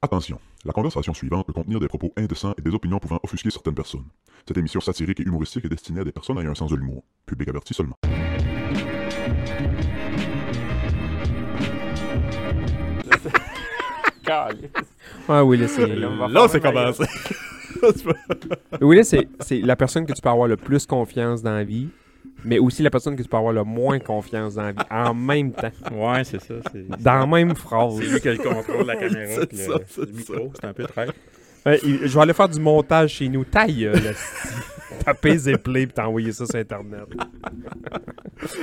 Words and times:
Attention, 0.00 0.38
la 0.64 0.72
conversation 0.72 1.12
suivante 1.12 1.48
peut 1.48 1.52
contenir 1.52 1.80
des 1.80 1.88
propos 1.88 2.12
indécents 2.16 2.54
et 2.56 2.62
des 2.62 2.72
opinions 2.72 3.00
pouvant 3.00 3.18
offusquer 3.24 3.50
certaines 3.50 3.74
personnes. 3.74 4.04
Cette 4.46 4.56
émission 4.56 4.78
satirique 4.78 5.18
et 5.18 5.24
humoristique 5.24 5.64
est 5.64 5.68
destinée 5.68 6.02
à 6.02 6.04
des 6.04 6.12
personnes 6.12 6.38
ayant 6.38 6.52
un 6.52 6.54
sens 6.54 6.70
de 6.70 6.76
l'humour. 6.76 7.02
Public 7.26 7.48
averti 7.48 7.74
seulement. 7.74 7.96
Willis, 15.28 15.68
c'est. 15.68 15.88
Là, 15.88 16.46
c'est 16.48 16.60
commencé. 16.60 17.02
Willis, 18.80 19.04
c'est, 19.04 19.28
c'est 19.40 19.60
la 19.62 19.74
personne 19.74 20.06
que 20.06 20.12
tu 20.12 20.22
peux 20.22 20.28
avoir 20.28 20.46
le 20.46 20.56
plus 20.56 20.86
confiance 20.86 21.42
dans 21.42 21.54
la 21.54 21.64
vie, 21.64 21.88
mais 22.44 22.58
aussi 22.58 22.82
la 22.82 22.90
personne 22.90 23.16
que 23.16 23.22
tu 23.22 23.28
peux 23.28 23.36
avoir 23.36 23.52
le 23.52 23.64
moins 23.64 23.98
confiance 23.98 24.54
dans 24.54 24.62
la 24.62 24.72
vie 24.72 24.78
en 24.90 25.14
même 25.14 25.52
temps. 25.52 25.72
Ouais, 25.92 26.24
c'est 26.24 26.40
ça. 26.40 26.54
C'est 26.72 26.88
Dans 27.02 27.18
la 27.20 27.26
même 27.26 27.54
phrase. 27.54 27.94
c'est 27.98 28.06
lui 28.06 28.20
qui 28.20 28.28
a 28.28 28.32
le 28.32 28.38
contrôle 28.38 28.82
de 28.82 28.86
la 28.88 28.96
caméra. 28.96 29.32
C'est 29.40 29.46
puis 29.48 29.58
ça, 29.58 29.72
le, 29.98 30.12
micro, 30.12 30.52
c'est 30.60 30.66
un 30.66 30.72
peu. 30.72 30.84
Ouais, 31.66 31.80
il- 31.84 32.06
je 32.06 32.14
vais 32.14 32.20
aller 32.20 32.32
faire 32.32 32.48
du 32.48 32.60
montage 32.60 33.10
chez 33.14 33.28
nous. 33.28 33.44
Taille, 33.44 33.86
euh, 33.86 33.94
taper 35.04 35.48
et 35.48 35.56
play 35.58 35.86
puis 35.86 35.94
t'envoyer 35.94 36.32
ça 36.32 36.46
sur 36.46 36.58
Internet. 36.58 37.04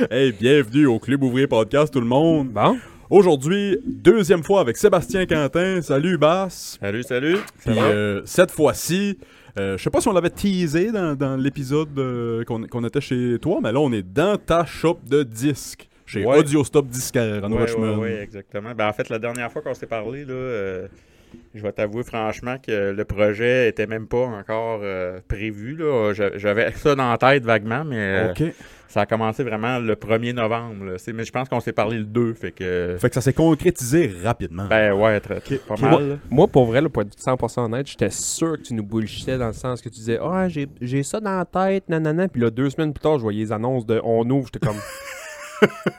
Hey, 0.09 0.31
bienvenue 0.31 0.85
au 0.87 0.99
Club 0.99 1.23
Ouvrier 1.23 1.48
Podcast, 1.48 1.91
tout 1.93 1.99
le 1.99 2.07
monde. 2.07 2.49
Bon? 2.49 2.77
Aujourd'hui, 3.09 3.77
deuxième 3.85 4.43
fois 4.43 4.62
avec 4.62 4.77
Sébastien 4.77 5.26
Quentin. 5.26 5.81
Salut, 5.81 6.17
Bass. 6.17 6.77
Salut, 6.81 7.03
salut. 7.03 7.37
Puis 7.59 7.77
euh, 7.77 8.21
cette 8.26 8.51
fois-ci, 8.51 9.20
euh, 9.57 9.77
je 9.77 9.83
sais 9.83 9.89
pas 9.89 10.01
si 10.01 10.07
on 10.07 10.13
l'avait 10.13 10.29
teasé 10.29 10.91
dans, 10.91 11.15
dans 11.15 11.35
l'épisode 11.37 11.97
euh, 11.97 12.43
qu'on 12.43 12.83
était 12.83 13.01
chez 13.01 13.37
toi, 13.41 13.59
mais 13.63 13.71
là, 13.71 13.79
on 13.79 13.91
est 13.91 14.03
dans 14.03 14.37
ta 14.37 14.65
shop 14.65 14.99
de 15.09 15.23
disques. 15.23 15.87
Chez 16.07 16.23
Ouais. 16.23 16.37
Audio 16.37 16.63
Stop 16.63 16.85
Disquaire, 16.87 17.43
en 17.43 17.51
Ouais, 17.51 17.95
ouais, 17.95 18.21
exactement. 18.21 18.75
Ben, 18.75 18.87
en 18.87 18.93
fait, 18.93 19.09
la 19.09 19.17
dernière 19.17 19.51
fois 19.51 19.63
qu'on 19.63 19.73
s'est 19.73 19.87
parlé, 19.87 20.23
là, 20.23 20.33
euh, 20.33 20.87
je 21.53 21.62
vais 21.62 21.71
t'avouer 21.71 22.03
franchement 22.03 22.57
que 22.57 22.91
le 22.91 23.05
projet 23.05 23.70
était 23.70 23.88
même 23.88 24.07
pas 24.07 24.26
encore 24.26 24.80
euh, 24.84 25.20
prévu. 25.27 25.77
J'avais 26.35 26.71
ça 26.71 26.96
dans 26.96 27.09
la 27.09 27.18
tête 27.18 27.43
vaguement, 27.43 27.84
mais 27.85 28.34
euh, 28.40 28.51
ça 28.87 29.01
a 29.01 29.05
commencé 29.05 29.43
vraiment 29.43 29.79
le 29.79 29.96
1er 29.96 30.34
novembre. 30.34 30.85
là. 30.85 30.93
Mais 31.13 31.24
je 31.24 31.32
pense 31.32 31.49
qu'on 31.49 31.59
s'est 31.59 31.74
parlé 31.74 31.98
le 31.98 32.05
2, 32.05 32.34
fait 32.34 32.51
que... 32.51 32.98
Fait 32.99 33.09
que 33.09 33.15
ça 33.15 33.21
s'est 33.21 33.34
concrétisé 33.34 34.12
rapidement. 34.24 34.68
Ben 34.68 34.93
ouais, 34.93 35.20
très, 35.20 35.40
pas 35.40 35.76
mal. 35.77 36.20
Moi, 36.29 36.48
pour 36.48 36.65
vrai, 36.65 36.82
là, 36.82 36.90
pour 36.90 37.01
être 37.01 37.18
100% 37.18 37.65
honnête, 37.65 37.87
j'étais 37.87 38.09
sûr 38.09 38.57
que 38.57 38.62
tu 38.62 38.74
nous 38.74 38.84
bullshitais 38.84 39.37
dans 39.37 39.48
le 39.48 39.54
sens 39.54 39.81
que 39.81 39.90
tu 39.90 39.96
disais 39.96 40.20
Ah, 40.21 40.48
j'ai, 40.48 40.68
j'ai 40.81 41.04
ça 41.04 41.20
dans 41.20 41.37
la 41.37 41.46
tête, 41.46 41.90
nanana. 41.90 42.27
Puis 42.27 42.41
là, 42.41 42.49
deux 42.49 42.70
semaines 42.70 42.93
plus 42.93 43.02
tard, 43.02 43.18
je 43.18 43.24
voyais 43.24 43.43
les 43.43 43.52
annonces 43.52 43.85
de 43.85 43.99
On 44.04 44.29
ouvre. 44.29 44.49
J'étais 44.54 44.65
comme. 44.65 44.79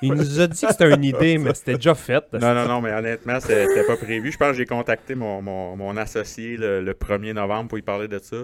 Il 0.03 0.13
nous 0.15 0.41
a 0.41 0.47
dit 0.47 0.61
que 0.61 0.73
c'était 0.73 0.95
une 0.95 1.05
idée, 1.05 1.39
mais 1.39 1.55
c'était 1.55 1.75
déjà 1.75 1.95
fait. 1.95 2.25
Non, 2.33 2.55
non, 2.55 2.67
non, 2.67 2.81
mais 2.81 2.93
honnêtement, 2.93 3.41
c'était 3.41 3.85
pas 3.87 3.97
prévu. 3.97 4.33
Je 4.33 4.37
pense 4.37 4.51
que 4.53 4.57
j'ai 4.57 4.67
contacté 4.67 5.15
mon, 5.15 5.43
mon, 5.43 5.77
mon 5.77 5.97
associé 5.97 6.57
le, 6.57 6.81
le 6.83 6.93
1er 6.93 7.33
novembre 7.33 7.69
pour 7.69 7.77
lui 7.77 7.83
parler 7.83 8.09
de 8.09 8.19
ça. 8.19 8.37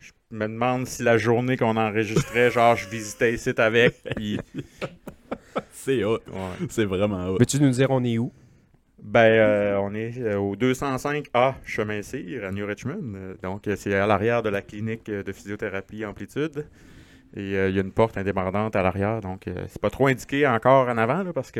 Je 0.00 0.10
me 0.30 0.46
demande 0.46 0.86
si 0.86 1.02
la 1.02 1.16
journée 1.16 1.56
qu'on 1.56 1.76
enregistrait, 1.76 2.50
genre, 2.50 2.76
je 2.76 2.88
visitais 2.88 3.34
ici 3.34 3.52
avec. 3.56 3.94
Puis, 4.16 4.38
C'est 5.72 6.04
hot. 6.04 6.18
ouais. 6.26 6.66
C'est 6.68 6.84
vraiment 6.84 7.28
hot. 7.28 7.38
Peux-tu 7.38 7.60
nous 7.60 7.70
dire 7.70 7.90
on 7.90 8.02
est 8.04 8.18
où? 8.18 8.32
Ben, 9.02 9.20
euh, 9.20 9.76
on 9.82 9.94
est 9.94 10.18
euh, 10.18 10.38
au 10.38 10.56
205A 10.56 11.54
Chemin 11.66 12.00
Cyr 12.02 12.44
à 12.44 12.50
New 12.50 12.66
Richmond. 12.66 13.36
Donc, 13.42 13.68
c'est 13.76 13.94
à 13.94 14.06
l'arrière 14.06 14.42
de 14.42 14.48
la 14.48 14.62
clinique 14.62 15.10
de 15.10 15.30
physiothérapie 15.32 16.04
Amplitude. 16.06 16.64
Et 17.36 17.56
euh, 17.56 17.68
il 17.68 17.74
y 17.74 17.78
a 17.78 17.82
une 17.82 17.92
porte 17.92 18.16
indépendante 18.16 18.76
à 18.76 18.82
l'arrière. 18.82 19.20
Donc, 19.20 19.48
euh, 19.48 19.64
c'est 19.68 19.80
pas 19.80 19.90
trop 19.90 20.06
indiqué 20.06 20.46
encore 20.46 20.88
en 20.88 20.96
avant 20.96 21.22
là, 21.22 21.32
parce 21.32 21.50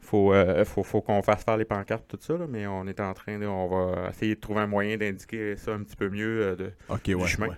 faut, 0.00 0.32
euh, 0.32 0.64
faut, 0.64 0.82
faut 0.82 1.00
qu'on 1.00 1.22
fasse 1.22 1.44
faire 1.44 1.56
les 1.56 1.64
pancartes, 1.64 2.06
tout 2.08 2.18
ça. 2.20 2.36
là, 2.36 2.46
mais 2.48 2.66
on 2.66 2.86
est 2.86 3.00
en 3.00 3.12
train 3.14 3.38
de. 3.38 3.46
On 3.46 3.68
va 3.68 4.10
essayer 4.10 4.34
de 4.34 4.40
trouver 4.40 4.60
un 4.60 4.66
moyen 4.66 4.96
d'indiquer 4.96 5.56
ça 5.56 5.72
un 5.72 5.82
petit 5.82 5.96
peu 5.96 6.08
mieux. 6.08 6.42
euh, 6.42 6.56
de... 6.56 6.72
Ouais. 7.14 7.26
chemin. 7.26 7.48
ouais. 7.48 7.56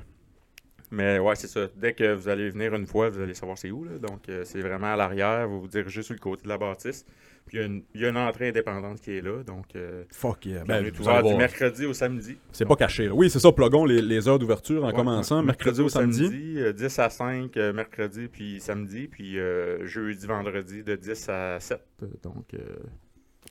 Mais 0.91 1.19
ouais, 1.19 1.37
c'est 1.37 1.49
ça. 1.49 1.67
Dès 1.77 1.93
que 1.93 2.15
vous 2.15 2.29
allez 2.29 2.49
venir 2.49 2.75
une 2.75 2.87
fois, 2.87 3.11
vous 3.11 3.21
allez 3.21 3.35
savoir 3.35 3.59
c'est 3.59 3.71
où. 3.71 3.85
Là. 3.85 3.99
Donc, 3.99 4.23
c'est 4.45 4.61
vraiment 4.63 4.95
à 4.95 4.97
l'arrière. 4.97 5.47
Vous 5.47 5.61
vous 5.61 5.69
dirigez 5.69 6.03
sur 6.03 6.15
le 6.15 6.21
côté 6.21 6.45
de 6.45 6.49
la 6.49 6.57
bâtisse. 6.57 7.05
Il 7.53 7.59
y 7.59 7.63
a 7.63 7.67
une, 7.67 7.83
il 7.95 8.01
y 8.01 8.05
a 8.07 8.09
une 8.11 8.17
entrée 8.17 8.49
indépendante 8.49 9.01
qui 9.01 9.13
est 9.17 9.21
là. 9.21 9.43
Donc, 9.43 9.67
euh, 9.77 10.05
Fuck 10.13 10.47
yeah. 10.47 10.65
Ben, 10.65 10.83
on 10.83 10.87
est 10.87 10.99
ouvert 11.01 11.23
du 11.23 11.35
mercredi 11.35 11.87
au 11.87 11.93
samedi. 11.93 12.39
C'est 12.53 12.67
pas 12.67 12.77
caché. 12.77 13.07
là. 13.07 13.15
Oui, 13.15 13.31
c'est 13.31 13.39
ça. 13.41 13.53
Plugons 13.53 13.85
les, 13.85 14.01
les 14.03 14.29
heures 14.29 14.39
d'ouverture 14.39 14.85
en 14.85 14.89
Ouais, 14.89 14.95
commençant. 14.95 15.43
Mercredi 15.43 15.81
au 15.81 15.89
samedi. 15.89 16.55
euh, 16.59 16.73
10 16.73 16.99
à 16.99 17.11
5, 17.11 17.57
euh, 17.57 17.73
mercredi 17.73 18.29
puis 18.29 18.61
samedi. 18.61 19.09
Puis 19.09 19.39
euh, 19.39 19.87
jeudi, 19.87 20.27
vendredi 20.27 20.83
de 20.83 20.97
10 20.97 21.29
à 21.29 21.61
7. 21.61 21.81
Euh, 22.03 22.07
Donc, 22.23 22.55
euh, 22.55 22.59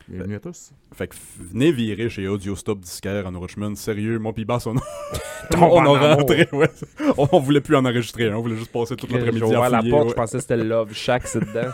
bienvenue 0.07 0.35
à 0.35 0.39
tous. 0.39 0.71
Fait 0.93 1.07
que 1.07 1.15
venez 1.39 1.71
virer 1.71 2.09
chez 2.09 2.27
Audio 2.27 2.55
Stop 2.55 2.79
Disquaire 2.79 3.27
en 3.27 3.39
Richmond. 3.39 3.75
Sérieux, 3.75 4.19
moi 4.19 4.33
pis 4.33 4.45
Bass, 4.45 4.65
on 4.67 4.75
on 5.57 5.61
en 5.63 5.95
a 5.95 6.15
rentré. 6.15 6.47
Ouais. 6.53 6.69
On, 7.17 7.27
on 7.31 7.39
voulait 7.39 7.61
plus 7.61 7.75
en 7.75 7.85
enregistrer. 7.85 8.29
hein. 8.29 8.35
On 8.37 8.41
voulait 8.41 8.55
juste 8.57 8.71
passer 8.71 8.95
toute 8.95 9.11
l'après-midi 9.11 9.53
à 9.55 9.69
la 9.69 9.81
porte, 9.83 10.03
ouais. 10.05 10.09
je 10.09 10.13
pensais 10.15 10.37
que 10.37 10.41
c'était 10.41 10.57
Love 10.57 10.93
Shack, 10.93 11.27
c'est 11.27 11.39
dedans. 11.39 11.71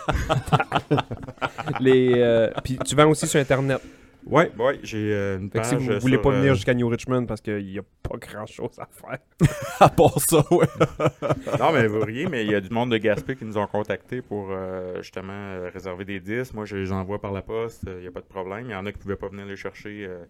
Les, 1.79 2.13
euh, 2.17 2.49
puis 2.63 2.77
tu 2.85 2.95
vends 2.95 3.09
aussi 3.09 3.27
sur 3.27 3.39
Internet. 3.39 3.81
Ouais, 4.25 4.51
ouais, 4.57 4.79
j'ai 4.83 5.13
euh, 5.13 5.37
une 5.39 5.49
page 5.49 5.65
si 5.65 5.75
vous 5.75 5.91
sur, 5.91 5.99
voulez 5.99 6.17
pas 6.17 6.29
euh, 6.29 6.39
venir 6.39 6.55
jusqu'à 6.55 6.73
New 6.73 6.87
Richmond 6.87 7.25
parce 7.25 7.41
qu'il 7.41 7.65
n'y 7.65 7.77
a 7.79 7.83
pas 8.01 8.17
grand 8.17 8.45
chose 8.45 8.77
à 8.79 8.87
faire. 8.87 9.19
À 9.79 9.89
part 9.89 10.19
ça, 10.19 10.43
ouais. 10.51 10.67
Non, 11.59 11.71
mais 11.73 11.87
vous 11.87 11.99
riez, 11.99 12.27
mais 12.27 12.45
il 12.45 12.51
y 12.51 12.55
a 12.55 12.61
du 12.61 12.69
monde 12.69 12.91
de 12.91 12.97
Gaspé 12.97 13.35
qui 13.35 13.45
nous 13.45 13.57
ont 13.57 13.67
contactés 13.67 14.21
pour 14.21 14.49
euh, 14.51 15.01
justement 15.01 15.69
réserver 15.73 16.05
des 16.05 16.19
disques. 16.19 16.53
Moi, 16.53 16.65
je 16.65 16.77
les 16.77 16.91
envoie 16.91 17.19
par 17.19 17.31
la 17.31 17.41
poste, 17.41 17.83
il 17.87 18.01
n'y 18.01 18.07
a 18.07 18.11
pas 18.11 18.21
de 18.21 18.25
problème. 18.25 18.65
Il 18.67 18.71
y 18.71 18.75
en 18.75 18.85
a 18.85 18.91
qui 18.91 18.97
ne 18.99 19.03
pouvaient 19.03 19.15
pas 19.15 19.27
venir 19.27 19.45
les 19.45 19.57
chercher 19.57 20.05
euh, 20.05 20.23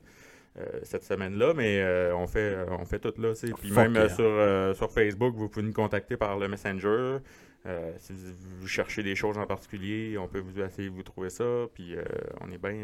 euh, 0.60 0.66
cette 0.84 1.04
semaine-là, 1.04 1.54
mais 1.56 1.82
euh, 1.82 2.16
on, 2.16 2.28
fait, 2.28 2.56
on 2.80 2.86
fait 2.86 3.00
tout 3.00 3.14
là. 3.20 3.34
Puis 3.60 3.72
même 3.72 3.96
euh, 3.96 4.10
sur, 4.10 4.24
euh, 4.24 4.74
sur 4.76 4.92
Facebook, 4.92 5.34
vous 5.36 5.50
pouvez 5.50 5.66
nous 5.66 5.74
contacter 5.74 6.16
par 6.16 6.38
le 6.38 6.48
Messenger. 6.48 7.18
Euh, 7.66 7.92
si 7.98 8.14
vous, 8.14 8.34
vous 8.60 8.68
cherchez 8.68 9.04
des 9.04 9.16
choses 9.16 9.38
en 9.38 9.46
particulier, 9.48 10.18
on 10.18 10.28
peut 10.28 10.40
vous 10.40 10.60
essayer 10.62 10.90
de 10.90 10.94
vous 10.94 11.04
trouver 11.04 11.30
ça. 11.30 11.44
Puis 11.74 11.96
euh, 11.96 12.04
on 12.42 12.52
est 12.52 12.58
bien 12.58 12.76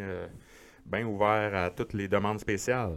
bien 0.91 1.05
ouvert 1.05 1.53
à 1.55 1.69
toutes 1.69 1.93
les 1.93 2.07
demandes 2.07 2.39
spéciales. 2.39 2.93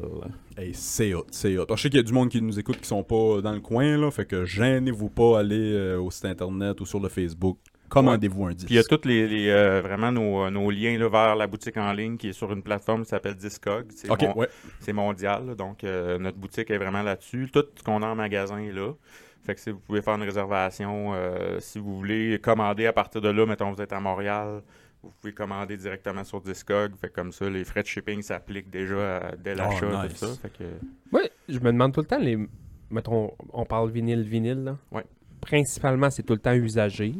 Hey, 0.57 0.73
c'est 0.75 1.15
hot, 1.15 1.27
c'est 1.31 1.57
hot. 1.59 1.65
Alors, 1.65 1.77
je 1.77 1.83
sais 1.83 1.91
qu'il 1.91 1.99
y 1.99 2.01
a 2.01 2.05
du 2.05 2.13
monde 2.13 2.29
qui 2.29 2.41
nous 2.41 2.59
écoute 2.59 2.79
qui 2.81 2.89
sont 2.89 3.03
pas 3.05 3.41
dans 3.43 3.53
le 3.53 3.61
coin, 3.61 3.97
là. 3.99 4.11
Fait 4.11 4.25
que 4.27 4.45
gênez-vous 4.45 5.11
pas 5.11 5.37
à 5.37 5.41
aller 5.41 5.73
euh, 5.75 6.01
au 6.01 6.11
site 6.11 6.25
internet 6.27 6.81
ou 6.81 6.87
sur 6.87 7.01
le 7.01 7.09
Facebook. 7.09 7.59
Commandez-vous 7.89 8.47
un 8.47 8.53
disque. 8.53 8.67
Puis 8.67 8.75
il 8.75 8.79
y 8.79 8.81
a 8.81 8.85
tous 8.85 9.07
les, 9.07 9.29
les, 9.29 9.51
euh, 9.51 9.83
vraiment 9.83 10.11
nos, 10.11 10.49
nos 10.51 10.71
liens 10.71 10.97
là, 10.99 11.09
vers 11.11 11.37
la 11.37 11.47
boutique 11.47 11.77
en 11.77 11.93
ligne 11.93 12.17
qui 12.17 12.29
est 12.31 12.33
sur 12.33 12.51
une 12.51 12.63
plateforme 12.63 13.03
qui 13.03 13.11
s'appelle 13.11 13.35
Discog. 13.35 13.85
C'est 13.95 14.09
mon- 14.09 14.35
ouais. 14.35 14.49
mondial, 14.95 15.47
là, 15.49 15.55
donc 15.55 15.85
euh, 15.85 16.19
notre 16.19 16.39
boutique 16.39 16.71
est 16.71 16.79
vraiment 16.79 17.03
là-dessus. 17.03 17.51
Tout 17.53 17.65
ce 17.77 17.83
qu'on 17.83 18.03
a 18.03 18.07
en 18.07 18.15
magasin 18.15 18.57
est 18.59 18.73
là. 18.73 18.93
Fait 19.45 19.55
que 19.55 19.61
si 19.61 19.71
vous 19.71 19.81
pouvez 19.81 20.01
faire 20.01 20.15
une 20.15 20.23
réservation, 20.23 21.13
euh, 21.15 21.59
si 21.61 21.79
vous 21.81 21.95
voulez 21.97 22.39
commander 22.43 22.87
à 22.87 22.93
partir 22.95 23.21
de 23.21 23.29
là, 23.29 23.45
mettons 23.45 23.71
vous 23.73 23.83
êtes 23.83 23.93
à 23.93 24.01
Montréal, 24.01 24.63
vous 25.03 25.11
pouvez 25.21 25.33
commander 25.33 25.77
directement 25.77 26.25
sur 26.25 26.41
Discog. 26.41 26.95
Fait 26.97 27.09
que 27.09 27.15
comme 27.15 27.33
ça, 27.33 27.49
les 27.51 27.65
frais 27.65 27.83
de 27.83 27.87
shipping 27.89 28.23
s'appliquent 28.23 28.71
déjà 28.71 29.17
à- 29.19 29.37
dès 29.37 29.55
l'achat, 29.55 29.87
Oh, 29.93 30.03
nice. 30.07 30.21
tout 30.21 30.27
ça. 30.27 30.35
Fait 30.41 30.51
que, 30.57 30.65
Oui, 31.13 31.23
je 31.49 31.59
me 31.59 31.73
demande 31.73 31.93
tout 31.93 32.01
le 32.01 32.07
temps, 32.07 32.19
les... 32.19 32.39
mettons, 32.91 33.33
on 33.53 33.65
parle 33.65 33.91
vinyle, 33.91 34.23
vinyle, 34.23 34.63
là. 34.65 34.77
Ouais. 34.93 35.05
Principalement, 35.41 36.09
c'est 36.11 36.23
tout 36.23 36.35
le 36.35 36.39
temps 36.39 36.53
usagé. 36.55 37.15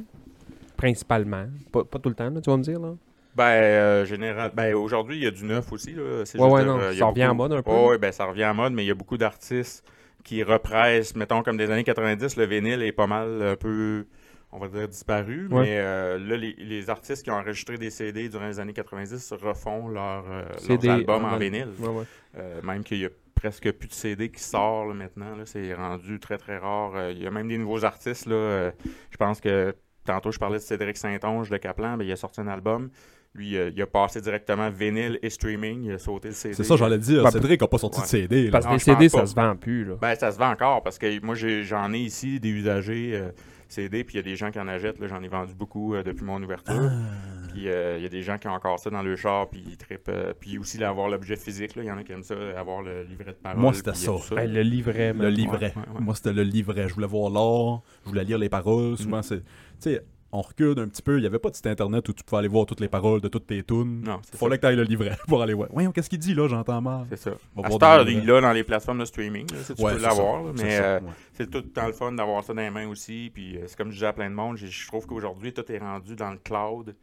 Principalement. 0.77 1.47
Pas, 1.71 1.85
pas 1.85 1.99
tout 1.99 2.09
le 2.09 2.15
temps, 2.15 2.31
là, 2.31 2.41
tu 2.41 2.51
vas 2.51 2.57
me 2.57 2.63
dire, 2.63 2.81
là? 2.81 2.95
Ben, 3.35 3.45
euh, 3.45 4.05
général, 4.05 4.53
ben 4.55 4.75
aujourd'hui, 4.75 5.17
il 5.17 5.23
y 5.23 5.27
a 5.27 5.31
du 5.31 5.45
neuf 5.45 5.73
aussi. 5.73 5.93
Là. 5.95 6.25
C'est 6.27 6.39
Ouais, 6.39 6.45
juste 6.45 6.55
ouais, 6.55 6.61
de- 6.63 6.67
non, 6.67 6.79
ça 6.99 7.07
revient 7.07 7.27
en 7.27 7.35
mode 7.35 7.53
un 7.53 7.63
peu. 7.63 7.71
Ouais, 7.71 7.89
ouais, 7.89 7.99
ben 7.99 8.13
ça 8.13 8.27
revient 8.27 8.45
en 8.45 8.55
mode, 8.55 8.75
mais 8.75 8.85
il 8.85 8.89
y 8.89 8.91
a 8.91 8.95
beaucoup 8.95 9.17
d'artistes 9.17 9.85
qui 10.23 10.43
repressent, 10.43 11.17
mettons, 11.17 11.43
comme 11.43 11.57
des 11.57 11.71
années 11.71 11.83
90, 11.85 12.37
le 12.37 12.45
vinyle 12.45 12.83
est 12.83 12.93
pas 12.93 13.07
mal 13.07 13.41
un 13.43 13.57
peu, 13.57 14.07
on 14.53 14.59
va 14.59 14.69
dire, 14.69 14.87
disparu. 14.89 15.49
Ouais. 15.51 15.63
Mais 15.63 15.79
euh, 15.79 16.19
là, 16.19 16.37
les, 16.37 16.55
les 16.59 16.91
artistes 16.91 17.23
qui 17.25 17.31
ont 17.31 17.35
enregistré 17.37 17.79
des 17.79 17.91
CD 17.91 18.29
durant 18.29 18.47
les 18.47 18.61
années 18.61 18.73
90 18.75 19.33
refont 19.41 19.89
leur, 19.89 20.25
euh, 20.31 20.45
CD 20.59 20.87
leurs 20.89 20.97
albums 20.97 21.25
en- 21.25 21.33
en 21.33 21.37
vinyle. 21.39 21.69
Ouais, 21.79 21.89
ouais. 21.89 22.05
Euh, 22.39 22.61
même 22.63 22.85
qu'il 22.85 22.99
y 22.99 23.05
a 23.07 23.09
presque 23.35 23.73
plus 23.73 23.89
de 23.89 23.93
CD 23.95 24.29
qui 24.31 24.43
sort 24.43 24.87
là, 24.87 24.95
maintenant. 24.95 25.35
là, 25.37 25.45
C'est 25.47 25.73
rendu 25.75 26.21
très, 26.21 26.39
très 26.39 26.59
rare. 26.59 26.93
Euh, 26.95 27.13
il 27.13 27.23
y 27.23 27.27
a 27.27 27.31
même 27.31 27.49
des 27.49 27.59
nouveaux 27.59 27.85
artistes. 27.85 28.27
Là, 28.27 28.35
euh, 28.35 28.71
je 29.11 29.17
pense 29.17 29.41
que 29.41 29.75
tantôt, 30.05 30.31
je 30.31 30.39
parlais 30.39 30.59
de 30.59 30.63
Cédric 30.63 30.97
Saint-Onge 30.97 31.49
de 31.51 31.57
Caplan. 31.57 31.97
ben, 31.97 32.05
il 32.05 32.13
a 32.13 32.17
sorti 32.17 32.41
un 32.41 32.47
album. 32.49 32.91
Lui, 33.35 33.57
euh, 33.57 33.71
il 33.75 33.81
a 33.81 33.87
passé 33.87 34.21
directement 34.21 34.69
vinyle 34.69 35.19
et 35.23 35.31
streaming. 35.31 35.85
Il 35.85 35.93
a 35.93 35.99
sauté 35.99 36.29
le 36.29 36.35
CD. 36.35 36.55
C'est 36.55 36.65
ça, 36.65 36.77
j'allais 36.77 36.99
dire. 36.99 37.23
Ben, 37.25 37.31
Cédric 37.31 37.63
a 37.63 37.67
pas 37.67 37.79
sorti 37.79 37.99
ouais. 37.99 38.05
de 38.05 38.09
CD. 38.09 38.45
là. 38.45 38.51
Parce 38.51 38.67
que 38.67 38.73
les 38.73 38.79
CD, 38.79 39.09
pas. 39.09 39.21
ça 39.21 39.27
se 39.27 39.35
vend 39.35 39.57
plus, 39.57 39.87
là. 39.87 39.95
Ben, 40.01 40.15
ça 40.15 40.31
se 40.33 40.39
vend 40.39 40.51
encore 40.51 40.83
parce 40.83 40.99
que 40.99 41.19
moi, 41.25 41.35
j'ai- 41.35 41.63
j'en 41.63 41.93
ai 41.95 41.99
ici 42.01 42.39
des 42.41 42.51
usagers 42.51 43.13
euh, 43.15 43.31
CD, 43.73 44.05
puis 44.05 44.15
il 44.15 44.17
y 44.19 44.21
a 44.21 44.23
des 44.23 44.37
gens 44.37 44.51
qui 44.51 44.59
en 44.61 44.69
achètent. 44.69 44.99
là, 45.01 45.07
J'en 45.09 45.23
ai 45.23 45.29
vendu 45.29 45.55
beaucoup 45.55 45.95
euh, 45.95 46.03
depuis 46.03 46.25
mon 46.25 46.43
ouverture. 46.43 46.75
Ah. 46.91 47.49
Puis 47.53 47.69
euh, 47.69 47.97
il 47.99 48.03
y 48.03 48.07
a 48.07 48.09
des 48.09 48.23
gens 48.23 48.39
qui 48.39 48.49
ont 48.49 48.53
encore 48.53 48.79
ça 48.79 48.91
dans 48.91 49.03
le 49.03 49.17
char, 49.17 49.49
puis 49.51 49.63
ils 49.67 49.77
trippent. 49.77 50.09
euh, 50.09 50.33
puis 50.39 50.59
aussi, 50.59 50.83
avoir 50.83 51.09
l'objet 51.09 51.37
physique. 51.37 51.75
là. 51.77 51.83
Il 51.83 51.87
y 51.87 51.91
en 51.91 51.99
a 51.99 52.03
qui 52.03 52.13
aiment 52.13 52.23
ça, 52.23 52.35
avoir 52.57 52.83
le 52.83 53.03
livret 53.03 53.33
de 53.33 53.37
parole. 53.43 53.61
Moi, 53.61 53.73
c'était 53.75 53.95
ça. 53.95 54.13
le 54.31 54.63
livret, 54.63 55.13
Le 55.13 55.29
livret. 55.29 55.73
ouais, 55.77 55.95
ouais. 55.95 56.01
Moi, 56.01 56.15
c'était 56.15 56.33
le 56.33 56.43
livret. 56.43 56.89
Je 56.89 56.95
voulais 56.95 57.07
voir 57.07 57.31
l'art, 57.31 57.83
je 58.05 58.11
voulais 58.11 58.25
lire 58.25 58.39
les 58.39 58.49
paroles. 58.49 58.97
Souvent, 58.97 59.23
c'est. 59.23 59.41
Tu 59.41 59.91
sais, 59.91 60.05
on 60.35 60.41
recule 60.41 60.79
un 60.79 60.89
petit 60.89 61.03
peu. 61.03 61.19
Il 61.19 61.21
n'y 61.21 61.27
avait 61.27 61.39
pas 61.39 61.51
de 61.51 61.55
site 61.55 61.67
internet 61.67 62.09
où 62.09 62.13
tu 62.15 62.25
pouvais 62.25 62.39
aller 62.39 62.49
voir 62.49 62.65
toutes 62.67 62.81
les 62.81 62.89
paroles 62.89 63.21
de 63.21 63.29
toutes 63.29 63.47
tes 63.47 63.63
tunes. 63.63 64.01
Non, 64.05 64.19
c'est 64.25 64.33
ça. 64.33 64.39
fallait 64.39 64.57
que 64.57 64.63
tu 64.63 64.67
ailles 64.69 64.77
le 64.77 64.83
livret 64.85 65.17
pour 65.29 65.43
aller 65.43 65.53
voir. 65.55 65.69
Voyons, 65.73 65.93
qu'est-ce 65.93 66.09
qu'il 66.09 66.19
dit 66.19 66.35
là 66.35 66.49
J'entends 66.49 66.81
mal. 66.81 67.07
C'est 67.11 67.19
ça. 67.19 67.33
On 67.55 67.61
va 67.63 67.69
À 67.69 67.71
cette 67.71 67.83
heure, 67.83 68.09
il 68.09 68.25
dans 68.27 68.53
les 68.53 68.65
plateformes 68.65 69.01
de 69.01 69.05
streaming. 69.05 69.47
là, 69.53 69.59
si 69.63 69.75
tu 69.75 69.83
Ouais, 69.83 69.93
peux 69.93 69.99
c'est 69.99 70.07
l'avoir. 70.07 70.43
ça, 70.43 70.47
là, 70.49 70.53
c'est 70.57 70.65
Mais 70.65 70.79
euh, 70.81 71.01
ouais. 71.01 71.07
c'est 71.35 71.51
tout 71.51 71.59
le 71.59 71.69
temps 71.71 71.87
le 71.87 71.93
fun 71.93 72.13
d'avoir 72.13 72.43
ça 72.43 72.55
dans 72.55 72.63
les 72.63 72.71
mains 72.71 72.89
aussi. 72.89 73.31
Puis 73.33 73.57
euh, 73.59 73.65
c'est 73.67 73.77
comme 73.77 73.89
je 73.91 73.95
disais 73.95 74.07
à 74.07 74.13
plein 74.15 74.31
de 74.31 74.35
monde, 74.35 74.57
j'ai- 74.57 74.69
je 74.69 74.87
trouve 74.87 75.07
qu'aujourd'hui, 75.07 75.53
tout 75.53 75.71
est 75.71 75.79
rendu 75.79 76.17
dans 76.17 76.31
le 76.31 76.39
cloud. 76.39 76.95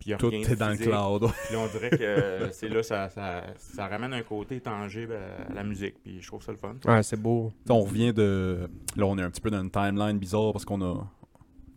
Puis 0.00 0.10
y 0.10 0.14
a 0.14 0.16
Tout 0.16 0.28
rien 0.30 0.40
est 0.40 0.56
dans 0.56 0.70
le 0.70 0.76
cloud. 0.76 1.30
Puis 1.46 1.56
on 1.56 1.68
dirait 1.68 1.90
que 1.90 2.02
euh, 2.02 2.50
c'est 2.50 2.68
là, 2.68 2.82
ça, 2.82 3.08
ça, 3.08 3.44
ça 3.56 3.86
ramène 3.86 4.12
un 4.12 4.22
côté 4.22 4.60
tangible 4.60 5.16
à 5.48 5.54
la 5.54 5.62
musique. 5.62 5.94
Puis 6.02 6.20
je 6.20 6.26
trouve 6.26 6.42
ça 6.42 6.50
le 6.50 6.58
fun. 6.58 6.74
Ouais, 6.84 7.04
c'est 7.04 7.16
beau. 7.20 7.52
On 7.68 7.82
revient 7.82 8.12
de. 8.12 8.68
Là, 8.96 9.06
on 9.06 9.16
est 9.16 9.22
un 9.22 9.30
petit 9.30 9.40
peu 9.40 9.50
dans 9.50 9.60
une 9.62 9.70
timeline 9.70 10.18
bizarre 10.18 10.52
parce 10.52 10.64
qu'on 10.64 10.82
a. 10.82 11.06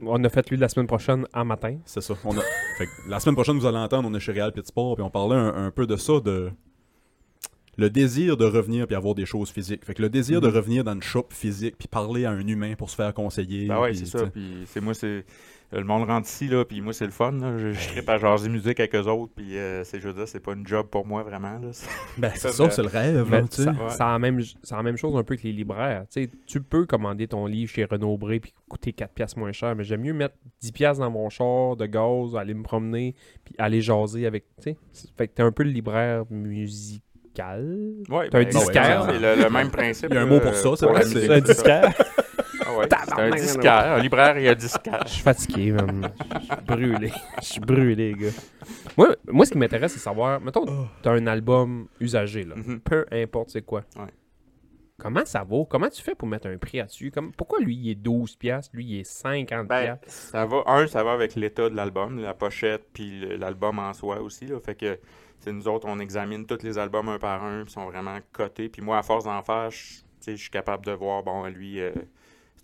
On 0.02 0.24
a 0.24 0.30
fait 0.30 0.50
lui 0.50 0.58
la 0.58 0.70
semaine 0.70 0.88
prochaine 0.88 1.26
en 1.34 1.46
matin. 1.46 1.78
C'est 1.86 2.02
ça. 2.02 2.14
On 2.24 2.38
a... 2.38 2.42
fait 2.78 2.86
que 2.86 2.92
la 3.10 3.20
semaine 3.20 3.36
prochaine, 3.36 3.58
vous 3.58 3.66
allez 3.66 3.78
entendre, 3.78 4.08
on 4.10 4.14
est 4.14 4.20
chez 4.20 4.32
Real 4.32 4.52
Pitsport, 4.52 4.96
puis 4.96 5.04
on 5.04 5.10
parlait 5.10 5.36
un, 5.36 5.66
un 5.66 5.72
peu 5.72 5.88
de 5.88 5.96
ça, 5.96 6.20
de 6.20 6.52
le 7.80 7.90
désir 7.92 8.38
de 8.38 8.46
revenir 8.46 8.88
puis 8.88 8.96
avoir 8.96 9.14
des 9.14 9.26
choses 9.26 9.52
physiques. 9.52 9.86
Fait 9.86 9.94
que 9.94 10.02
le 10.02 10.10
désir 10.10 10.42
de 10.42 10.48
Mhm. 10.48 10.56
revenir 10.56 10.84
dans 10.84 10.94
une 10.94 11.04
shop 11.04 11.28
physique 11.30 11.76
puis 11.78 11.88
parler 11.88 12.26
à 12.26 12.32
un 12.32 12.48
humain 12.48 12.74
pour 12.76 12.90
se 12.90 12.96
faire 12.96 13.14
conseiller. 13.14 13.68
Ben 13.68 13.80
ouais, 13.80 13.94
c'est 13.94 14.06
ça. 14.06 14.20
t'sais. 14.20 14.30
Puis 14.32 14.64
c'est 14.66 14.82
moi, 14.82 14.94
c'est. 14.96 15.26
Le 15.72 15.84
monde 15.84 16.08
rentre 16.08 16.28
ici, 16.30 16.48
là, 16.48 16.64
puis 16.64 16.80
moi, 16.80 16.94
c'est 16.94 17.04
le 17.06 17.12
fun. 17.12 17.34
Là. 17.34 17.58
Je, 17.58 17.74
je 17.74 17.88
trippe 17.90 18.08
à 18.08 18.18
jaser 18.18 18.48
musique 18.48 18.80
avec 18.80 18.96
eux 18.96 19.04
autres, 19.04 19.34
puis 19.36 19.58
euh, 19.58 19.84
c'est, 19.84 20.00
je 20.00 20.08
veux 20.08 20.14
dire, 20.14 20.26
c'est 20.28 20.40
pas 20.40 20.54
une 20.54 20.66
job 20.66 20.88
pour 20.90 21.06
moi, 21.06 21.24
vraiment. 21.24 21.60
Là. 21.60 21.68
C'est- 21.74 21.88
Ben, 22.18 22.32
c'est 22.36 22.48
Ça, 22.48 22.52
ça, 22.54 22.64
ben, 22.64 22.70
c'est 22.72 22.82
le 22.84 22.88
rêve. 22.88 23.48
Sais. 23.52 23.64
ça, 23.64 23.72
Ouais. 23.72 23.90
ça 23.90 24.08
a 24.08 24.12
la 24.14 24.20
même, 24.20 24.40
c'est 24.64 24.76
la 24.76 24.82
même 24.84 24.96
chose 24.96 25.14
un 25.18 25.24
peu 25.24 25.36
que 25.36 25.44
les 25.44 25.52
libraires. 25.52 26.06
Tu 26.46 26.62
peux 26.62 26.86
commander 26.86 27.28
ton 27.28 27.46
livre 27.48 27.70
chez 27.70 27.84
Renaud 27.84 28.18
Bré 28.18 28.40
puis 28.40 28.54
coûter 28.70 28.94
4 28.94 29.12
piastres 29.14 29.38
moins 29.40 29.52
cher, 29.52 29.76
mais 29.76 29.84
j'aime 29.84 30.02
mieux 30.02 30.14
mettre 30.14 30.36
10 30.62 30.72
piastres 30.72 31.04
dans 31.04 31.12
mon 31.12 31.28
char 31.30 31.76
de 31.76 31.86
gaz, 31.86 32.36
aller 32.38 32.54
me 32.54 32.64
promener, 32.64 33.14
puis 33.44 33.54
aller 33.58 33.82
jaser 33.82 34.26
avec. 34.26 34.46
Tu 34.62 34.72
sais, 34.72 34.78
C'est- 34.94 35.10
fait 35.18 35.28
que 35.28 35.34
t'es 35.34 35.44
un 35.44 35.52
peu 35.52 35.64
le 35.64 35.72
libraire 35.72 36.24
musical. 36.32 37.66
Ouais, 38.10 38.30
T'as 38.30 38.40
un 38.40 38.44
ben, 38.44 38.50
disquaire. 38.50 39.06
C'est 39.10 39.20
le, 39.20 39.44
le 39.44 39.50
même 39.50 39.70
principe. 39.70 40.08
Il 40.12 40.16
y 40.16 40.18
a 40.18 40.22
un 40.22 40.26
mot 40.26 40.40
pour 40.40 40.56
ça, 40.56 40.70
c'est 40.78 40.86
pour 40.86 40.96
vrai, 40.96 41.04
c'est- 41.04 41.26
un 41.30 41.36
ça. 41.36 41.42
disquaire. 41.42 41.94
Ah 42.68 42.78
ouais, 42.78 42.88
c'est 42.90 43.14
un 43.22 43.30
disquaire. 43.32 43.94
Un 43.94 44.00
libraire 44.00 44.38
et 44.38 44.50
un 44.50 44.56
disquaire. 44.56 45.04
Je 45.06 45.12
suis 45.14 45.22
fatigué, 45.24 45.72
man. 45.72 46.12
Je 46.40 46.46
suis 46.46 46.66
brûlé. 46.66 47.12
Je 47.40 47.46
suis 47.46 47.60
brûlé, 47.62 48.14
gars. 48.14 48.30
Moi, 48.98 49.16
moi 49.28 49.46
ce 49.46 49.52
qui 49.52 49.58
m'intéresse, 49.58 49.94
c'est 49.94 50.00
savoir, 50.00 50.42
mettons, 50.42 50.66
t'as 51.02 51.12
un 51.12 51.28
album 51.28 51.88
usagé, 52.00 52.44
là. 52.44 52.56
Mhm. 52.56 52.80
Peu 52.82 53.06
importe 53.12 53.52
c'est 53.52 53.62
quoi. 53.62 53.84
Ouais. 53.96 54.12
Comment 55.00 55.26
ça 55.26 55.44
vaut? 55.44 55.66
Comment 55.66 55.90
tu 55.90 56.02
fais 56.02 56.16
pour 56.16 56.28
mettre 56.28 56.48
un 56.48 56.58
prix 56.58 56.80
là-dessus? 56.80 57.12
Comme, 57.12 57.32
pourquoi 57.32 57.60
lui, 57.60 57.76
il 57.76 57.92
est 57.92 57.96
12 57.96 58.36
piastres, 58.36 58.76
lui, 58.76 58.86
il 58.86 59.00
est 59.02 59.04
50 59.04 59.68
Ben, 59.68 59.84
piastres? 59.84 60.10
ça 60.10 60.46
va, 60.46 60.64
un, 60.66 60.88
ça 60.88 61.04
va 61.04 61.12
avec 61.12 61.36
l'état 61.36 61.70
de 61.70 61.76
l'album, 61.76 62.20
la 62.20 62.34
pochette, 62.34 62.84
puis 62.94 63.38
l'album 63.38 63.78
en 63.78 63.94
soi 63.94 64.20
aussi. 64.22 64.48
Là, 64.48 64.60
fait 64.60 64.74
que 64.74 65.00
c'est 65.40 65.52
nous 65.52 65.68
autres, 65.68 65.88
on 65.88 66.00
examine 66.00 66.48
tous 66.48 66.64
les 66.64 66.80
albums 66.80 67.10
un 67.10 67.20
par 67.20 67.44
un, 67.44 67.64
puis 67.64 67.70
ils 67.72 67.74
sont 67.74 67.86
vraiment 67.86 68.18
cotés. 68.32 68.70
Puis 68.70 68.82
moi, 68.82 68.98
à 68.98 69.04
force 69.04 69.26
d'en 69.26 69.44
faire, 69.44 69.70
je 69.70 69.78
tu 70.20 70.32
sais, 70.32 70.36
je 70.36 70.42
suis 70.42 70.50
capable 70.50 70.84
de 70.84 70.92
voir, 70.94 71.22
bon, 71.22 71.46
lui, 71.46 71.80
euh, 71.80 71.92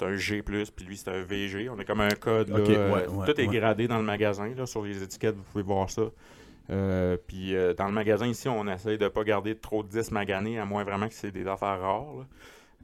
c'est 0.03 0.13
un 0.13 0.17
G, 0.17 0.41
puis 0.43 0.85
lui, 0.85 0.97
c'est 0.97 1.09
un 1.09 1.21
VG. 1.21 1.69
On 1.69 1.79
a 1.79 1.83
comme 1.83 2.01
un 2.01 2.09
code. 2.09 2.49
là, 2.49 2.57
euh, 2.57 2.93
ouais, 2.93 3.07
ouais, 3.07 3.25
tout 3.25 3.39
est 3.39 3.47
gradé 3.47 3.87
dans 3.87 3.97
le 3.97 4.03
magasin. 4.03 4.53
Là, 4.55 4.65
sur 4.65 4.83
les 4.83 5.01
étiquettes, 5.01 5.35
vous 5.35 5.43
pouvez 5.51 5.63
voir 5.63 5.89
ça. 5.89 6.03
Euh, 6.69 7.17
puis 7.27 7.55
euh, 7.55 7.73
dans 7.73 7.87
le 7.87 7.91
magasin 7.91 8.27
ici, 8.27 8.47
on 8.47 8.67
essaye 8.67 8.97
de 8.97 9.07
pas 9.07 9.23
garder 9.23 9.55
trop 9.55 9.83
de 9.83 9.89
10 9.89 10.11
maganés, 10.11 10.59
à 10.59 10.65
moins 10.65 10.83
vraiment 10.83 11.07
que 11.07 11.13
c'est 11.13 11.31
des 11.31 11.47
affaires 11.47 11.79
rares. 11.79 12.15
là. 12.17 12.25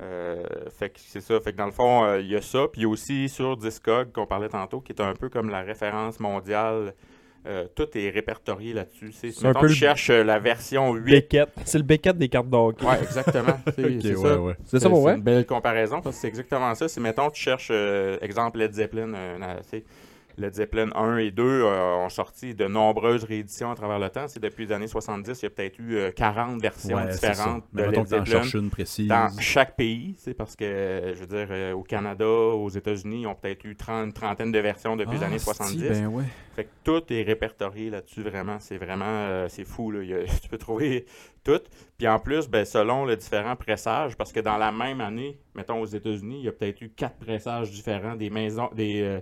Euh, 0.02 0.44
fait 0.70 0.92
que 0.92 1.00
c'est 1.00 1.22
ça. 1.22 1.40
Fait 1.42 1.52
que 1.52 1.58
dans 1.58 1.66
le 1.66 1.72
fond, 1.72 2.16
il 2.16 2.28
y 2.28 2.36
a 2.36 2.42
ça. 2.42 2.68
Puis 2.72 2.82
il 2.82 2.84
y 2.84 2.86
a 2.86 2.90
aussi 2.90 3.28
sur 3.28 3.58
Discog, 3.58 4.12
qu'on 4.14 4.26
parlait 4.26 4.50
tantôt, 4.50 4.80
qui 4.80 4.94
est 4.94 5.02
un 5.02 5.14
peu 5.14 5.30
comme 5.30 5.50
la 5.50 5.62
référence 5.62 6.20
mondiale. 6.20 6.94
Euh, 7.46 7.68
tout 7.74 7.88
est 7.98 8.10
répertorié 8.10 8.74
là-dessus. 8.74 9.12
C'est, 9.14 9.46
un 9.46 9.54
peu 9.54 9.62
tu 9.62 9.68
le- 9.68 9.74
cherches 9.74 10.10
euh, 10.10 10.24
la 10.24 10.40
version 10.40 10.94
8. 10.94 11.10
Beckett. 11.12 11.50
C'est 11.66 11.78
le 11.78 11.84
Beckett 11.86 12.18
des 12.18 12.28
cartes 12.28 12.50
d'hockey. 12.50 12.86
Ouais, 12.86 13.02
exactement. 13.02 13.58
C'est, 13.76 13.86
Ok, 13.86 14.02
c'est 14.02 14.16
ouais, 14.16 14.30
ça. 14.30 14.42
ouais. 14.42 14.54
C'est 14.66 14.84
vrai? 14.88 15.16
une 15.16 15.22
belle 15.22 15.46
comparaison 15.46 16.02
parce 16.02 16.16
que 16.18 16.22
c'est 16.22 16.28
exactement 16.28 16.76
ça. 16.76 16.88
C'est, 16.90 17.00
mettons, 17.00 17.30
tu 17.30 17.42
cherches, 17.42 17.70
euh, 17.72 18.18
exemple, 18.22 18.60
Led 18.60 18.74
Zeppelin. 18.74 19.14
euh, 19.14 19.38
Led 20.40 20.54
Zeppelin 20.56 20.90
1 20.96 21.18
et 21.18 21.32
2 21.32 21.44
euh, 21.44 21.96
ont 21.98 22.10
sorti 22.10 22.56
de 22.56 22.66
nombreuses 22.66 23.24
rééditions 23.26 23.70
à 23.72 23.76
travers 23.76 24.00
le 24.00 24.10
temps. 24.10 24.28
C'est 24.28 24.40
depuis 24.40 24.66
les 24.66 24.72
années 24.72 24.88
70, 24.88 25.40
il 25.42 25.44
y 25.44 25.48
a 25.48 25.50
peut-être 25.50 25.78
eu 25.80 25.96
euh, 25.98 26.12
40 26.12 26.62
versions 26.62 26.96
Ouais, 26.98 27.12
c'est 27.12 27.18
ça. 27.20 27.30
différentes 27.32 27.64
de 27.74 27.84
Led 27.84 28.08
Zeppelin 28.08 28.26
cherches 28.26 28.54
une 28.56 28.70
précise. 28.70 29.08
dans 29.08 29.28
chaque 29.40 29.76
pays, 29.76 30.16
c'est 30.18 30.34
parce 30.34 30.56
que, 30.56 30.64
euh, 30.66 31.14
je 31.14 31.20
veux 31.20 31.28
dire, 31.28 31.48
euh, 31.52 31.74
au 31.74 31.84
Canada, 31.84 32.26
aux 32.28 32.70
États-Unis, 32.70 33.22
ils 33.22 33.28
ont 33.28 33.36
peut-être 33.36 33.64
eu 33.66 33.76
30, 33.76 34.06
une 34.08 34.14
trentaine 34.14 34.52
de 34.52 34.60
versions 34.60 34.96
depuis 34.96 35.18
les 35.18 35.24
Ah, 35.24 35.28
années 35.28 35.40
si, 35.40 35.46
70. 35.46 35.88
Ben 35.90 36.08
ouais. 36.08 36.24
Fait 36.56 36.64
que 36.64 36.70
tout 36.84 37.04
est 37.14 37.22
répertorié 37.24 37.90
là-dessus, 37.90 38.24
vraiment. 38.24 38.58
C'est 38.60 38.78
vraiment, 38.78 39.06
euh, 39.08 39.48
c'est 39.50 39.66
fou, 39.66 39.92
là. 39.92 40.00
A- 40.00 40.26
tu 40.42 40.50
peux 40.50 40.58
trouver 40.58 41.06
tout. 41.44 41.60
Puis 41.98 42.08
en 42.08 42.20
plus, 42.20 42.48
ben, 42.48 42.66
selon 42.66 43.06
les 43.06 43.18
différents 43.18 43.56
pressages, 43.56 44.16
parce 44.16 44.32
que 44.32 44.40
dans 44.40 44.58
la 44.58 44.72
même 44.72 45.02
année, 45.02 45.40
mettons 45.56 45.82
aux 45.82 45.86
États-Unis, 45.86 46.40
il 46.40 46.46
y 46.46 46.48
a 46.48 46.52
peut-être 46.52 46.82
eu 46.82 46.90
quatre 46.90 47.18
pressages 47.18 47.72
différents, 47.72 48.16
des 48.16 48.30
maisons, 48.30 48.70
des, 48.74 49.02
euh, 49.02 49.20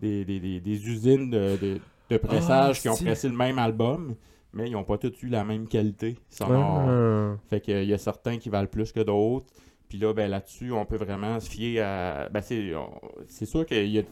des, 0.00 0.24
des- 0.24 0.40
des- 0.40 0.60
des 0.60 0.88
usines 0.88 1.30
de, 1.30 1.56
de, 1.56 1.78
de 2.10 2.16
pressage 2.16 2.76
Ah, 2.78 2.80
qui 2.80 2.88
ont 2.88 2.96
pressé 2.96 3.28
le 3.28 3.36
même 3.36 3.58
album, 3.58 4.14
mais 4.52 4.68
ils 4.68 4.72
n'ont 4.72 4.84
pas 4.84 4.98
tous 4.98 5.12
eu 5.22 5.28
la 5.28 5.44
même 5.44 5.66
qualité 5.68 6.16
sonore. 6.28 6.82
Ah. 6.88 7.36
Fait 7.48 7.60
qu'il 7.60 7.84
y 7.84 7.92
a 7.94 7.98
certains 7.98 8.38
qui 8.38 8.48
valent 8.48 8.68
plus 8.68 8.92
que 8.92 9.00
d'autres. 9.00 9.46
Puis 9.88 9.98
là, 9.98 10.12
ben, 10.14 10.30
là-dessus, 10.30 10.72
on 10.72 10.84
peut 10.86 10.96
vraiment 10.96 11.38
se 11.40 11.50
fier 11.50 11.80
à. 11.80 12.28
Ben, 12.30 12.40
c'est, 12.40 12.74
on- 12.74 13.00
c'est 13.28 13.46
sûr 13.46 13.66
qu'il 13.66 13.88
y 13.88 13.98
a. 13.98 14.02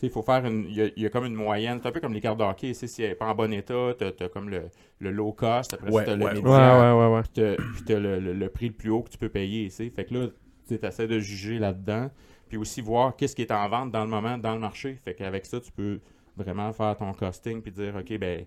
Il 0.00 0.10
faut 0.10 0.22
faire 0.22 0.44
une. 0.46 0.64
Il 0.68 0.74
y, 0.76 0.82
a, 0.82 0.86
il 0.96 1.02
y 1.02 1.06
a 1.06 1.10
comme 1.10 1.24
une 1.26 1.34
moyenne. 1.34 1.80
C'est 1.82 1.88
un 1.88 1.92
peu 1.92 2.00
comme 2.00 2.14
les 2.14 2.20
cartes 2.20 2.38
de 2.38 2.44
hockey. 2.44 2.72
Si 2.72 3.02
elle 3.02 3.08
n'est 3.10 3.14
pas 3.16 3.26
en 3.26 3.34
bon 3.34 3.52
état, 3.52 3.92
tu 3.98 4.04
as, 4.24 4.28
comme 4.28 4.48
le, 4.48 4.62
le 5.00 5.10
low 5.10 5.32
cost. 5.32 5.74
Après 5.74 5.90
Ouais, 5.90 6.04
ça, 6.04 6.12
tu 6.12 6.18
le 6.18 6.24
ouais, 6.24 6.32
ouais, 6.40 6.92
ouais, 6.92 7.14
ouais. 7.16 7.56
Puis 7.74 7.84
tu 7.84 7.92
as 7.94 7.98
le, 7.98 8.20
le- 8.20 8.32
le 8.32 8.48
prix 8.48 8.68
le 8.68 8.74
plus 8.74 8.90
haut 8.90 9.02
que 9.02 9.10
tu 9.10 9.18
peux 9.18 9.28
payer. 9.28 9.68
Fait 9.70 10.04
que 10.04 10.14
là, 10.14 10.26
tu 10.68 10.74
essaies 10.80 11.08
de 11.08 11.18
juger 11.18 11.58
là-dedans. 11.58 12.10
Puis 12.48 12.56
aussi 12.56 12.80
voir 12.80 13.14
qu'est-ce 13.16 13.36
qui 13.36 13.42
est 13.42 13.52
en 13.52 13.68
vente 13.68 13.90
dans 13.90 14.02
le 14.04 14.10
moment, 14.10 14.38
dans 14.38 14.54
le 14.54 14.60
marché. 14.60 14.96
Fait 15.04 15.14
qu'avec 15.14 15.46
ça, 15.46 15.60
tu 15.60 15.70
peux 15.72 16.00
vraiment 16.36 16.72
faire 16.72 16.96
ton 16.96 17.12
costing. 17.12 17.60
Puis 17.62 17.72
dire, 17.72 17.94
OK, 17.96 18.18
ben. 18.18 18.44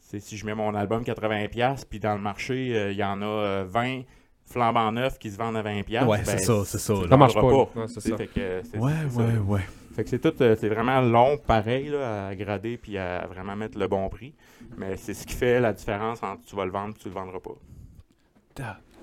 si 0.00 0.36
je 0.36 0.46
mets 0.46 0.54
mon 0.54 0.74
album 0.74 1.02
80$, 1.02 1.84
puis 1.88 2.00
dans 2.00 2.14
le 2.14 2.20
marché, 2.20 2.76
euh, 2.76 2.92
il 2.92 2.98
y 2.98 3.04
en 3.04 3.20
a 3.22 3.26
euh, 3.26 3.64
20 3.68 4.02
flambant 4.44 4.90
neufs 4.92 5.18
qui 5.18 5.30
se 5.30 5.36
vendent 5.38 5.56
à 5.56 5.62
20$. 5.62 6.04
Ouais, 6.06 6.18
ben, 6.18 6.24
c'est 6.24 6.38
ça, 6.38 6.64
c'est 6.64 6.78
ça. 6.78 6.94
Ça 7.08 7.16
marche 7.16 7.34
pas. 7.34 7.42
là. 7.42 7.56
Ouais, 7.56 7.66
c'est 7.88 7.94
tu 7.94 8.00
sais, 8.00 8.08
ça. 8.10 8.16
Fait 8.16 8.26
que, 8.26 8.40
euh, 8.40 8.62
c'est- 8.64 8.78
Ouais, 8.78 8.92
ça. 9.08 9.18
ouais, 9.20 9.38
ouais. 9.38 9.60
Fait 9.94 10.04
que 10.04 10.10
c'est 10.10 10.18
tout, 10.20 10.32
euh, 10.42 10.56
c'est 10.58 10.68
vraiment 10.70 11.00
long, 11.02 11.36
pareil, 11.36 11.88
là, 11.90 12.28
à 12.28 12.34
grader 12.34 12.78
puis 12.78 12.96
à 12.96 13.26
vraiment 13.26 13.54
mettre 13.54 13.78
le 13.78 13.86
bon 13.88 14.08
prix. 14.08 14.34
Mais 14.78 14.96
c'est 14.96 15.12
ce 15.14 15.26
qui 15.26 15.34
fait 15.34 15.60
la 15.60 15.72
différence 15.74 16.22
entre 16.22 16.42
tu 16.46 16.56
vas 16.56 16.64
le 16.64 16.70
vendre 16.72 16.94
et 16.96 16.98
tu 16.98 17.08
le 17.08 17.14
vendras 17.14 17.40
pas. 17.40 17.54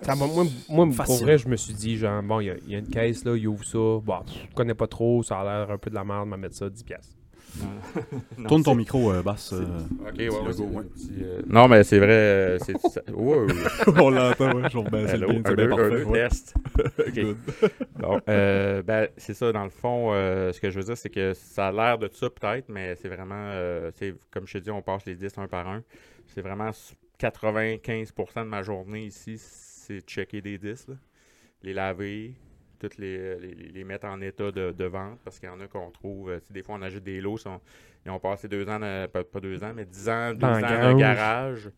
Ça 0.02 0.16
m'a- 0.16 0.28
moi, 0.28 0.44
moi 0.70 0.88
pour 1.06 1.18
vrai, 1.18 1.38
je 1.38 1.48
me 1.48 1.56
suis 1.56 1.74
dit, 1.74 1.98
genre, 1.98 2.22
bon, 2.24 2.40
il 2.40 2.46
y, 2.46 2.50
a- 2.50 2.56
il 2.66 2.72
y 2.72 2.76
a 2.76 2.80
une 2.80 2.88
caisse, 2.88 3.24
là, 3.26 3.36
il 3.36 3.48
ouvre 3.48 3.66
ça. 3.66 3.78
Bon, 3.78 4.20
je 4.28 4.54
connais 4.56 4.74
pas 4.74 4.88
trop, 4.88 5.22
ça 5.24 5.40
a 5.40 5.44
l'air 5.44 5.72
un 5.72 5.78
peu 5.78 5.90
de 5.90 5.96
la 5.96 6.04
merde, 6.04 6.30
mais 6.30 6.38
mettre 6.38 6.56
ça 6.56 6.70
10 6.70 6.84
piastres. 6.84 7.16
Non, 8.38 8.48
Tourne 8.48 8.64
ton 8.64 8.72
c'est- 8.74 8.78
micro, 8.78 9.12
euh, 9.12 9.24
basse. 9.24 9.54
euh, 9.54 9.66
Ok, 10.08 10.14
ouais, 10.20 10.30
ouais, 10.30 10.38
logo, 10.38 10.52
c'est- 10.54 10.62
ouais. 10.64 10.84
petit, 10.84 11.14
euh, 11.24 11.42
Non, 11.48 11.68
mais 11.68 11.84
c'est 11.84 11.98
vrai. 11.98 12.08
euh, 12.12 12.60
c'est 12.60 12.78
ça- 12.88 13.02
ouais, 13.12 13.40
ouais. 13.40 13.48
On 14.04 14.10
l'entend, 14.12 14.54
ouais. 14.56 14.70
Je 14.70 14.78
un, 15.26 15.44
c'est 15.48 15.56
bien 15.56 15.66
deux, 15.66 15.74
un, 15.74 15.76
parfait. 15.90 16.04
ouais. 16.04 16.30
test. 16.30 16.54
Ok. 17.00 17.14
Good. 17.16 17.38
Bon, 17.98 18.22
euh, 18.30 18.84
ben, 18.84 19.08
c'est 19.18 19.34
ça, 19.34 19.52
dans 19.52 19.64
le 19.64 19.72
fond, 19.72 20.12
euh, 20.14 20.54
ce 20.54 20.62
que 20.62 20.70
je 20.70 20.78
veux 20.80 20.86
dire, 20.86 20.96
c'est 20.98 21.10
que 21.10 21.34
ça 21.34 21.70
a 21.70 21.72
l'air 21.72 21.98
de 21.98 22.08
ça 22.14 22.30
peut-être, 22.30 22.70
mais 22.70 22.96
c'est 22.96 23.10
vraiment, 23.10 23.34
euh, 23.36 23.90
c'est 23.96 24.14
comme 24.32 24.46
je 24.46 24.54
te 24.60 24.64
dis, 24.64 24.70
on 24.72 24.84
passe 24.84 25.06
les 25.08 25.16
10 25.16 25.36
un 25.40 25.48
par 25.48 25.68
un. 25.68 25.82
C'est 26.28 26.42
vraiment 26.42 26.70
s- 26.70 26.94
95% 27.20 28.44
de 28.46 28.50
ma 28.50 28.62
journée 28.62 29.06
ici, 29.06 29.38
c'est 29.90 30.02
checker 30.08 30.42
des 30.42 30.58
10, 30.58 30.88
là. 30.90 30.96
les 31.64 31.74
laver, 31.74 32.36
toutes 32.80 32.98
les, 32.98 33.38
les, 33.40 33.54
les 33.56 33.84
mettre 33.84 34.08
en 34.08 34.22
état 34.22 34.52
de, 34.52 34.72
de 34.72 34.86
vente, 34.86 35.20
parce 35.24 35.40
qu'il 35.40 35.50
y 35.50 35.52
en 35.52 35.60
a 35.62 35.68
qu'on 35.68 35.92
trouve, 35.92 36.32
euh, 36.32 36.40
des 36.50 36.64
fois 36.64 36.76
on 36.76 36.82
ajoute 36.82 37.04
des 37.04 37.22
lots, 37.22 37.38
sont- 37.38 37.62
ils 38.06 38.12
ont 38.12 38.20
passé 38.20 38.48
deux 38.48 38.68
ans, 38.70 38.80
de- 38.80 39.08
pas, 39.08 39.24
pas 39.24 39.40
deux 39.42 39.64
ans, 39.64 39.74
mais 39.76 39.86
10 39.86 40.10
ans, 40.10 40.34
12 40.34 40.42
Dans 40.42 40.50
ans 40.50 40.56
le 40.58 40.62
de 40.62 40.68
garage. 40.70 40.96
garage. 41.00 41.72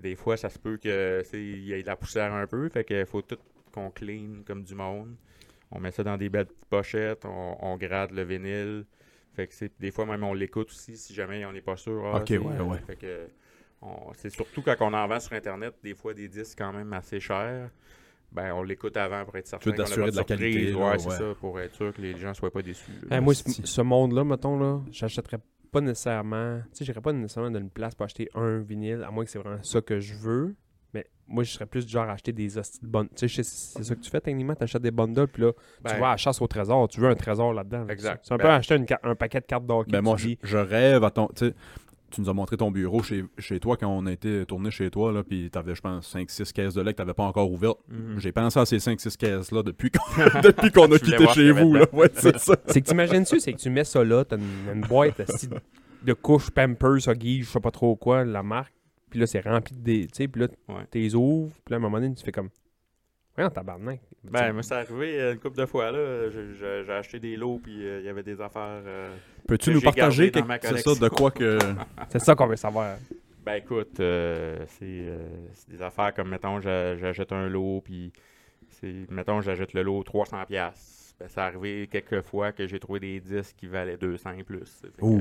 Des 0.00 0.16
fois, 0.16 0.36
ça 0.36 0.48
se 0.50 0.58
peut 0.58 0.76
que 0.78 1.22
tu 1.22 1.28
sais, 1.30 1.42
il 1.42 1.64
y 1.64 1.72
ait 1.72 1.82
de 1.82 1.86
la 1.88 1.96
poussière 1.96 2.32
un 2.32 2.46
peu, 2.46 2.68
fait 2.68 2.84
qu'il 2.84 3.06
faut 3.06 3.22
tout 3.22 3.38
qu'on 3.72 3.90
clean 3.90 4.42
comme 4.46 4.64
du 4.64 4.74
monde. 4.74 5.14
On 5.70 5.80
met 5.80 5.90
ça 5.92 6.02
dans 6.04 6.16
des 6.16 6.28
belles 6.28 6.48
pochettes, 6.70 7.24
on, 7.24 7.56
on 7.60 7.76
grade 7.76 8.12
le 8.12 8.22
vinyle. 8.24 8.86
Fait 9.34 9.46
que 9.46 9.54
des 9.78 9.90
fois 9.92 10.06
même 10.06 10.24
on 10.24 10.34
l'écoute 10.34 10.70
aussi 10.70 10.96
si 10.96 11.14
jamais 11.14 11.44
on 11.44 11.52
n'est 11.52 11.60
pas 11.60 11.76
sûr. 11.76 12.04
Ah, 12.06 12.18
Ok, 12.18 12.30
ouais, 12.30 12.38
euh, 12.40 12.62
ouais. 12.64 12.78
Fait 12.86 12.96
que 12.96 13.06
on- 13.06 13.49
c'est 14.14 14.30
surtout 14.30 14.62
quand 14.62 14.76
on 14.80 14.92
en 14.92 15.06
vend 15.06 15.20
sur 15.20 15.32
internet, 15.32 15.74
des 15.82 15.94
fois 15.94 16.14
des 16.14 16.28
disques 16.28 16.58
quand 16.58 16.72
même 16.72 16.92
assez 16.92 17.20
chers. 17.20 17.70
Ben, 18.32 18.52
on 18.54 18.62
l'écoute 18.62 18.96
avant 18.96 19.24
pour 19.24 19.36
être 19.36 19.48
certain 19.48 19.72
de 19.72 19.76
la 19.78 19.86
surprise. 19.86 20.22
qualité, 20.24 20.72
Ouais, 20.72 20.80
là, 20.92 20.98
c'est 20.98 21.08
ouais. 21.08 21.16
ça, 21.16 21.24
pour 21.40 21.58
être 21.58 21.74
sûr 21.74 21.92
que 21.92 22.00
les 22.00 22.16
gens 22.16 22.32
soient 22.32 22.50
pas 22.52 22.62
déçus. 22.62 22.92
là. 23.08 23.16
Hey, 23.16 23.22
moi, 23.22 23.34
ce, 23.34 23.42
ce 23.64 23.80
monde-là, 23.80 24.22
mettons, 24.22 24.56
là, 24.56 24.80
j'achèterais 24.92 25.38
pas 25.72 25.80
nécessairement. 25.80 26.58
Tu 26.72 26.78
sais, 26.78 26.84
j'irais 26.84 27.00
pas 27.00 27.12
nécessairement 27.12 27.50
dans 27.50 27.58
une 27.58 27.70
place 27.70 27.94
pour 27.96 28.04
acheter 28.04 28.28
un 28.36 28.58
vinyle, 28.58 29.02
à 29.04 29.10
moins 29.10 29.24
que 29.24 29.30
c'est 29.30 29.40
vraiment 29.40 29.62
ça 29.64 29.80
que 29.80 29.98
je 29.98 30.14
veux. 30.14 30.54
Mais 30.94 31.06
moi, 31.26 31.42
je 31.42 31.50
serais 31.50 31.66
plus 31.66 31.86
du 31.86 31.92
genre 31.92 32.08
à 32.08 32.12
acheter 32.12 32.32
des 32.32 32.56
hosties 32.56 32.80
de 32.82 32.86
bonnes. 32.86 33.08
Tu 33.16 33.28
sais, 33.28 33.42
c'est 33.42 33.82
ça 33.82 33.94
que 33.96 34.00
tu 34.00 34.10
fais 34.10 34.20
techniquement, 34.20 34.54
tu 34.54 34.62
achètes 34.62 34.82
des 34.82 34.90
bundles, 34.92 35.26
puis 35.26 35.42
là, 35.42 35.52
Ben, 35.82 35.94
tu 35.94 36.00
vas 36.00 36.08
à 36.08 36.10
la 36.12 36.16
chasse 36.16 36.40
au 36.40 36.46
trésor, 36.46 36.86
tu 36.88 37.00
veux 37.00 37.08
un 37.08 37.14
trésor 37.16 37.52
là-dedans. 37.52 37.84
là. 37.84 37.92
Exact. 37.92 38.20
C'est 38.24 38.34
un 38.34 38.38
peu 38.38 38.44
Ben- 38.44 38.54
acheter 38.54 38.76
une 38.76 38.86
un 39.02 39.14
paquet 39.16 39.40
de 39.40 39.46
cartes 39.46 39.66
d'hockey. 39.66 39.90
Ben 39.90 40.02
moi, 40.02 40.16
je, 40.16 40.30
je 40.42 40.56
rêve 40.58 41.02
à 41.02 41.10
ton. 41.10 41.28
Tu 42.10 42.16
tu 42.16 42.20
nous 42.22 42.28
as 42.28 42.32
montré 42.34 42.56
ton 42.56 42.70
bureau 42.70 43.02
chez, 43.02 43.24
chez 43.38 43.60
toi 43.60 43.76
quand 43.76 43.88
on 43.88 44.04
a 44.06 44.12
été 44.12 44.44
tourné 44.46 44.70
chez 44.70 44.90
toi, 44.90 45.12
là, 45.12 45.22
puis 45.22 45.48
t'avais, 45.50 45.74
je 45.74 45.80
pense, 45.80 46.14
5-6 46.14 46.52
caisses 46.52 46.74
de 46.74 46.82
lait 46.82 46.92
que 46.92 46.98
t'avais 46.98 47.14
pas 47.14 47.22
encore 47.24 47.50
ouvertes. 47.50 47.78
mhm. 47.88 48.18
J'ai 48.18 48.32
pensé 48.32 48.58
à 48.58 48.66
ces 48.66 48.78
5-6 48.78 49.16
caisses-là 49.16 49.62
depuis 49.62 49.90
qu'on, 49.90 50.40
depuis 50.42 50.70
qu'on 50.70 50.90
a 50.92 50.98
Tu 50.98 51.04
quitté 51.06 51.26
chez 51.28 51.52
vous. 51.52 51.74
Là. 51.74 51.86
dedans. 51.86 51.98
Ouais, 51.98 52.10
c'est 52.14 52.38
ça. 52.38 52.56
C'est 52.66 52.80
que 52.82 52.88
t'imagines-tu, 52.88 53.40
c'est 53.40 53.52
que 53.52 53.58
tu 53.58 53.70
mets 53.70 53.84
ça 53.84 54.02
là, 54.04 54.24
t'as 54.24 54.36
une, 54.36 54.74
une 54.74 54.80
boîte 54.82 55.20
de 56.02 56.12
couches 56.14 56.50
Pampers, 56.50 57.08
Huggies, 57.08 57.42
je 57.42 57.48
sais 57.50 57.60
pas 57.60 57.70
trop 57.70 57.94
quoi, 57.96 58.24
la 58.24 58.42
marque, 58.42 58.72
puis 59.10 59.20
là, 59.20 59.26
c'est 59.26 59.40
rempli 59.40 59.74
de 59.76 59.80
des. 59.82 60.00
Tu 60.06 60.08
sais, 60.14 60.28
puis 60.28 60.42
là, 60.42 60.48
Ouais. 60.68 60.84
t'es 60.90 61.14
ouvres, 61.14 61.52
puis 61.64 61.72
là, 61.72 61.76
à 61.76 61.78
un 61.78 61.82
moment 61.82 62.00
donné, 62.00 62.14
tu 62.14 62.24
fais 62.24 62.32
comme. 62.32 62.48
Tabarnak. 63.48 64.00
Ben, 64.24 64.52
moi, 64.52 64.62
c'est 64.62 64.74
arrivé 64.74 65.18
euh, 65.20 65.32
une 65.32 65.38
couple 65.38 65.56
de 65.58 65.64
fois, 65.66 65.90
là. 65.90 66.28
J'ai- 66.30 66.54
J'ai 66.58 66.84
j'ai 66.84 66.92
acheté 66.92 67.18
des 67.18 67.36
lots, 67.36 67.58
puis 67.62 67.86
euh, 67.86 68.00
il 68.00 68.04
y 68.06 68.08
avait 68.08 68.22
des 68.22 68.38
affaires. 68.40 68.82
euh, 68.84 69.08
Peux-tu 69.46 69.70
Que 69.70 69.74
nous 69.74 69.80
j'ai 69.80 69.84
partager 69.86 70.24
gardé 70.30 70.40
dans 70.42 70.46
ma 70.46 70.58
quelque- 70.58 70.76
c'est 70.76 70.82
ça, 70.82 70.90
de 70.94 71.08
collection. 71.08 71.16
quoi 71.16 71.30
que. 71.30 71.58
c'est 72.10 72.18
ça 72.18 72.34
qu'on 72.34 72.46
veut 72.46 72.56
savoir. 72.56 72.96
Ben, 73.46 73.54
écoute, 73.54 73.98
euh, 74.00 74.58
c'est 74.78 74.84
euh, 74.84 75.26
c'est 75.54 75.70
des 75.70 75.80
affaires 75.82 76.12
comme, 76.12 76.28
mettons, 76.28 76.60
j'a- 76.60 76.96
j'achète 76.96 77.32
un 77.32 77.48
lot, 77.48 77.80
puis 77.82 78.12
c'est, 78.68 79.06
mettons, 79.10 79.40
j'achète 79.40 79.72
le 79.72 79.82
lot 79.82 80.02
300$. 80.04 80.44
piastres. 80.46 81.14
Ben, 81.18 81.26
c'est 81.28 81.40
arrivé 81.40 81.86
quelques 81.90 82.22
fois 82.22 82.52
que 82.52 82.66
j'ai 82.66 82.78
trouvé 82.80 82.98
des 83.00 83.20
disques 83.20 83.54
qui 83.58 83.66
valaient 83.66 83.98
200 83.98 84.30
et 84.38 84.42
plus. 84.44 84.80
Fait 84.82 84.88
que, 84.88 85.18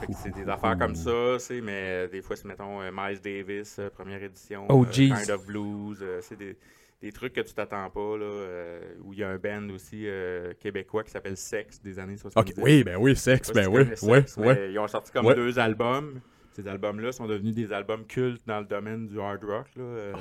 fait 0.00 0.06
que 0.06 0.12
c'est 0.14 0.34
des 0.34 0.48
affaires 0.48 0.78
comme 0.78 0.94
ça, 0.94 1.38
c'est, 1.38 1.60
mais 1.60 1.72
euh, 1.84 2.08
des 2.08 2.22
fois, 2.22 2.34
c'est, 2.36 2.46
mettons, 2.48 2.80
euh, 2.80 2.90
Miles 2.90 3.20
Davis, 3.20 3.76
euh, 3.78 3.90
première 3.90 4.22
édition, 4.22 4.64
Oh, 4.70 4.84
euh, 4.84 4.92
jeez. 4.92 5.08
Kind 5.10 5.30
of 5.30 5.44
Blues, 5.46 5.98
euh, 6.00 6.20
c'est 6.22 6.36
des, 6.38 6.56
des 7.00 7.12
trucs 7.12 7.32
que 7.32 7.40
tu 7.40 7.54
t'attends 7.54 7.88
pas, 7.90 8.16
là, 8.16 8.24
euh, 8.24 8.80
où 9.04 9.12
il 9.12 9.20
y 9.20 9.22
a 9.22 9.28
un 9.28 9.38
band 9.38 9.68
aussi 9.72 10.02
euh, 10.06 10.52
québécois 10.58 11.04
qui 11.04 11.10
s'appelle 11.10 11.36
Sex 11.36 11.80
des 11.80 11.98
années 11.98 12.16
70. 12.16 12.52
Ok, 12.52 12.64
oui, 12.64 12.82
ben 12.82 12.96
oui, 12.98 13.14
sais 13.14 13.40
ben 13.54 13.68
oui, 13.68 13.84
si 13.94 14.04
ouais, 14.04 14.20
Sex, 14.20 14.36
mais 14.38 14.46
ouais. 14.46 14.72
Ils 14.72 14.78
ont 14.78 14.88
sorti 14.88 15.12
comme 15.12 15.26
Ouais. 15.26 15.34
deux 15.34 15.58
albums. 15.58 16.20
Ces 16.52 16.66
albums-là 16.66 17.12
sont 17.12 17.26
devenus 17.26 17.54
des 17.54 17.72
albums 17.72 18.04
cultes 18.04 18.42
dans 18.46 18.58
le 18.58 18.64
domaine 18.66 19.06
du 19.06 19.20
hard 19.20 19.44
rock 19.44 19.66
là, 19.76 19.82
euh, 19.84 20.12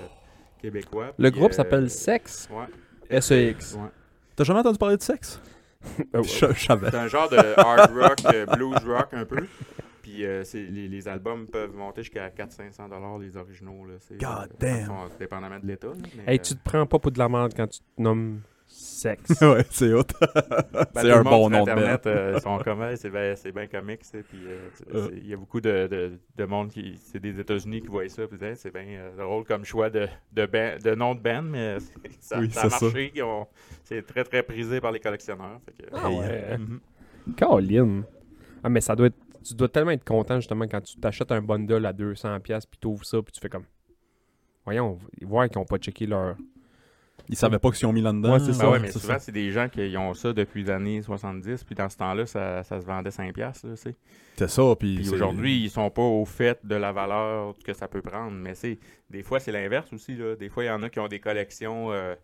québécois. 0.61 1.13
Le 1.17 1.31
Puis, 1.31 1.39
groupe 1.39 1.51
euh, 1.51 1.55
s'appelle 1.55 1.89
Sex? 1.89 2.47
Ouais. 2.51 3.21
SEX. 3.21 3.73
Ouais. 3.73 3.89
T'as 4.35 4.43
jamais 4.43 4.59
entendu 4.59 4.77
parler 4.77 4.97
de 4.97 5.01
je 6.23 6.53
savais. 6.53 6.91
C'est 6.91 6.97
un 6.97 7.07
genre 7.07 7.29
de 7.29 7.37
hard 7.59 7.91
rock, 7.95 8.17
blues 8.55 8.83
rock 8.85 9.07
un 9.13 9.25
peu. 9.25 9.37
Puis 10.07 10.25
euh, 10.25 10.41
les, 10.53 10.87
les 10.87 11.07
albums 11.09 11.45
peuvent 11.47 11.75
monter 11.75 12.01
jusqu'à 12.01 12.29
400-500$ 12.29 12.89
dollars, 12.89 13.17
les 13.19 13.35
originaux. 13.35 13.83
Là. 13.85 13.95
C'est, 13.99 14.17
God 14.17 14.51
euh, 14.53 14.55
damn. 14.57 14.85
sont 14.85 15.09
dépendamment 15.19 15.59
de 15.59 15.67
l'état. 15.67 15.89
Hey, 16.25 16.37
euh, 16.39 16.41
tu 16.41 16.55
te 16.55 16.63
prends 16.63 16.85
pas 16.85 16.97
pour 16.97 17.11
de 17.11 17.19
la 17.19 17.27
merde 17.27 17.51
quand 17.53 17.67
tu 17.67 17.79
te 17.79 18.01
nommes 18.01 18.39
Sex. 18.69 19.29
ouais, 19.41 19.65
c'est 19.69 19.93
hot. 19.93 20.03
Ben, 20.21 20.85
c'est 20.95 21.11
un 21.11 21.23
bon 21.23 21.49
nom 21.49 21.63
de 21.63 21.71
Internet, 21.71 22.03
band. 22.05 22.09
euh, 22.09 22.39
sont 22.39 22.57
comme 22.59 22.83
hey, 22.83 22.97
c'est 22.97 23.09
bien 23.09 23.33
c'est 23.35 23.51
bien 23.53 23.67
comique 23.67 24.01
puis 24.11 24.39
euh, 24.45 24.69
Euh. 24.93 25.09
il 25.13 25.27
y 25.27 25.33
a 25.33 25.37
beaucoup 25.37 25.61
de, 25.61 25.87
de, 25.87 26.19
de 26.35 26.45
monde 26.45 26.69
qui 26.69 26.97
c'est 27.01 27.19
des 27.19 27.37
États-Unis 27.39 27.81
qui 27.81 27.87
voient 27.87 28.07
ça 28.09 28.27
puis 28.27 28.37
disent, 28.37 28.47
Hey, 28.47 28.55
c'est 28.57 28.71
bien 28.73 28.85
euh, 28.87 29.15
drôle 29.17 29.43
comme 29.45 29.63
choix 29.65 29.89
de 29.89 30.07
de, 30.33 30.45
de 30.83 30.95
nom 30.95 31.15
de 31.15 31.19
band 31.21 31.43
mais 31.43 31.77
ça, 32.19 32.39
Oui, 32.39 32.49
ça 32.51 32.63
a 32.63 32.69
marché 32.69 33.13
c'est 33.85 34.05
très 34.05 34.23
très 34.25 34.43
prisé 34.43 34.79
par 34.81 34.91
les 34.91 34.99
collectionneurs 34.99 35.59
fait 35.65 35.83
que- 35.83 35.89
Ah 35.93 36.09
ouais. 36.09 36.57
Mhm. 36.57 36.79
Colin. 37.39 38.03
Ah, 38.63 38.69
mais 38.69 38.81
ça 38.81 38.95
doit 38.95 39.07
être. 39.07 39.15
Tu 39.47 39.55
dois 39.55 39.69
tellement 39.69 39.91
être 39.91 40.03
content 40.03 40.35
justement 40.35 40.65
quand 40.67 40.81
tu 40.81 40.97
t'achètes 40.97 41.31
un 41.31 41.41
bundle 41.41 41.85
à 41.85 41.93
200$, 41.93 42.39
puis 42.41 42.79
tu 42.81 42.87
ouvres 42.87 43.05
ça, 43.05 43.21
puis 43.21 43.31
tu 43.31 43.39
fais 43.39 43.49
comme. 43.49 43.65
Voyons, 44.65 44.97
voir 45.21 45.47
qu'ils 45.47 45.59
n'ont 45.59 45.65
pas 45.65 45.77
checké 45.77 46.05
leur. 46.05 46.35
Ils 47.29 47.35
savaient 47.35 47.59
pas 47.59 47.71
qu'ils 47.71 47.85
ont 47.87 47.93
mis 47.93 48.01
là-dedans. 48.01 48.33
Ouais, 48.33 48.39
c'est 48.39 48.47
Ben 48.47 48.53
ça, 48.53 48.69
ouais, 48.69 48.79
mais 48.79 48.91
c'est 48.91 48.99
souvent, 48.99 49.17
c'est 49.19 49.31
des 49.31 49.51
gens 49.51 49.67
qui 49.67 49.95
ont 49.97 50.13
ça 50.13 50.31
depuis 50.33 50.63
les 50.63 50.69
années 50.69 51.01
70, 51.01 51.63
puis 51.63 51.75
dans 51.75 51.89
ce 51.89 51.97
temps-là, 51.97 52.25
ça, 52.25 52.63
ça 52.63 52.79
se 52.79 52.85
vendait 52.85 53.09
5$. 53.09 53.33
piastres, 53.33 53.67
Là, 53.67 53.73
tu 53.75 53.81
sais. 53.81 53.95
C'est 54.37 54.49
ça, 54.49 54.75
puis. 54.77 54.95
Puis 54.95 55.05
c'est- 55.05 55.13
aujourd'hui, 55.13 55.57
ils 55.63 55.69
sont 55.69 55.89
pas 55.89 56.01
au 56.03 56.25
fait 56.25 56.59
de 56.65 56.75
la 56.75 56.91
valeur 56.91 57.53
que 57.65 57.73
ça 57.73 57.87
peut 57.87 58.01
prendre. 58.01 58.31
Mais 58.31 58.55
c'est 58.55 58.77
des 59.09 59.23
fois, 59.23 59.39
c'est 59.39 59.51
l'inverse 59.51 59.91
aussi. 59.93 60.15
Là. 60.15 60.35
Des 60.35 60.47
fois, 60.49 60.63
il 60.63 60.67
y 60.67 60.69
en 60.69 60.83
a 60.83 60.89
qui 60.89 60.99
ont 60.99 61.07
des 61.07 61.19
collections 61.19 61.91
euh, 61.91 62.15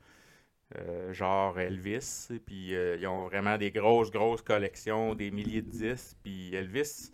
euh, 0.78 1.14
genre 1.14 1.60
Elvis. 1.60 2.30
Puis 2.46 2.76
euh, 2.76 2.98
ils 3.00 3.08
ont 3.08 3.26
vraiment 3.26 3.58
des 3.58 3.72
grosses, 3.72 4.12
grosses 4.12 4.42
collections, 4.42 5.16
des 5.16 5.32
milliers 5.32 5.62
de 5.62 5.70
disques. 5.70 6.18
Puis 6.24 6.54
Elvis, 6.56 7.12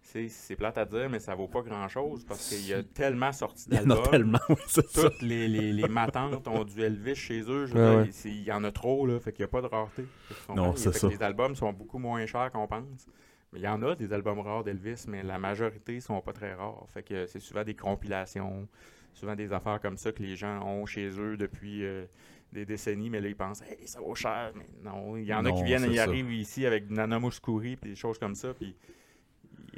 c'est 0.00 0.56
plate 0.56 0.78
à 0.78 0.84
dire, 0.84 1.10
mais 1.10 1.18
ça 1.18 1.34
vaut 1.34 1.48
pas 1.48 1.60
grand-chose 1.62 2.24
parce 2.24 2.48
qu'il 2.48 2.66
y 2.66 2.72
a 2.72 2.82
tellement 2.82 3.32
sorti 3.32 3.66
Il 3.70 3.76
y 3.76 3.78
en 3.78 3.90
a 3.90 3.94
d'albums. 3.94 4.10
tellement, 4.10 4.38
oui, 4.48 4.56
c'est 4.66 4.88
ça. 4.88 5.10
Toutes 5.10 5.20
les, 5.22 5.48
les, 5.48 5.72
les 5.72 5.88
matantes 5.88 6.48
ont 6.48 6.64
du 6.64 6.80
Elvis 6.82 7.14
chez 7.14 7.40
eux. 7.42 7.66
Je 7.66 7.74
Ouais, 7.74 7.96
ouais. 7.96 8.10
Il 8.24 8.42
y 8.42 8.52
en 8.52 8.64
a 8.64 8.72
trop, 8.72 9.06
là. 9.06 9.20
Fait 9.20 9.32
qu'il 9.32 9.42
n'y 9.42 9.48
a 9.48 9.48
pas 9.48 9.60
de 9.60 9.66
rareté. 9.66 10.04
Non, 10.54 10.74
c'est 10.76 10.92
ça. 10.94 11.08
Les 11.08 11.22
albums 11.22 11.54
sont 11.54 11.72
beaucoup 11.72 11.98
moins 11.98 12.24
chers 12.26 12.50
qu'on 12.52 12.66
pense. 12.66 13.06
Mais 13.52 13.60
il 13.60 13.62
y 13.62 13.68
en 13.68 13.82
a 13.82 13.94
des 13.94 14.12
albums 14.12 14.40
rares 14.40 14.64
d'Elvis, 14.64 15.04
mais 15.08 15.22
la 15.22 15.38
majorité 15.38 16.00
sont 16.00 16.20
pas 16.20 16.32
très 16.32 16.52
rares. 16.54 16.86
Fait 16.92 17.02
que 17.02 17.26
c'est 17.26 17.40
souvent 17.40 17.64
des 17.64 17.74
compilations, 17.74 18.68
souvent 19.14 19.34
des 19.34 19.52
affaires 19.52 19.80
comme 19.80 19.96
ça 19.96 20.12
que 20.12 20.22
les 20.22 20.36
gens 20.36 20.62
ont 20.66 20.84
chez 20.84 21.08
eux 21.18 21.36
depuis 21.38 21.84
euh, 21.84 22.04
des 22.52 22.64
décennies, 22.64 23.10
mais 23.10 23.20
là 23.20 23.28
ils 23.28 23.36
pensent 23.36 23.62
hey, 23.62 23.86
ça 23.86 24.00
vaut 24.00 24.14
cher. 24.14 24.52
Mais 24.56 24.66
non, 24.82 25.16
il 25.16 25.24
y 25.24 25.34
en 25.34 25.44
a 25.44 25.52
qui 25.52 25.62
viennent, 25.64 25.82
c'est 25.82 25.90
ils 25.90 25.98
arrivent 26.00 26.32
ici 26.32 26.66
avec 26.66 26.90
Nana 26.90 27.18
Mouskouri 27.18 27.76
puis 27.76 27.90
des 27.90 27.96
choses 27.96 28.18
comme 28.18 28.34
ça, 28.34 28.54
puis 28.54 28.74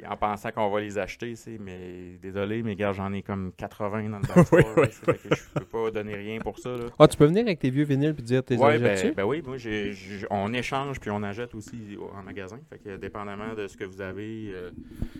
en 0.09 0.17
pensant 0.17 0.51
qu'on 0.51 0.69
va 0.71 0.79
les 0.81 0.97
acheter, 0.97 1.35
c'est 1.35 1.59
mais 1.59 2.17
désolé, 2.21 2.63
mais 2.63 2.75
gars, 2.75 2.91
j'en 2.91 3.13
ai 3.13 3.21
comme 3.21 3.51
80 3.55 4.09
dans 4.09 4.17
le 4.17 4.23
Oui, 4.57 4.63
oui, 4.77 4.87
fait 4.89 5.13
que 5.29 5.35
je 5.35 5.41
peux 5.53 5.65
pas 5.65 5.91
donner 5.91 6.15
rien 6.15 6.39
pour 6.39 6.57
ça. 6.57 6.69
Là. 6.71 6.85
Ah, 6.97 7.07
tu 7.07 7.17
peux 7.17 7.25
venir 7.25 7.43
avec 7.43 7.59
tes 7.59 7.69
vieux 7.69 7.83
vinyles 7.83 8.15
puis 8.15 8.23
dire 8.23 8.43
tes 8.43 8.57
Ouais, 8.57 8.79
ben, 8.79 9.13
ben 9.15 9.23
oui, 9.25 9.43
moi 9.45 9.57
j'ai- 9.57 9.93
on 10.31 10.51
échange 10.53 10.99
puis 10.99 11.11
on 11.11 11.21
achète 11.21 11.53
aussi 11.53 11.97
au- 11.99 12.09
en 12.17 12.23
magasin. 12.23 12.59
Fait 12.69 12.79
que 12.79 12.95
dépendamment 12.97 13.53
de 13.53 13.67
ce 13.67 13.77
que 13.77 13.83
vous 13.83 14.01
avez, 14.01 14.49
euh, 14.53 14.71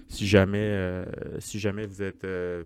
si 0.08 0.26
jamais 0.26 0.58
euh, 0.60 1.06
si 1.40 1.60
jamais 1.60 1.86
vous 1.86 2.02
êtes 2.02 2.24
euh, 2.24 2.64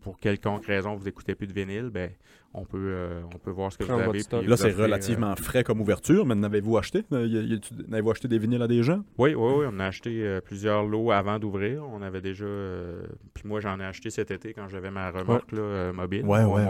pour 0.00 0.18
quelconque 0.18 0.64
raison 0.66 0.94
vous 0.96 1.06
écoutez 1.08 1.34
plus 1.36 1.46
de 1.46 1.52
vinyle, 1.52 1.90
ben 1.90 2.10
on 2.56 2.64
peut 2.64 2.78
euh, 2.80 3.20
on 3.34 3.38
peut 3.38 3.50
voir 3.50 3.70
ce 3.70 3.78
que 3.78 3.84
vous 3.84 3.92
avez. 4.00 4.18
puis 4.40 4.46
Là, 4.48 4.56
c'est 4.56 4.72
relativement 4.72 5.36
frais 5.36 5.62
comme 5.62 5.80
ouverture, 5.80 6.26
mais 6.26 6.34
n'avez-vous 6.34 6.76
acheté? 6.78 7.04
Euh, 7.12 7.58
N'avez-vous 7.88 8.10
acheté 8.10 8.28
des 8.28 8.38
vinyles 8.38 8.62
à 8.62 8.66
des 8.68 8.82
gens? 8.82 8.98
Euh, 8.98 9.18
oui, 9.18 9.34
oui, 9.34 9.52
oui, 9.58 9.66
on 9.70 9.78
a 9.78 9.84
acheté 9.86 10.10
euh, 10.26 10.40
plusieurs 10.40 10.84
lots 10.86 11.10
avant 11.12 11.38
d'ouvrir. 11.38 11.84
On 11.88 12.02
avait 12.02 12.20
déjà 12.20 12.44
euh, 12.46 13.02
puis 13.34 13.44
moi 13.46 13.60
j'en 13.60 13.78
ai 13.78 13.84
acheté 13.84 14.10
cet 14.10 14.30
été 14.30 14.52
quand 14.54 14.68
j'avais 14.68 14.90
ma 14.90 15.10
remorque 15.10 15.52
là, 15.52 15.58
euh, 15.60 15.92
mobile. 15.92 16.24
Ouais, 16.24 16.42
Mon- 16.44 16.54
ouais, 16.56 16.62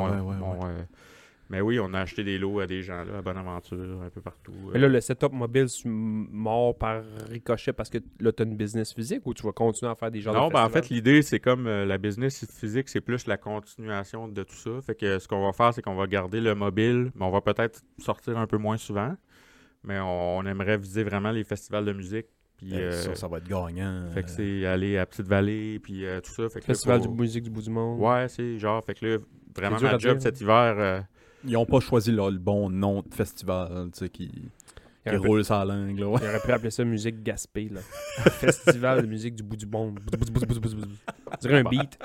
euh, 1.46 1.50
mais 1.50 1.60
oui, 1.60 1.78
on 1.80 1.92
a 1.94 2.00
acheté 2.00 2.24
des 2.24 2.38
lots 2.38 2.60
à 2.60 2.66
des 2.66 2.82
gens 2.82 3.04
là, 3.04 3.18
à 3.18 3.22
Bonaventure, 3.22 4.02
un 4.04 4.10
peu 4.10 4.20
partout. 4.20 4.52
Mais 4.72 4.78
là, 4.78 4.88
le 4.88 5.00
setup 5.00 5.32
mobile, 5.32 5.68
c'est 5.68 5.88
mort 5.88 6.76
par 6.76 7.02
ricochet 7.30 7.72
parce 7.72 7.88
que 7.90 7.98
là, 8.20 8.32
tu 8.32 8.42
as 8.42 8.46
une 8.46 8.56
business 8.56 8.92
physique 8.92 9.22
ou 9.26 9.34
tu 9.34 9.42
vas 9.44 9.52
continuer 9.52 9.90
à 9.92 9.94
faire 9.94 10.10
des 10.10 10.20
genres 10.20 10.34
Non, 10.34 10.48
de 10.48 10.52
ben 10.52 10.64
en 10.64 10.68
fait, 10.68 10.88
l'idée, 10.88 11.22
c'est 11.22 11.40
comme 11.40 11.66
euh, 11.66 11.84
la 11.86 11.98
business 11.98 12.44
physique, 12.52 12.88
c'est 12.88 13.00
plus 13.00 13.26
la 13.26 13.36
continuation 13.36 14.28
de 14.28 14.42
tout 14.42 14.56
ça. 14.56 14.70
Fait 14.82 14.94
que 14.94 15.18
ce 15.18 15.28
qu'on 15.28 15.44
va 15.44 15.52
faire, 15.52 15.72
c'est 15.72 15.82
qu'on 15.82 15.94
va 15.94 16.06
garder 16.06 16.40
le 16.40 16.54
mobile, 16.54 17.10
mais 17.14 17.24
on 17.24 17.30
va 17.30 17.40
peut-être 17.40 17.82
sortir 17.98 18.36
un 18.38 18.46
peu 18.46 18.58
moins 18.58 18.76
souvent. 18.76 19.14
Mais 19.84 20.00
on, 20.00 20.38
on 20.38 20.46
aimerait 20.46 20.78
viser 20.78 21.04
vraiment 21.04 21.30
les 21.30 21.44
festivals 21.44 21.84
de 21.84 21.92
musique. 21.92 22.26
Puis, 22.56 22.70
Eh, 22.72 22.76
euh, 22.78 22.90
ça, 22.90 23.14
ça 23.14 23.28
va 23.28 23.36
être 23.36 23.46
gagnant. 23.48 24.08
fait 24.14 24.22
que 24.22 24.28
euh, 24.28 24.32
c'est 24.34 24.66
aller 24.66 24.96
à 24.96 25.04
Petite-Vallée, 25.04 25.78
puis 25.78 26.06
euh, 26.06 26.20
tout 26.22 26.30
ça. 26.32 26.48
Fait 26.48 26.60
que 26.60 26.64
là, 26.68 26.74
Festival 26.74 27.02
faut- 27.02 27.08
du 27.08 27.20
musique 27.20 27.44
du 27.44 27.50
bout 27.50 27.60
du 27.62 27.68
monde. 27.70 28.00
Ouais, 28.00 28.28
c'est 28.28 28.58
genre, 28.58 28.82
fait 28.82 28.94
que 28.94 29.04
là, 29.06 29.18
vraiment, 29.54 29.78
ma 29.78 29.98
job 29.98 30.14
dire, 30.14 30.22
cet 30.22 30.40
hiver, 30.40 30.74
euh, 30.78 31.00
Ils 31.46 31.52
n'ont 31.52 31.66
pas 31.66 31.80
choisi 31.80 32.12
là, 32.12 32.30
le 32.30 32.38
bon 32.38 32.70
nom 32.70 33.02
de 33.02 33.14
festival, 33.14 33.90
tu 33.92 33.98
sais, 33.98 34.08
qui, 34.08 34.30
roule 35.06 35.44
sa 35.44 35.64
langue, 35.64 35.98
là, 35.98 36.08
ouais. 36.08 36.20
il 36.22 36.28
aurait 36.28 36.40
pu 36.40 36.52
appeler 36.52 36.70
ça 36.70 36.84
musique 36.84 37.22
Gaspé. 37.22 37.68
Là. 37.68 37.80
Festival 38.30 39.02
de 39.02 39.06
musique 39.06 39.36
du 39.36 39.42
bout 39.42 39.56
du 39.56 39.66
bout. 39.66 39.94
On 41.26 41.36
dirait 41.40 41.60
un 41.60 41.64
beat 41.64 41.98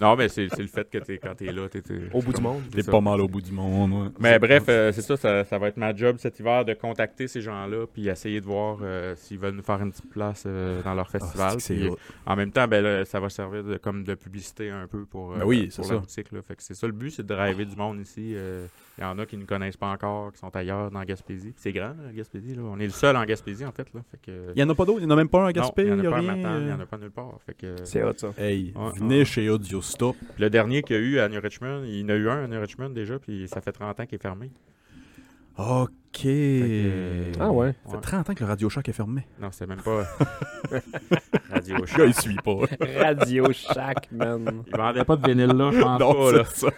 Non, 0.00 0.16
mais 0.16 0.28
c'est 0.28 0.48
le 0.58 0.66
fait 0.66 0.88
que 0.88 0.98
t'es, 0.98 1.18
quand 1.18 1.34
t'es 1.34 1.52
là, 1.52 1.68
t'es, 1.68 1.82
t'es- 1.82 2.08
au 2.12 2.20
bout 2.22 2.32
du 2.32 2.40
monde. 2.40 2.62
T'es 2.70 2.82
pas 2.82 3.00
mal 3.00 3.20
au 3.20 3.28
bout 3.28 3.40
du 3.42 3.52
monde, 3.52 3.92
ouais. 3.92 4.08
Mais 4.18 4.38
bref, 4.38 4.64
euh, 4.68 4.92
c'est 4.92 5.02
ça, 5.02 5.16
ça, 5.16 5.44
ça 5.44 5.58
va 5.58 5.68
être 5.68 5.76
ma 5.76 5.94
job 5.94 6.16
cet 6.18 6.38
hiver 6.40 6.64
de 6.64 6.74
contacter 6.74 7.28
ces 7.28 7.40
gens-là 7.40 7.86
puis 7.92 8.08
essayer 8.08 8.40
de 8.40 8.46
voir 8.46 8.78
euh, 8.82 9.14
s'ils 9.16 9.38
veulent 9.38 9.54
nous 9.54 9.62
faire 9.62 9.80
une 9.82 9.90
petite 9.90 10.10
place 10.10 10.44
euh, 10.46 10.82
dans 10.82 10.94
leur 10.94 11.08
Ah, 11.12 11.18
festival. 11.18 11.56
Puis, 11.58 11.90
en 12.26 12.36
même 12.36 12.50
temps, 12.52 12.66
ben, 12.66 12.82
là, 12.82 13.04
ça 13.04 13.20
va 13.20 13.28
servir 13.28 13.62
de, 13.64 13.76
comme 13.76 14.04
de 14.04 14.14
publicité 14.14 14.70
un 14.70 14.86
peu 14.86 15.04
pour, 15.04 15.32
euh, 15.32 15.38
Ben 15.38 15.44
oui, 15.44 15.64
pour 15.66 15.72
c'est 15.72 15.82
la 15.82 15.88
ça. 15.88 15.96
boutique. 15.98 16.32
Là. 16.32 16.40
Fait 16.42 16.56
que 16.56 16.62
c'est 16.62 16.74
ça 16.74 16.86
le 16.86 16.92
but, 16.92 17.10
c'est 17.10 17.22
de 17.22 17.28
driver 17.34 17.64
du 17.66 17.76
monde 17.76 18.00
ici. 18.00 18.32
euh, 18.34 18.66
Il 18.98 19.02
y 19.02 19.06
en 19.06 19.18
a 19.18 19.24
qui 19.26 19.36
ne 19.36 19.44
connaissent 19.44 19.76
pas 19.78 19.88
encore, 19.90 20.32
qui 20.32 20.38
sont 20.38 20.54
ailleurs 20.54 20.90
dans 20.90 21.02
Gaspésie. 21.04 21.52
C'est 21.56 21.72
grand, 21.72 21.88
là, 21.88 22.12
Gaspésie. 22.14 22.54
Là. 22.54 22.62
On 22.64 22.78
est 22.78 22.84
le 22.86 22.90
seul 22.90 23.16
en 23.16 23.24
Gaspésie, 23.24 23.64
en 23.64 23.72
fait. 23.72 23.86
Là. 23.94 24.00
Fait 24.10 24.18
que, 24.20 24.32
Il 24.54 24.56
n'y 24.56 24.62
en 24.62 24.68
a 24.70 24.74
pas 24.74 24.84
d'autres, 24.84 25.00
il 25.00 25.06
n'y 25.06 25.12
en 25.12 25.14
a 25.14 25.16
même 25.16 25.28
pas 25.28 25.38
un 25.40 25.44
à 25.44 25.46
non, 25.46 25.52
Gaspé, 25.52 25.82
il 25.82 25.94
n'y 25.94 25.94
en 25.94 26.00
a 26.00 26.02
y 26.02 26.06
a 26.06 26.10
pas 26.10 26.16
à 26.16 26.20
rien. 26.20 26.36
Matane, 26.36 26.60
il 26.62 26.66
n'y 26.66 26.72
en 26.72 26.80
a 26.80 26.86
pas 26.86 26.98
nulle 26.98 27.10
part. 27.10 27.38
Que, 27.58 27.76
C'est 27.84 28.02
hot, 28.02 28.12
ça. 28.16 28.32
Hey, 28.38 28.72
Ouais, 28.76 28.90
venez 28.98 29.18
ouais. 29.20 29.24
chez 29.24 29.48
Audio 29.48 29.80
Stop. 29.90 30.16
le 30.38 30.50
dernier 30.50 30.82
qu'il 30.82 30.96
y 30.96 30.98
a 30.98 31.02
eu 31.02 31.18
à 31.18 31.28
New 31.28 31.40
Richmond, 31.40 31.82
il 31.84 32.00
y 32.00 32.04
en 32.04 32.08
a 32.08 32.14
eu 32.14 32.28
un 32.28 32.44
à 32.44 32.46
New 32.48 32.60
Richmond 32.60 32.90
déjà, 32.90 33.18
puis 33.18 33.46
ça 33.48 33.60
fait 33.60 33.72
30 33.72 34.00
ans 34.00 34.06
qu'il 34.06 34.16
est 34.16 34.22
fermé. 34.22 34.50
Ok. 35.58 35.90
que- 36.22 37.32
Ah 37.38 37.50
ouais. 37.52 37.74
Ça 37.84 37.92
fait 37.96 38.00
30 38.00 38.30
ans 38.30 38.34
que 38.34 38.40
le 38.40 38.46
Radio 38.48 38.68
Shack 38.70 38.88
est 38.88 38.92
fermé. 38.94 39.26
Non, 39.40 39.48
c'est 39.50 39.66
même 39.66 39.80
pas 39.82 40.04
Radio 41.50 41.74
Le 41.76 41.80
gars, 41.82 41.86
Shack. 41.86 42.06
il 42.08 42.14
suit 42.14 42.36
pas. 42.36 42.56
Radio 43.02 43.52
Shack, 43.52 44.10
man. 44.12 44.62
Ils 44.66 44.76
vendaient 44.76 45.04
pas 45.04 45.16
de 45.16 45.26
vinyle 45.26 45.48
là, 45.56 45.70
je 45.72 45.80
pense 45.80 46.00
non, 46.00 46.14
pas. 46.14 46.32
Là. 46.32 46.44
ça. 46.44 46.68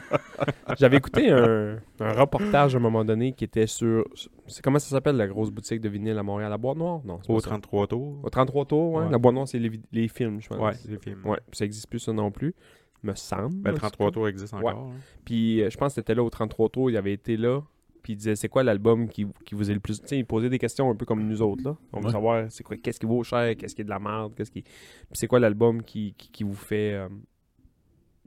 J'avais 0.79 0.97
écouté 0.97 1.31
un, 1.31 1.77
un 2.01 2.13
reportage 2.15 2.75
à 2.75 2.79
un 2.79 2.81
moment 2.81 3.05
donné 3.05 3.33
qui 3.35 3.45
était 3.45 3.67
sur. 3.67 4.05
C'est 4.49 4.63
comment 4.63 4.79
ça 4.79 4.89
s'appelle 4.91 5.17
la 5.17 5.29
grosse 5.29 5.51
boutique 5.51 5.81
de 5.81 5.89
vinyle 5.89 6.19
à 6.19 6.23
Montréal? 6.23 6.51
La 6.51 6.59
Boîte 6.59 6.77
Noire? 6.79 7.01
Non, 7.05 7.21
Au 7.29 7.35
pas 7.37 7.41
ça. 7.41 7.51
33 7.51 7.87
tours. 7.87 8.19
Au 8.25 8.31
33 8.31 8.65
tours, 8.65 8.93
ouais. 8.95 9.05
Ouais. 9.05 9.11
La 9.11 9.19
Boîte 9.19 9.35
Noire, 9.35 9.49
c'est 9.49 9.59
les, 9.59 9.71
les 9.93 10.09
films, 10.09 10.41
je 10.41 10.49
pense. 10.49 10.59
Ouais, 10.59 10.73
c'est 10.75 10.89
des 10.91 10.99
films. 10.99 11.21
Ouais, 11.25 11.39
puis 11.51 11.57
ça 11.59 11.65
existe 11.65 11.89
plus 11.89 12.01
ça 12.01 12.13
non 12.13 12.31
plus, 12.31 12.55
me 13.05 13.15
semble. 13.15 13.55
Ben, 13.57 13.71
le 13.73 13.77
33 13.79 14.11
tours 14.13 14.29
existe 14.29 14.55
encore. 14.55 14.71
hein. 14.71 14.93
Puis 15.25 15.63
euh, 15.63 15.71
je 15.71 15.77
pense 15.77 15.89
que 15.93 16.01
c'était 16.01 16.15
là 16.15 16.23
au 16.23 16.31
33 16.31 16.69
tours, 16.71 16.91
il 16.91 16.97
avait 16.97 17.13
été 17.13 17.37
là. 17.37 17.61
Puis 18.03 18.15
il 18.15 18.17
disait 18.17 18.35
c'est 18.35 18.49
quoi 18.49 18.65
l'album 18.65 19.09
qui, 19.09 19.27
qui 19.45 19.55
vous 19.55 19.71
est 19.71 19.75
le 19.75 19.81
plus. 19.81 20.01
Tu 20.01 20.09
sais, 20.09 20.19
il 20.19 20.25
posait 20.27 20.49
des 20.51 20.59
questions 20.59 20.91
un 20.91 20.95
peu 20.97 21.07
comme 21.07 21.25
nous 21.27 21.41
autres 21.41 21.63
là. 21.65 21.77
On 21.93 22.01
veut 22.01 22.07
Ouais. 22.07 22.13
savoir 22.13 22.47
c'est 22.51 22.65
quoi, 22.65 22.77
qu'est-ce 22.77 22.99
qui 22.99 23.07
vaut 23.07 23.23
cher, 23.23 23.57
qu'est-ce 23.57 23.75
qui 23.77 23.83
est 23.83 23.85
de 23.85 23.91
la 23.91 24.01
merde, 24.01 24.33
qu'est-ce 24.37 24.51
qui. 24.51 24.63
Puis 24.63 24.73
c'est 25.13 25.29
quoi 25.29 25.39
l'album 25.39 25.83
qui, 25.85 26.13
qui, 26.19 26.31
qui 26.33 26.43
vous 26.43 26.55
fait 26.55 26.95
euh, 26.95 27.09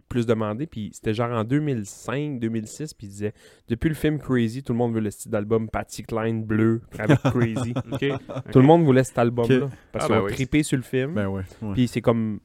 plus 0.08 0.25
demander. 0.25 0.65
Puis 0.65 0.91
c'était 0.94 1.13
genre 1.13 1.32
en 1.32 1.44
2005, 1.44 2.39
2006. 2.39 2.94
Puis 2.94 3.08
il 3.08 3.10
disait 3.10 3.34
depuis 3.67 3.89
le 3.89 3.96
film 3.96 4.17
Crazy, 4.20 4.63
tout 4.63 4.72
le 4.72 4.77
monde 4.77 4.94
veut 4.94 5.01
le 5.01 5.12
style 5.12 5.32
d'album 5.32 5.67
Patty 5.70 6.03
Klein 6.03 6.36
bleu 6.36 6.82
avec 6.98 7.17
Crazy. 7.24 7.74
OK. 7.91 8.05
Tout 8.53 8.60
le 8.60 8.65
monde 8.65 8.84
voulait 8.86 9.03
cet 9.03 9.17
album-là. 9.17 9.70
Parce 9.91 10.05
Ah, 10.05 10.08
qu'ils 10.08 10.15
ben 10.15 10.24
oui. 10.24 10.32
trippé 10.32 10.63
sur 10.63 10.77
le 10.77 10.84
film. 10.84 11.13
Ben 11.15 11.27
ouais. 11.27 11.41
ouais. 11.62 11.74
Puis 11.74 11.88
c'est 11.89 12.01
comme 12.01 12.39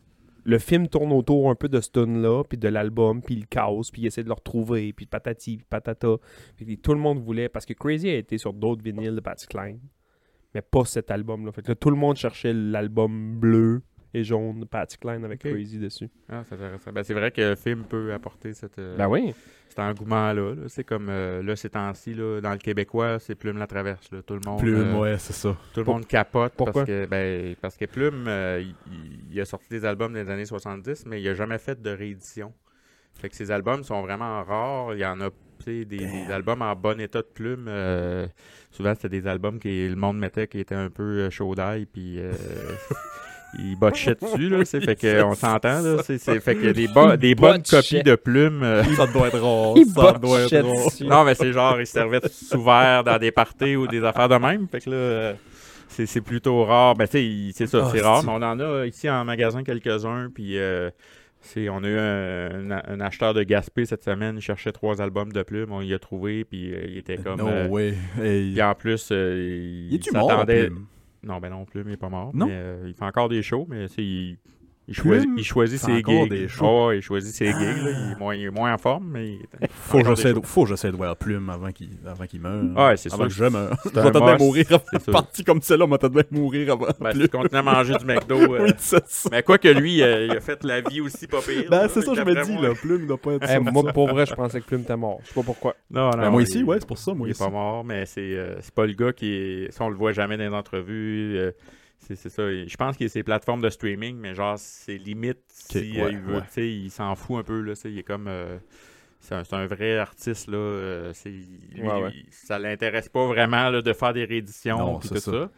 le 0.44 0.59
film 0.59 0.88
tourne 0.88 1.12
autour 1.12 1.50
un 1.50 1.54
peu 1.54 1.68
de 1.68 1.80
ce 1.80 1.90
tune-là, 1.90 2.44
puis 2.44 2.59
de 2.59 2.68
l'album, 2.68 3.23
puis 3.23 3.35
il 3.35 3.47
casse, 3.47 3.90
puis 3.90 4.02
il 4.02 4.06
essaie 4.06 4.23
de 4.23 4.28
le 4.28 4.35
retrouver, 4.35 4.92
puis 4.92 5.06
patati, 5.06 5.59
puis 5.59 5.66
patata. 5.68 6.16
Puis 6.56 6.78
tout 6.78 6.92
le 6.92 7.00
monde 7.00 7.18
voulait, 7.18 7.49
parce 7.49 7.66
que 7.66 7.73
Crazy 7.73 8.09
a 8.09 8.16
été 8.16 8.38
sur 8.38 8.52
d'autres 8.52 8.82
vinyles 8.82 9.14
de 9.14 9.20
Patty 9.20 9.47
Klein, 9.47 9.76
mais 10.54 10.62
pas 10.62 10.85
cet 10.85 11.11
album-là. 11.11 11.52
Fait 11.52 11.62
que 11.62 11.68
là, 11.68 11.75
tout 11.75 11.90
le 11.90 11.97
monde 11.97 12.16
cherchait 12.16 12.52
l'album 12.52 13.38
bleu 13.38 13.82
et 14.12 14.25
jaune 14.25 14.61
de 14.61 14.64
Patty 14.64 14.99
Klein 14.99 15.23
avec. 15.23 15.40
Crazy 15.40 15.78
dessus. 15.78 16.09
Ah, 16.28 16.42
c'est 16.44 16.54
intéressant. 16.54 16.92
Ben, 16.92 17.02
c'est 17.02 17.14
vrai 17.14 17.30
que 17.30 17.40
le 17.40 17.54
film 17.54 17.85
peut 17.85 18.12
apporter 18.12 18.52
cette, 18.52 18.78
euh, 18.78 18.97
Ben 18.97 19.09
oui. 19.09 19.32
Cet 19.70 19.78
engouement-là. 19.78 20.54
là. 20.54 20.62
C'est 20.68 20.84
comme 20.84 21.08
euh, 21.08 21.42
là, 21.42 21.56
ces 21.56 21.70
temps-ci, 21.70 22.14
là, 22.14 22.40
dans 22.40 22.52
le 22.52 22.58
québécois, 22.58 23.18
c'est 23.18 23.34
Plume 23.34 23.58
la 23.58 23.66
traverse. 23.66 24.10
Là. 24.12 24.20
Tout 24.22 24.34
le 24.34 24.40
monde, 24.44 24.60
Plume, 24.60 24.94
euh, 24.94 24.98
ouais, 24.98 25.18
c'est 25.18 25.32
ça. 25.32 25.56
tout 25.72 25.80
le 25.80 25.84
Pour- 25.84 25.94
monde 25.94 26.06
capote 26.06 26.52
Pourquoi? 26.56 26.72
parce 26.84 26.86
que 26.86 27.06
ben, 27.06 27.54
parce 27.60 27.76
que 27.76 27.84
Plume, 27.86 28.26
euh, 28.28 28.62
il, 29.30 29.40
a 29.40 29.44
sorti 29.44 29.68
des 29.70 29.84
albums 29.84 30.12
dans 30.12 30.18
les 30.20 30.30
années 30.30 30.44
70, 30.44 31.06
mais 31.06 31.20
il 31.22 31.28
a 31.28 31.34
jamais 31.34 31.58
fait 31.58 31.80
de 31.80 31.90
réédition. 31.90 32.52
Fait 33.14 33.28
que 33.28 33.36
ces 33.36 33.50
albums 33.50 33.82
sont 33.84 34.02
vraiment 34.02 34.42
rares. 34.44 34.94
Il 34.94 35.00
y 35.00 35.04
en 35.06 35.20
a 35.20 35.30
des, 35.66 35.84
des 35.84 36.30
albums 36.32 36.62
en 36.62 36.74
bon 36.74 36.98
état 37.00 37.20
de 37.20 37.26
plume. 37.26 37.66
euh, 37.68 38.26
souvent, 38.70 38.94
c'était 38.94 39.08
des 39.10 39.26
albums 39.26 39.58
que 39.58 39.68
le 39.68 39.94
monde 39.96 40.18
mettait 40.18 40.46
qui 40.48 40.58
étaient 40.58 40.74
un 40.74 40.88
peu 40.90 41.28
chaud 41.28 41.54
d'ail, 41.54 41.84
puis 41.86 42.18
euh, 42.18 42.32
il 43.59 43.76
botchait 43.76 44.14
dessus. 44.21 44.49
Là, 44.49 44.64
c'est 44.64 44.80
fait 44.80 44.97
que, 44.97 45.23
on 45.23 45.35
s'entend. 45.35 45.80
Là, 45.83 46.02
c'est, 46.04 46.19
fait 46.40 46.54
qu'il 46.54 46.64
y 46.64 46.69
a 46.69 46.73
des, 46.73 46.88
bo- 46.88 47.16
des 47.16 47.35
bonnes 47.35 47.62
copies 47.62 48.02
de 48.02 48.14
plume. 48.14 48.62
euh, 48.62 48.85
Ça 48.97 49.07
doit 49.07 49.28
être 49.28 49.38
rare. 49.40 49.75
Il 49.76 49.87
ça 49.87 50.12
doit 50.12 50.40
être 50.42 50.57
rare. 50.66 51.09
non, 51.09 51.25
mais 51.25 51.35
c'est 51.35 51.52
genre, 51.52 51.80
ils 51.80 51.87
servaient 51.87 52.21
sous 52.30 52.62
verre 52.62 53.02
dans 53.04 53.19
des 53.19 53.33
parties 53.33 53.76
ou 53.76 53.87
des 53.87 54.04
affaires 54.04 54.28
de 54.28 54.37
même. 54.37 54.69
Fait 54.69 54.80
que 54.80 54.90
là, 54.90 54.97
euh, 54.97 55.33
c'est, 55.88 56.21
plutôt 56.21 56.64
rare. 56.64 56.95
Ben, 56.95 57.07
tu 57.07 57.12
sais, 57.12 57.25
il- 57.25 57.52
c'est 57.54 57.66
ça, 57.66 57.83
Ah, 57.87 57.90
c'est 57.92 58.00
rare, 58.00 58.23
mais 58.23 58.30
on 58.33 58.42
en 58.42 58.59
a 58.61 58.87
ici 58.87 59.11
en 59.11 59.25
magasin 59.25 59.62
quelques-uns. 59.64 60.30
Puis, 60.33 60.57
euh, 60.59 60.90
c'est, 61.40 61.69
on 61.69 61.83
a 61.83 61.88
eu 61.88 61.99
un, 61.99 62.71
un- 62.71 62.83
un 62.87 63.00
acheteur 63.00 63.35
de 63.35 63.42
Gaspé 63.42 63.85
cette 63.87 64.04
semaine. 64.04 64.37
Il 64.37 64.42
cherchait 64.42 64.73
trois 64.73 65.02
albums 65.02 65.33
de 65.33 65.42
plume. 65.42 65.73
On 65.73 65.80
y 65.80 65.92
a 65.92 65.99
trouvé. 65.99 66.45
Puis, 66.45 66.73
euh, 66.73 66.85
il 66.88 66.99
était 66.99 67.16
comme. 67.16 67.38
No 67.40 67.49
euh, 67.49 67.66
way. 67.69 67.95
Hey. 68.23 68.52
puis 68.52 68.62
en 68.62 68.75
plus, 68.75 69.09
euh, 69.11 69.87
il, 69.90 69.95
Il 69.95 70.02
s'attendait-? 70.04 70.71
Non, 71.22 71.38
ben 71.38 71.50
non, 71.50 71.64
Plume, 71.64 71.88
il 71.88 71.92
est 71.92 71.96
pas 71.96 72.08
mort. 72.08 72.30
Non? 72.34 72.46
mais, 72.46 72.52
euh, 72.54 72.84
il 72.86 72.94
fait 72.94 73.04
encore 73.04 73.28
des 73.28 73.42
shows, 73.42 73.66
mais 73.68 73.86
il. 73.86 74.38
Il, 74.88 74.94
choisit, 74.94 75.28
il 75.37 75.44
choisit 75.44 75.78
fait 75.80 75.87
ses 75.87 75.96
gigs. 76.02 76.50
Oh, 76.60 76.88
ouais, 76.88 76.99
il 76.99 77.00
choisit 77.02 77.32
ses 77.32 77.46
gigs. 77.46 77.54
là. 77.56 77.90
Il, 77.90 78.12
est 78.12 78.18
moins, 78.18 78.34
il 78.34 78.44
est 78.46 78.50
moins 78.50 78.75
en 78.75 78.78
forme, 78.78 79.08
mais 79.12 79.28
il 79.34 79.40
Faut 79.70 79.99
que 79.99 80.06
j'essaie 80.16 80.32
de, 80.34 80.40
faut 80.42 80.64
que 80.64 80.70
j'essaie 80.70 80.90
de 80.90 80.96
voir 80.96 81.14
Plume 81.16 81.49
avant 81.49 81.70
qu'il, 81.70 81.90
avant 82.04 82.26
qu'il 82.26 82.40
meure. 82.40 82.64
Ouais, 82.76 82.96
c'est 82.96 83.12
avant 83.12 83.28
sûr. 83.28 83.28
que 83.28 83.34
je 83.34 83.44
meure. 83.56 83.76
Je 83.94 84.00
vais 84.00 84.10
peut-être 84.10 84.38
mourir 84.40 84.66
avant 84.70 85.12
partie 85.12 85.44
comme 85.44 85.62
celle-là. 85.62 85.84
On 85.84 85.88
va 85.88 85.99
peut-être 85.99 86.32
mourir 86.32 86.72
avant 86.72 86.88
Ben, 87.00 87.28
continues 87.28 87.58
à 87.58 87.62
manger 87.62 87.94
du 87.94 88.04
McDo. 88.04 88.34
euh, 88.54 88.64
Oui, 88.64 88.72
c'est 88.78 89.06
ça. 89.06 89.28
Mais 89.30 89.44
quoi 89.44 89.58
que 89.58 89.68
lui, 89.68 90.02
euh, 90.02 90.26
il 90.26 90.32
a 90.32 90.40
fait 90.40 90.64
la 90.64 90.80
vie 90.80 91.00
aussi 91.00 91.28
pas 91.28 91.40
pire. 91.40 91.70
Ben, 91.70 91.87
c'est 91.88 92.02
ça, 92.02 92.12
je 92.14 92.22
me 92.22 92.44
dis, 92.44 92.52
moi. 92.52 92.62
là. 92.68 92.75
Plume 92.75 93.06
doit 93.06 93.18
pas 93.18 93.32
être 93.34 93.46
Eh, 93.49 93.58
moi, 93.60 93.92
pour 93.92 94.08
vrai, 94.08 94.26
je 94.26 94.34
pensais 94.34 94.60
que 94.60 94.66
Plume 94.66 94.80
était 94.80 94.96
mort. 94.96 95.20
Je 95.22 95.28
sais 95.28 95.34
pas 95.34 95.42
pourquoi. 95.44 95.76
Non, 95.90 96.10
non. 96.10 96.18
Ben, 96.18 96.30
moi 96.30 96.42
il- 96.42 96.49
ici, 96.49 96.64
ouais, 96.64 96.78
c'est 96.80 96.88
pour 96.88 96.99
ça, 96.99 97.14
moi 97.14 97.28
il 97.28 97.30
est 97.30 97.34
ici. 97.34 97.42
pas 97.44 97.50
mort, 97.50 97.84
mais 97.84 98.06
c'est 98.06 98.20
euh, 98.20 98.56
c'est 98.60 98.75
pas 98.75 98.87
le 98.87 98.94
gars 98.94 99.12
qui 99.12 99.32
est. 99.32 99.70
Ça, 99.72 99.84
on 99.84 99.88
le 99.88 99.96
voit 99.96 100.10
jamais 100.12 100.37
dans 100.37 100.42
les 100.49 100.54
entrevues. 100.56 101.38
C'est 102.00 102.17
c'est 102.17 102.28
ça. 102.30 102.43
Je 102.50 102.76
pense 102.76 102.97
a 103.06 103.10
ses 103.10 103.23
plateformes 103.23 103.63
de 103.63 103.71
streaming, 103.71 104.17
mais 104.17 104.34
genre, 104.34 104.58
c'est 104.58 104.97
limite 104.99 105.39
si 105.49 105.99
euh, 106.00 106.04
ouais, 106.04 106.13
il 106.13 106.19
veut. 106.19 106.34
ouais. 106.36 106.69
Il 106.69 106.91
s'en 106.91 107.15
fout 107.15 107.39
un 107.39 107.43
peu, 107.45 107.60
là. 107.60 107.75
Il 107.84 107.99
est 107.99 108.02
comme. 108.02 108.26
euh, 108.28 108.58
c'est 109.21 109.34
un, 109.34 109.45
c'est 109.45 109.54
un 109.54 109.67
vrai 109.67 109.99
artiste, 109.99 110.49
là. 110.49 110.56
euh, 110.56 111.13
c'est- 111.13 111.28
lui, 111.30 111.82
Ouais, 111.82 112.02
ouais. 112.02 112.10
il- 112.15 112.26
ça 112.32 112.58
l'intéresse 112.58 113.08
pas 113.08 113.26
vraiment 113.26 113.69
là, 113.71 113.82
de 113.82 113.93
faire 113.93 114.13
des 114.15 114.25
rééditions 114.25 114.99
c'est 115.02 115.08
tout 115.15 115.21
ça. 115.21 115.30
ça. 115.32 115.50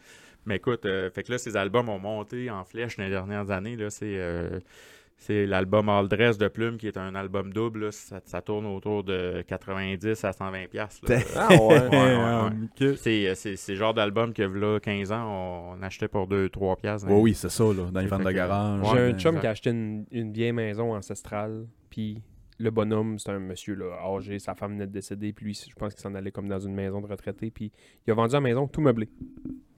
Mais 0.45 0.57
écoute, 0.57 0.85
euh, 0.85 1.09
fait 1.09 1.23
que 1.23 1.31
là, 1.31 1.37
ses 1.37 1.55
albums 1.55 1.87
ont 1.87 1.99
monté 1.99 2.49
en 2.51 2.65
flèche 2.65 2.97
dans 2.97 3.03
les 3.05 3.09
dernières 3.09 3.49
années. 3.49 3.77
C'est, 3.89 4.17
euh, 4.17 4.59
c'est 5.17 5.45
l'album 5.45 5.87
All 5.89 6.07
Dress 6.07 6.37
de 6.37 6.47
Plume 6.47 6.77
qui 6.77 6.87
est 6.87 6.97
un 6.97 7.15
album 7.15 7.53
double. 7.53 7.85
là. 7.85 7.91
Ça, 7.91 8.19
ça 8.25 8.41
tourne 8.41 8.65
autour 8.65 9.03
de 9.03 9.43
90 9.47 10.23
à 10.25 10.33
120 10.33 10.67
pièces. 10.69 11.01
Ah 11.35 11.47
ouais. 11.49 11.57
Ouais, 11.57 11.89
ouais, 11.89 12.15
ouais. 12.15 12.89
ok. 12.91 12.97
C'est, 12.97 13.27
euh, 13.29 13.35
c'est, 13.35 13.57
le 13.69 13.75
genre 13.75 13.93
d'album 13.93 14.33
que 14.33 14.43
là 14.43 14.79
15 14.79 15.11
ans, 15.11 15.75
on, 15.77 15.81
achetait 15.83 16.07
pour 16.07 16.27
2-3 16.27 16.77
piastres. 16.77 17.07
Ouais, 17.07 17.19
oui, 17.19 17.33
c'est 17.33 17.49
ça, 17.49 17.63
là. 17.63 17.89
Dans 17.91 17.99
les 17.99 18.07
ventes 18.07 18.23
de 18.23 18.31
garage. 18.31 18.81
J'ai 18.85 18.91
Ouais, 18.93 19.11
un 19.11 19.17
chum 19.17 19.35
exact. 19.35 19.41
qui 19.41 19.47
a 19.47 19.49
acheté 19.51 19.69
une, 19.69 20.05
une 20.11 20.33
vieille 20.33 20.51
maison 20.51 20.93
ancestrale, 20.93 21.65
puis 21.89 22.21
le 22.59 22.71
bonhomme, 22.71 23.17
c'est 23.19 23.31
un 23.31 23.39
monsieur 23.39 23.75
là, 23.75 23.97
âgé, 24.15 24.39
sa 24.39 24.53
femme 24.55 24.73
venait 24.73 24.87
de 24.87 24.91
décéder, 24.91 25.33
puis 25.33 25.45
lui, 25.45 25.53
je 25.69 25.73
pense 25.75 25.93
qu'il 25.93 26.01
s'en 26.01 26.13
allait 26.15 26.31
comme 26.31 26.47
dans 26.47 26.59
une 26.59 26.73
maison 26.73 27.01
de 27.01 27.07
retraité, 27.07 27.51
puis 27.51 27.71
il 28.05 28.11
a 28.11 28.13
vendu 28.13 28.33
la 28.33 28.41
maison 28.41 28.67
tout 28.67 28.81
meublé. 28.81 29.09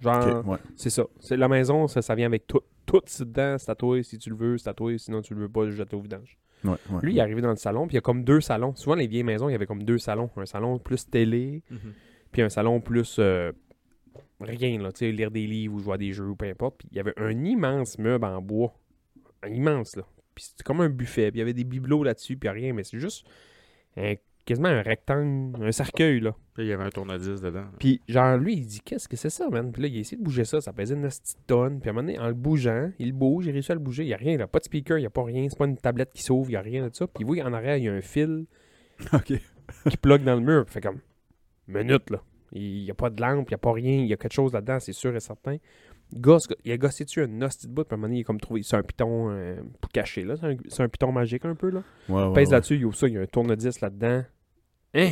Genre, 0.01 0.45
ouais. 0.47 0.57
c'est 0.75 0.89
ça. 0.89 1.05
C'est 1.19 1.37
la 1.37 1.47
maison, 1.47 1.87
ça, 1.87 2.01
ça 2.01 2.15
vient 2.15 2.25
avec 2.27 2.47
tout. 2.47 2.61
Tout 2.85 3.01
c'est 3.05 3.25
dedans, 3.27 3.57
c'est 3.57 3.71
à 3.71 3.75
toi 3.75 4.01
si 4.03 4.17
tu 4.17 4.29
le 4.29 4.35
veux, 4.35 4.57
c'est 4.57 4.69
à 4.69 4.73
toi, 4.73 4.95
sinon 4.97 5.21
tu 5.21 5.33
le 5.33 5.41
veux 5.41 5.49
pas, 5.49 5.65
je 5.65 5.71
jette 5.71 5.93
au 5.93 5.99
vidange. 5.99 6.37
Ouais, 6.63 6.71
ouais. 6.91 6.99
Lui, 7.01 7.13
il 7.13 7.17
est 7.17 7.21
arrivé 7.21 7.41
dans 7.41 7.49
le 7.49 7.55
salon, 7.55 7.87
puis 7.87 7.93
il 7.93 7.97
y 7.97 7.99
a 7.99 8.01
comme 8.01 8.23
deux 8.23 8.41
salons. 8.41 8.75
Souvent, 8.75 8.95
les 8.95 9.07
vieilles 9.07 9.23
maisons, 9.23 9.49
il 9.49 9.51
y 9.51 9.55
avait 9.55 9.65
comme 9.67 9.83
deux 9.83 9.97
salons. 9.97 10.29
Un 10.35 10.45
salon 10.45 10.77
plus 10.79 11.07
télé, 11.09 11.63
Mhm. 11.69 11.93
puis 12.31 12.41
un 12.41 12.49
salon 12.49 12.81
plus 12.81 13.17
euh, 13.19 13.51
rien, 14.41 14.81
là, 14.81 14.91
tu 14.91 14.99
sais, 14.99 15.11
lire 15.11 15.31
des 15.31 15.45
livres 15.47 15.75
ou 15.75 15.79
jouer 15.79 15.93
à 15.93 15.97
des 15.97 16.11
jeux 16.11 16.27
ou 16.29 16.35
peu 16.35 16.45
importe. 16.45 16.77
Puis 16.79 16.89
il 16.91 16.97
y 16.97 16.99
avait 16.99 17.13
un 17.17 17.43
immense 17.43 17.97
meuble 17.99 18.25
en 18.25 18.41
bois. 18.41 18.73
Un 19.43 19.53
immense, 19.53 19.95
là. 19.95 20.03
Puis 20.35 20.45
c'était 20.45 20.63
comme 20.63 20.81
un 20.81 20.89
buffet, 20.89 21.31
puis 21.31 21.37
il 21.37 21.39
y 21.39 21.41
avait 21.41 21.53
des 21.53 21.63
bibelots 21.63 22.03
là-dessus, 22.03 22.37
puis 22.37 22.49
rien, 22.49 22.73
mais 22.73 22.83
c'est 22.83 22.99
juste 22.99 23.25
un- 23.97 24.15
quasiment 24.45 24.67
un 24.67 24.81
rectangle, 24.83 25.63
un 25.63 25.71
cercueil, 25.71 26.19
là. 26.19 26.35
Puis 26.53 26.65
il 26.65 26.67
y 26.69 26.73
avait 26.73 26.83
un 26.83 26.89
tourne-disque 26.89 27.43
dedans. 27.43 27.65
Puis 27.79 28.01
genre, 28.07 28.37
lui, 28.37 28.53
il 28.53 28.65
dit, 28.65 28.79
qu'est-ce 28.81 29.07
que 29.07 29.17
c'est 29.17 29.31
ça, 29.31 29.49
man? 29.49 29.71
Puis 29.71 29.81
là, 29.81 29.87
il 29.87 29.97
a 29.97 29.99
essayé 30.01 30.17
de 30.17 30.23
bouger 30.23 30.45
ça, 30.45 30.61
ça 30.61 30.71
pesait 30.71 30.93
une 30.93 31.01
petite 31.01 31.37
tonne. 31.47 31.79
Puis 31.79 31.89
à 31.89 31.91
un 31.91 31.95
moment 31.95 32.07
donné, 32.07 32.19
en 32.19 32.27
le 32.27 32.33
bougeant, 32.35 32.91
il 32.99 33.11
bouge, 33.13 33.47
il 33.47 33.51
réussit 33.51 33.71
à 33.71 33.73
le 33.73 33.79
bouger, 33.79 34.03
il 34.03 34.07
n'y 34.07 34.13
a 34.13 34.17
rien, 34.17 34.33
il 34.33 34.37
n'y 34.37 34.43
a 34.43 34.47
pas 34.47 34.59
de 34.59 34.65
speaker, 34.65 34.97
il 34.97 35.01
n'y 35.01 35.07
a 35.07 35.09
pas 35.09 35.23
rien, 35.23 35.47
c'est 35.49 35.57
pas 35.57 35.65
une 35.65 35.77
tablette 35.77 36.11
qui 36.13 36.21
s'ouvre, 36.21 36.49
il 36.49 36.53
n'y 36.53 36.57
a 36.57 36.61
rien 36.61 36.87
de 36.87 36.93
ça. 36.93 37.07
Puis 37.07 37.23
oui, 37.23 37.41
en 37.41 37.53
arrière, 37.53 37.77
il 37.77 37.85
y 37.85 37.89
a 37.89 37.93
un 37.93 38.01
fil 38.01 38.45
qui 39.25 39.97
plug 39.97 40.23
dans 40.23 40.35
le 40.35 40.41
mur. 40.41 40.65
Puis 40.65 40.73
fait 40.73 40.81
comme, 40.81 40.99
minute, 41.67 42.09
là. 42.11 42.21
Il 42.51 42.83
n'y 42.83 42.91
a 42.91 42.93
pas 42.93 43.09
de 43.09 43.19
lampe, 43.21 43.49
il 43.49 43.53
n'y 43.53 43.55
a 43.55 43.57
pas 43.57 43.73
rien, 43.73 44.01
il 44.01 44.07
y 44.07 44.13
a 44.13 44.17
quelque 44.17 44.31
chose 44.33 44.53
là-dedans, 44.53 44.79
c'est 44.79 44.93
sûr 44.93 45.13
et 45.15 45.19
certain. 45.19 45.57
Gosse, 46.17 46.47
il 46.63 46.71
a 46.71 46.77
gossé 46.77 47.03
dessus 47.05 47.21
un 47.21 47.41
hostie 47.41 47.67
de 47.67 47.73
bout, 47.73 47.83
puis 47.83 47.93
à 47.93 47.95
un 47.95 47.97
moment 47.97 48.07
donné, 48.07 48.19
il 48.19 48.21
a 48.21 48.23
comme 48.25 48.39
trouvé, 48.39 48.63
c'est 48.63 48.77
un 48.77 48.83
piton 48.83 49.29
euh, 49.31 49.55
pour 49.81 49.91
cacher, 49.91 50.23
là. 50.23 50.35
C'est 50.37 50.45
un, 50.47 50.55
c'est 50.69 50.83
un 50.83 50.87
piton 50.89 51.11
magique 51.11 51.43
un 51.45 51.55
peu, 51.55 51.69
là. 51.69 51.83
Ouais, 52.09 52.23
ouais, 52.23 52.33
Pèse 52.33 52.47
ouais. 52.49 52.53
là-dessus, 52.53 52.75
il 52.77 52.85
ouvre 52.85 52.95
ça, 52.95 53.07
il 53.07 53.13
y 53.15 53.17
a 53.17 53.21
un 53.21 53.25
tourne-disque 53.25 53.81
là-dedans. 53.81 54.23
Hein? 54.93 55.11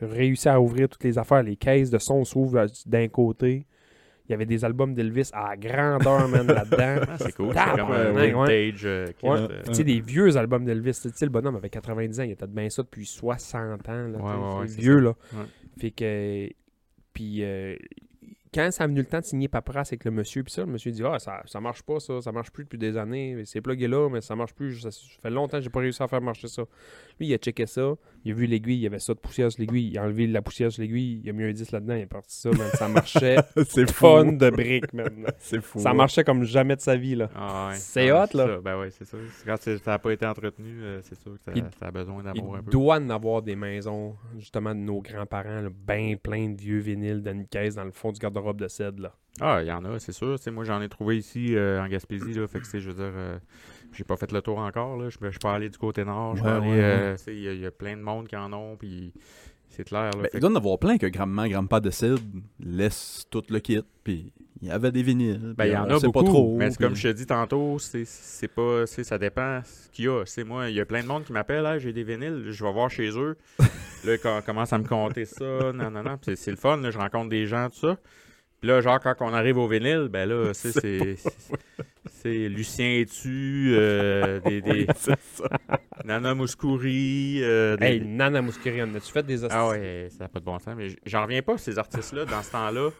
Réussit 0.00 0.46
à 0.48 0.60
ouvrir 0.60 0.88
toutes 0.88 1.04
les 1.04 1.18
affaires, 1.18 1.42
les 1.42 1.56
caisses 1.56 1.90
de 1.90 1.98
son 1.98 2.24
s'ouvrent 2.24 2.58
euh, 2.58 2.66
d'un 2.86 3.08
côté. 3.08 3.66
Il 4.28 4.32
y 4.32 4.34
avait 4.34 4.44
des 4.46 4.64
albums 4.64 4.92
d'Elvis 4.92 5.30
à 5.32 5.56
grandeur, 5.56 6.26
man, 6.28 6.46
là-dedans. 6.48 7.04
Ah, 7.08 7.16
c'est 7.18 7.32
cool. 7.32 7.54
C'est 7.54 7.76
comme 7.80 7.92
un 7.92 8.10
vintage. 8.12 8.82
euh, 8.84 9.06
Ouais. 9.22 9.38
euh, 9.38 9.62
Tu 9.66 9.74
sais, 9.74 9.84
des 9.84 10.00
vieux 10.00 10.36
albums 10.36 10.64
d'Elvis. 10.64 10.98
Tu 11.00 11.10
sais, 11.14 11.24
le 11.24 11.30
bonhomme 11.30 11.54
avait 11.56 11.70
90 11.70 12.20
ans, 12.20 12.22
il 12.24 12.32
était 12.32 12.46
de 12.46 12.52
bien 12.52 12.68
ça 12.68 12.82
depuis 12.82 13.06
60 13.06 13.88
ans. 13.88 14.08
Là, 14.08 14.18
Ouais, 14.60 14.66
vieux, 14.66 14.98
ça. 14.98 15.00
là. 15.00 15.14
Fait 15.78 15.92
que. 15.92 16.48
Puis, 17.12 17.42
euh, 17.44 17.76
quand 18.56 18.70
ça 18.72 18.84
a 18.84 18.86
venu 18.86 19.00
le 19.00 19.06
temps 19.06 19.20
de 19.20 19.24
signer 19.24 19.48
paperasse 19.48 19.88
avec 19.90 20.04
le 20.04 20.10
monsieur, 20.10 20.42
puis 20.42 20.52
ça, 20.52 20.62
le 20.62 20.68
monsieur 20.72 20.90
dit 20.90 21.02
Ah, 21.04 21.18
ça, 21.18 21.42
ça 21.46 21.60
marche 21.60 21.82
pas, 21.82 22.00
ça, 22.00 22.20
ça 22.22 22.32
marche 22.32 22.50
plus 22.50 22.64
depuis 22.64 22.78
des 22.78 22.96
années. 22.96 23.42
C'est 23.44 23.60
plugué 23.60 23.86
là, 23.86 24.08
mais 24.10 24.20
ça 24.22 24.34
marche 24.34 24.54
plus. 24.54 24.80
Ça, 24.80 24.90
ça 24.90 25.00
fait 25.22 25.30
longtemps 25.30 25.58
que 25.58 25.62
j'ai 25.64 25.70
pas 25.70 25.80
réussi 25.80 26.02
à 26.02 26.08
faire 26.08 26.20
marcher 26.22 26.48
ça. 26.48 26.62
Lui, 27.20 27.28
il 27.28 27.34
a 27.34 27.38
checké 27.38 27.66
ça, 27.66 27.94
il 28.24 28.32
a 28.32 28.34
vu 28.34 28.46
l'aiguille, 28.46 28.76
il 28.76 28.80
y 28.82 28.86
avait 28.86 28.98
ça 28.98 29.14
de 29.14 29.18
poussière 29.18 29.52
sur 29.52 29.60
l'aiguille, 29.60 29.88
il 29.92 29.98
a 29.98 30.02
enlevé 30.04 30.26
la 30.26 30.42
poussière 30.42 30.72
sur 30.72 30.82
l'aiguille, 30.82 31.20
il 31.22 31.28
a 31.30 31.32
mis 31.32 31.44
un 31.44 31.52
10 31.52 31.72
là-dedans, 31.72 31.94
il 31.94 32.00
est 32.02 32.06
parti 32.06 32.34
ça, 32.36 32.50
man. 32.50 32.70
Ça 32.74 32.88
marchait 32.88 33.36
c'est 33.68 33.90
fun 33.90 34.32
de 34.32 34.50
briques, 34.50 34.92
man. 34.92 35.26
C'est 35.38 35.60
fou. 35.60 35.78
Ça 35.78 35.92
marchait 35.94 36.24
comme 36.24 36.44
jamais 36.44 36.76
de 36.76 36.80
sa 36.80 36.96
vie, 36.96 37.14
là. 37.14 37.28
Ah 37.34 37.68
ouais. 37.70 37.74
C'est 37.76 38.10
Ah, 38.10 38.24
hot, 38.24 38.36
là. 38.36 38.46
ça. 38.46 38.60
Ben 38.62 38.78
ouais, 38.80 38.90
c'est 38.90 39.04
ça. 39.04 39.16
Quand 39.44 39.56
ça 39.60 39.76
n'a 39.86 39.98
pas 39.98 40.12
été 40.12 40.24
entretenu, 40.26 40.82
euh, 40.82 41.00
c'est 41.02 41.14
sûr 41.20 41.32
que 41.34 41.42
ça, 41.42 41.52
Il- 41.54 41.64
ça 41.78 41.86
a 41.86 41.90
besoin 41.90 42.22
d'amour 42.22 42.56
un 42.56 42.58
Il 42.60 42.64
peu. 42.64 42.70
doit 42.70 42.96
en 42.96 43.10
avoir 43.10 43.42
des 43.42 43.56
maisons, 43.56 44.16
justement, 44.38 44.74
de 44.74 44.80
nos 44.80 45.00
grands-parents, 45.00 45.68
ben 45.86 46.16
plein 46.16 46.50
de 46.50 46.60
vieux 46.60 46.78
vinyles 46.78 47.22
dans 47.22 47.32
une 47.32 47.46
caisse 47.46 47.74
dans 47.74 47.84
le 47.84 47.90
fond 47.92 48.12
du 48.12 48.18
garde-robe 48.20 48.45
de 48.54 48.68
cèdre, 48.68 49.02
là. 49.02 49.14
Ah, 49.40 49.60
il 49.62 49.68
y 49.68 49.72
en 49.72 49.84
a, 49.84 49.98
c'est 49.98 50.12
sûr. 50.12 50.36
Tu 50.38 50.44
sais, 50.44 50.50
moi, 50.50 50.64
j'en 50.64 50.80
ai 50.80 50.88
trouvé 50.88 51.18
ici 51.18 51.54
euh, 51.56 51.82
en 51.82 51.88
Gaspésie. 51.88 52.32
Là, 52.32 52.46
fait 52.46 52.60
que, 52.60 52.78
je 52.78 52.88
veux 52.90 52.94
dire, 52.94 53.12
euh, 53.14 53.38
j'ai 53.92 54.04
pas 54.04 54.16
fait 54.16 54.32
le 54.32 54.40
tour 54.40 54.58
encore. 54.58 54.96
Là. 54.96 55.10
Je, 55.10 55.18
peux- 55.18 55.30
je 55.30 55.38
peux 55.38 55.48
aller 55.48 55.68
du 55.68 55.76
côté 55.76 56.04
nord. 56.04 56.36
Je 56.36 56.42
peux 56.42 56.48
Ouais, 56.48 56.54
aller, 56.54 56.68
ouais, 56.70 56.80
euh, 56.80 57.16
tu 57.16 57.22
sais, 57.24 57.34
Il 57.34 57.42
y, 57.42 57.48
a- 57.48 57.52
il 57.52 57.60
y 57.60 57.66
a 57.66 57.70
plein 57.70 57.96
de 57.96 58.02
monde 58.02 58.28
qui 58.28 58.36
en 58.36 58.50
ont. 58.54 58.76
Puis 58.76 59.12
c'est 59.68 59.84
clair. 59.84 60.04
Là, 60.12 60.22
Ben, 60.22 60.24
il 60.24 60.30
que- 60.30 60.38
doit 60.38 60.50
en 60.50 60.54
avoir 60.56 60.78
plein 60.78 60.96
que 60.96 61.06
grand-maman, 61.06 61.48
grand-père 61.48 61.82
décide, 61.82 62.18
laisse 62.60 63.26
tout 63.30 63.42
le 63.50 63.58
kit, 63.58 63.82
puis 64.04 64.32
il 64.62 64.68
y 64.68 64.70
avait 64.70 64.90
des 64.90 65.02
vinyles. 65.02 65.52
Ben, 65.54 65.66
il 65.66 65.72
y 65.72 65.76
en 65.76 65.84
a 65.84 65.98
beaucoup, 66.00 66.12
pas 66.12 66.22
trop. 66.22 66.56
mais 66.56 66.68
puis- 66.68 66.76
comme 66.78 66.94
je 66.96 67.08
te 67.08 67.12
dis 67.12 67.26
tantôt, 67.26 67.76
c'est 67.78 68.48
pas, 68.48 68.86
c'est- 68.86 69.04
ça 69.04 69.18
dépend 69.18 69.60
ce 69.64 69.90
qu'il 69.90 70.06
y 70.06 70.08
a. 70.08 70.22
C'est 70.24 70.44
moi, 70.44 70.70
il 70.70 70.76
y 70.76 70.80
a 70.80 70.86
plein 70.86 71.02
de 71.02 71.08
monde 71.08 71.24
qui 71.24 71.34
m'appelle, 71.34 71.66
Hey, 71.66 71.78
j'ai 71.78 71.92
des 71.92 72.04
vinyles, 72.04 72.44
je 72.48 72.64
vais 72.64 72.72
voir 72.72 72.90
chez 72.90 73.10
eux. 73.18 73.36
là, 74.06 74.14
ils 74.14 74.18
com- 74.18 74.40
commencent 74.46 74.72
à 74.72 74.78
me 74.78 74.88
compter 74.88 75.26
ça, 75.26 75.72
non, 75.74 75.90
non, 75.90 76.02
non. 76.02 76.16
C'est 76.22 76.36
c'est 76.36 76.50
le 76.52 76.56
fun, 76.56 76.78
là, 76.78 76.90
je 76.90 76.96
rencontre 76.96 77.28
des 77.28 77.46
gens, 77.46 77.68
tout 77.68 77.80
ça. 77.80 77.98
Puis 78.60 78.68
là, 78.68 78.80
genre, 78.80 78.98
quand 79.00 79.14
on 79.20 79.32
arrive 79.34 79.58
au 79.58 79.68
vinyle, 79.68 80.08
ben 80.10 80.28
là, 80.28 80.50
c'est- 80.54 80.72
c'est 80.72 81.16
c'est 82.10 82.48
Lucien 82.48 83.00
Etu, 83.00 83.72
euh, 83.76 84.40
des, 84.40 84.60
des 84.62 84.86
C'est 84.96 85.18
ça. 85.20 85.44
Nana 86.04 86.34
Mouskouri, 86.34 87.40
euh, 87.42 87.76
des- 87.76 87.84
Hey, 87.86 88.00
Nana 88.00 88.40
Mouskiri, 88.42 88.82
on 88.82 88.94
a-tu 88.94 89.12
fait 89.12 89.22
des 89.24 89.42
hosties? 89.44 89.56
ah 89.58 89.68
ouais, 89.68 90.08
ça 90.10 90.24
n'a 90.24 90.28
pas 90.28 90.40
de 90.40 90.44
bon 90.44 90.58
sens. 90.58 90.74
Mais 90.76 90.88
j'en 91.04 91.22
reviens 91.22 91.42
pas, 91.42 91.58
ces 91.58 91.78
artistes-là, 91.78 92.24
dans 92.24 92.42
ce 92.42 92.52
temps-là. 92.52 92.90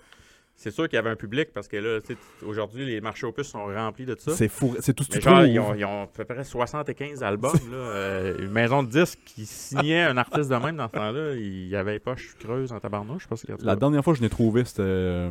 C'est 0.59 0.71
sûr 0.71 0.89
qu'il 0.89 0.97
y 0.97 0.99
avait 0.99 1.11
un 1.11 1.17
public 1.17 1.51
parce 1.53 1.69
que 1.69 1.77
là, 1.77 2.01
aujourd'hui, 2.45 2.87
les 2.87 3.03
marchés 3.03 3.27
aux 3.27 3.33
puces 3.33 3.49
sont 3.49 3.67
remplis 3.67 4.07
de 4.07 4.17
ça. 4.19 4.33
C'est 4.33 4.49
fou. 4.49 4.75
C'est 4.81 4.95
tout 4.95 5.05
ce 5.05 5.11
que 5.11 5.19
tu 5.19 5.21
genre, 5.23 5.45
ils 5.45 5.61
ont, 5.61 5.75
ils 5.75 5.85
ont 5.85 6.05
à 6.05 6.07
peu 6.07 6.25
près 6.25 6.45
75 6.45 7.23
albums. 7.23 7.53
Là, 7.71 7.77
euh, 7.77 8.39
une 8.39 8.51
maison 8.53 8.83
de 8.83 8.89
disques 8.89 9.19
qui 9.27 9.45
signait 9.45 10.03
un 10.05 10.17
artiste 10.17 10.49
de 10.51 10.57
même 10.57 10.77
dans 10.79 10.89
ce 10.89 10.93
temps-là, 10.93 11.35
il 11.35 11.69
y 11.69 11.77
avait 11.77 11.99
poche 11.99 12.35
creuse 12.41 12.73
en 12.73 12.81
tabarnouche, 12.81 13.25
je 13.25 13.29
pense 13.29 13.47
La 13.61 13.77
dernière 13.77 14.03
fois 14.03 14.15
que 14.15 14.19
je 14.19 14.23
l'ai 14.23 14.31
trouvé, 14.31 14.65
c'était. 14.65 14.81
euh, 14.83 15.31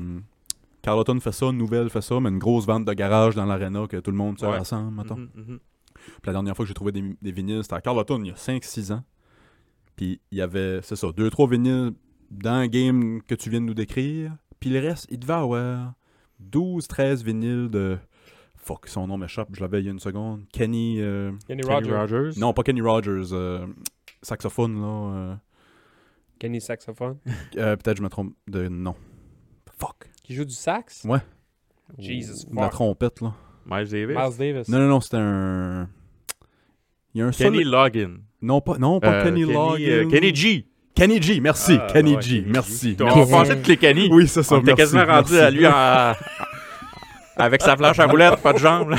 Carlton 0.83 1.19
fait 1.19 1.31
ça, 1.31 1.51
Nouvelle 1.51 1.89
fait 1.89 2.01
ça, 2.01 2.19
mais 2.19 2.29
une 2.29 2.37
grosse 2.37 2.67
vente 2.67 2.85
de 2.85 2.93
garage 2.93 3.33
dans 3.33 3.45
l'arena 3.45 3.87
que 3.89 3.97
tout 3.97 4.11
le 4.11 4.17
monde 4.17 4.37
se 4.39 4.45
Ouais. 4.45 4.57
rassemble, 4.59 4.95
mettons. 4.95 5.15
Mhm, 5.17 5.29
mhm. 5.35 5.59
Puis 5.95 6.21
la 6.27 6.33
dernière 6.33 6.55
fois 6.55 6.65
que 6.65 6.67
j'ai 6.67 6.75
trouvé 6.75 6.91
des, 6.91 7.03
des 7.19 7.31
vinyles, 7.31 7.63
c'était 7.63 7.73
à 7.75 7.81
Carleton 7.81 8.21
il 8.23 8.27
y 8.27 8.31
a 8.31 8.35
5-6 8.35 8.91
ans. 8.93 9.03
Puis 9.95 10.21
il 10.31 10.37
y 10.37 10.41
avait, 10.41 10.81
c'est 10.83 10.95
ça, 10.95 11.07
2-3 11.07 11.49
vinyles 11.49 11.93
dans 12.29 12.61
le 12.61 12.67
game 12.67 13.21
que 13.27 13.33
tu 13.33 13.49
viens 13.49 13.61
de 13.61 13.65
nous 13.65 13.73
décrire. 13.73 14.31
Puis 14.59 14.69
le 14.69 14.79
reste, 14.79 15.07
il 15.09 15.19
devait 15.19 15.33
avoir 15.33 15.93
12-13 16.51 17.23
vinyles 17.23 17.69
de. 17.69 17.97
Fuck, 18.55 18.87
son 18.87 19.05
nom 19.07 19.17
m'échappe, 19.17 19.49
je 19.53 19.61
l'avais 19.61 19.79
il 19.81 19.85
y 19.85 19.87
a 19.89 19.91
une 19.91 19.99
seconde. 19.99 20.43
Kenny. 20.51 20.99
euh, 20.99 21.31
Kenny 21.47 21.61
Kenny 21.61 21.73
Rogers. 21.91 21.93
Rogers. 22.17 22.39
Non, 22.39 22.51
pas 22.53 22.63
Kenny 22.63 22.81
Rogers. 22.81 23.31
euh, 23.31 23.67
saxophone, 24.23 24.81
là. 24.81 24.87
euh, 24.87 25.35
Kenny 26.39 26.59
Saxophone. 26.59 27.17
euh, 27.57 27.75
Peut-être 27.75 27.97
je 27.97 28.01
me 28.03 28.09
trompe 28.09 28.33
de 28.47 28.67
nom. 28.67 28.95
Fuck. 29.79 30.09
Qui 30.23 30.33
joue 30.33 30.45
du 30.45 30.53
sax? 30.55 31.03
Ouais. 31.05 31.19
Jesus 31.99 32.47
La 32.51 32.63
fuck. 32.63 32.71
trompette, 32.71 33.21
là. 33.21 33.35
Miles 33.67 33.87
Davis? 33.89 34.17
Miles 34.17 34.37
Davis. 34.37 34.67
Non, 34.69 34.79
non, 34.79 34.87
non, 34.87 34.99
c'était 34.99 35.17
un. 35.17 35.87
Il 37.13 37.19
y 37.19 37.21
a 37.21 37.27
un 37.27 37.31
Kenny 37.31 37.63
solo- 37.63 37.71
Loggin. 37.83 38.17
Non, 38.41 38.61
pas, 38.61 38.77
non, 38.79 38.99
pas 38.99 39.19
Euh, 39.19 39.23
Kenny, 39.23 39.41
Kenny, 39.41 39.53
Loggins. 39.53 39.83
euh, 39.85 40.09
Kenny 40.09 40.35
G. 40.35 40.67
Kenny 40.95 41.21
G, 41.21 41.39
merci. 41.41 41.77
Ah, 41.79 41.87
Kenny 41.91 42.15
ouais, 42.15 42.21
G, 42.21 42.43
merci. 42.47 42.95
On 43.01 43.03
merci. 43.05 43.31
pensait 43.31 43.57
que 43.57 43.67
les 43.67 43.77
Kenny. 43.77 44.07
Oui, 44.11 44.27
c'est 44.27 44.43
ça. 44.43 44.55
On 44.55 44.61
était 44.61 44.73
quasiment 44.73 45.05
rendu 45.05 45.33
merci. 45.33 45.45
à 45.45 45.51
lui 45.51 45.67
en... 45.67 46.13
avec 47.35 47.61
sa 47.61 47.75
planche 47.75 47.99
à 47.99 48.07
boulettes, 48.07 48.37
pas 48.41 48.53
de 48.53 48.59
jambes. 48.59 48.95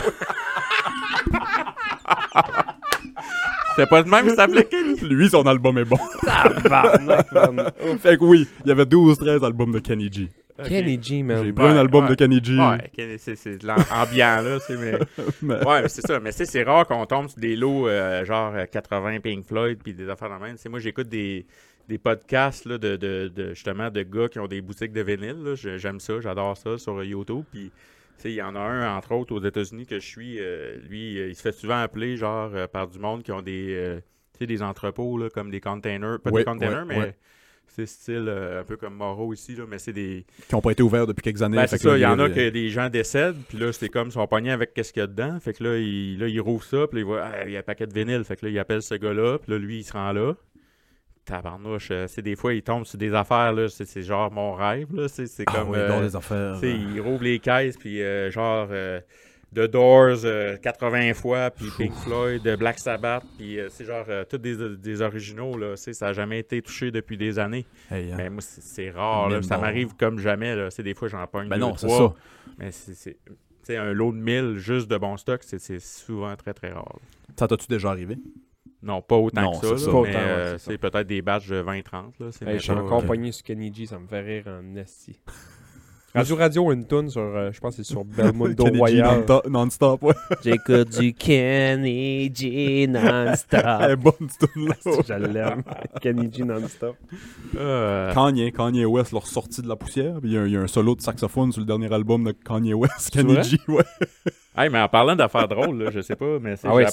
C'était 3.74 3.88
pas 3.88 4.00
le 4.02 4.10
même 4.10 4.28
qui 4.28 4.34
s'appelait 4.34 4.64
Kenny. 4.64 5.00
Lui, 5.00 5.28
son 5.30 5.42
album 5.46 5.78
est 5.78 5.84
bon. 5.84 5.96
Fait 8.00 8.16
que 8.18 8.24
oui, 8.24 8.46
il 8.64 8.68
y 8.68 8.72
avait 8.72 8.84
12-13 8.84 9.44
albums 9.44 9.72
de 9.72 9.78
Kenny 9.78 10.10
G. 10.12 10.28
Kenny 10.64 10.98
G, 11.02 11.22
man. 11.22 11.44
J'ai 11.44 11.52
pris 11.52 11.66
un 11.66 11.76
album 11.76 12.04
ouais. 12.04 12.10
de 12.10 12.14
Kenny 12.14 12.40
G. 12.42 12.58
Ouais, 12.58 12.90
Kenny, 12.94 13.18
c'est 13.18 13.36
c'est 13.36 13.58
de 13.58 13.66
l'ambiant, 13.66 14.40
là. 14.42 14.58
c'est- 14.66 14.76
Mais... 14.76 14.98
mais- 15.42 15.66
Ouais, 15.66 15.82
mais 15.82 15.88
c'est 15.88 16.06
ça. 16.06 16.18
Mais 16.20 16.32
c'est 16.32 16.62
rare 16.62 16.86
qu'on 16.86 17.04
tombe 17.04 17.28
sur 17.28 17.38
des 17.38 17.56
lots 17.56 17.86
euh, 17.88 18.24
genre 18.24 18.52
euh, 18.54 18.64
80 18.70 19.20
Pink 19.20 19.46
Floyd 19.46 19.78
puis 19.82 19.92
des 19.92 20.08
affaires 20.08 20.30
de 20.30 20.42
même. 20.42 20.56
Sais, 20.56 20.70
moi, 20.70 20.78
j'écoute 20.78 21.08
des, 21.08 21.44
des 21.88 21.98
podcasts 21.98 22.64
là, 22.66 22.78
de, 22.78 22.96
de, 22.96 23.28
de- 23.34 23.50
justement 23.50 23.90
de 23.90 24.02
gars 24.02 24.28
qui 24.28 24.38
ont 24.38 24.48
des 24.48 24.60
boutiques 24.60 24.92
de 24.92 25.02
vinyle. 25.02 25.54
J'aime 25.54 26.00
ça, 26.00 26.20
j'adore 26.20 26.56
ça 26.56 26.78
sur 26.78 27.02
YouTube. 27.04 27.44
Puis, 27.50 27.70
il 28.24 28.32
y 28.32 28.42
en 28.42 28.56
a 28.56 28.60
un, 28.60 28.96
entre 28.96 29.12
autres, 29.12 29.34
aux 29.34 29.44
États-Unis 29.44 29.86
que 29.86 30.00
je 30.00 30.06
suis. 30.06 30.38
euh, 30.40 30.76
lui, 30.88 31.18
euh, 31.18 31.28
il 31.28 31.34
se 31.36 31.42
fait 31.42 31.52
souvent 31.52 31.78
appeler 31.80 32.16
genre 32.16 32.50
euh, 32.54 32.66
par 32.66 32.88
du 32.88 32.98
monde 32.98 33.22
qui 33.22 33.30
ont 33.30 33.42
des, 33.42 33.74
euh, 33.74 34.00
des 34.40 34.62
entrepôts 34.62 35.16
là, 35.18 35.28
comme 35.30 35.50
des 35.50 35.60
containers. 35.60 36.18
Pas 36.20 36.30
des 36.30 36.44
containers, 36.44 36.86
mais. 36.86 37.14
C'est 37.68 37.84
style 37.84 38.28
un 38.28 38.62
peu 38.62 38.76
comme 38.76 38.94
Morrow 38.94 39.34
ici, 39.34 39.54
là, 39.56 39.64
mais 39.68 39.78
c'est 39.78 39.92
des, 39.92 40.24
Qui 40.48 40.54
n'ont 40.54 40.60
pas 40.60 40.70
été 40.70 40.84
ouverts 40.84 41.06
depuis 41.06 41.22
quelques 41.22 41.42
années. 41.42 41.56
ben, 41.56 41.66
c'est 41.66 41.78
ça, 41.78 41.98
il 41.98 42.00
y 42.00 42.06
en 42.06 42.18
a 42.20 42.30
que 42.30 42.48
des 42.48 42.68
gens 42.70 42.88
décèdent, 42.88 43.36
puis 43.48 43.58
là, 43.58 43.72
c'est 43.72 43.88
comme, 43.88 44.08
ils 44.08 44.12
sont 44.12 44.26
pognés 44.28 44.52
avec 44.52 44.72
qu'est-ce 44.72 44.92
qu'il 44.92 45.00
y 45.00 45.02
a 45.02 45.08
dedans. 45.08 45.38
Fait 45.40 45.52
que 45.52 45.64
là, 45.64 45.76
il, 45.76 46.16
là, 46.18 46.26
ça, 46.60 46.86
puis 46.86 46.96
là, 46.96 47.00
il 47.00 47.04
voit, 47.04 47.22
ah, 47.24 47.44
il 47.44 47.50
y 47.52 47.56
a 47.56 47.58
un 47.58 47.62
paquet 47.62 47.86
de 47.88 47.92
vinyle. 47.92 48.22
Fait 48.24 48.36
que 48.36 48.46
là, 48.46 48.52
il 48.52 48.58
appelle 48.60 48.82
ce 48.82 48.94
gars-là, 48.94 49.38
puis 49.40 49.50
là, 49.52 49.58
lui, 49.58 49.78
il 49.80 49.84
se 49.84 49.92
rend 49.92 50.12
là. 50.12 50.34
Tabarnouche, 51.26 51.88
euh, 51.90 52.06
c'est 52.08 52.22
des 52.22 52.36
fois, 52.36 52.54
il 52.54 52.62
tombe 52.62 52.86
sur 52.86 52.96
des 52.98 53.12
affaires, 53.12 53.52
là, 53.52 53.68
c'est 53.68 54.02
genre 54.02 54.30
mon 54.32 54.54
rêve, 54.54 54.94
là. 54.94 55.08
C'est 55.08 55.26
Ah 55.46 55.52
comme, 55.52 55.70
oui, 55.70 55.78
euh, 55.78 56.00
les 56.02 56.16
affaires. 56.16 56.54
tu 56.54 56.60
sais, 56.60 56.72
il 56.72 57.00
rouvre 57.00 57.22
les 57.24 57.38
caisses, 57.38 57.76
puis 57.76 58.00
euh, 58.00 58.30
genre, 58.30 58.68
euh, 58.70 59.00
The 59.54 59.60
Doors 59.70 60.24
euh, 60.24 60.56
80 60.56 61.14
fois, 61.14 61.50
puis 61.50 61.66
Pink 61.76 61.92
Floyd, 61.94 62.46
euh, 62.46 62.56
Black 62.56 62.78
Sabbath, 62.78 63.24
puis 63.38 63.58
euh, 63.60 63.68
c'est 63.70 63.84
genre, 63.84 64.04
euh, 64.08 64.24
tous 64.28 64.38
des, 64.38 64.56
des 64.76 65.02
originaux, 65.02 65.56
là. 65.58 65.76
Ça 65.76 66.06
n'a 66.06 66.12
jamais 66.12 66.38
été 66.40 66.60
touché 66.62 66.90
depuis 66.90 67.16
des 67.16 67.38
années. 67.38 67.66
Hey, 67.90 68.12
hein. 68.12 68.16
Mais 68.18 68.30
moi, 68.30 68.40
c'est 68.42 68.90
rare, 68.90 69.28
là. 69.28 69.42
Ça 69.42 69.56
m'arrive 69.62 69.94
comme 69.96 70.18
jamais, 70.18 70.54
là. 70.56 70.70
C'est 70.70 70.82
des 70.82 70.94
fois, 70.94 71.08
j'en 71.08 71.26
pogne 71.26 71.48
Ben 71.48 71.56
deux, 71.56 71.60
non, 71.62 71.76
c'est 71.76 71.88
ça. 71.88 72.14
Mais 72.58 72.70
c'est- 72.70 73.18
un 73.76 73.92
lot 73.92 74.12
de 74.12 74.18
1000 74.18 74.58
juste 74.58 74.88
de 74.88 74.96
bon 74.96 75.16
stock, 75.16 75.42
c'est- 75.42 75.58
c'est 75.58 75.80
souvent 75.80 76.34
très 76.36 76.54
très 76.54 76.70
rare. 76.70 76.98
Ça 77.36 77.48
t'as-tu 77.48 77.66
déjà 77.66 77.90
arrivé? 77.90 78.16
Non, 78.86 79.02
pas 79.02 79.16
autant 79.16 79.42
Non, 79.42 79.58
que 79.58 79.66
c'est 79.66 79.78
ça, 79.78 79.84
ça. 79.84 79.86
là, 79.86 79.92
Pas 79.92 80.02
mais 80.02 80.08
autant, 80.10 80.18
ouais, 80.18 80.24
euh, 80.24 80.58
c'est 80.58 80.78
peut-être 80.78 81.06
des 81.06 81.20
batchs 81.22 81.48
de 81.48 81.56
20-30. 81.62 81.82
là, 82.20 82.26
c'est 82.30 82.42
Hey, 82.44 82.52
mais 82.52 82.58
je 82.58 82.62
suis 82.62 82.72
encore 82.72 83.04
pogné 83.04 83.32
sur 83.32 83.44
Kenny 83.44 83.74
G, 83.74 83.86
ça 83.86 83.98
me 83.98 84.06
fait 84.06 84.20
rire 84.20 84.44
en 84.46 84.76
esti. 84.76 85.18
Radio 86.14 86.36
Radio 86.36 86.72
une 86.72 86.86
tune 86.86 87.10
sur, 87.10 87.20
euh, 87.20 87.50
je 87.52 87.60
pense 87.60 87.76
que 87.76 87.82
c'est 87.82 87.92
sur 87.92 88.02
Belmondo 88.02 88.64
Kenny 88.64 88.76
G 88.76 88.80
Royal. 88.80 89.16
non-stop- 89.18 89.48
non-stop, 89.50 90.02
ouais. 90.04 90.14
J'écoute 90.42 90.98
du 90.98 91.12
Kenny 91.12 92.32
G 92.34 92.86
non-stop. 92.88 93.60
Elle 93.82 93.96
bonne, 93.96 94.14
cette 94.30 94.50
tune-là. 94.50 94.74
je 95.06 95.12
l'aime. 95.26 95.62
Kenny 96.00 96.32
G 96.32 96.42
non-stop. 96.44 96.96
Euh, 97.58 98.14
Kanye, 98.14 98.50
Kanye 98.50 98.86
West 98.86 99.12
leur 99.12 99.26
sorti 99.26 99.60
de 99.60 99.68
la 99.68 99.76
poussière. 99.76 100.14
Il 100.22 100.32
y, 100.32 100.38
a 100.38 100.40
un- 100.42 100.46
il 100.46 100.52
y 100.52 100.56
a 100.56 100.60
un 100.62 100.66
solo 100.68 100.94
de 100.94 101.02
saxophone 101.02 101.52
sur 101.52 101.60
le 101.60 101.66
dernier 101.66 101.92
album 101.92 102.24
de 102.24 102.32
Kanye 102.32 102.72
West. 102.72 103.14
Vrai? 103.20 103.42
G, 103.42 103.58
ouais. 103.68 103.84
Hey, 104.56 104.70
mais 104.70 104.80
en 104.80 104.88
parlant 104.88 105.14
d'affaires 105.16 105.48
drôles, 105.48 105.82
là, 105.82 105.90
je 105.92 106.00
sais 106.00 106.16
pas, 106.16 106.38
mais 106.40 106.56
c'est 106.56 106.68
Ah 106.70 106.76
des- 106.76 106.86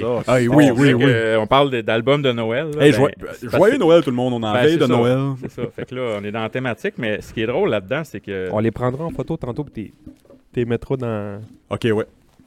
ça. 0.00 0.22
Ah, 0.26 0.36
oui, 0.36 0.48
oui, 0.48 0.94
on 0.94 0.98
oui, 0.98 1.36
On 1.38 1.46
parle 1.46 1.70
d'albums 1.82 2.22
de 2.22 2.32
Noël. 2.32 2.70
là, 2.76 2.86
Hey, 2.86 2.92
ben, 2.92 3.08
joyeux, 3.50 3.78
Noël 3.78 4.02
tout 4.02 4.10
le 4.10 4.16
monde, 4.16 4.32
on 4.34 4.42
en 4.46 4.52
Ben, 4.52 4.62
veille 4.62 4.76
de 4.76 4.82
ça. 4.86 4.88
Noël. 4.88 5.18
C'est 5.40 5.50
ça. 5.50 5.62
Fait 5.74 5.84
que 5.86 5.94
là, 5.94 6.16
on 6.20 6.24
est 6.24 6.32
dans 6.32 6.42
la 6.42 6.50
thématique, 6.50 6.94
mais 6.98 7.20
ce 7.20 7.32
qui 7.32 7.42
est 7.42 7.46
drôle 7.46 7.70
là-dedans, 7.70 8.02
c'est 8.04 8.20
que. 8.20 8.48
On 8.52 8.58
les 8.58 8.70
prendra 8.70 9.04
en 9.04 9.10
photo 9.10 9.36
tantôt, 9.36 9.64
puis 9.64 9.72
t'es- 9.72 9.92
t'es 10.52 10.64
mettras 10.64 10.96
dans... 10.96 11.40
Ok, 11.70 11.84
ouais. 11.92 12.04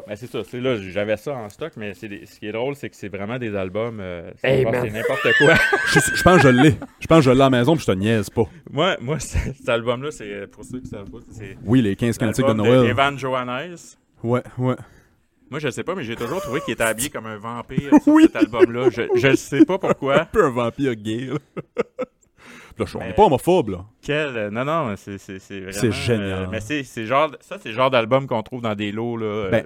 Ben, 0.07 0.15
c'est 0.15 0.27
ça. 0.31 0.39
C'est 0.49 0.61
là, 0.61 0.77
j'avais 0.77 1.17
ça 1.17 1.33
en 1.33 1.49
stock, 1.49 1.73
mais 1.75 1.91
des- 2.01 2.25
ce 2.25 2.39
qui 2.39 2.47
est 2.47 2.53
drôle, 2.53 2.75
c'est 2.77 2.89
que 2.89 2.95
c'est 2.95 3.09
vraiment 3.09 3.37
des 3.37 3.53
albums. 3.53 3.99
euh, 3.99 4.31
c'est 4.37 4.61
Hey, 4.61 4.65
c'est 4.71 4.89
n'importe 4.91 5.27
quoi. 5.37 5.53
Je, 5.93 5.99
je 6.15 6.23
pense 6.23 6.37
que 6.37 6.43
je 6.43 6.47
l'ai. 6.47 6.75
Je 7.01 7.07
pense 7.07 7.17
que 7.17 7.23
je 7.25 7.31
l'ai 7.31 7.41
à 7.41 7.43
la 7.43 7.49
maison, 7.49 7.73
puis 7.75 7.81
je 7.85 7.91
te 7.91 7.97
niaise 7.97 8.29
pas. 8.29 8.43
moi, 8.71 8.95
moi 9.01 9.19
cet 9.19 9.67
album-là, 9.67 10.11
c'est 10.11 10.49
pour 10.49 10.63
ceux 10.63 10.79
qui 10.79 10.87
savent 10.87 11.09
pas, 11.11 11.17
c'est 11.31 11.57
Oui, 11.65 11.81
les 11.81 11.97
15 11.97 12.17
cantiques 12.17 12.37
de 12.45 12.47
l'album 12.51 12.65
de 12.65 12.71
Noël. 12.71 12.89
Evan 12.89 13.19
Johannes. 13.19 13.75
Ouais, 14.23 14.43
ouais. 14.58 14.75
Moi, 15.49 15.60
je 15.60 15.69
sais 15.69 15.84
pas, 15.84 15.95
mais 15.95 16.03
j'ai 16.03 16.15
toujours 16.15 16.41
trouvé 16.41 16.60
qu'il 16.62 16.73
était 16.73 16.84
habillé 16.84 17.10
comme 17.10 17.25
un 17.25 17.38
vampire 17.38 17.89
sur 18.03 18.13
Oui. 18.13 18.23
cet 18.23 18.36
album-là. 18.36 18.89
Je, 18.89 19.03
je 19.15 19.36
sais 19.36 19.63
pas 19.65 19.77
pourquoi. 19.77 20.21
Un 20.21 20.25
peu 20.25 20.45
un 20.45 20.49
vampire 20.49 20.95
gay, 20.95 21.27
là. 21.32 21.38
Là, 22.80 22.86
je- 22.86 22.95
on 22.97 23.01
n'est 23.01 23.13
pas 23.13 23.23
homophobe, 23.25 23.69
là. 23.69 23.86
Quel. 24.03 24.38
euh, 24.38 24.49
Non, 24.51 24.63
non, 24.63 24.93
c'est 24.97 25.17
c'est- 25.17 25.39
c'est 25.39 25.62
vraiment. 25.62 25.71
C'est 25.80 25.91
génial. 25.91 26.43
euh, 26.43 26.47
mais 26.51 26.60
c'est 26.60 26.84
c'est 26.84 27.06
genre. 27.06 27.32
Ça, 27.39 27.58
c'est 27.60 27.69
le 27.69 27.75
genre 27.75 27.89
d'album 27.89 28.27
qu'on 28.27 28.43
trouve 28.43 28.62
dans 28.62 28.75
des 28.75 28.91
lots, 28.91 29.17
là. 29.17 29.25
euh, 29.25 29.49
Ben, 29.49 29.65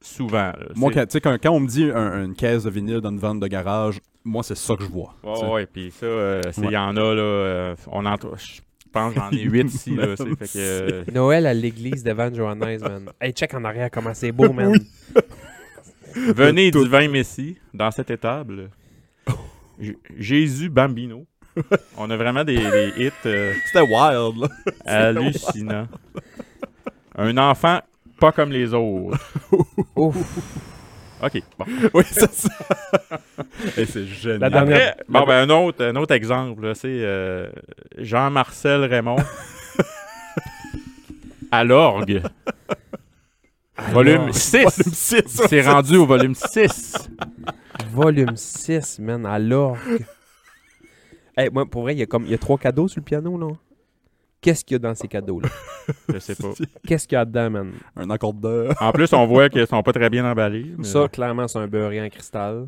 souvent. 0.00 0.36
là. 0.52 0.56
Moi, 0.76 0.92
quand, 0.92 1.04
tu 1.06 1.10
sais, 1.12 1.20
quand, 1.20 1.36
quand 1.42 1.50
on 1.50 1.58
me 1.58 1.66
dit 1.66 1.90
un- 1.92 2.24
une 2.24 2.34
caisse 2.34 2.62
de 2.62 2.70
vinyle 2.70 3.00
dans 3.00 3.10
une 3.10 3.18
vente 3.18 3.40
de 3.40 3.48
garage, 3.48 3.98
moi, 4.24 4.44
c'est 4.44 4.54
ça 4.56 4.76
que 4.76 4.84
je 4.84 4.88
vois. 4.88 5.12
Ouais, 5.24 5.48
ouais, 5.50 5.66
puis 5.66 5.90
ça, 5.90 6.06
euh, 6.06 6.40
il 6.58 6.66
Ouais. 6.66 6.72
y 6.72 6.76
en 6.76 6.96
a, 6.96 7.00
là. 7.14 7.20
euh, 7.20 7.74
on 7.90 8.06
en 8.06 8.16
trou- 8.16 8.36
pense 8.92 9.14
que 9.14 9.20
j'en 9.20 9.30
ai 9.30 9.42
8 9.42 9.64
ici. 9.74 9.94
Là, 9.96 10.06
c'est- 10.16 10.24
fait 10.46 10.52
que, 10.52 10.58
euh, 10.58 11.04
Noël 11.12 11.46
à 11.46 11.54
l'église 11.54 12.02
d'Evan 12.04 12.34
Johannes, 12.34 12.78
man. 12.80 13.10
Hey, 13.20 13.32
check 13.32 13.52
en 13.54 13.64
arrière 13.64 13.90
comment 13.90 14.14
c'est 14.14 14.32
beau, 14.32 14.52
man. 14.52 14.72
venez 16.14 16.70
Tout. 16.70 16.84
du 16.84 16.90
vin 16.90 17.08
Messi 17.08 17.56
dans 17.72 17.90
cette 17.90 18.10
étable. 18.10 18.68
J- 19.80 19.96
Jésus 20.18 20.68
Bambino. 20.68 21.24
On 21.96 22.08
a 22.10 22.16
vraiment 22.16 22.44
des, 22.44 22.56
des 22.56 22.92
hits 22.96 23.10
euh, 23.26 23.52
C'était 23.66 23.80
wild, 23.80 24.36
là. 24.38 24.48
hallucinants. 24.86 25.88
Un 27.16 27.36
enfant 27.36 27.80
pas 28.18 28.32
comme 28.32 28.52
les 28.52 28.72
autres. 28.72 29.18
Ouf. 29.96 30.16
OK. 31.22 31.42
Bon. 31.58 31.64
oui, 31.94 32.02
c'est 32.10 32.32
ça. 32.32 32.48
Et 33.76 33.86
c'est 33.86 34.06
génial. 34.06 34.40
La 34.40 34.50
dernière- 34.50 34.90
Après, 34.90 35.04
bon, 35.08 35.24
ben, 35.24 35.48
un, 35.48 35.50
autre, 35.50 35.84
un 35.84 35.96
autre 35.96 36.14
exemple, 36.14 36.72
c'est 36.74 36.88
euh, 36.88 37.48
Jean-Marcel 37.98 38.84
Raymond. 38.84 39.16
à 41.50 41.64
l'orgue. 41.64 42.22
Volume 43.90 44.22
Alors, 44.22 44.34
6. 44.34 44.56
Volume 44.56 44.70
6. 44.92 45.22
C'est 45.48 45.62
rendu 45.62 45.96
au 45.96 46.06
volume 46.06 46.34
6. 46.34 47.08
Volume 47.92 48.36
6, 48.36 48.98
man, 49.00 49.26
à 49.26 49.38
l'orgue. 49.38 50.04
hey, 51.36 51.50
moi, 51.50 51.66
pour 51.66 51.82
vrai, 51.82 51.94
il 51.94 51.98
y 51.98 52.02
a 52.02 52.06
comme 52.06 52.24
il 52.24 52.30
y 52.30 52.34
a 52.34 52.38
trois 52.38 52.58
cadeaux 52.58 52.88
sur 52.88 53.00
le 53.00 53.04
piano, 53.04 53.38
là. 53.38 53.48
Qu'est-ce 54.42 54.64
qu'il 54.64 54.74
y 54.74 54.76
a 54.76 54.78
dans 54.80 54.94
ces 54.94 55.06
cadeaux-là? 55.08 55.48
Je 56.12 56.18
sais 56.18 56.34
pas. 56.34 56.48
Qu'est-ce 56.86 57.06
qu'il 57.06 57.14
y 57.16 57.18
a 57.18 57.24
dedans, 57.24 57.48
man? 57.48 57.70
Un 57.96 58.10
accordeur. 58.10 58.74
En 58.82 58.90
plus, 58.92 59.12
on 59.12 59.24
voit 59.24 59.48
qu'ils 59.48 59.66
sont 59.68 59.82
pas 59.84 59.92
très 59.92 60.10
bien 60.10 60.28
emballés. 60.30 60.66
mais- 60.76 60.84
Ça, 60.84 61.06
clairement, 61.08 61.46
c'est 61.46 61.60
un 61.60 61.68
beurré 61.68 62.02
en 62.04 62.08
cristal. 62.08 62.66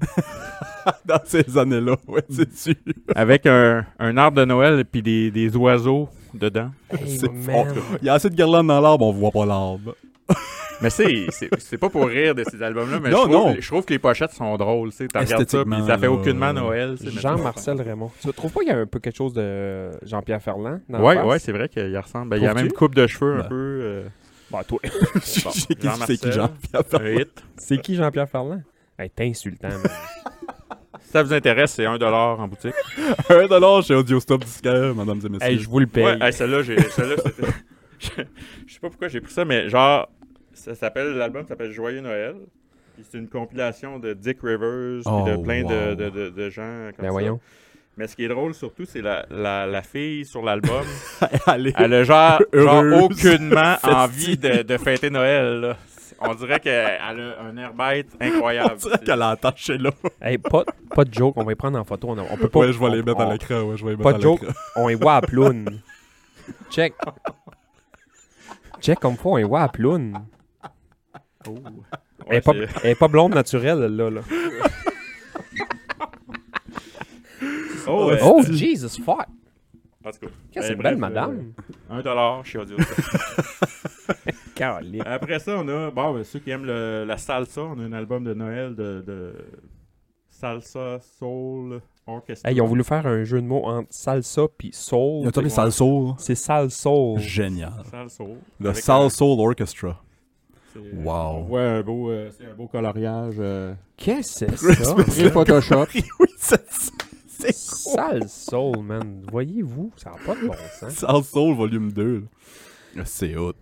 Dans 1.04 1.20
ces 1.24 1.58
années-là, 1.58 1.96
ouais, 2.06 2.22
c'est 2.30 2.52
sûr. 2.56 2.74
Avec 3.14 3.44
un, 3.46 3.84
un 3.98 4.16
arbre 4.16 4.36
de 4.38 4.44
Noël 4.44 4.78
et 4.80 4.84
puis 4.84 5.02
des, 5.02 5.30
des 5.32 5.54
oiseaux 5.56 6.08
dedans. 6.32 6.70
Hey, 6.90 7.18
C'est 7.18 7.30
man. 7.32 7.66
Il 8.00 8.06
y 8.06 8.08
a 8.08 8.14
assez 8.14 8.30
de 8.30 8.34
guirlandes 8.36 8.68
dans 8.68 8.80
l'arbre, 8.80 9.04
on 9.06 9.12
voit 9.12 9.30
pas 9.32 9.44
l'arbre. 9.44 9.94
Mais 10.82 10.90
c'est, 10.90 11.78
pas 11.78 11.88
pour 11.88 12.06
rire 12.06 12.34
de 12.34 12.42
ces 12.44 12.60
albums-là, 12.62 12.98
mais 13.00 13.10
Non, 13.10 13.18
je, 13.18 13.22
trouve, 13.30 13.32
non. 13.32 13.56
je 13.58 13.66
trouve 13.68 13.84
que 13.84 13.92
les 13.92 13.98
pochettes 13.98 14.32
sont 14.32 14.56
drôles. 14.56 14.90
Tu 14.90 14.96
sais, 14.96 15.08
t'as 15.08 15.20
regardes 15.20 15.48
ça, 15.48 15.64
puis 15.64 15.82
ça 15.86 15.96
fait 15.98 16.06
aucunement 16.08 16.52
Noël. 16.52 16.96
Jean-Marcel 17.00 17.80
Raymond. 17.80 18.10
Tu 18.20 18.32
trouves 18.32 18.52
pas 18.52 18.60
qu'il 18.60 18.68
y 18.70 18.72
a 18.72 18.78
un 18.78 18.86
peu 18.86 18.98
quelque 18.98 19.16
chose 19.16 19.32
de 19.32 19.90
Jean-Pierre 20.02 20.42
Ferland 20.42 20.80
dans 20.88 21.00
Ouais, 21.00 21.14
la 21.14 21.20
face? 21.22 21.30
ouais, 21.30 21.38
c'est 21.38 21.52
vrai 21.52 21.68
qu'il 21.68 21.96
ressemble. 21.98 22.30
Ben, 22.30 22.36
il 22.38 22.42
y 22.42 22.46
a 22.46 22.54
même 22.54 22.72
coupe 22.72 22.94
de 22.94 23.06
cheveux 23.06 23.34
un 23.34 23.38
Ben. 23.42 23.48
peu. 23.48 23.54
euh, 23.82 24.02
Bah, 24.50 24.62
toi. 24.66 24.78
C'est 25.22 25.74
qui 25.76 25.86
Jean-Marcel. 25.86 26.16
c'est 26.16 26.18
qui 26.26 26.32
Jean-Pierre 26.32 26.82
un 27.00 27.20
hit. 27.20 27.44
C'est 27.56 27.78
qui 27.80 27.94
Jean-Pierre 27.94 28.28
Ferland? 28.28 28.62
Hey, 28.98 29.10
t'es 29.10 29.26
insultant. 29.28 29.68
Si 31.02 31.10
ça 31.10 31.22
vous 31.22 31.32
intéresse, 31.32 31.72
c'est 31.72 31.84
1$ 31.84 32.02
en 32.02 32.48
boutique. 32.48 32.74
Un 33.28 33.46
dollar 33.46 33.82
chez 33.82 33.94
Audio 33.94 34.18
Stop 34.18 34.44
Disquaire, 34.44 34.94
mesdames 34.94 35.20
et 35.24 35.28
messieurs. 35.28 35.48
hey, 35.48 35.58
je 35.58 35.68
vous 35.68 35.78
le 35.78 35.86
paye. 35.86 36.04
Ouais, 36.04 36.18
hey, 36.20 36.32
celle-là, 36.32 36.62
j'ai, 36.62 36.80
celle-là, 36.90 37.16
c'était- 37.24 37.52
je, 38.16 38.22
je 38.66 38.72
sais 38.74 38.80
pas 38.80 38.88
pourquoi 38.88 39.08
j'ai 39.08 39.20
pris 39.20 39.32
ça, 39.32 39.44
mais 39.44 39.68
genre, 39.68 40.08
ça 40.52 40.74
s'appelle, 40.74 41.14
l'album 41.16 41.46
s'appelle 41.46 41.72
Joyeux 41.72 42.00
Noël. 42.00 42.36
Puis 42.94 43.04
c'est 43.10 43.18
une 43.18 43.28
compilation 43.28 43.98
de 43.98 44.12
Dick 44.14 44.38
Rivers, 44.42 45.00
puis 45.04 45.32
de 45.32 45.36
Oh, 45.36 45.42
plein 45.42 45.62
de, 45.64 45.90
wow. 45.90 45.94
de, 45.96 46.08
de, 46.10 46.28
de 46.30 46.50
gens 46.50 46.90
comme 46.94 47.02
Ben 47.02 47.06
ça. 47.06 47.10
voyons. 47.10 47.40
Mais 47.96 48.06
ce 48.08 48.16
qui 48.16 48.24
est 48.24 48.28
drôle 48.28 48.54
surtout, 48.54 48.84
c'est 48.84 49.02
la, 49.02 49.24
la, 49.30 49.66
la 49.66 49.82
fille 49.82 50.24
sur 50.24 50.42
l'album. 50.42 50.84
Allez. 51.46 51.72
Elle 51.76 51.94
a 51.94 52.02
genre, 52.04 52.40
genre 52.52 53.02
aucunement 53.04 53.74
Festive. 53.80 53.92
envie 53.96 54.36
de, 54.36 54.62
de 54.62 54.76
fêter 54.78 55.10
Noël. 55.10 55.60
là. 55.60 55.76
On 56.20 56.34
dirait 56.34 56.58
qu'elle 56.60 56.86
a 57.00 57.08
un 57.42 57.56
air 57.56 57.72
bête 57.74 58.08
incroyable. 58.20 58.72
On 58.74 58.76
dirait 58.76 58.98
qu'elle 58.98 59.22
a 59.22 59.30
attaché 59.30 59.76
là. 59.78 59.90
Hey, 60.22 60.38
pas, 60.38 60.64
pas 60.94 61.04
de 61.04 61.12
joke, 61.12 61.34
on 61.36 61.42
va 61.44 61.50
les 61.50 61.56
prendre 61.56 61.78
en 61.78 61.84
photo. 61.84 62.08
On, 62.10 62.18
on 62.18 62.36
peut 62.36 62.48
pas. 62.48 62.60
Ouais, 62.60 62.72
je 62.72 62.78
vais 62.78 62.90
les 62.90 63.02
on- 63.02 63.04
mettre 63.04 63.20
à 63.20 63.32
l'écran. 63.32 63.62
Ouais, 63.62 63.76
je 63.76 63.84
vais 63.84 63.92
les 63.92 63.96
Pas 64.02 64.12
de 64.12 64.22
joke. 64.22 64.40
On 64.76 64.86
les 64.88 64.94
voit 64.94 65.16
à 65.16 65.20
Ploune. 65.20 65.80
Check. 66.70 66.94
Check 68.84 69.00
comme 69.00 69.16
faut, 69.16 69.32
on 69.32 69.36
les 69.36 69.44
voit 69.44 69.62
à 69.62 69.68
Ploune. 69.68 70.14
Oh. 71.48 71.54
Elle, 72.26 72.36
est 72.36 72.40
pas, 72.42 72.52
c'est- 72.52 72.68
elle 72.84 72.90
est 72.90 72.98
pas 72.98 73.08
blonde 73.08 73.34
naturelle, 73.34 73.78
là. 73.80 74.10
là. 74.10 74.20
Oh, 77.86 78.08
ouais. 78.08 78.18
Oh, 78.22 78.42
Jesus 78.42 79.00
fuck. 79.02 79.26
En 80.04 80.10
tout 80.10 80.18
cas, 80.20 80.26
Qu'est-ce 80.52 80.60
que 80.60 80.62
c'est 80.62 80.74
ben, 80.74 80.82
belle, 80.82 80.96
bref, 80.96 81.00
madame. 81.00 81.52
euh, 81.90 81.94
un 81.94 82.02
dollar 82.02 82.44
chez 82.44 82.58
Audio. 82.58 82.76
Après 85.04 85.38
ça, 85.38 85.56
on 85.58 85.68
a, 85.68 85.90
bon, 85.90 86.14
ben, 86.14 86.24
ceux 86.24 86.38
qui 86.38 86.50
aiment 86.50 86.64
le- 86.64 87.04
la 87.06 87.18
salsa, 87.18 87.60
on 87.62 87.78
a 87.78 87.82
un 87.82 87.92
album 87.92 88.24
de 88.24 88.32
Noël 88.32 88.74
de, 88.74 89.02
de 89.06 89.34
Salsa 90.30 90.98
Soul 91.18 91.80
Orchestra. 92.06 92.50
Hey, 92.50 92.56
ils 92.56 92.60
ont 92.60 92.66
voulu 92.66 92.84
faire 92.84 93.06
un 93.06 93.24
jeu 93.24 93.40
de 93.40 93.46
mots 93.46 93.64
entre 93.64 93.88
salsa 93.90 94.42
puis 94.58 94.70
soul. 94.72 95.20
Il 95.20 95.22
y 95.22 95.26
a 95.26 95.28
appelé 95.28 95.48
Sal 95.48 95.72
Soul. 95.72 96.14
C'est 96.18 96.34
sal 96.34 96.70
soul. 96.70 97.18
Génial. 97.18 97.72
Salsa 97.90 98.08
Soul. 98.16 98.36
Le 98.60 98.68
Avec 98.70 98.82
Sal 98.82 99.02
un- 99.02 99.08
Soul 99.08 99.40
Orchestra. 99.40 100.02
c'est- 100.72 100.80
Wow. 101.04 101.56
Un 101.56 101.82
beau, 101.82 102.10
euh, 102.10 102.30
c'est 102.36 102.46
un 102.46 102.54
beau 102.54 102.66
coloriage. 102.66 103.36
euh, 103.38 103.74
Qu'est-ce 103.96 104.44
que 104.44 104.56
c'est 104.56 104.84
ça? 104.84 104.94
très 104.94 105.30
Photoshop. 105.30 105.86
oui, 105.94 106.28
c'est 106.36 106.62
c'est 107.26 107.54
Sal 107.54 108.28
soul, 108.28 108.78
man. 108.82 109.22
Voyez-vous, 109.30 109.90
ça 109.96 110.10
n'a 110.10 110.16
pas 110.24 110.34
de 110.40 110.46
bon 110.46 110.54
sens. 110.80 110.92
Sal 110.92 111.22
Soul 111.24 111.54
volume 111.56 111.90
2. 111.92 112.24
là. 112.96 113.02
C'est 113.04 113.36
hot. 113.36 113.54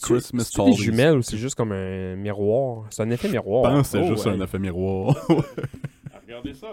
Christmas 0.00 0.50
C'est 0.52 0.64
des 0.64 0.72
jumelles 0.72 1.16
ou 1.18 1.22
c'est 1.22 1.36
juste 1.36 1.54
comme 1.54 1.72
un 1.72 2.16
miroir? 2.16 2.86
C'est 2.90 3.02
un 3.02 3.10
effet 3.10 3.28
Je 3.28 3.32
miroir. 3.34 3.70
pense 3.72 3.90
que 3.92 3.98
c'est 3.98 4.04
Oh, 4.04 4.14
juste 4.14 4.24
ouais. 4.26 4.32
un 4.32 4.40
effet 4.40 4.58
miroir. 4.58 5.16
Ah, 5.28 6.20
Regardez 6.26 6.54
ça. 6.54 6.68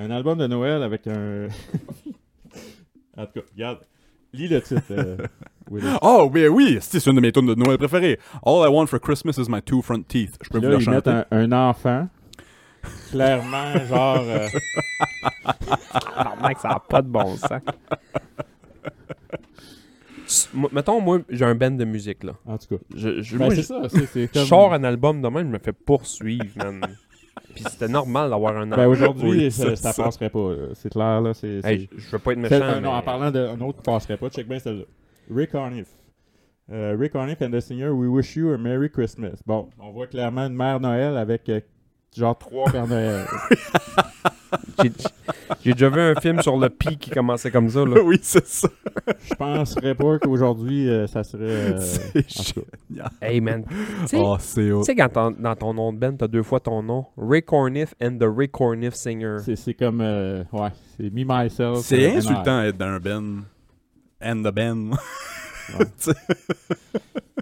Un 0.00 0.10
album 0.10 0.38
de 0.38 0.46
Noël 0.46 0.82
avec 0.82 1.06
un. 1.06 1.48
en 3.16 3.26
tout 3.26 3.32
cas, 3.34 3.40
regarde. 3.54 3.78
Lis 4.32 4.48
le 4.48 4.62
titre. 4.62 4.82
euh, 4.92 5.16
oh, 6.02 6.30
mais 6.32 6.48
oui, 6.48 6.78
c'est 6.80 7.04
une 7.06 7.16
de 7.16 7.20
mes 7.20 7.32
tunes 7.32 7.46
de 7.46 7.54
Noël 7.54 7.76
préférées. 7.78 8.18
All 8.46 8.64
I 8.64 8.68
want 8.72 8.86
for 8.86 8.98
Christmas 9.00 9.32
is 9.38 9.48
my 9.48 9.60
two 9.60 9.82
front 9.82 10.02
teeth. 10.08 10.38
Je 10.42 10.48
peux 10.48 10.58
Puis 10.60 10.68
vous 10.68 10.72
là, 10.72 10.78
la 10.78 10.82
ils 10.84 10.90
mettent 10.90 11.08
un, 11.08 11.24
un 11.32 11.52
enfant. 11.52 12.08
Clairement, 13.10 13.72
genre. 13.88 14.22
euh, 14.26 14.48
Tabarnak, 15.92 16.58
ça 16.60 16.68
n'a 16.68 16.78
pas 16.80 17.02
de 17.02 17.08
bon 17.08 17.36
sens. 17.36 17.60
Mettons, 20.72 21.00
moi, 21.00 21.18
j'ai 21.28 21.44
un 21.44 21.56
band 21.56 21.72
de 21.72 21.84
musique, 21.84 22.22
là. 22.22 22.34
en 22.46 22.56
tout 22.56 22.76
cas. 22.76 22.82
Je, 22.94 23.20
je, 23.20 23.36
Ben, 23.36 23.46
moi, 23.46 23.54
c'est 23.54 23.62
je- 23.62 23.66
ça. 23.66 23.82
C'est, 23.88 24.06
c'est 24.06 24.30
je 24.32 24.44
sors 24.44 24.72
un 24.72 24.84
album 24.84 25.20
de 25.20 25.28
même, 25.28 25.48
je 25.48 25.52
me 25.52 25.58
fais 25.58 25.72
poursuivre, 25.72 26.44
man. 26.56 26.80
Puis 27.54 27.64
c'était 27.68 27.88
normal 27.88 28.30
d'avoir 28.30 28.56
un 28.56 28.66
Ben, 28.66 28.72
album. 28.78 28.90
aujourd'hui, 28.92 29.30
Oui, 29.30 29.50
ça, 29.50 29.74
ça 29.76 29.92
ça. 29.92 30.02
passerait 30.04 30.30
pas. 30.30 30.50
C'est 30.74 30.90
clair, 30.90 31.20
là. 31.20 31.34
C'est, 31.34 31.60
Hey, 31.64 31.88
je, 31.96 32.10
veux 32.10 32.18
pas 32.18 32.32
être 32.32 32.38
méchant, 32.38 32.54
euh, 32.62 32.80
non, 32.80 32.90
en 32.90 33.02
parlant 33.02 33.30
d'un 33.30 33.60
autre 33.60 33.78
qui 33.78 33.82
passerait 33.84 34.16
pas, 34.16 34.28
check 34.30 34.48
bien 34.48 34.58
celle-là. 34.58 34.84
Rick 35.34 35.54
Arniff. 35.54 35.88
Euh, 36.72 36.96
Rick 36.98 37.14
Arniff 37.16 37.42
and 37.42 37.50
the 37.50 37.60
Singer, 37.60 37.88
We 37.90 38.08
Wish 38.08 38.36
You 38.36 38.52
a 38.52 38.58
Merry 38.58 38.90
Christmas. 38.90 39.36
Bon, 39.46 39.68
on 39.80 39.90
voit 39.90 40.06
clairement 40.06 40.46
une 40.46 40.54
mère 40.54 40.78
Noël 40.80 41.16
avec 41.16 41.48
euh, 41.48 41.60
genre 42.16 42.38
trois 42.38 42.70
Pères 42.70 42.86
Noël. 42.86 43.24
J'ai- 44.82 45.72
déjà 45.72 45.88
vu 45.88 46.00
un 46.00 46.14
film 46.20 46.40
sur 46.42 46.56
le 46.56 46.68
pi 46.68 46.96
qui 46.96 47.10
commençait 47.10 47.50
comme 47.50 47.68
ça, 47.68 47.84
là. 47.84 48.00
oui, 48.04 48.18
c'est 48.22 48.46
ça. 48.46 48.68
Je 49.28 49.34
penserais 49.34 49.94
pas 49.94 50.18
qu'aujourd'hui, 50.18 50.88
euh, 50.88 51.06
ça 51.06 51.22
serait. 51.22 51.44
euh, 51.44 51.78
c'est 51.80 52.28
génial. 52.30 53.10
Hey, 53.20 53.40
man. 53.40 53.64
Tu 54.02 54.06
sais, 54.08 54.16
Oh, 54.20 54.36
c'est 54.40 54.70
hot. 54.72 54.80
tu 54.80 54.86
sais, 54.86 54.94
quand 54.96 55.08
ton- 55.08 55.30
dans 55.38 55.56
ton 55.56 55.74
nom 55.74 55.92
de 55.92 55.98
band, 55.98 56.14
t'as 56.16 56.28
deux 56.28 56.42
fois 56.42 56.60
ton 56.60 56.82
nom. 56.82 57.06
Ray 57.16 57.42
Corniff 57.42 57.94
and 58.02 58.18
the 58.18 58.24
Ray 58.26 58.48
Corniff 58.48 58.94
Singer. 58.94 59.36
C'est, 59.44 59.56
c'est 59.56 59.74
comme. 59.74 60.00
euh, 60.00 60.42
ouais, 60.52 60.70
c'est 60.96 61.12
Me, 61.12 61.24
Myself. 61.24 61.78
C'est 61.80 62.12
euh, 62.12 62.16
insultant 62.18 62.62
d'être 62.62 62.76
dans 62.78 62.86
un 62.86 62.98
Ben. 63.00 63.42
And 64.22 64.42
the 64.42 64.52
Ben. 64.54 64.90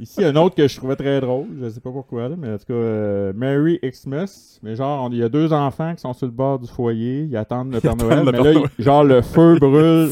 Ici, 0.01 0.25
un 0.25 0.37
autre 0.37 0.55
que 0.55 0.67
je 0.69 0.77
trouvais 0.77 0.97
très 0.97 1.21
drôle, 1.21 1.47
je 1.61 1.69
sais 1.69 1.81
pas 1.81 1.91
pourquoi, 1.91 2.29
là, 2.29 2.37
mais 2.39 2.53
en 2.53 2.59
tout 2.59 2.67
cas, 2.67 2.73
euh, 2.75 3.33
Merry 3.35 3.79
Xmas. 3.83 4.59
Mais 4.63 4.77
genre, 4.77 5.09
il 5.13 5.19
y 5.19 5.23
a 5.23 5.29
deux 5.29 5.53
enfants 5.53 5.95
qui 5.95 6.01
sont 6.03 6.13
sur 6.13 6.27
le 6.27 6.33
bord 6.33 6.59
du 6.59 6.69
foyer, 6.69 7.23
ils 7.25 7.37
attendent 7.37 7.73
le 7.73 7.81
Père 7.81 7.93
attendent 7.93 8.03
Noël, 8.09 8.19
le 8.21 8.25
mais 8.27 8.33
Père 8.33 8.45
là, 8.45 8.53
Noël. 8.55 8.71
il- 8.79 8.85
genre, 8.85 9.05
le 9.05 9.23
feu 9.23 9.59
brûle 9.59 10.11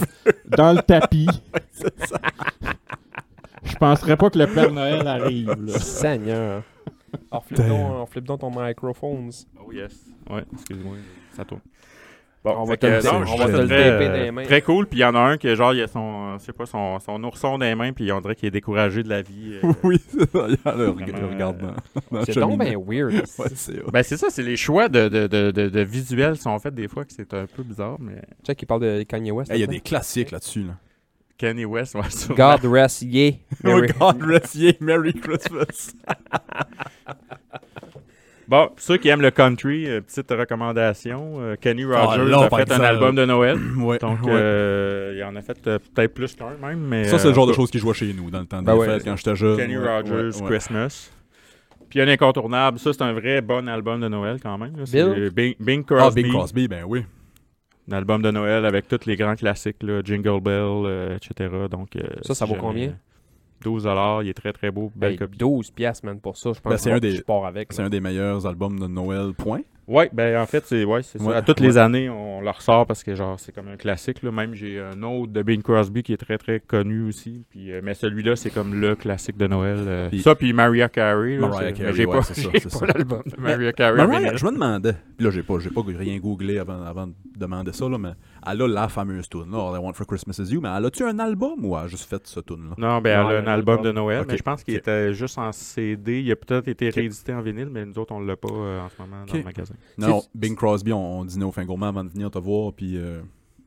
dans 0.49 0.72
le 0.72 0.83
tapis. 0.83 1.29
Je 3.64 3.75
penserais 3.77 4.16
pas 4.16 4.31
que 4.31 4.38
le 4.38 4.46
Père 4.46 4.72
Noël 4.72 5.07
arrive, 5.07 5.49
là. 5.64 5.79
Seigneur. 5.79 6.62
On 7.31 7.40
flippe 7.40 7.59
Damn. 7.59 8.07
flippe 8.07 8.25
donc 8.25 8.40
ton 8.40 8.51
microphones. 8.51 9.31
Oh 9.64 9.72
yes. 9.72 10.05
Ouais, 10.31 10.44
excuse-moi, 10.53 10.96
ça 11.33 11.44
tourne. 11.44 11.61
On 12.52 12.64
va 12.64 12.76
te 12.76 12.87
le- 12.87 13.00
que, 13.00 13.06
non, 13.06 13.24
on 13.32 13.37
va 13.37 13.46
te 13.46 13.50
c'est 13.52 13.62
le 13.62 13.66
très, 13.68 13.90
taper 13.90 14.04
euh, 14.04 14.09
dans 14.09 14.22
les 14.24 14.30
mains. 14.30 14.44
Très 14.44 14.62
cool, 14.62 14.87
puis 14.87 14.98
il 14.98 15.02
y 15.02 15.04
en 15.04 15.14
a 15.14 15.18
un 15.20 15.37
qui, 15.37 15.54
genre, 15.56 15.72
il 15.74 15.82
a 15.82 15.88
son, 15.88 16.35
euh, 16.35 16.38
je 16.38 16.44
sais 16.44 16.52
pas, 16.52 16.66
son, 16.66 16.98
son 17.00 17.22
ourson 17.24 17.59
dans 17.59 17.64
les 17.64 17.74
mains, 17.74 17.92
puis 17.92 18.11
on 18.12 18.20
dirait 18.20 18.35
qu'il 18.35 18.46
est 18.48 18.50
découragé 18.52 19.02
de 19.02 19.09
la 19.09 19.22
vie. 19.22 19.59
euh. 19.64 19.72
oui, 19.82 20.00
c'est 20.09 20.30
ça. 20.30 20.46
Il 20.48 20.54
y 20.54 20.68
a 20.68 20.74
le, 20.76 20.85
Vraiment, 20.87 21.18
le 21.18 21.26
regarde 21.26 21.59
dans, 21.59 21.66
dans 22.11 22.18
la 22.18 22.24
C'est 22.24 22.35
donc 22.40 22.61
bien 22.61 22.78
weird. 22.78 23.12
Ouais, 23.38 23.46
c'est 23.54 23.82
hot. 23.82 23.90
Ben 23.92 24.02
c'est 24.02 24.16
ça, 24.16 24.28
c'est 24.30 24.42
les 24.42 24.56
choix 24.56 24.88
de, 24.88 25.09
de, 25.09 25.26
de, 25.26 25.50
de, 25.50 25.68
de 25.68 25.80
visuels 25.80 26.35
qui 26.37 26.42
sont 26.42 26.59
faits 26.59 26.74
des 26.74 26.88
fois 26.88 27.04
que 27.04 27.12
c'est 27.12 27.32
un 27.35 27.46
peu 27.46 27.62
bizarre, 27.62 27.96
mais 28.00 28.22
Check, 28.46 28.61
il 28.62 28.66
parle 28.66 28.82
de 28.82 29.02
Kanye 29.02 29.30
West. 29.30 29.50
Hey, 29.50 29.59
Il 29.59 29.61
y 29.61 29.64
a 29.64 29.66
des 29.66 29.80
classiques 29.80 30.30
là-dessus. 30.30 30.62
Là. 30.62 30.74
Kanye 31.38 31.66
West, 31.66 31.94
ouais, 31.94 32.09
sûrement. 32.09 32.37
God 32.61 32.64
rest 32.72 33.02
ye. 33.02 33.40
Oh 33.64 33.66
Merry- 33.68 33.88
God 33.98 34.22
rest 34.22 34.54
ye, 34.54 34.74
Merry 34.80 35.12
Christmas. 35.12 35.92
Bon, 38.48 38.68
pour 38.68 38.80
ceux 38.80 38.96
qui 38.96 39.09
aiment 39.09 39.22
le 39.22 39.30
country, 39.32 39.88
euh, 39.88 40.00
petite 40.00 40.30
recommandation. 40.30 41.35
euh, 41.40 41.56
Kenny 41.61 41.85
Ah, 41.92 42.04
Rogers 42.04 42.24
là, 42.30 42.42
a 42.50 42.56
fait 42.56 42.70
un 42.72 42.80
album 42.80 43.16
de 43.16 43.24
Noël. 43.24 43.59
ouais. 43.78 43.98
Donc, 43.98 44.22
ouais. 44.22 44.30
euh, 44.32 45.14
il 45.16 45.24
en 45.24 45.35
a 45.35 45.42
fait 45.42 45.59
euh, 45.66 45.78
peut-être 45.94 46.14
plus 46.14 46.35
qu'un 46.37 46.50
même. 46.62 46.78
Mais, 46.80 47.04
ça, 47.04 47.18
c'est 47.18 47.28
le 47.28 47.35
genre 47.35 47.46
de 47.48 47.52
choses 47.52 47.70
qui 47.70 47.78
jouait 47.78 47.94
chez 47.94 48.12
nous 48.12 48.30
dans 48.30 48.40
le 48.40 48.46
temps 48.46 48.61
des 48.61 48.66
Ben 48.66 48.76
ouais. 48.76 48.87
fêtes 48.87 49.04
quand 49.04 49.16
j'étais 49.16 49.35
jeune. 49.35 49.56
Kenny 49.56 49.76
Rogers, 49.76 50.12
ouais, 50.12 50.42
ouais. 50.42 50.46
Christmas. 50.50 51.11
Puis 51.90 52.00
un 52.00 52.09
incontournable, 52.09 52.78
ça 52.80 52.92
c'est 52.92 53.02
un 53.02 53.12
vrai 53.12 53.40
bon 53.40 53.68
album 53.68 54.00
de 54.00 54.09
Noël 54.09 54.38
quand 54.42 54.59
même. 54.59 54.72
Bill? 54.92 55.30
Bing, 55.35 55.54
Bing 55.61 55.85
Ah, 55.90 55.94
Crosby, 55.94 56.22
Bing 56.24 56.32
Crosby, 56.32 56.68
ben 56.68 56.85
oui. 56.87 57.04
un 57.90 57.96
album 57.96 58.22
de 58.22 58.30
Noël 58.32 58.64
avec 58.66 58.88
tous 58.88 59.06
les 59.06 59.14
grands 59.16 59.37
classiques, 59.37 59.82
là, 59.82 60.00
Jingle 60.04 60.40
Bell, 60.40 60.62
euh, 60.85 61.16
etc. 61.16 61.48
Donc, 61.70 61.94
euh, 61.96 62.00
Ça, 62.22 62.35
ça 62.35 62.44
vaut 62.44 62.56
combien? 62.56 62.94
12 63.62 63.86
il 64.22 64.28
est 64.28 64.34
très 64.34 64.52
très 64.52 64.70
beau, 64.70 64.90
belle 64.94 65.12
Hey, 65.12 65.18
copie. 65.18 65.38
12 65.38 65.70
piastres, 65.70 66.04
man, 66.06 66.20
pour 66.20 66.36
ça. 66.36 66.52
Je 66.52 66.60
pense 66.60 66.70
Ben, 66.72 66.76
c'est 66.78 66.90
que 66.90 66.94
un 66.96 66.98
des- 67.00 67.12
je 67.12 67.22
pars 67.22 67.44
avec. 67.46 67.72
C'est 67.72 67.82
un 67.82 67.88
des 67.90 68.00
meilleurs 68.00 68.46
albums 68.46 68.78
de 68.78 68.86
Noël, 68.86 69.32
point. 69.34 69.60
Ouais, 69.88 70.11
ben 70.12 70.40
en 70.40 70.46
fait, 70.46 70.64
c'est 70.66 70.85
ouais, 70.85 71.03
c'est 71.03 71.20
ça. 71.20 71.37
À 71.37 71.42
toutes 71.42 71.61
ouais. 71.61 71.66
les 71.66 71.79
années, 71.79 72.11
on 72.11 72.40
le 72.40 72.51
ressort 72.51 72.87
parce 72.87 73.05
que 73.05 73.14
genre 73.14 73.38
c'est 73.38 73.55
comme 73.55 73.68
un 73.68 73.77
classique. 73.77 74.22
Là. 74.22 74.33
Même 74.33 74.55
j'ai 74.55 74.81
un 74.81 75.01
autre 75.03 75.33
de 75.33 75.42
Bing 75.42 75.62
Crosby 75.62 76.03
qui 76.03 76.12
est 76.12 76.16
très 76.16 76.38
très 76.38 76.59
connu 76.61 77.07
aussi. 77.09 77.44
Puis, 77.51 77.70
euh, 77.70 77.81
mais 77.85 77.94
celui-là, 77.94 78.35
c'est 78.37 78.51
comme 78.51 78.81
le 78.81 78.96
classique 78.96 79.37
de 79.37 79.46
Noël. 79.46 79.77
euh. 79.79 80.09
Puis- 80.09 80.22
ça, 80.22 80.35
puis 80.35 80.53
Mariah 80.53 80.88
Carey. 80.88 81.37
là, 81.37 81.49
Mariah 81.49 81.72
Carey, 81.72 81.90
mais 81.90 81.96
j'ai 81.96 82.05
ouais, 82.07 82.18
pas, 82.18 82.87
l'album 82.94 83.22
de 83.27 83.40
Mariah 83.40 83.72
Carey. 83.72 84.07
Mariah, 84.07 84.37
je 84.37 84.44
me 84.44 84.51
demandais, 84.53 84.94
puis 85.16 85.25
là, 85.25 85.31
j'ai 85.31 85.42
pas, 85.42 85.59
j'ai 85.61 85.70
pas 85.70 85.83
rien 85.87 86.18
googlé 86.18 86.59
avant, 86.59 86.83
avant 86.83 87.07
de 87.07 87.12
demander 87.37 87.72
ça, 87.72 87.88
là, 87.88 87.96
mais 87.99 88.12
elle 88.44 88.62
a 88.62 88.66
la 88.68 88.88
fameuse 88.88 89.29
tune, 89.29 89.51
là, 89.53 89.59
All 89.59 89.77
I 89.77 89.85
Want 89.85 89.92
for 89.92 90.07
Christmas 90.07 90.38
is 90.40 90.53
You, 90.53 90.61
mais 90.61 90.70
elle 90.77 90.87
a-tu 90.87 91.05
un 91.05 91.18
album 91.20 91.64
ou 91.64 91.77
elle 91.77 91.85
a 91.85 91.87
juste 91.87 92.09
fait 92.09 92.27
ce 92.27 92.40
tune 92.40 92.70
là 92.70 92.75
Non, 92.77 93.01
ben 93.01 93.22
Non, 93.22 93.31
elle 93.31 93.37
a 93.37 93.40
un 93.40 93.46
album 93.55 93.83
de 93.83 93.92
Noël, 93.92 94.25
mais 94.29 94.37
je 94.37 94.42
pense 94.42 94.64
qu'il 94.64 94.75
était 94.75 95.12
juste 95.14 95.38
en 95.38 95.53
CD. 95.53 96.22
Il 96.22 96.33
a 96.33 96.37
peut-être 96.37 96.66
été 96.68 96.88
réédité 96.90 97.33
en 97.33 97.40
vinyle, 97.40 97.68
mais 97.70 97.85
nous 97.87 97.99
autres, 97.99 98.12
on 98.12 98.20
l'a 98.20 98.37
pas 98.37 98.49
euh, 98.51 98.81
en 98.81 98.88
ce 98.88 99.01
moment 99.01 99.25
dans 99.27 99.33
le 99.35 99.42
magasin. 99.44 99.75
Non, 99.98 100.22
Bing 100.34 100.54
Crosby, 100.56 100.92
on, 100.92 101.20
on 101.20 101.24
dînait 101.24 101.44
au 101.44 101.52
fin 101.52 101.64
gourmand 101.64 101.88
avant 101.88 102.04
de 102.04 102.10
venir 102.10 102.30
te 102.30 102.38
voir, 102.38 102.72
puis 102.72 102.96
euh, 102.96 103.20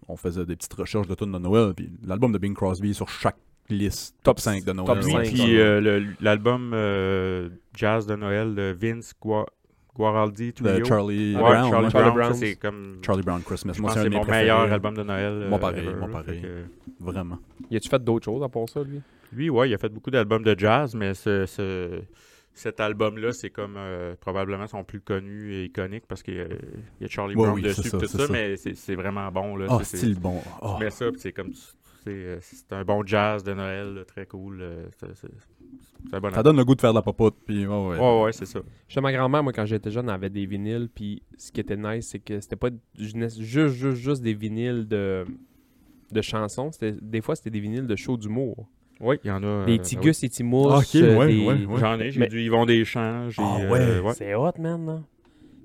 on 0.08 0.16
faisait 0.16 0.46
des 0.46 0.56
petites 0.56 0.74
recherches 0.74 1.08
de 1.08 1.16
tunes 1.16 1.32
de 1.32 1.38
Noël, 1.40 1.74
puis 1.76 1.90
l'album 2.06 2.32
de 2.32 2.38
Bing 2.38 2.54
Crosby 2.56 2.92
est 2.92 2.94
sur 2.94 3.10
chaque 3.10 3.38
liste 3.70 4.16
top 4.24 4.38
Top 4.38 4.40
5 4.40 4.64
de 4.66 4.72
Noël. 4.74 4.88
top 4.88 4.98
Oui, 5.06 5.30
puis 5.32 5.60
euh, 5.60 6.06
l'album 6.22 6.72
euh, 6.74 7.50
jazz 7.76 8.06
de 8.08 8.16
Noël 8.16 8.56
de 8.56 8.76
Vince 8.80 9.14
Gua- 9.22 9.46
Guaraldi. 9.96 10.54
De 10.54 10.84
Charlie 10.86 11.36
Ouais, 11.36 11.42
Brown. 11.42 11.70
Charlie 11.70 11.86
ouais. 11.86 11.92
Charlie 11.92 12.12
Brown, 12.16 12.34
c'est 12.34 12.56
comme. 12.56 12.98
Charlie 13.06 13.22
Brown 13.24 13.42
Christmas. 13.44 13.74
je 13.74 13.82
Moi, 13.82 13.92
c'est 13.94 14.10
mon 14.10 14.22
préférés. 14.22 14.42
meilleur 14.44 14.72
album 14.72 14.96
de 14.96 15.04
Noël. 15.04 15.46
Moi, 15.50 15.60
pareil, 15.60 15.86
ever, 15.86 15.96
moi, 15.98 16.08
pareil. 16.10 16.42
Que, 16.42 16.48
Vraiment. 17.04 17.38
Y 17.70 17.76
a-tu 17.78 17.90
fait 17.90 18.04
d'autres 18.04 18.26
choses 18.26 18.42
à 18.42 18.48
part 18.50 18.68
ça, 18.70 18.82
lui? 18.82 19.02
Lui, 19.34 19.50
ouais, 19.50 19.70
il 19.70 19.74
a 19.74 19.78
fait 19.78 19.90
beaucoup 19.90 20.10
d'albums 20.10 20.42
de 20.44 20.58
jazz, 20.58 20.96
mais 20.96 21.14
ce, 21.14 21.46
ce- 21.46 22.02
cet 22.54 22.80
album-là, 22.80 23.32
c'est 23.32 23.50
comme 23.50 23.76
euh, 23.78 24.16
probablement 24.20 24.68
son 24.68 24.84
plus 24.84 25.00
connu 25.02 25.54
et 25.54 25.66
iconique 25.66 26.06
parce 26.08 26.24
qu'il 26.24 26.36
y 26.36 26.40
a- 26.42 26.46
il 26.48 27.02
y 27.02 27.06
a 27.06 27.08
Charlie 27.08 27.36
Ouais, 27.36 27.44
Brown 27.44 27.56
oui, 27.56 27.62
dessus 27.62 27.84
ça, 27.90 27.98
tout 27.98 28.06
ça, 28.08 28.26
ça. 28.28 28.32
mais 28.34 28.56
c'est 28.58 28.96
vraiment 28.96 29.32
bon. 29.32 29.56
Là, 29.56 29.68
Ah, 29.70 29.80
C'est- 29.84 29.98
style 29.98 30.20
bon. 30.20 30.42
Ah. 30.62 30.76
Tu 30.78 30.84
mets 30.84 30.90
ça, 30.90 31.10
puis 31.12 31.20
c'est 31.22 31.32
comme. 31.32 31.54
C'est 32.04 32.10
euh, 32.12 32.38
c'est 32.42 32.72
un 32.74 32.84
bon 32.86 33.06
jazz 33.06 33.44
de 33.44 33.54
Noël, 33.54 33.94
là, 33.94 34.06
très 34.06 34.26
cool. 34.26 34.60
euh, 34.62 34.86
c'est- 34.98 35.28
un 36.14 36.20
bon 36.22 36.30
Ça 36.32 36.38
album. 36.38 36.44
donne 36.44 36.58
le 36.58 36.66
goût 36.66 36.76
de 36.76 36.82
faire 36.82 36.92
de 36.94 36.98
la 36.98 37.02
popote, 37.02 37.36
puis 37.46 37.68
ouais, 37.68 37.88
ouais. 37.88 37.98
Ouais, 38.00 38.24
ouais, 38.24 38.32
c'est 38.32 38.46
ça. 38.46 38.62
Chez 38.88 39.02
ma 39.02 39.12
grand-mère, 39.12 39.44
moi, 39.44 39.52
quand 39.54 39.66
j'étais 39.66 39.92
jeune, 39.92 40.06
elle 40.08 40.16
avait 40.16 40.30
des 40.30 40.46
vinyles. 40.46 40.90
Puis 40.94 41.22
ce 41.38 41.52
qui 41.52 41.60
était 41.60 41.76
nice, 41.78 42.08
c'est 42.08 42.20
que 42.20 42.40
c'était 42.40 42.56
pas 42.56 42.70
juste, 42.98 43.42
juste, 43.42 43.76
juste, 43.76 43.98
juste 43.98 44.22
des 44.22 44.34
vinyles 44.34 44.88
de, 44.88 45.26
de 46.12 46.22
chansons. 46.22 46.72
C'était- 46.72 46.96
Des 47.02 47.22
fois, 47.22 47.36
c'était 47.36 47.50
des 47.52 47.60
vinyles 47.60 47.86
de 47.86 47.96
shows 47.98 48.18
d'humour. 48.18 48.68
Oui, 49.00 49.18
il 49.24 49.28
y 49.28 49.32
en 49.32 49.44
a. 49.44 49.66
Des 49.66 49.80
euh, 49.80 49.82
Tigus 49.82 50.24
et 50.24 50.30
Timous. 50.30 50.70
Ah, 50.72 50.80
ok, 50.80 50.96
euh, 50.96 51.18
ouais, 51.18 51.28
des- 51.28 51.46
ouais, 51.46 51.54
oui. 51.60 51.66
ouais. 51.66 51.80
J'en 51.80 52.00
ai, 52.00 52.12
j'ai 52.12 52.20
Mais- 52.20 52.28
du 52.28 52.42
Yvon 52.42 52.66
Deschamps. 52.66 53.30
Ah, 53.38 53.58
euh, 53.62 54.02
ouais. 54.02 54.14
C'est 54.14 54.36
hot, 54.36 54.52
man. 54.60 54.86
Là. 54.86 55.00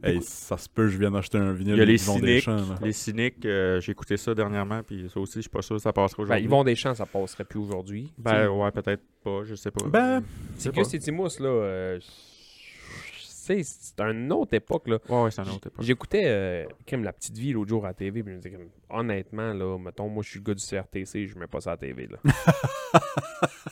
Hey, 0.06 0.20
ça 0.22 0.58
se 0.58 0.68
peut, 0.68 0.88
je 0.88 0.98
viens 0.98 1.10
d'acheter 1.10 1.38
un 1.38 1.52
vinyle 1.52 1.76
Il 1.76 1.78
y 1.78 1.80
a 1.80 1.84
les 1.86 1.96
cyniques. 1.96 2.46
Les 2.82 2.92
cyniques, 2.92 3.44
euh, 3.46 3.80
j'ai 3.80 3.92
écouté 3.92 4.18
ça 4.18 4.34
dernièrement, 4.34 4.82
puis 4.82 5.08
ça 5.12 5.18
aussi, 5.18 5.36
je 5.36 5.40
suis 5.42 5.50
pas 5.50 5.62
sûr 5.62 5.76
que 5.76 5.82
ça 5.82 5.94
passera 5.94 6.18
Ben, 6.18 6.24
aujourd'hui. 6.24 6.44
Yvon 6.44 6.62
Deschamps, 6.64 6.94
ça 6.94 7.06
passerait 7.06 7.44
plus 7.44 7.58
aujourd'hui. 7.58 8.12
Ben, 8.18 8.48
ouais, 8.50 8.70
peut-être 8.70 9.02
pas, 9.24 9.44
je 9.44 9.54
sais 9.54 9.70
pas. 9.70 9.86
Ben, 9.88 10.22
Tigus 10.58 10.92
et 10.92 10.98
Timous, 10.98 11.30
là, 11.40 11.46
euh, 11.48 11.98
c'est 13.44 14.00
une 14.00 14.32
autre 14.32 14.54
époque, 14.54 14.88
là. 14.88 14.98
Ouais, 15.08 15.22
ouais, 15.24 15.30
c'est 15.30 15.40
autre 15.42 15.66
époque. 15.66 15.84
J'écoutais 15.84 16.22
euh, 16.26 16.64
comme 16.88 17.04
La 17.04 17.12
Petite 17.12 17.36
Vie 17.36 17.52
l'autre 17.52 17.68
jour 17.70 17.84
à 17.84 17.88
la 17.88 17.94
TV, 17.94 18.22
puis 18.22 18.32
je 18.32 18.36
me 18.36 18.40
disais, 18.42 18.56
comme, 18.56 18.68
honnêtement, 18.90 19.52
là, 19.52 19.78
mettons, 19.78 20.08
moi, 20.08 20.22
je 20.22 20.30
suis 20.30 20.38
le 20.40 20.44
gars 20.44 20.54
du 20.54 20.64
CRTC, 20.64 21.26
je 21.26 21.38
mets 21.38 21.46
pas 21.46 21.60
ça 21.60 21.70
à 21.70 21.72
la 21.74 21.76
TV, 21.78 22.08
là. 22.08 22.18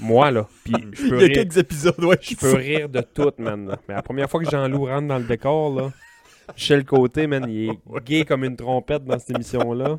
moi, 0.00 0.30
là. 0.30 0.46
Puis 0.64 0.74
je 0.92 1.04
il 1.04 1.08
peux 1.10 1.20
y 1.20 1.24
a 1.24 1.26
rire, 1.26 1.34
quelques 1.34 1.56
épisodes, 1.56 2.04
ouais. 2.04 2.18
je 2.20 2.36
peux 2.36 2.54
rire 2.54 2.88
de 2.88 3.00
tout, 3.00 3.32
man. 3.38 3.68
là. 3.68 3.78
Mais 3.88 3.94
la 3.94 4.02
première 4.02 4.28
fois 4.28 4.42
que 4.42 4.50
Jean-Loup 4.50 4.86
rentre 4.86 5.08
dans 5.08 5.18
le 5.18 5.24
décor, 5.24 5.74
là, 5.74 5.92
Michel 6.54 6.84
Côté, 6.84 7.26
man, 7.26 7.46
il 7.48 7.70
est 7.70 7.78
gay 8.04 8.24
comme 8.24 8.44
une 8.44 8.56
trompette 8.56 9.04
dans 9.04 9.18
cette 9.18 9.30
émission-là. 9.30 9.98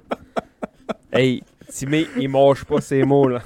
Hey, 1.11 1.43
Timé, 1.69 2.07
il 2.17 2.29
mange 2.29 2.65
pas 2.65 2.81
ses 2.81 3.03
mots, 3.03 3.27
là. 3.27 3.41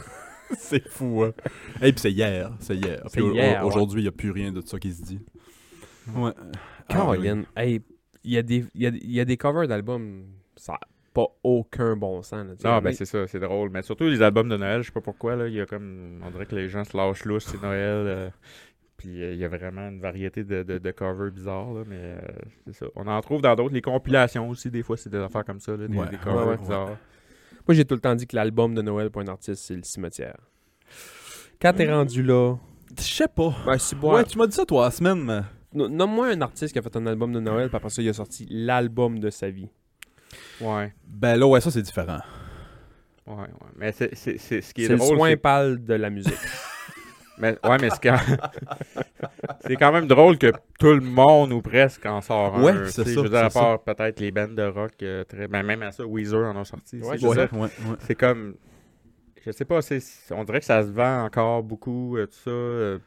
C'est 0.58 0.88
fou, 0.88 1.24
hein. 1.24 1.34
Et 1.82 1.92
puis 1.92 2.00
c'est 2.00 2.12
hier, 2.12 2.52
c'est 2.62 2.76
hier. 2.78 3.02
Puis 3.12 3.22
au- 3.22 3.36
Aujourd'hui, 3.66 4.00
il 4.00 4.04
n'y 4.04 4.08
a 4.08 4.14
plus 4.14 4.32
rien 4.32 4.52
de 4.54 4.62
ça 4.62 4.80
qui 4.80 4.94
se 4.94 5.04
dit. 5.04 5.20
Ouais. 6.16 6.32
Ah, 6.38 6.44
oui. 6.44 6.86
Caroline, 6.90 7.46
hey, 7.56 7.82
il 8.24 8.32
y, 8.34 8.38
a 8.38 8.42
des- 8.44 8.66
il 8.76 8.82
y 8.82 8.88
a, 8.88 8.90
il 8.90 9.12
y 9.12 9.20
a 9.20 9.26
des 9.26 9.38
covers 9.38 9.68
d'albums, 9.68 10.26
ça 10.56 10.74
n'a 10.74 10.80
pas 11.14 11.28
aucun 11.44 11.96
bon 11.96 12.22
sens, 12.22 12.46
là. 12.64 12.76
Mais- 12.76 12.82
ben 12.82 12.94
c'est 12.94 13.06
ça, 13.06 13.26
c'est 13.28 13.40
drôle. 13.40 13.70
Mais 13.70 13.82
surtout 13.82 14.06
les 14.06 14.22
albums 14.22 14.50
de 14.50 14.58
Noël, 14.58 14.82
je 14.82 14.88
sais 14.88 14.92
pas 14.94 15.02
pourquoi, 15.02 15.36
là, 15.36 15.48
il 15.48 15.54
y 15.56 15.62
a 15.62 15.66
comme. 15.66 16.22
On 16.24 16.30
dirait 16.32 16.46
que 16.46 16.56
les 16.56 16.70
gens 16.70 16.84
se 16.84 16.96
lâchent 16.96 17.26
lousse, 17.26 17.46
c'est 17.46 17.62
Noël. 17.62 18.06
euh, 18.08 18.30
puis 18.98 19.22
euh, 19.22 19.34
il 19.34 19.38
y 19.40 19.46
a 19.46 19.48
vraiment 19.48 19.90
une 19.90 20.00
variété 20.00 20.44
de, 20.44 20.64
de, 20.64 20.78
de 20.80 20.92
covers 20.92 21.32
bizarres, 21.32 21.72
là, 21.74 21.84
mais 21.88 21.98
euh, 22.00 22.18
c'est 22.66 22.74
ça. 22.74 22.86
On 22.96 23.06
en 23.08 23.22
trouve 23.22 23.42
dans 23.42 23.56
d'autres. 23.56 23.74
Les 23.74 23.82
compilations 23.82 24.50
aussi, 24.50 24.72
des 24.72 24.82
fois, 24.84 24.98
c'est 24.98 25.10
des 25.10 25.18
affaires 25.20 25.46
comme 25.46 25.60
ça, 25.60 25.76
là, 25.78 25.88
des, 25.88 25.98
Ouais, 25.98 26.08
des 26.10 26.18
covers 26.18 26.46
ouais, 26.46 26.52
ouais. 26.54 26.58
bizarres. 26.58 26.98
Moi, 27.68 27.76
j'ai 27.76 27.86
tout 27.86 27.96
le 27.96 28.02
temps 28.02 28.16
dit 28.16 28.26
que 28.26 28.36
l'album 28.36 28.74
de 28.74 28.82
Noël 28.82 29.10
pour 29.12 29.22
un 29.22 29.28
artiste, 29.28 29.64
c'est 29.66 29.76
le 29.76 29.84
cimetière. 29.84 30.38
Quand 31.62 31.74
t'es 31.74 31.92
rendu 31.92 32.24
là, 32.24 32.56
Je 32.98 33.04
sais 33.04 33.28
pas. 33.28 33.54
ben, 33.66 33.78
Ouais, 34.14 34.24
tu 34.24 34.38
m'as 34.38 34.48
dit 34.48 34.56
ça, 34.56 34.66
toi, 34.66 34.86
la 34.86 34.92
semaine, 34.92 35.46
Nomme-moi 35.78 36.28
un 36.30 36.42
artiste 36.42 36.74
qui 36.74 36.80
a 36.80 36.82
fait 36.82 36.96
un 36.96 37.06
album 37.08 37.32
de 37.34 37.40
Noël, 37.40 37.68
puis 37.70 37.78
après 37.78 37.90
ça, 37.90 38.02
il 38.02 38.10
a 38.10 38.14
sorti 38.14 38.48
l'album 38.50 39.20
de 39.20 39.30
sa 39.30 39.50
vie. 39.50 39.70
Ouais, 40.62 40.94
Ben 41.08 41.36
là, 41.38 41.46
ouais, 41.48 41.62
ça, 41.62 41.72
c'est 41.72 41.82
différent. 41.82 42.20
ouais, 43.28 43.36
ouais. 43.36 43.48
Mais 43.76 43.92
c'est, 43.92 44.14
c'est, 44.16 44.38
c'est- 44.38 44.62
ce 44.62 44.74
qui 44.74 44.84
est, 44.84 44.88
C'est 44.88 44.94
le 44.94 45.00
drôle. 45.00 45.18
soin 45.18 45.30
c'est- 45.30 45.38
pâle 45.38 45.84
de 45.84 45.94
la 45.94 46.10
musique. 46.10 46.34
Mais, 47.40 47.56
ouais, 47.64 47.78
mais 47.80 47.92
c'est 47.92 48.02
quand... 48.02 48.18
c'est 49.62 49.76
quand 49.76 49.92
même 49.92 50.08
drôle 50.08 50.40
que 50.40 50.52
tout 50.80 50.94
le 50.94 51.02
monde 51.02 51.52
ou 51.54 51.62
presque 51.62 52.04
en 52.08 52.20
sort 52.20 52.56
un. 52.56 52.64
Ouais, 52.64 52.74
c'est 52.86 53.04
ça, 53.04 53.12
Je 53.12 53.20
veux 53.20 53.30
dire, 53.30 53.46
à 53.46 53.50
c'est 53.52 53.60
part 53.60 53.80
peut-être 53.84 54.20
les 54.20 54.32
bands 54.32 54.48
de 54.48 54.64
rock, 54.64 54.94
euh, 55.04 55.24
très... 55.24 55.48
ben, 55.48 55.62
même 55.62 55.84
à 55.84 55.92
ça, 55.92 56.04
Weezer 56.04 56.44
en 56.48 56.60
a 56.60 56.66
sorti. 56.66 56.98
Ouais, 57.00 57.10
c'est 57.12 57.20
je 57.20 57.28
ouais, 57.28 57.36
sais. 57.36 57.50
ouais, 57.54 57.60
ouais. 57.62 57.96
c'est 58.00 58.16
comme 58.16 58.56
je 59.46 59.52
sais 59.52 59.66
pas 59.66 59.84
c'est 59.84 60.02
on 60.32 60.44
dirait 60.46 60.60
que 60.60 60.66
ça 60.66 60.82
se 60.82 60.90
vend 60.90 61.26
encore 61.26 61.62
beaucoup 61.62 62.18
euh, 62.18 62.26
tout 62.26 62.34
ça 62.44 62.50
Euh, 62.50 62.98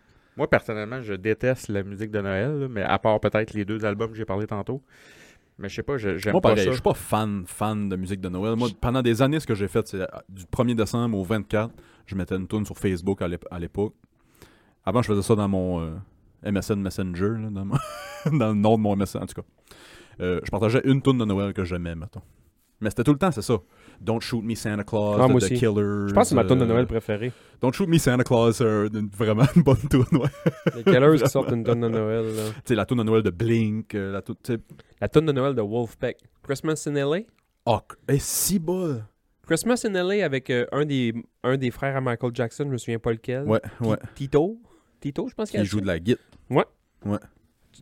moi 0.41 0.49
personnellement 0.49 1.03
je 1.03 1.13
déteste 1.13 1.69
la 1.69 1.83
musique 1.83 2.11
de 2.11 2.21
Noël 2.21 2.59
là, 2.61 2.69
mais 2.69 2.83
à 2.83 2.99
part 2.99 3.21
peut-être 3.21 3.53
les 3.53 3.67
deux 3.67 3.85
albums 3.85 4.11
que 4.11 4.17
j'ai 4.17 4.25
parlé 4.25 4.47
tantôt 4.47 4.83
mais 5.59 5.69
je 5.69 5.75
sais 5.75 5.83
pas 5.83 5.99
je- 5.99 6.17
j'aime 6.17 6.33
Moi, 6.33 6.41
pas 6.41 6.49
pareil, 6.51 6.65
je 6.65 6.71
ça 6.71 6.75
suis 6.77 6.83
pas 6.83 6.95
fan, 6.95 7.45
fan 7.47 7.91
de 7.91 7.97
musique 7.97 8.23
de 8.23 8.31
Noël. 8.31 8.57
Moi, 8.57 8.69
pendant 8.81 9.03
des 9.03 9.21
années, 9.21 9.39
ce 9.41 9.47
que 9.47 9.55
j'ai 9.55 9.69
fait, 9.69 9.87
c'est 9.87 10.01
euh, 10.01 10.07
du 10.31 10.45
1er 10.45 10.75
décembre 10.75 11.19
au 11.19 11.23
24, 11.23 11.71
je 12.07 12.15
mettais 12.15 12.35
une 12.37 12.49
tune 12.49 12.65
sur 12.65 12.79
Facebook 12.79 13.21
à 13.21 13.29
l'ép- 13.29 13.45
à 13.51 13.59
l'époque. 13.59 13.93
Avant, 14.87 15.03
je 15.03 15.09
faisais 15.09 15.21
ça 15.21 15.35
dans 15.35 15.49
mon 15.49 15.83
euh, 15.83 15.91
MSN 16.51 16.81
Messenger, 16.81 17.33
là, 17.43 17.51
dans, 17.51 17.67
mon- 17.67 17.77
dans 18.39 18.49
le 18.49 18.55
nom 18.55 18.79
de 18.79 18.83
mon 18.83 18.97
MSN, 18.97 19.19
en 19.19 19.27
tout 19.27 19.35
cas. 19.43 19.47
Euh, 20.21 20.41
je 20.45 20.51
partageais 20.51 20.81
une 20.85 21.03
tune 21.03 21.19
de 21.19 21.27
Noël 21.27 21.53
que 21.53 21.63
j'aimais, 21.65 21.95
mettons. 21.95 22.23
Mais 22.81 22.89
c'était 22.91 23.05
tout 23.05 23.13
le 23.13 23.19
temps, 23.19 23.31
c'est 23.31 23.43
ça. 23.43 23.59
Don't 24.01 24.21
Shoot 24.21 24.43
Me 24.43 24.55
Santa 24.55 24.85
Claus, 24.85 25.19
Ah, 25.21 25.29
The 25.29 25.35
aussi. 25.35 25.55
Killers. 25.55 26.09
Je 26.09 26.13
pense 26.15 26.25
que 26.25 26.29
c'est 26.31 26.35
ma 26.35 26.45
tune 26.45 26.59
de 26.59 26.65
euh, 26.65 26.67
Noël 26.67 26.87
préférée. 26.87 27.31
Don't 27.61 27.73
Shoot 27.73 27.89
Me 27.89 27.99
Santa 27.99 28.25
Claus, 28.25 28.57
c'est 28.57 28.65
une- 28.65 29.11
vraiment 29.15 29.45
une 29.55 29.63
bonne 29.63 29.77
tune, 29.91 30.05
ouais. 30.13 30.29
Les 30.77 30.83
Killers 30.85 31.19
qui 31.23 31.29
sortent 31.31 31.51
une 31.53 31.63
tune 31.65 31.81
de 31.81 31.89
Noël. 31.89 32.25
Tu 32.57 32.61
sais, 32.65 32.75
la 32.75 32.87
tune 32.87 32.97
de 32.99 33.03
Noël 33.03 33.23
de 33.23 33.31
Blink, 33.31 33.95
euh, 33.95 34.13
la 34.13 34.23
tune. 34.23 34.37
La 35.01 35.09
de 35.09 35.33
Noël 35.33 35.55
de 35.55 35.61
Wolfpack. 35.63 36.17
Christmas 36.43 36.83
in 36.87 36.95
L.A. 36.95 37.19
Oh, 37.67 37.81
hey, 38.09 38.19
si 38.19 38.59
bol! 38.59 39.05
Christmas 39.47 39.83
in 39.85 39.95
L.A. 39.95 40.25
avec 40.25 40.49
euh, 40.49 40.65
un, 40.73 40.87
des, 40.87 41.13
un 41.45 41.57
des 41.59 41.71
frères 41.71 41.97
à 41.97 42.01
Michael 42.01 42.31
Jackson, 42.35 42.65
je 42.67 42.71
me 42.73 42.79
souviens 42.79 42.99
pas 42.99 43.11
lequel. 43.13 43.45
Ouais, 43.47 43.61
ouais. 43.81 43.97
Tito? 44.15 44.59
Tito, 45.01 45.29
je 45.29 45.35
pense 45.35 45.51
qu'il 45.51 45.65
joue 45.65 45.81
de 45.83 45.87
la 45.87 45.99
guitare. 45.99 46.25
Tu 47.03 47.09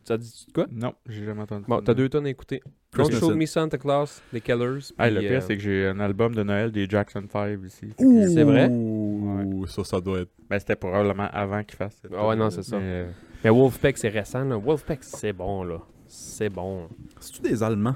t'as 0.03 0.17
dit 0.17 0.45
de 0.47 0.53
quoi? 0.53 0.65
non 0.71 0.93
j'ai 1.07 1.25
jamais 1.25 1.41
entendu 1.41 1.65
Bon, 1.67 1.77
ça. 1.77 1.83
t'as 1.85 1.93
deux 1.93 2.09
tonnes 2.09 2.25
à 2.25 2.29
écouter. 2.29 2.61
Don't 2.93 3.05
Christmas 3.07 3.19
Show 3.19 3.35
Me 3.35 3.45
Santa 3.45 3.77
Claus, 3.77 4.21
les 4.33 4.41
Killers. 4.41 4.79
Ah, 4.97 5.09
le 5.09 5.19
pire 5.19 5.31
euh, 5.33 5.41
c'est 5.41 5.55
que 5.55 5.61
j'ai 5.61 5.87
un 5.87 5.99
album 5.99 6.33
de 6.33 6.41
Noël 6.43 6.71
des 6.71 6.87
Jackson 6.89 7.23
5 7.31 7.59
ici 7.65 7.93
C'est 7.97 8.43
vrai? 8.43 8.67
Ouh, 8.69 9.65
ça, 9.67 9.83
ça 9.83 10.01
doit 10.01 10.21
être. 10.21 10.31
ben, 10.49 10.57
c'était 10.59 10.75
probablement 10.75 11.27
avant 11.31 11.63
qu'il 11.63 11.75
fasse 11.77 11.97
cette 12.01 12.11
Ah 12.17 12.27
ouais, 12.27 12.35
non, 12.35 12.49
c'est 12.49 12.63
ça. 12.63 12.77
mais, 12.79 12.83
euh, 12.85 13.11
Mais 13.43 13.49
Wolfpack, 13.51 13.97
c'est 13.97 14.09
récent. 14.09 14.43
Là. 14.43 14.57
Wolfpack, 14.57 15.03
c'est 15.03 15.33
bon, 15.33 15.63
là. 15.63 15.79
C'est 16.07 16.49
bon. 16.49 16.87
C'est-tu 17.19 17.41
des 17.41 17.61
Allemands? 17.61 17.95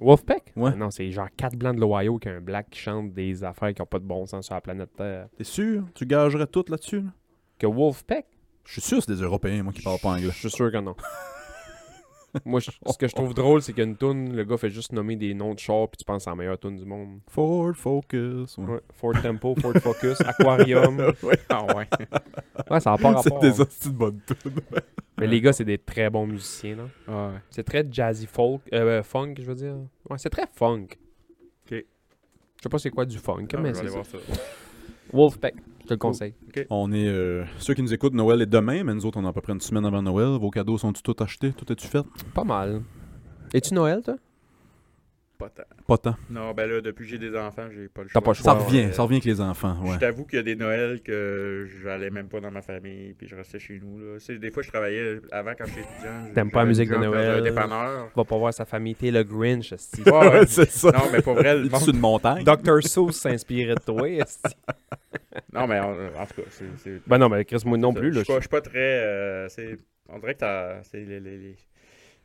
Wolfpack? 0.00 0.52
Ouais. 0.54 0.76
Non, 0.76 0.90
c'est 0.90 1.10
genre 1.10 1.28
quatre 1.36 1.56
blancs 1.56 1.74
de 1.74 1.80
l'Ohio 1.80 2.18
qui 2.18 2.28
ont 2.28 2.32
un 2.32 2.40
black 2.40 2.68
qui 2.70 2.78
chante 2.80 3.12
des 3.14 3.42
affaires 3.42 3.72
qui 3.74 3.82
ont 3.82 3.86
pas 3.86 3.98
de 3.98 4.04
bon 4.04 4.26
sens 4.26 4.44
sur 4.46 4.54
la 4.54 4.60
planète 4.60 4.90
Terre. 4.96 5.28
T'es 5.36 5.42
sûr? 5.44 5.84
Tu 5.94 6.06
gagerais 6.06 6.46
tout 6.46 6.64
là-dessus? 6.68 7.00
là? 7.00 7.10
Que 7.58 7.66
Wolfpack? 7.66 8.26
Je 8.68 8.72
suis 8.72 8.80
sûr 8.82 8.98
que 8.98 9.04
c'est 9.04 9.14
des 9.14 9.22
Européens, 9.22 9.62
moi, 9.62 9.72
qui 9.72 9.82
parlent 9.82 9.98
pas 9.98 10.10
anglais. 10.10 10.30
Je 10.32 10.38
suis 10.38 10.50
sûr 10.50 10.70
que 10.70 10.76
non. 10.78 10.94
Moi, 12.44 12.60
je- 12.60 12.70
ce 12.86 12.98
que 12.98 13.08
je 13.08 13.14
trouve 13.14 13.32
drôle, 13.32 13.62
c'est 13.62 13.72
qu'il 13.72 13.82
y 13.82 13.86
a 13.86 13.88
une 13.88 13.96
toune, 13.96 14.36
le 14.36 14.44
gars 14.44 14.58
fait 14.58 14.68
juste 14.68 14.92
nommer 14.92 15.16
des 15.16 15.32
noms 15.32 15.54
de 15.54 15.58
chars, 15.58 15.88
puis 15.88 15.96
tu 15.96 16.04
penses 16.04 16.26
à 16.28 16.32
la 16.32 16.36
meilleure 16.36 16.58
toune 16.58 16.76
du 16.76 16.84
monde. 16.84 17.20
Ford 17.26 17.74
Focus. 17.74 18.58
ouais. 18.58 18.64
Ouais. 18.66 18.80
Ford 18.92 19.14
Tempo, 19.22 19.54
Ford 19.58 19.72
Focus, 19.80 20.20
Aquarium. 20.20 21.14
Ah 21.48 21.64
ouais. 21.74 21.88
Ouais, 22.70 22.80
ça 22.80 22.90
n'a 22.90 22.98
pas 22.98 23.22
C'est 23.22 23.30
rapport. 23.30 23.38
des 23.40 23.60
hosties 23.62 23.88
de 23.88 23.94
bonnes 23.96 24.20
tunes. 24.26 24.52
Mais 25.18 25.26
les 25.26 25.40
gars, 25.40 25.54
c'est 25.54 25.64
des 25.64 25.78
très 25.78 26.10
bons 26.10 26.26
musiciens, 26.26 26.76
là. 26.76 26.84
Ouais. 27.32 27.38
C'est 27.50 27.64
très 27.64 27.84
jazzy 27.90 28.26
folk, 28.26 28.60
euh, 28.74 29.02
funk, 29.02 29.34
je 29.38 29.44
veux 29.46 29.54
dire. 29.54 29.76
Ouais, 30.10 30.18
c'est 30.18 30.30
très 30.30 30.46
funk. 30.54 30.88
Ok. 31.64 31.70
Je 31.70 31.82
sais 32.62 32.68
pas 32.68 32.78
c'est 32.78 32.90
quoi 32.90 33.06
du 33.06 33.16
funk, 33.18 33.46
Ah, 33.54 33.56
mais 33.56 33.72
c'est 33.72 33.88
ça. 33.88 34.02
Wolfpack, 35.14 35.54
te 35.88 35.94
le 35.94 35.98
conseille. 35.98 36.34
On 36.70 36.92
est. 36.92 37.06
euh, 37.08 37.44
ceux 37.58 37.74
qui 37.74 37.82
nous 37.82 37.92
écoutent, 37.92 38.14
Noël 38.14 38.40
est 38.42 38.46
demain, 38.46 38.84
mais 38.84 38.94
nous 38.94 39.04
autres, 39.06 39.18
on 39.18 39.24
a 39.24 39.28
à 39.28 39.32
peu 39.32 39.40
près 39.40 39.52
une 39.52 39.60
semaine 39.60 39.84
avant 39.84 40.02
Noël. 40.02 40.38
Vos 40.38 40.50
cadeaux 40.50 40.78
sont-ils 40.78 41.02
tous 41.02 41.16
achetés? 41.22 41.52
Tout 41.52 41.70
est-tu 41.72 41.86
fait? 41.88 42.04
Pas 42.34 42.44
mal. 42.44 42.82
Es-tu 43.52 43.74
Noël, 43.74 44.02
toi? 44.02 44.16
Pas 45.38 45.50
tant. 45.50 45.62
Pas 45.86 45.98
tant. 45.98 46.16
Non, 46.30 46.52
ben 46.52 46.68
là, 46.68 46.80
depuis 46.80 47.04
que 47.04 47.10
j'ai 47.12 47.18
des 47.18 47.36
enfants, 47.36 47.68
j'ai 47.70 47.86
pas 47.88 48.02
le 48.02 48.08
T'as 48.08 48.12
choix. 48.14 48.22
pas 48.22 48.30
le 48.32 48.34
Ça 48.34 48.42
choix, 48.42 48.54
revient, 48.54 48.86
Euh, 48.86 48.92
ça 48.92 49.02
revient 49.04 49.14
avec 49.16 49.24
les 49.24 49.40
enfants. 49.40 49.76
Ouais. 49.84 49.92
Je 49.94 49.98
t'avoue 50.00 50.24
qu'il 50.26 50.36
y 50.36 50.40
a 50.40 50.42
des 50.42 50.56
Noëls 50.56 51.00
que 51.00 51.68
j'allais 51.80 52.10
même 52.10 52.26
pas 52.28 52.40
dans 52.40 52.50
ma 52.50 52.60
famille, 52.60 53.14
puis 53.14 53.28
je 53.28 53.36
restais 53.36 53.60
chez 53.60 53.78
nous. 53.80 53.98
Là. 54.00 54.16
C'est- 54.18 54.36
Des 54.38 54.50
fois, 54.50 54.64
je 54.64 54.68
travaillais 54.68 55.20
avant 55.30 55.52
quand 55.56 55.64
j'étais 55.66 55.82
étudiant. 55.82 56.34
T'aimes 56.34 56.50
pas 56.50 56.60
la 56.60 56.64
musique 56.66 56.90
de 56.90 56.96
Noël? 56.96 57.42
dépanneur. 57.44 58.10
Va 58.16 58.24
pas 58.24 58.36
voir 58.36 58.52
sa 58.52 58.64
famille, 58.64 58.96
t'es 58.96 59.12
le 59.12 59.22
Grinch, 59.22 59.72
esti. 59.72 60.02
Ouais, 60.02 60.10
ouais. 60.12 60.46
c'est 60.48 60.70
ça. 60.70 60.90
Non, 60.90 61.04
mais 61.12 61.22
pour 61.22 61.34
vrai, 61.34 61.56
le 61.56 61.68
monde- 61.68 61.88
une 61.88 62.00
montagne? 62.00 62.42
Dr. 62.42 62.82
Seuss 62.82 63.12
s'inspirait 63.16 63.76
de 63.76 63.80
toi, 63.80 64.08
esti. 64.08 64.42
Non, 65.52 65.66
mais 65.66 65.78
en, 65.80 65.90
en 65.92 66.26
tout 66.26 66.42
cas, 66.42 66.48
c'est. 66.50 66.64
c'est- 66.82 67.00
Ben 67.06 67.16
non, 67.18 67.28
mais 67.28 67.44
Chris, 67.44 67.62
moi 67.64 67.78
non 67.78 67.92
ça. 67.94 68.00
plus, 68.00 68.12
Je 68.12 68.18
là. 68.18 68.24
suis 68.24 68.32
pas, 68.32 68.36
je 68.38 68.40
suis 68.42 68.48
pas 68.48 68.60
très. 68.60 68.78
euh, 68.78 69.48
c'est- 69.48 69.78
on 70.08 70.18
dirait 70.18 70.34
que 70.34 70.40
t'as. 70.40 70.82
C'est 70.82 70.98
les, 70.98 71.20
les, 71.20 71.38
les, 71.38 71.56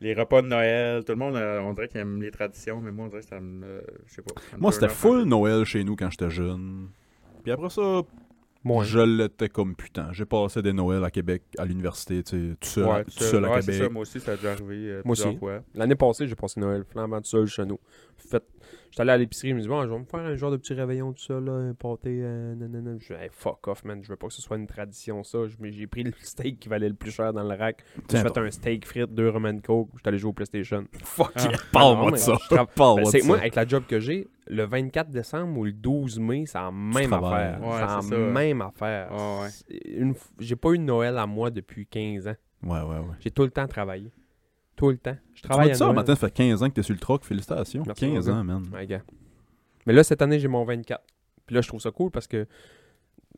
les 0.00 0.14
repas 0.14 0.42
de 0.42 0.48
Noël. 0.48 1.04
Tout 1.04 1.12
le 1.12 1.18
monde, 1.18 1.36
euh, 1.36 1.60
on 1.60 1.72
dirait 1.72 1.88
qu'il 1.88 2.00
aime 2.00 2.20
les 2.22 2.30
traditions, 2.30 2.80
mais 2.80 2.92
moi, 2.92 3.06
on 3.06 3.08
dirait 3.08 3.22
que 3.22 3.28
ça 3.28 3.40
me. 3.40 3.64
euh, 3.66 3.80
je 4.06 4.14
sais 4.14 4.22
pas. 4.22 4.34
Moi, 4.58 4.72
c'était 4.72 4.88
full. 4.88 5.22
Noël 5.24 5.64
chez 5.64 5.84
nous 5.84 5.96
quand 5.96 6.10
j'étais 6.10 6.30
jeune. 6.30 6.88
Puis 7.42 7.52
après 7.52 7.70
ça, 7.70 8.02
Moi, 8.66 8.82
je 8.84 8.98
l'étais 9.00 9.50
comme 9.50 9.74
putain. 9.76 10.08
J'ai 10.12 10.24
passé 10.24 10.62
des 10.62 10.72
Noëls 10.72 11.04
à 11.04 11.10
Québec, 11.10 11.42
à 11.58 11.66
l'université, 11.66 12.22
tu 12.22 12.30
sais, 12.50 12.56
tout 12.58 12.68
seul, 12.68 12.84
Ouais, 12.86 13.04
tout 13.04 13.10
seul 13.10 13.44
à 13.44 13.50
ouais, 13.50 13.60
Québec. 13.60 13.74
ça, 13.82 13.88
moi 13.90 14.02
aussi, 14.02 14.20
ça 14.20 14.32
a 14.32 14.36
déjà 14.36 14.52
arrivé 14.52 14.74
euh, 14.88 15.02
Moi 15.04 15.12
plusieurs 15.14 15.28
aussi. 15.32 15.38
fois. 15.38 15.62
L'année 15.74 15.94
passée, 15.96 16.26
j'ai 16.26 16.34
passé 16.34 16.58
Noël 16.60 16.82
flambant 16.90 17.18
tout 17.20 17.28
seul 17.28 17.46
chez 17.46 17.66
nous. 17.66 17.78
Fait, 18.16 18.42
j'étais 18.90 19.02
allé 19.02 19.10
à 19.12 19.16
l'épicerie, 19.18 19.50
je 19.50 19.54
me 19.54 19.60
dis, 19.60 19.68
bon, 19.68 19.82
je 19.82 19.88
vais 19.88 19.98
me 19.98 20.04
faire 20.04 20.20
un 20.20 20.34
genre 20.36 20.50
de 20.50 20.56
petit 20.56 20.74
réveillon 20.74 21.12
tout 21.12 21.22
seul, 21.22 21.44
là, 21.44 21.52
un 21.52 21.74
pâté, 21.74 22.20
euh, 22.22 22.54
nanana. 22.54 22.96
Je 22.98 23.14
dis, 23.14 23.20
hey, 23.20 23.28
fuck 23.32 23.66
off, 23.68 23.84
man, 23.84 24.00
je 24.02 24.08
veux 24.08 24.16
pas 24.16 24.28
que 24.28 24.32
ce 24.34 24.42
soit 24.42 24.56
une 24.56 24.66
tradition, 24.66 25.22
ça. 25.24 25.38
J'ai 25.62 25.86
pris 25.86 26.02
le 26.02 26.12
steak 26.20 26.58
qui 26.60 26.68
valait 26.68 26.88
le 26.88 26.94
plus 26.94 27.10
cher 27.10 27.32
dans 27.32 27.42
le 27.42 27.54
rack. 27.56 27.84
J'ai 28.10 28.18
fait 28.18 28.38
un 28.38 28.50
steak 28.50 28.86
frites, 28.86 29.14
deux 29.14 29.28
rum 29.28 29.46
and 29.46 29.58
coke, 29.64 29.88
j'étais 29.96 30.08
allé 30.08 30.18
jouer 30.18 30.30
au 30.30 30.34
PlayStation. 30.34 30.84
Fuck 31.02 31.32
Ah. 31.36 31.42
yeah. 31.48 31.58
Parle-moi 31.72 32.10
de 32.12 32.16
ça. 32.16 32.34
je 32.50 32.54
tra- 32.54 32.66
Parle-moi 32.74 33.10
Ben, 33.12 33.20
ça. 33.20 33.26
moi, 33.26 33.38
avec 33.38 33.54
la 33.54 33.66
job 33.66 33.84
que 33.88 34.00
j'ai, 34.00 34.28
le 34.46 34.64
24 34.64 35.08
décembre 35.10 35.58
ou 35.58 35.64
le 35.64 35.72
12 35.72 36.18
mai, 36.20 36.44
c'est 36.46 36.58
la 36.58 36.70
même 36.70 37.12
affaire. 37.12 37.60
Ouais, 37.62 37.70
c'est 37.78 37.80
la 37.86 38.00
ça. 38.02 38.16
même 38.16 38.60
affaire. 38.60 39.10
Ouais, 39.12 39.40
ouais. 39.42 39.48
C'est 39.50 39.88
Une 39.96 40.12
f- 40.12 40.30
J'ai 40.38 40.56
pas 40.56 40.70
eu 40.72 40.78
de 40.78 40.82
Noël 40.84 41.16
à 41.16 41.26
moi 41.26 41.50
depuis 41.50 41.86
15 41.86 42.28
ans. 42.28 42.34
Ouais, 42.62 42.80
ouais, 42.80 42.98
ouais. 42.98 43.14
J'ai 43.20 43.30
tout 43.30 43.42
le 43.42 43.50
temps 43.50 43.66
travaillé. 43.66 44.10
Tout 44.76 44.90
le 44.90 44.96
temps. 44.98 45.16
Je 45.34 45.42
Tu 45.42 45.48
travaille 45.48 45.66
dit 45.66 45.72
à 45.72 45.74
ça, 45.74 45.84
Noël. 45.84 45.96
matin, 45.96 46.14
ça 46.14 46.26
fait 46.28 46.32
15 46.34 46.62
ans 46.62 46.68
que 46.68 46.74
t'es 46.74 46.82
sur 46.82 46.94
le 46.94 47.00
troc. 47.00 47.24
Félicitations. 47.24 47.82
Merci, 47.86 48.10
15 48.12 48.28
mon 48.28 48.34
gars. 48.34 48.40
ans, 48.40 48.44
man. 48.44 48.62
Mais 49.86 49.92
là, 49.92 50.02
cette 50.02 50.22
année, 50.22 50.38
j'ai 50.38 50.48
mon 50.48 50.64
24. 50.64 51.02
Puis 51.46 51.54
là, 51.54 51.60
je 51.60 51.68
trouve 51.68 51.80
ça 51.80 51.90
cool 51.90 52.10
parce 52.10 52.26
que 52.26 52.46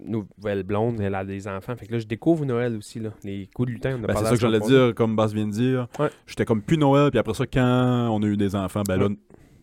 nouvelle 0.00 0.62
blonde, 0.62 1.00
elle 1.00 1.14
a 1.14 1.24
des 1.24 1.48
enfants. 1.48 1.74
Fait 1.76 1.86
que 1.86 1.92
là, 1.92 1.98
je 1.98 2.06
découvre 2.06 2.44
Noël 2.44 2.76
aussi, 2.76 3.00
là. 3.00 3.10
Les 3.24 3.48
coups 3.54 3.68
de 3.68 3.72
lutin, 3.72 3.98
on 3.98 4.04
a 4.04 4.06
Ben, 4.06 4.14
c'est 4.16 4.24
ça 4.24 4.30
que 4.30 4.36
j'allais 4.36 4.60
dire, 4.60 4.94
comme 4.94 5.16
Bass 5.16 5.32
vient 5.32 5.46
de 5.46 5.52
dire. 5.52 5.88
Ouais. 5.98 6.08
J'étais 6.26 6.44
comme 6.44 6.62
plus 6.62 6.78
Noël, 6.78 7.10
puis 7.10 7.18
après 7.18 7.34
ça, 7.34 7.46
quand 7.46 8.08
on 8.12 8.22
a 8.22 8.26
eu 8.26 8.36
des 8.36 8.54
enfants, 8.54 8.82
ben 8.86 8.96
là, 8.96 9.06
Ouais. 9.08 9.16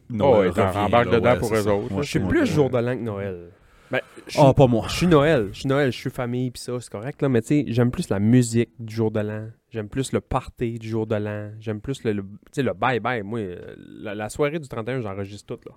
Noël 0.10 0.52
Oh, 0.56 0.60
ouais, 0.60 0.64
revient, 0.66 0.92
là, 0.92 1.06
dedans 1.06 1.32
ouais, 1.34 1.40
pour 1.40 1.54
eux 1.56 1.68
autres, 1.68 1.96
Ouais, 1.96 2.04
Je 2.04 2.10
suis 2.10 2.20
plus 2.20 2.46
jour 2.46 2.70
de 2.70 2.78
l'an 2.78 2.96
que 2.98 3.02
Noël. 3.04 3.50
Ben, 3.94 4.02
Ah, 4.38 4.54
pas 4.54 4.68
moi. 4.68 4.88
Je 4.90 4.96
suis 4.96 5.08
Noël, 5.08 5.50
je 5.54 5.60
suis 5.60 5.70
Noël, 5.70 5.92
je 5.92 5.98
suis 5.98 6.10
famille 6.10 6.50
pis 6.52 6.60
ça, 6.62 6.80
c'est 6.80 6.92
correct 6.92 7.22
là, 7.22 7.30
mais 7.30 7.42
tu 7.42 7.48
sais, 7.50 7.66
j'aime 7.68 7.92
plus 7.92 8.10
la 8.10 8.20
musique 8.20 8.72
du 8.80 8.94
jour 8.96 9.12
de 9.12 9.20
l'an, 9.20 9.50
j'aime 9.70 9.88
plus 9.88 10.12
le 10.12 10.20
party 10.22 10.80
du 10.80 10.88
jour 10.90 11.06
de 11.08 11.16
l'an, 11.16 11.52
j'aime 11.60 11.80
plus 11.80 12.04
le, 12.04 12.14
le- 12.14 12.24
tu 12.24 12.28
sais, 12.54 12.64
le 12.64 12.74
bye 12.74 13.00
bye. 13.00 13.22
Moi, 13.22 13.40
euh, 13.40 13.76
la, 13.78 14.16
la 14.16 14.30
soirée 14.30 14.58
du 14.60 14.68
31, 14.68 15.02
j'enregistre 15.02 15.56
tout 15.56 15.70
là. 15.70 15.76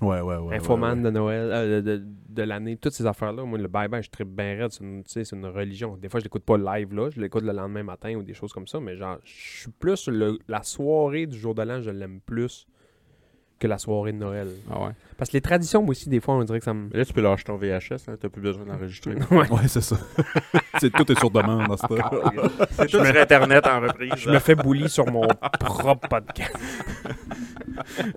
Ouais, 0.00 0.20
ouais, 0.20 0.36
ouais. 0.36 0.54
Infoman 0.56 0.98
ouais, 0.98 1.04
de 1.04 1.10
Noël, 1.10 1.50
euh, 1.52 1.82
de, 1.82 1.96
de- 1.96 2.04
de 2.28 2.42
l'année, 2.44 2.76
toutes 2.76 2.92
ces 2.92 3.04
affaires 3.06 3.32
là. 3.32 3.44
Moi, 3.44 3.58
le 3.58 3.66
bye 3.66 3.88
bye, 3.88 4.00
je 4.04 4.10
tripe 4.10 4.28
bien 4.28 4.56
raide, 4.56 4.70
c'est 4.70 4.84
une, 4.84 5.02
tu 5.02 5.10
sais, 5.10 5.24
c'est 5.24 5.34
une 5.34 5.46
religion. 5.46 5.96
Des 5.96 6.08
fois, 6.08 6.20
je 6.20 6.24
l'écoute 6.26 6.44
pas 6.44 6.56
live 6.56 6.94
là, 6.94 7.10
je 7.10 7.20
l'écoute 7.20 7.42
le 7.42 7.52
lendemain 7.52 7.82
matin 7.82 8.14
ou 8.14 8.22
des 8.22 8.34
choses 8.34 8.52
comme 8.52 8.68
ça, 8.68 8.78
mais 8.78 8.96
genre, 8.96 9.18
je 9.24 9.32
suis 9.62 9.70
plus 9.72 10.06
le- 10.08 10.38
la 10.46 10.62
soirée 10.62 11.26
du 11.26 11.36
jour 11.36 11.54
de 11.56 11.62
l'an, 11.62 11.80
je 11.82 11.90
l'aime 11.90 12.20
plus 12.24 12.68
que 13.58 13.66
la 13.66 13.78
soirée 13.78 14.12
de 14.12 14.18
Noël. 14.18 14.48
Ah 14.70 14.80
ouais. 14.80 14.92
Parce 15.16 15.30
que 15.30 15.36
les 15.36 15.40
traditions, 15.40 15.82
moi 15.82 15.90
aussi, 15.90 16.08
des 16.08 16.20
fois, 16.20 16.34
on 16.34 16.44
dirait 16.44 16.58
que 16.58 16.64
ça 16.64 16.74
me. 16.74 16.88
Là, 16.96 17.04
tu 17.04 17.12
peux 17.12 17.20
lâcher 17.20 17.44
ton 17.44 17.56
VHS, 17.56 18.08
hein, 18.08 18.16
t'as 18.20 18.28
plus 18.28 18.40
besoin 18.40 18.64
d'enregistrer. 18.64 19.16
Ouais. 19.30 19.50
Ouais, 19.50 19.68
c'est 19.68 19.80
ça. 19.80 19.96
c'est, 20.78 20.90
tout 20.90 21.10
est 21.10 21.18
sur 21.18 21.30
demande 21.30 21.68
dans 21.68 21.76
ce 21.76 21.86
temps. 21.86 21.96
C'est 22.70 22.86
tout 22.86 23.04
sur 23.04 23.16
Internet 23.16 23.66
en 23.66 23.80
reprise. 23.80 24.12
Je 24.16 24.30
me 24.30 24.38
fais 24.38 24.54
bully 24.54 24.88
sur 24.88 25.10
mon 25.10 25.26
propre 25.60 26.08
podcast. 26.08 26.56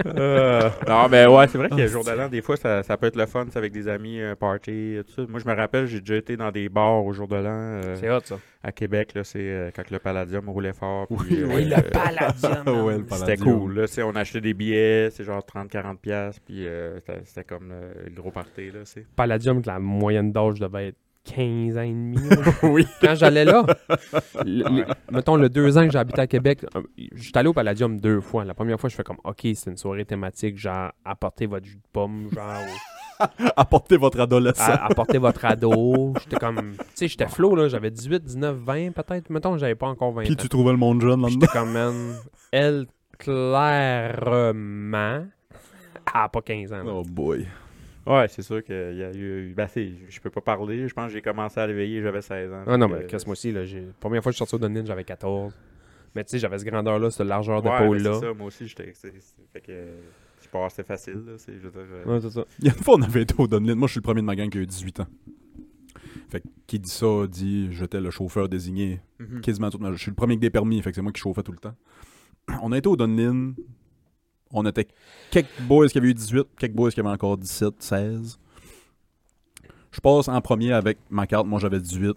Euh, 0.05 0.70
non, 0.88 1.07
mais 1.09 1.26
ouais, 1.26 1.47
c'est 1.47 1.57
vrai 1.57 1.70
qu'il 1.70 1.80
y 1.80 1.84
a 1.84 1.88
jour 1.88 2.03
de 2.03 2.12
l'an, 2.12 2.28
des 2.30 2.41
fois, 2.41 2.57
ça, 2.57 2.84
ça 2.84 2.97
peut 2.97 3.07
être 3.07 3.16
le 3.16 3.26
fun, 3.26 3.45
c'est 3.49 3.57
avec 3.57 3.72
des 3.72 3.88
amis, 3.88 4.20
un 4.22 4.36
party, 4.36 4.97
tout 5.07 5.14
ça. 5.14 5.22
Moi, 5.28 5.39
je 5.39 5.47
me 5.47 5.55
rappelle, 5.55 5.86
j'ai 5.88 5.99
déjà 5.99 6.16
été 6.16 6.38
dans 6.38 6.51
des 6.51 6.70
bars 6.70 7.03
au 7.05 7.14
jour 7.14 7.28
de 7.28 7.36
l'an 7.36 7.49
euh, 7.84 7.95
C'est 7.99 8.09
hot, 8.09 8.20
ça. 8.24 8.39
à 8.64 8.72
Québec, 8.72 9.14
là, 9.16 9.24
c'est 9.24 9.39
euh, 9.39 9.70
quand 9.76 9.89
le 9.89 9.99
Palladium 9.99 10.49
roulait 10.49 10.74
fort. 10.74 11.07
puis, 11.07 11.18
Oui, 11.20 11.41
euh, 11.41 11.55
oui, 11.55 11.66
le 11.66 11.78
euh, 11.78 11.82
Palladium. 11.91 12.82
Ouais, 12.86 12.97
le 12.97 13.05
C'était 13.16 13.38
cool, 13.38 13.74
là, 13.80 13.86
on 14.05 14.16
achetait 14.16 14.41
des 14.41 14.53
billets, 14.53 15.09
c'est 15.12 15.24
genre 15.24 15.43
30-40$, 15.43 15.97
piastres, 15.97 16.41
puis 16.45 16.66
euh, 16.68 16.99
c'était 17.26 17.43
comme 17.43 17.72
euh, 17.72 17.93
le 18.05 18.22
gros 18.22 18.32
party, 18.32 18.72
là, 18.72 18.80
c'est. 18.86 19.05
Palladium, 19.16 19.62
que 19.62 19.68
la 19.68 19.80
moyenne 19.80 20.32
d'âge 20.32 20.59
devait 20.59 20.88
être 20.89 20.97
15 21.24 21.78
ans 21.78 21.82
et 21.82 21.89
demi. 21.89 22.17
oui. 22.63 22.88
Quand 22.99 23.15
j'allais 23.15 23.45
là, 23.45 23.65
le- 24.43 24.69
les- 24.76 24.86
mettons 25.11 25.36
le 25.36 25.49
deux 25.49 25.78
ans 25.78 25.88
que 25.88 25.95
habité 25.97 26.22
à 26.22 26.28
Québec, 26.28 26.65
j'étais 27.15 27.39
allé 27.39 27.49
au 27.49 27.53
Palladium 27.53 27.99
deux 27.99 28.22
fois. 28.22 28.43
La 28.43 28.53
première 28.53 28.80
fois, 28.80 28.89
je 28.89 28.95
fais 28.95 29.03
comme, 29.03 29.19
OK, 29.24 29.41
c'est 29.53 29.67
une 29.69 29.78
soirée 29.78 30.05
thématique, 30.05 30.57
genre, 30.57 30.91
apportez 31.05 31.45
votre 31.45 31.65
jus 31.65 31.76
de 31.78 31.82
pomme, 31.93 32.28
genre, 32.34 32.63
Apportez 33.55 33.97
votre 33.97 34.19
adolescent. 34.19 34.63
à- 34.63 34.86
apportez 34.88 35.19
votre 35.19 35.45
ado. 35.45 36.13
J'étais 36.22 36.38
comme, 36.38 36.72
tu 36.72 36.78
sais, 36.95 37.07
j'étais 37.07 37.28
flow, 37.28 37.55
là, 37.55 37.67
j'avais 37.67 37.91
18, 37.91 38.24
19, 38.24 38.57
20 38.57 38.91
peut-être. 38.93 39.30
Mettons, 39.30 39.57
j'avais 39.59 39.76
pas 39.76 39.88
encore 39.89 40.11
20 40.11 40.24
Puis 40.24 40.36
tu 40.36 40.49
trouvais 40.49 40.72
le 40.72 40.78
monde 40.78 41.01
jeune 41.01 41.22
là-dedans. 41.22 41.28
J'étais 41.39 41.47
comme, 41.47 41.72
man, 41.72 41.93
elle, 42.51 42.88
clairement, 43.19 45.26
a 46.13 46.30
pas 46.30 46.41
15 46.41 46.74
ans. 46.74 46.84
là. 46.84 46.91
Oh 46.91 47.03
boy. 47.07 47.45
Ouais, 48.08 48.28
c'est 48.28 48.41
sûr 48.41 48.64
qu'il 48.64 48.95
y 48.95 49.04
a 49.04 49.12
eu. 49.14 49.54
Ben, 49.56 49.68
c'est- 49.68 49.91
je 50.10 50.20
peux 50.20 50.30
pas 50.30 50.41
parler, 50.41 50.88
je 50.88 50.93
pense 50.93 51.08
que 51.08 51.14
j'ai 51.14 51.22
commencé 51.22 51.60
à 51.60 51.68
l'éveiller, 51.68 52.02
j'avais 52.02 52.22
16 52.22 52.52
ans. 52.52 52.64
Ah 52.66 52.78
non, 52.78 52.88
mais 52.88 53.02
que- 53.02 53.08
qu'est-ce 53.08 53.26
moi 53.26 53.34
aussi, 53.34 53.52
là, 53.52 53.66
j'ai... 53.66 53.84
première 53.99 54.24
fois 54.24 54.32
que 54.32 54.34
je 54.34 54.43
suis 54.43 54.49
sorti 54.49 54.56
au 54.56 54.68
Dunedin, 54.68 54.86
j'avais 54.86 55.04
14. 55.04 55.54
Mais 56.16 56.24
tu 56.24 56.32
sais, 56.32 56.39
j'avais 56.39 56.58
ce 56.58 56.66
grandeur-là, 56.66 57.10
cette 57.12 57.28
largeur 57.28 57.64
Ouais, 57.64 57.72
d'épaule-là. 57.80 58.14
c'est 58.16 58.26
ça, 58.28 58.34
moi 58.34 58.47
aussi, 58.47 58.68
j'étais. 58.68 58.91
Fait 59.54 59.62
que. 59.62 59.88
Je 60.43 60.49
pense 60.49 60.74
c'est 60.74 60.86
facile, 60.86 61.24
là, 61.26 61.34
c'est. 61.38 61.54
Je 61.54 61.68
veux 61.68 61.72
dire. 61.72 62.08
Ouais, 62.08 62.20
c'est 62.20 62.32
ça. 62.32 62.43
Il 62.60 62.66
y 62.66 62.70
a 62.70 62.74
une 62.74 62.84
fois, 62.84 62.95
on 62.97 63.02
avait 63.02 63.22
été 63.22 63.36
au 63.38 63.47
Dunlin. 63.47 63.76
Moi, 63.76 63.88
je 63.88 63.93
suis 63.93 63.99
le 63.99 64.04
premier 64.04 64.22
de 64.22 64.26
ma 64.26 64.36
gang 64.36 64.49
qui 64.49 64.58
a 64.58 64.62
eu 64.62 64.68
18 64.68 65.02
ans. 65.02 65.08
Fait 66.30 66.41
que 66.41 66.47
qui 66.68 66.80
dit 66.80 66.89
ça, 66.89 67.28
dit 67.28 67.68
j'étais 67.72 67.99
le 67.99 68.10
chauffeur 68.10 68.47
désigné 68.47 69.02
mhm. 69.20 69.41
quasiment 69.41 69.70
toute 69.70 69.82
ma... 69.82 69.91
Je 69.91 69.97
suis 69.97 70.12
le 70.12 70.16
premier 70.16 70.34
avec 70.34 70.39
des 70.39 70.49
permis, 70.49 70.82
fait 70.82 70.89
que 70.91 70.95
c'est 70.95 71.02
moi 71.02 71.12
qui 71.12 71.20
chauffais 71.20 71.43
tout 71.43 71.52
le 71.52 71.58
temps. 71.58 71.76
On 72.64 72.72
a 72.72 72.78
été 72.78 72.88
au 72.88 72.95
Dunlin. 72.95 73.54
On 74.54 74.66
était 74.66 74.88
quelques 75.30 75.62
boys 75.62 75.88
qui 75.88 75.97
avaient 75.97 76.10
eu 76.10 76.14
18, 76.14 76.47
quelques 76.60 76.74
boys 76.74 76.91
qui 76.91 76.99
avaient 76.99 77.10
encore 77.10 77.38
17, 77.38 77.76
16. 77.80 78.39
Je 79.91 79.99
passe 79.99 80.28
en 80.28 80.39
premier 80.41 80.74
avec 80.74 80.97
ma 81.10 81.28
carte. 81.28 81.45
Moi, 81.45 81.60
j'avais 81.60 81.80
18. 81.80 82.14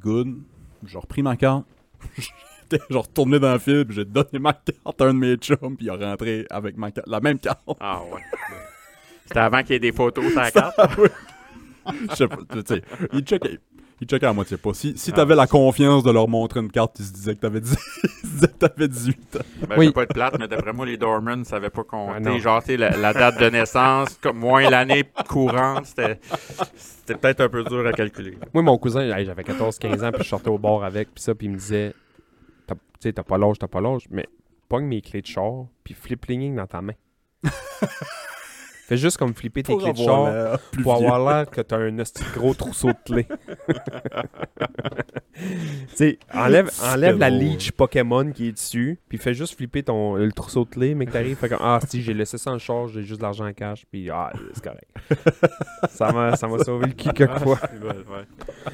Good. 0.00 0.42
J'ai 0.84 0.98
repris 0.98 1.22
ma 1.22 1.36
carte. 1.36 1.64
J'étais 2.70 2.82
genre 2.90 3.04
retourné 3.04 3.38
dans 3.38 3.52
le 3.52 3.58
fil, 3.58 3.84
puis 3.84 3.96
j'ai 3.96 4.04
donné 4.04 4.38
ma 4.38 4.54
carte 4.54 5.00
à 5.00 5.04
un 5.04 5.12
de 5.14 5.18
mes 5.18 5.36
chums, 5.36 5.76
puis 5.76 5.86
il 5.86 5.90
a 5.90 5.96
rentré 5.96 6.46
avec 6.48 6.76
ma 6.76 6.90
carte, 6.90 7.06
la 7.06 7.20
même 7.20 7.38
carte. 7.38 7.60
Ah 7.78 8.02
ouais. 8.02 8.22
C'était 9.26 9.40
avant 9.40 9.62
qu'il 9.62 9.72
y 9.72 9.76
ait 9.76 9.80
des 9.80 9.92
photos 9.92 10.30
sur 10.30 10.40
la 10.40 10.50
carte. 10.52 10.80
Je 12.08 12.14
sais 12.14 12.28
pas, 12.28 12.38
tu 12.50 12.62
sais, 12.66 12.82
ils 13.12 13.20
checkaient, 13.20 13.58
ils 14.02 14.06
checkaient 14.08 14.26
à 14.26 14.32
moitié 14.32 14.56
pas. 14.56 14.74
Si, 14.74 14.94
si 14.98 15.10
Ah, 15.12 15.16
t'avais 15.16 15.36
la 15.36 15.46
confiance 15.46 16.02
de 16.02 16.10
leur 16.10 16.26
montrer 16.28 16.58
une 16.60 16.70
carte, 16.70 16.98
ils 16.98 17.04
se 17.04 17.12
disaient 17.12 17.34
que 17.36 17.40
t'avais 17.40 17.60
10 17.60 17.70
ils 18.04 18.08
se 18.10 18.26
disaient 18.34 18.48
que 18.48 18.58
t'avais 18.66 18.88
18 18.88 19.36
ans. 19.36 19.38
Ben, 19.68 19.76
Oui. 19.78 19.86
je 19.86 19.90
pas 19.92 20.02
être 20.02 20.12
plate, 20.14 20.36
mais 20.40 20.48
d'après 20.48 20.72
moi, 20.72 20.84
les 20.86 20.96
Dormans 20.96 21.36
ne 21.36 21.44
savaient 21.44 21.70
pas 21.70 21.84
compter. 21.84 22.14
Ah, 22.16 22.20
non. 22.20 22.38
genre, 22.38 22.60
tu 22.60 22.66
sais, 22.66 22.76
la, 22.76 22.96
la 22.96 23.12
date 23.12 23.38
de 23.40 23.48
naissance, 23.48 24.18
comme 24.20 24.38
moins 24.38 24.68
l'année 24.68 25.04
courante, 25.28 25.86
c'était 25.86 26.18
c'était 26.76 27.14
peut-être 27.14 27.40
un 27.42 27.48
peu 27.48 27.62
dur 27.64 27.86
à 27.86 27.92
calculer. 27.92 28.36
Moi, 28.52 28.62
mon 28.62 28.76
cousin, 28.78 29.08
j'avais 29.24 29.42
14-15 29.42 30.04
ans, 30.04 30.10
puis 30.12 30.24
je 30.24 30.28
sortais 30.28 30.48
au 30.50 30.58
bord 30.58 30.82
avec, 30.84 31.14
puis 31.14 31.22
ça, 31.22 31.34
puis 31.34 31.46
il 31.46 31.50
me 31.52 31.56
disait, 31.58 31.94
T'as- 32.66 32.74
tu 32.74 32.80
sais, 33.00 33.12
t'as 33.12 33.22
pas 33.22 33.38
l'âge, 33.38 33.58
t'as 33.58 33.68
pas 33.68 33.80
l'âge, 33.80 34.02
mais 34.10 34.26
pogne 34.68 34.84
mes 34.86 35.00
clés 35.00 35.22
de 35.22 35.26
char, 35.26 35.66
puis 35.84 35.94
flip-flinging 35.94 36.56
dans 36.56 36.66
ta 36.66 36.82
main. 36.82 36.94
Fais 38.92 38.98
juste 38.98 39.16
comme 39.16 39.32
flipper 39.32 39.62
tes 39.62 39.74
clés 39.74 39.94
de 39.94 39.96
char 39.96 40.58
pour 40.82 40.96
avoir 40.96 41.18
l'air 41.18 41.48
que 41.48 41.62
t'as 41.62 41.78
un 41.78 41.96
gros 42.34 42.52
trousseau 42.52 42.88
de 42.88 42.96
clés. 43.06 43.26
tu 45.34 45.42
sais, 45.94 46.18
enlève, 46.34 46.70
enlève 46.84 47.16
la 47.16 47.30
leech 47.30 47.72
Pokémon 47.72 48.30
qui 48.32 48.48
est 48.48 48.52
dessus, 48.52 48.98
puis 49.08 49.16
fais 49.16 49.32
juste 49.32 49.56
flipper 49.56 49.82
ton, 49.82 50.16
le 50.16 50.30
trousseau 50.30 50.66
de 50.66 50.68
clés, 50.68 50.94
mais 50.94 51.06
que 51.06 51.12
t'arrives, 51.12 51.38
fait 51.38 51.48
comme, 51.48 51.62
ah, 51.62 51.80
si, 51.88 52.02
j'ai 52.02 52.12
laissé 52.12 52.36
ça 52.36 52.50
en 52.50 52.58
charge, 52.58 52.92
j'ai 52.92 53.02
juste 53.02 53.20
de 53.20 53.24
l'argent 53.24 53.46
en 53.46 53.54
cash, 53.54 53.86
puis 53.90 54.10
ah, 54.10 54.30
c'est 54.52 54.62
correct. 54.62 54.90
ça 55.88 56.12
m'a 56.12 56.36
ça 56.36 56.46
m'a 56.46 56.58
sauvé 56.58 56.88
le 56.88 56.92
cul 56.92 57.14
quelquefois. 57.14 57.60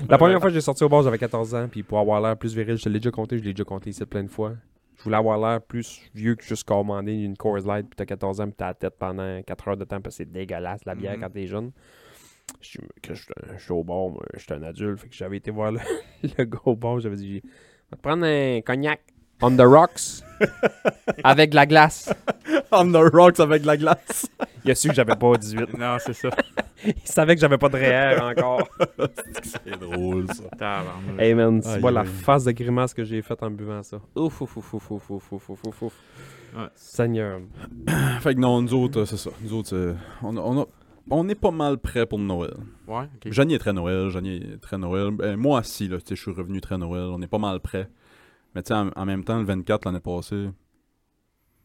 La 0.09 0.19
première 0.19 0.41
fois 0.41 0.49
que 0.49 0.55
j'ai 0.55 0.61
sorti 0.61 0.83
au 0.83 0.89
bar, 0.89 1.05
j'avais 1.05 1.19
14 1.19 1.55
ans, 1.55 1.69
puis 1.71 1.85
pour 1.85 2.01
avoir 2.01 2.21
l'air 2.21 2.37
plus 2.37 2.57
viril, 2.57 2.77
je 2.77 2.83
te 2.83 2.89
l'ai 2.89 2.99
déjà 2.99 3.13
compté, 3.13 3.39
je 3.39 3.45
l'ai 3.45 3.53
déjà 3.53 3.63
compté 3.63 3.91
ici 3.91 4.05
plein 4.05 4.25
de 4.25 4.31
fois. 4.31 4.55
Je 4.99 5.05
voulais 5.05 5.17
avoir 5.17 5.39
l'air 5.39 5.63
plus 5.63 6.03
vieux 6.15 6.35
que 6.35 6.45
juste 6.45 6.65
commander 6.65 7.13
une 7.13 7.37
Coors 7.37 7.59
Light, 7.67 7.87
puis 7.87 7.95
t'as 7.97 8.05
14 8.05 8.41
ans, 8.41 8.47
puis 8.47 8.55
t'as 8.57 8.67
la 8.69 8.75
tête 8.75 8.95
pendant 8.99 9.41
4 9.43 9.69
heures 9.69 9.77
de 9.77 9.85
temps, 9.85 10.01
parce 10.01 10.17
que 10.17 10.25
c'est 10.25 10.31
dégueulasse 10.33 10.85
la 10.85 10.95
bière 10.95 11.15
Mhm. 11.15 11.21
quand 11.21 11.31
t'es 11.31 11.47
jeune. 11.47 11.71
Je 12.61 12.67
suis 12.69 12.81
que 13.03 13.15
je 13.15 13.29
je 13.57 13.63
suis 13.63 13.73
au 13.73 13.85
moi, 13.85 14.11
je 14.35 14.41
suis 14.41 14.53
un 14.53 14.63
adulte, 14.63 15.01
fait 15.01 15.09
que 15.09 15.15
j'avais 15.15 15.37
été 15.37 15.51
voir 15.51 15.71
le, 15.73 15.79
le 16.39 16.51
au 16.65 16.75
bar, 16.77 16.99
j'avais 16.99 17.17
dit, 17.17 17.41
on 17.45 17.49
va 17.93 17.97
te 17.97 18.03
prendre 18.03 18.25
un 18.25 18.61
cognac 18.63 19.01
on 19.43 19.57
the 19.57 19.61
rocks 19.63 20.23
avec 21.25 21.51
de 21.51 21.57
la 21.57 21.67
glace. 21.67 22.13
On 22.73 22.91
the 22.93 23.13
rocks 23.13 23.41
avec 23.41 23.63
de 23.63 23.67
la 23.67 23.77
glace. 23.77 24.27
Il 24.65 24.71
a 24.71 24.75
su 24.75 24.89
que 24.89 24.95
j'avais 24.95 25.17
pas 25.17 25.37
18. 25.37 25.73
Non, 25.79 25.97
c'est 25.99 26.13
ça. 26.13 26.31
Il 26.85 26.95
savait 27.05 27.35
que 27.35 27.41
j'avais 27.41 27.59
pas 27.59 27.69
de 27.69 27.77
REER 27.77 28.21
encore. 28.23 28.69
C'est 29.43 29.79
drôle, 29.79 30.27
ça. 30.59 30.83
Hey 31.19 31.35
man, 31.35 31.61
tu 31.61 31.69
Aïe, 31.69 31.81
vois 31.81 31.91
la 31.91 32.05
face 32.05 32.45
de 32.45 32.53
grimace 32.53 32.95
que 32.95 33.05
j'ai 33.05 33.21
faite 33.23 33.43
en 33.43 33.51
buvant 33.51 33.83
ça. 33.83 33.99
Ouf, 34.15 34.41
ouf, 34.43 34.57
ouf, 34.57 34.75
ouf, 34.75 34.91
ouf, 34.91 35.11
ouf, 35.11 35.33
ouf, 35.33 35.51
ouf, 35.51 35.61
ouf, 35.67 35.83
ouf. 35.83 35.93
Ouais. 36.57 36.67
Seigneur. 36.77 37.41
Fait 38.21 38.35
que 38.35 38.41
non, 38.41 38.63
nous 38.63 38.75
autres, 38.75 39.05
c'est 39.07 39.17
ça. 39.17 39.31
Nous 39.43 39.53
autres, 39.55 39.95
on, 40.23 40.37
a- 40.37 40.41
on, 40.41 40.61
a- 40.63 40.67
on 41.11 41.29
est 41.29 41.35
pas 41.35 41.51
mal 41.51 41.79
prêts 41.79 42.07
pour 42.07 42.19
Noël. 42.19 42.55
Ouais, 42.87 43.05
ok. 43.25 43.33
Janie 43.33 43.55
est 43.55 43.59
très 43.59 43.73
Noël, 43.73 44.09
Janie 44.11 44.37
est 44.55 44.61
très 44.61 44.79
Noël. 44.79 45.11
Ben, 45.11 45.37
moi 45.37 45.61
aussi, 45.61 45.89
là, 45.89 45.97
tu 45.99 46.09
sais, 46.09 46.17
je 46.17 46.23
suis 46.23 46.31
revenu 46.33 46.61
très 46.61 46.79
Noël. 46.79 47.03
On 47.13 47.21
est 47.23 47.27
pas 47.29 47.39
mal 47.39 47.61
prêts. 47.61 47.89
Mais 48.55 48.63
tu 48.63 48.69
sais, 48.69 48.75
en, 48.75 48.91
en 48.95 49.05
même 49.05 49.25
temps, 49.25 49.39
le 49.39 49.45
24 49.45 49.85
l'année 49.87 50.01
passée, 50.01 50.49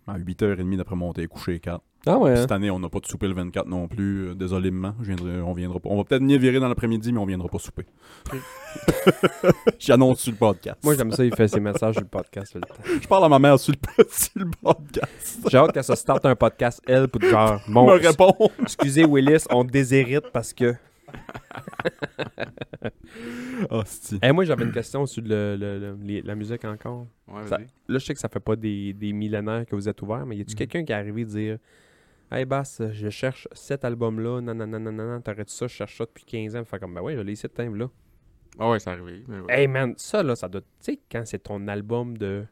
à 0.07 0.17
8h30 0.19 0.77
d'après 0.77 0.95
monter 0.95 1.27
couché 1.27 1.59
4. 1.59 1.81
Ah 2.05 2.17
ouais. 2.17 2.35
Cette 2.35 2.51
année, 2.51 2.69
on 2.69 2.79
n'a 2.79 2.89
pas 2.89 2.99
de 2.99 3.05
souper 3.05 3.29
le 3.29 3.33
24 3.33 3.65
non 3.65 3.87
plus. 3.87 4.27
euh, 4.27 4.35
désolément. 4.35 4.93
Je 4.99 5.05
viendrai, 5.13 5.39
on 5.41 5.53
viendra 5.53 5.79
pas. 5.79 5.87
On 5.89 5.95
va 5.95 6.03
peut-être 6.03 6.21
venir 6.21 6.37
virer 6.37 6.59
dans 6.59 6.67
l'après-midi, 6.67 7.13
mais 7.13 7.19
on 7.19 7.25
viendra 7.25 7.47
pas 7.47 7.59
souper. 7.59 7.85
J'annonce 9.79 10.19
sur 10.19 10.33
le 10.33 10.37
podcast. 10.37 10.79
Moi 10.83 10.95
j'aime 10.95 11.11
ça, 11.13 11.23
il 11.23 11.33
fait 11.33 11.47
ses 11.47 11.61
messages 11.61 11.93
sur 11.95 12.01
le 12.03 12.09
podcast 12.09 12.51
tout 12.51 12.59
le 12.59 12.67
temps. 12.67 12.99
je 13.01 13.07
parle 13.07 13.23
à 13.23 13.29
ma 13.29 13.39
mère 13.39 13.57
sur 13.57 13.73
le, 13.73 14.03
sur 14.09 14.31
le 14.35 14.51
podcast. 14.61 15.39
J'ai 15.49 15.57
hâte 15.57 15.71
qu'elle 15.71 15.83
se 15.83 15.95
starte 15.95 16.25
un 16.25 16.35
podcast, 16.35 16.81
elle, 16.85 17.07
pour 17.07 17.21
genre, 17.21 17.61
bon, 17.69 17.87
me 17.87 17.93
répond. 17.93 18.33
excusez 18.61 19.05
Willis, 19.05 19.45
on 19.49 19.63
déshérite 19.63 20.29
parce 20.33 20.53
que... 20.53 20.75
Hostie. 23.69 24.19
Eh, 24.21 24.31
moi 24.31 24.45
j'avais 24.45 24.65
une 24.65 24.71
question 24.71 25.05
sur 25.05 25.23
le, 25.23 25.55
le- 25.59 25.79
le- 25.79 25.97
les- 26.01 26.21
la 26.21 26.35
musique 26.35 26.65
encore. 26.65 27.07
Ouais, 27.27 27.45
Ça- 27.47 27.57
vas-y. 27.57 27.67
là, 27.87 27.99
je 27.99 28.05
sais 28.05 28.13
que 28.13 28.19
ça 28.19 28.29
fait 28.29 28.39
pas 28.39 28.55
des, 28.55 28.93
des 28.93 29.13
millénaires 29.13 29.65
que 29.65 29.75
vous 29.75 29.87
êtes 29.87 30.01
ouverts, 30.01 30.25
mais 30.25 30.37
y 30.37 30.41
a-tu 30.41 30.53
Mhm. 30.53 30.57
quelqu'un 30.57 30.83
qui 30.83 30.91
est 30.91 30.95
arrivé 30.95 31.25
dire 31.25 31.57
Hey 32.31 32.45
Bass, 32.45 32.81
je 32.91 33.09
cherche 33.09 33.47
cet 33.51 33.85
album-là, 33.85 34.41
non, 34.41 34.55
non, 34.55 34.65
non, 34.65 34.79
non, 34.79 34.91
non, 34.91 35.21
t'arrêtes 35.21 35.49
ça, 35.51 35.67
je 35.67 35.73
cherche 35.73 35.97
ça 35.97 36.05
depuis 36.05 36.25
15 36.25 36.55
ans. 36.55 36.63
Fait 36.65 36.79
comme, 36.79 36.93
ben 36.95 37.01
ouais, 37.01 37.15
je 37.15 37.21
l'ai 37.21 37.33
ici 37.33 37.47
temps 37.47 37.69
là. 37.69 37.87
Ah 38.59 38.69
ouais, 38.71 38.79
c'est 38.79 38.89
arrivé. 38.89 39.23
mais 39.27 39.39
ouais. 39.41 39.61
Hey 39.61 39.67
man, 39.67 39.93
ça 39.97 40.23
là, 40.23 40.35
ça 40.35 40.47
doit. 40.47 40.61
Tu 40.61 40.67
sais, 40.79 40.99
quand 41.11 41.21
c'est 41.25 41.43
ton 41.43 41.67
album 41.67 42.17
de. 42.17 42.45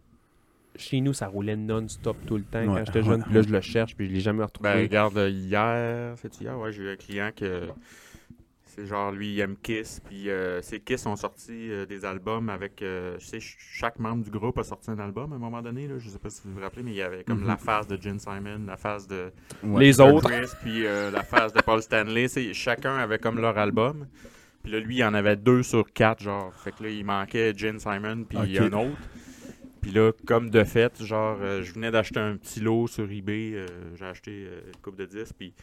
Chez 0.78 1.02
nous, 1.02 1.12
ça 1.14 1.28
roulait 1.28 1.58
non-stop 1.58 2.16
tout 2.26 2.38
le 2.38 2.44
temps 2.44 2.60
Ouais, 2.62 2.68
quand 2.68 2.86
j'étais 2.86 3.04
jeune. 3.04 3.20
ouais, 3.20 3.26
Puis 3.26 3.34
là, 3.34 3.42
je 3.42 3.50
le 3.50 3.60
cherche, 3.62 3.96
puis 3.96 4.08
je 4.08 4.14
l'ai 4.14 4.20
jamais 4.22 4.44
retrouvé. 4.44 4.70
Ben, 4.70 4.82
regarde, 4.84 5.18
hier, 5.30 6.14
c'est 6.18 6.40
hier, 6.40 6.58
ouais, 6.58 6.72
j'ai 6.72 6.84
eu 6.84 6.90
un 6.92 6.96
client 6.96 7.30
que 7.36 7.68
c'est 8.76 8.86
genre 8.86 9.12
lui, 9.12 9.34
il 9.34 9.40
aime 9.40 9.56
Kiss, 9.62 10.02
puis 10.04 10.30
euh, 10.30 10.62
ces 10.62 10.80
Kiss 10.80 11.06
ont 11.06 11.16
sorti 11.16 11.72
euh, 11.72 11.86
des 11.86 12.06
albums 12.06 12.50
avec, 12.50 12.82
euh, 12.82 13.16
je 13.20 13.26
sais, 13.26 13.40
ch- 13.40 13.58
chaque 13.60 14.00
membre 14.00 14.24
du 14.24 14.30
groupe 14.32 14.58
a 14.58 14.64
sorti 14.64 14.90
un 14.92 15.00
album 15.00 15.34
à 15.34 15.36
un 15.36 15.40
moment 15.40 15.62
donné, 15.62 15.88
là, 15.88 15.96
je 16.00 16.10
sais 16.10 16.20
pas 16.20 16.30
si 16.30 16.42
vous 16.46 16.54
vous 16.54 16.62
rappelez, 16.62 16.84
mais 16.84 16.92
il 16.92 16.98
y 16.98 17.02
avait 17.02 17.24
comme 17.24 17.42
Mhm. 17.42 17.48
la 17.48 17.58
phase 17.58 17.88
de 17.88 18.02
Gene 18.02 18.20
Simon, 18.20 18.62
la 18.66 18.78
phase 18.78 19.08
de 19.08 19.32
Ouais. 19.64 19.82
Les 19.84 20.00
autres. 20.00 20.30
Chris, 20.30 20.50
puis 20.62 20.86
euh, 20.86 21.12
la 21.12 21.24
phase 21.24 21.54
de 21.54 21.62
Paul 21.62 21.82
Stanley, 21.82 22.28
c'est- 22.28 22.54
chacun 22.54 22.96
avait 22.98 23.20
comme 23.20 23.40
leur 23.40 23.58
album. 23.58 24.08
Puis 24.64 24.72
là, 24.72 24.80
lui, 24.80 24.98
il 24.98 25.04
en 25.04 25.14
avait 25.16 25.36
deux 25.36 25.64
sur 25.64 25.92
quatre, 25.92 26.22
genre. 26.22 26.54
Fait 26.56 26.72
que 26.72 26.84
là, 26.84 26.90
il 26.90 27.04
manquait 27.04 27.54
Gene 27.58 27.80
Simon, 27.80 28.24
puis 28.30 28.38
Ok. 28.38 28.72
un 28.72 28.74
autre. 28.74 28.98
Puis 29.82 29.90
là, 29.92 30.12
comme 30.28 30.52
de 30.52 30.64
fait, 30.64 31.04
genre, 31.04 31.40
euh, 31.42 31.64
je 31.64 31.74
venais 31.74 31.90
d'acheter 31.90 32.20
un 32.20 32.38
petit 32.38 32.60
lot 32.60 32.86
sur 32.88 33.10
eBay. 33.12 33.54
euh, 33.56 33.66
J'ai 33.98 34.06
acheté 34.06 34.32
euh, 34.48 34.62
une 34.68 34.80
coupe 34.82 34.96
de 34.96 35.06
10, 35.06 35.34
puis 35.34 35.54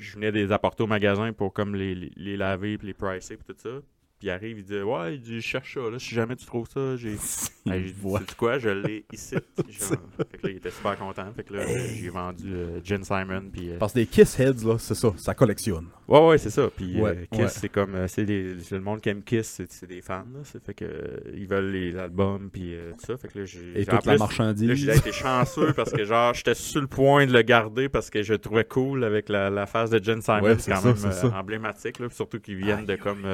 je 0.00 0.14
venais 0.14 0.32
de 0.32 0.38
les 0.38 0.52
apporter 0.52 0.82
au 0.82 0.86
magasin 0.86 1.32
pour 1.32 1.52
comme 1.52 1.74
les, 1.74 1.94
les, 1.94 2.36
laver, 2.36 2.78
les 2.82 2.94
pricer, 2.94 3.36
puis 3.36 3.54
tout 3.54 3.60
ça. 3.60 3.80
Puis 4.20 4.28
il 4.28 4.30
arrive, 4.32 4.58
il 4.58 4.64
dit 4.64 4.82
Ouais, 4.82 5.14
il 5.14 5.20
dit, 5.22 5.36
je 5.40 5.46
cherche 5.46 5.72
ça, 5.74 5.80
là. 5.80 5.98
Si 5.98 6.14
jamais 6.14 6.36
tu 6.36 6.44
trouves 6.44 6.68
ça, 6.68 6.94
j'ai. 6.96 7.16
Hey, 7.66 7.88
j'ai 7.88 7.92
dit. 7.92 8.00
Sais-tu 8.18 8.34
quoi, 8.36 8.58
je 8.58 8.70
l'ai 8.70 9.04
ici. 9.12 9.34
Genre, 9.68 9.88
fait 10.16 10.38
que 10.38 10.46
là, 10.46 10.50
il 10.52 10.56
était 10.56 10.70
super 10.70 10.98
content. 10.98 11.30
Fait 11.36 11.42
que 11.44 11.52
là, 11.54 11.62
j'ai 11.66 12.08
vendu 12.08 12.50
euh, 12.54 12.80
Gene 12.82 13.04
Simon, 13.04 13.50
puis. 13.52 13.70
euh, 13.70 13.78
Parce 13.78 13.92
que 13.92 13.98
des 13.98 14.06
Kiss 14.06 14.40
Heads, 14.40 14.64
là, 14.66 14.78
c'est 14.78 14.94
ça, 14.94 15.12
ça 15.18 15.34
collectionne. 15.34 15.86
Ouais, 16.08 16.26
ouais, 16.26 16.38
c'est 16.38 16.48
ça. 16.50 16.68
Puis 16.74 16.98
Ouais, 17.00 17.10
euh, 17.10 17.24
Kiss, 17.30 17.40
ouais. 17.40 17.48
c'est 17.48 17.68
comme. 17.68 17.94
euh, 17.94 18.08
c'est 18.08 18.24
le 18.24 18.80
monde 18.80 19.00
qui 19.02 19.10
aime 19.10 19.22
Kiss, 19.22 19.60
c'est 19.68 19.86
des 19.86 20.00
fans. 20.00 20.24
Là. 20.34 20.40
C'est 20.44 20.62
fait 20.64 20.72
que 20.74 20.84
euh, 20.86 21.20
ils 21.34 21.46
veulent 21.46 21.70
les 21.70 21.96
albums, 21.96 22.48
puis 22.50 22.74
tout 22.98 23.06
ça. 23.06 23.16
Fait 23.18 23.28
que 23.28 23.38
là, 23.40 23.44
j'ai. 23.44 23.80
Et 23.82 23.84
toute 23.86 24.06
la 24.06 24.16
marchandise. 24.16 24.68
Là, 24.68 24.74
j'ai 24.74 24.96
été 24.96 25.12
chanceux 25.12 25.72
parce 25.74 25.92
que, 25.92 26.04
genre, 26.04 26.32
j'étais 26.34 26.54
sur 26.54 26.80
le 26.80 26.86
point 26.88 27.26
de 27.26 27.32
le 27.32 27.42
garder 27.42 27.88
parce 27.90 28.08
que 28.10 28.22
je 28.22 28.32
le 28.32 28.38
trouvais 28.38 28.64
cool 28.64 29.04
avec 29.04 29.28
la, 29.28 29.48
la 29.50 29.66
phase 29.66 29.90
de 29.90 30.02
Jen 30.02 30.20
Simon. 30.22 30.40
Ouais, 30.42 30.58
c'est 30.58 30.72
quand 30.72 30.94
ça, 30.96 31.26
même 31.28 31.34
emblématique, 31.36 31.98
là. 31.98 32.08
Surtout 32.10 32.40
qu'ils 32.40 32.56
viennent 32.56 32.86
de 32.86 32.96
comme. 32.96 33.24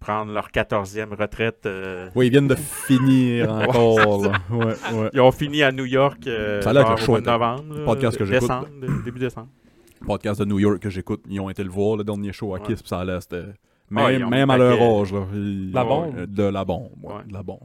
Prendre 0.00 0.32
leur 0.32 0.48
14e 0.50 1.14
retraite. 1.14 1.66
euh, 1.66 2.08
Oui, 2.14 2.26
ils 2.26 2.30
viennent 2.30 2.48
de 2.48 2.54
finir 2.54 3.52
encore, 3.68 4.22
là. 4.22 4.32
Ouais, 4.50 4.64
ouais. 4.94 5.10
Ils 5.12 5.20
ont 5.20 5.32
fini 5.32 5.62
à 5.62 5.72
New 5.72 5.84
York 5.86 6.26
euh, 6.26 6.60
Ça 6.62 6.70
a 6.70 6.72
l'air 6.72 6.86
genre 6.96 7.08
au 7.08 7.10
mois 7.12 7.20
de 7.20 7.26
novembre. 7.26 7.74
là, 7.78 7.84
podcast 7.84 8.16
que 8.18 8.24
j'écoute. 8.24 8.40
décembre, 8.48 8.68
début 9.04 9.18
décembre. 9.18 9.48
Podcast 10.06 10.40
de 10.40 10.44
New 10.46 10.58
York 10.60 10.78
que 10.78 10.90
j'écoute, 10.90 11.22
ils 11.28 11.40
ont 11.40 11.50
été 11.50 11.64
le 11.64 11.70
voir, 11.70 11.96
le 11.96 12.04
dernier 12.04 12.32
show 12.32 12.54
à 12.54 12.58
Ouais. 12.60 12.66
Kiss, 12.66 12.80
puis 12.82 12.88
ça 12.88 13.00
a 13.00 13.04
l'air, 13.04 13.20
c'était... 13.20 13.42
Ah, 13.96 14.10
Même, 14.12 14.50
à 14.50 14.56
le 14.58 14.68
leur 14.68 14.82
âge, 15.00 15.12
là. 15.12 15.24
ils- 15.32 15.72
La 15.72 15.82
bombe. 15.82 16.14
euh, 16.16 16.26
De 16.26 16.42
la 16.44 16.64
bombe, 16.64 16.90
ouais, 17.02 17.14
Ouais. 17.14 17.22
de 17.26 17.32
la 17.32 17.42
bombe. 17.42 17.58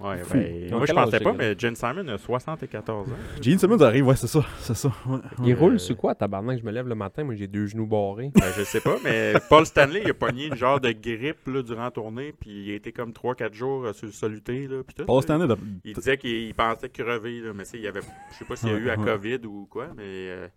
Ouais, 0.00 0.22
ben, 0.32 0.70
moi, 0.70 0.86
je 0.86 0.92
pensais 0.92 1.20
pas, 1.20 1.32
mais 1.32 1.54
Jen 1.58 1.74
Simon 1.76 2.08
a 2.08 2.16
74 2.18 3.08
ans. 3.10 3.14
Gene 3.40 3.58
Simmons 3.58 3.80
arrive, 3.82 4.06
ouais, 4.06 4.16
c'est 4.16 4.26
ça, 4.26 4.44
c'est 4.60 4.74
ça. 4.74 4.88
ouais. 5.06 5.18
Il 5.44 5.52
Euh, 5.52 5.56
roule 5.56 5.78
sur 5.78 5.96
quoi, 5.96 6.14
tabarnak? 6.14 6.58
Je 6.58 6.64
me 6.64 6.70
lève 6.72 6.88
le 6.88 6.94
matin, 6.94 7.22
moi 7.24 7.34
j'ai 7.34 7.46
deux 7.46 7.66
genoux 7.66 7.86
barrés. 7.86 8.30
Ben, 8.34 8.46
je 8.56 8.62
sais 8.64 8.80
pas, 8.80 8.96
mais 9.04 9.34
Paul 9.48 9.66
Stanley, 9.66 10.02
il 10.04 10.10
a 10.10 10.14
pogné 10.14 10.46
une 10.46 10.54
genre 10.56 10.80
de 10.80 10.90
grippe 10.92 11.46
là, 11.46 11.62
durant 11.62 11.84
la 11.84 11.90
tournée, 11.90 12.32
puis 12.38 12.50
il 12.66 12.70
a 12.72 12.74
été 12.76 12.92
comme 12.92 13.10
3-4 13.12 13.52
jours 13.52 13.84
euh, 13.84 13.92
sur 13.92 14.06
le 14.06 14.12
soluté. 14.12 14.66
Là, 14.66 14.82
puis 14.86 14.94
tout, 14.94 15.04
Paul 15.04 15.16
là. 15.16 15.22
Stanley, 15.22 15.46
de- 15.46 15.56
Il 15.84 15.94
disait 15.94 16.16
qu'il 16.16 16.30
il 16.30 16.54
pensait 16.54 16.88
crever, 16.88 17.40
là, 17.40 17.52
mais 17.54 17.64
il 17.74 17.80
y 17.80 17.86
avait, 17.86 18.00
je 18.32 18.36
sais 18.38 18.44
pas 18.44 18.56
s'il 18.56 18.70
y 18.70 18.72
a 18.72 18.76
eu 18.76 18.84
la 18.84 18.98
ouais. 18.98 19.04
COVID 19.04 19.40
ou 19.46 19.66
quoi, 19.70 19.88
mais 19.96 20.02
euh, 20.06 20.48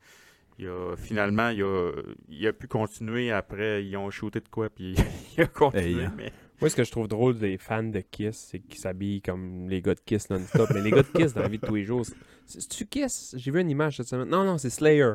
il 0.60 0.68
a, 0.68 0.96
finalement, 0.96 1.50
il 1.50 1.64
a, 1.64 1.92
il 2.30 2.48
a 2.48 2.54
pu 2.54 2.68
continuer 2.68 3.32
après. 3.32 3.84
Ils 3.84 3.98
ont 3.98 4.10
shooté 4.10 4.40
de 4.40 4.48
quoi, 4.50 4.70
puis 4.70 4.96
il 5.38 5.44
a 5.44 5.48
continué. 5.48 6.04
Hey. 6.04 6.10
mais... 6.16 6.32
Moi, 6.64 6.70
ce 6.70 6.78
que 6.78 6.86
je 6.86 6.92
trouve 6.92 7.10
drôle 7.10 7.38
des 7.38 7.58
fans 7.58 7.84
de 7.84 8.00
Kiss, 8.00 8.48
c'est 8.52 8.60
qu'ils 8.60 8.80
s'habillent 8.80 9.22
comme 9.22 9.68
les 9.70 9.82
gars 9.82 9.96
de 9.96 10.00
Kiss 10.00 10.30
non-stop. 10.30 10.70
Mais 10.74 10.80
les 10.82 10.92
gars 10.92 11.04
de 11.04 11.08
Kiss, 11.20 11.34
dans 11.34 11.42
la 11.42 11.50
vie 11.50 11.58
de 11.60 11.66
tous 11.68 11.76
les 11.76 11.84
jours, 11.84 12.06
c'est- 12.06 12.16
c'est-tu 12.62 12.86
Kiss? 12.86 13.36
J'ai 13.38 13.52
vu 13.52 13.60
une 13.60 13.70
image 13.70 13.98
cette 13.98 14.08
semaine. 14.08 14.30
Non, 14.30 14.46
non, 14.46 14.58
c'est 14.58 14.70
Slayer. 14.70 15.12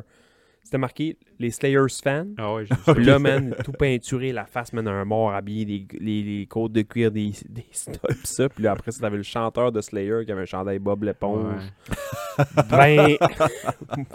C'était 0.69 0.77
marqué 0.77 1.17
les 1.39 1.49
Slayers 1.49 1.87
fans? 2.03 2.27
Ah 2.37 2.53
ouais, 2.53 2.65
j'ai 2.67 2.93
Puis 2.93 3.03
là, 3.03 3.17
man, 3.17 3.55
tout 3.65 3.71
peinturé, 3.71 4.31
la 4.31 4.45
face, 4.45 4.71
man, 4.71 4.87
un 4.87 5.03
mort 5.03 5.33
habillé, 5.33 5.65
des, 5.65 5.87
les, 5.99 6.21
les 6.21 6.45
côtes 6.45 6.73
de 6.73 6.83
cuir, 6.83 7.09
des, 7.09 7.31
des 7.49 7.65
studs, 7.71 7.93
pis 8.07 8.17
ça. 8.27 8.47
Puis 8.49 8.63
là, 8.65 8.73
après 8.73 8.91
ça, 8.91 8.99
t'avais 9.01 9.17
le 9.17 9.23
chanteur 9.23 9.71
de 9.71 9.81
Slayer 9.81 10.25
qui 10.25 10.31
avait 10.31 10.43
un 10.43 10.45
chandail 10.45 10.77
Bob 10.77 11.05
l'éponge. 11.05 11.55
Ben. 12.69 13.17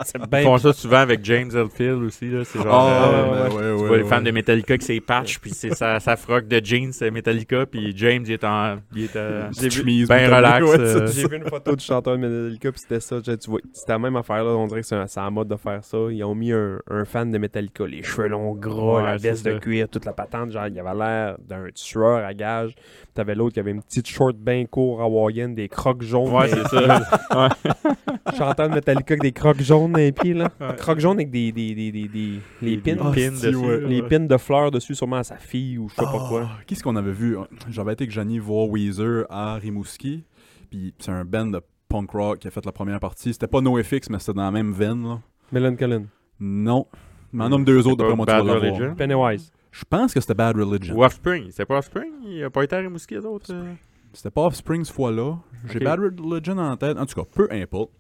c'est 0.05 0.19
Ils 0.19 0.27
ben. 0.29 0.45
font 0.45 0.59
ça 0.59 0.73
souvent 0.73 0.99
avec 0.99 1.25
James 1.25 1.51
Hetfield 1.53 2.03
aussi. 2.05 2.31
Là. 2.31 2.45
C'est 2.45 2.63
genre, 2.63 2.73
Ah, 2.73 3.09
euh, 3.09 3.25
ouais, 3.25 3.41
ouais, 3.43 3.49
Tu 3.49 3.57
ouais, 3.57 3.73
vois 3.89 3.97
les 3.97 4.03
ouais. 4.05 4.09
fans 4.09 4.23
de 4.23 4.31
Metallica 4.31 4.79
qui 4.79 4.85
c'est 4.85 5.01
patch, 5.01 5.41
puis 5.41 5.51
c'est 5.51 5.75
sa, 5.75 5.99
sa 5.99 6.15
froc 6.15 6.47
de 6.47 6.61
jeans 6.65 6.93
c'est 6.93 7.11
Metallica, 7.11 7.67
puis 7.67 7.93
James 7.97 8.23
il 8.27 8.33
est 8.33 8.45
en, 8.45 8.77
il 8.95 9.05
est 9.05 9.17
euh, 9.17 9.51
chemise, 9.71 10.07
ben 10.07 10.33
relax. 10.33 10.65
ouais, 10.65 10.79
euh, 10.79 11.07
J'ai 11.09 11.27
vu 11.27 11.37
une 11.37 11.49
photo 11.49 11.75
du 11.75 11.85
chanteur 11.85 12.17
de 12.17 12.21
Metallica, 12.27 12.71
puis 12.71 12.81
c'était 12.81 13.01
ça. 13.01 13.21
Tu 13.21 13.51
vois, 13.51 13.61
c'était 13.73 13.93
la 13.93 13.99
même 13.99 14.15
affaire 14.15 14.45
là. 14.45 14.51
On 14.51 14.69
dirait 14.69 14.83
que 14.83 14.87
c'est 14.87 15.21
en 15.21 15.31
mode 15.33 15.49
de 15.49 15.57
faire 15.57 15.83
ça. 15.83 15.99
Ils 16.11 16.23
ont 16.23 16.35
mis 16.35 16.44
un, 16.53 16.79
un 16.91 17.05
fan 17.05 17.31
de 17.31 17.39
Metallica, 17.39 17.87
les 17.87 18.03
cheveux 18.03 18.29
longs, 18.29 18.55
gras, 18.55 18.97
Ouais, 18.97 19.03
la 19.05 19.17
veste 19.17 19.45
de 19.47 19.59
cuir, 19.59 19.89
toute 19.89 20.05
la 20.05 20.13
patente. 20.13 20.51
Genre, 20.51 20.67
il 20.67 20.79
avait 20.79 20.95
l'air 20.99 21.37
d'un 21.47 21.67
tueur 21.75 22.25
à 22.25 22.35
gage. 22.35 22.75
T'avais 23.15 23.35
l'autre 23.35 23.55
qui 23.55 23.61
avait 23.61 23.71
une 23.71 23.83
petite 23.83 24.07
short 24.09 24.37
bien 24.37 24.67
court 24.67 25.01
hawaïenne, 25.03 25.55
des 25.55 25.69
crocs 25.69 26.03
jaunes. 26.03 26.33
Ouais, 26.33 26.49
c'est 26.49 26.67
ça. 26.69 26.99
Chanteur 28.37 28.69
de 28.69 28.75
Metallica 28.75 29.15
avec 29.15 29.23
des 29.23 29.33
crocs 29.33 29.61
jaunes 29.61 29.93
dans 29.93 29.99
les 29.99 30.13
pieds, 30.13 30.35
là. 30.35 30.49
Ouais. 30.61 30.75
Crocs 30.77 30.99
jaunes 31.01 31.19
avec 31.19 31.31
des. 31.31 31.53
des, 31.53 31.75
des, 31.75 31.93
des, 31.93 32.09
des- 32.09 32.41
les 32.63 32.77
pins. 32.79 32.95
des 32.95 33.01
Ah, 33.01 33.13
pins 33.15 33.35
si, 33.35 33.47
dessus. 33.47 33.57
ouais. 33.57 33.81
là, 33.81 33.89
Les 33.89 34.03
pins 34.03 34.21
de 34.21 34.37
fleurs 34.37 34.71
dessus, 34.71 34.95
sûrement 34.95 35.17
à 35.17 35.25
sa 35.25 35.37
fille 35.37 35.79
ou 35.79 35.89
je 35.89 35.95
sais 35.95 36.03
pas 36.03 36.11
Ah, 36.15 36.27
quoi. 36.29 36.49
Qu'est-ce 36.67 36.83
qu'on 36.83 36.97
avait 36.97 37.13
vu? 37.13 37.37
J'avais 37.69 37.93
été 37.93 38.05
avec 38.05 38.11
Janie 38.13 38.39
voir 38.39 38.69
Weezer 38.69 39.27
à 39.31 39.55
Rimouski. 39.55 40.25
Puis 40.71 40.95
c'est 40.99 41.11
un 41.13 41.25
band 41.25 41.47
de 41.47 41.61
punk 41.89 42.11
rock 42.11 42.39
qui 42.41 42.49
a 42.49 42.51
fait 42.51 42.65
la 42.67 42.73
première 42.73 42.99
partie. 42.99 43.33
C'était 43.33 43.47
pas 43.47 43.61
NoFX, 43.61 44.11
mais 44.11 44.19
c'était 44.19 44.33
dans 44.33 44.43
la 44.45 44.51
même 44.51 44.73
veine. 44.73 45.07
Là. 45.07 45.21
Melancholy. 45.53 46.07
Non. 46.41 46.87
Mais 47.33 47.45
en 47.45 47.49
nomme 47.49 47.65
deux 47.65 47.87
autres, 47.87 47.97
d'après 47.97 48.17
moi, 48.17 48.27
tu 48.27 48.33
vas 48.33 48.39
Bad 48.39 48.47
l'avoir. 48.47 48.75
Religion? 48.75 48.95
Pennywise. 48.95 49.51
Je 49.73 49.85
pense 49.89 50.15
que 50.15 50.21
c'était 50.21 50.35
Bad 50.35 50.57
Religion. 50.57 50.95
Ou 50.97 51.03
Offspring. 51.05 51.49
C'est 51.51 51.65
pas 51.67 51.79
Offspring? 51.79 52.13
Il 52.25 52.45
a 52.45 52.51
pas 52.51 52.63
été 52.63 52.77
à 52.77 52.79
Rimouski, 52.79 53.15
les 53.15 53.25
autres? 53.27 53.53
euh? 53.53 53.73
C'était 54.13 54.31
pas 54.31 54.43
Offspring 54.43 54.85
ce 54.85 54.93
fois-là. 54.93 55.37
J'ai. 55.73 55.81
Bad 55.81 55.99
Religion 55.99 56.59
en 56.59 56.77
tête. 56.77 56.97
En 56.97 57.05
tout 57.07 57.21
cas, 57.21 57.27
peu 57.35 57.49
importe. 57.51 57.91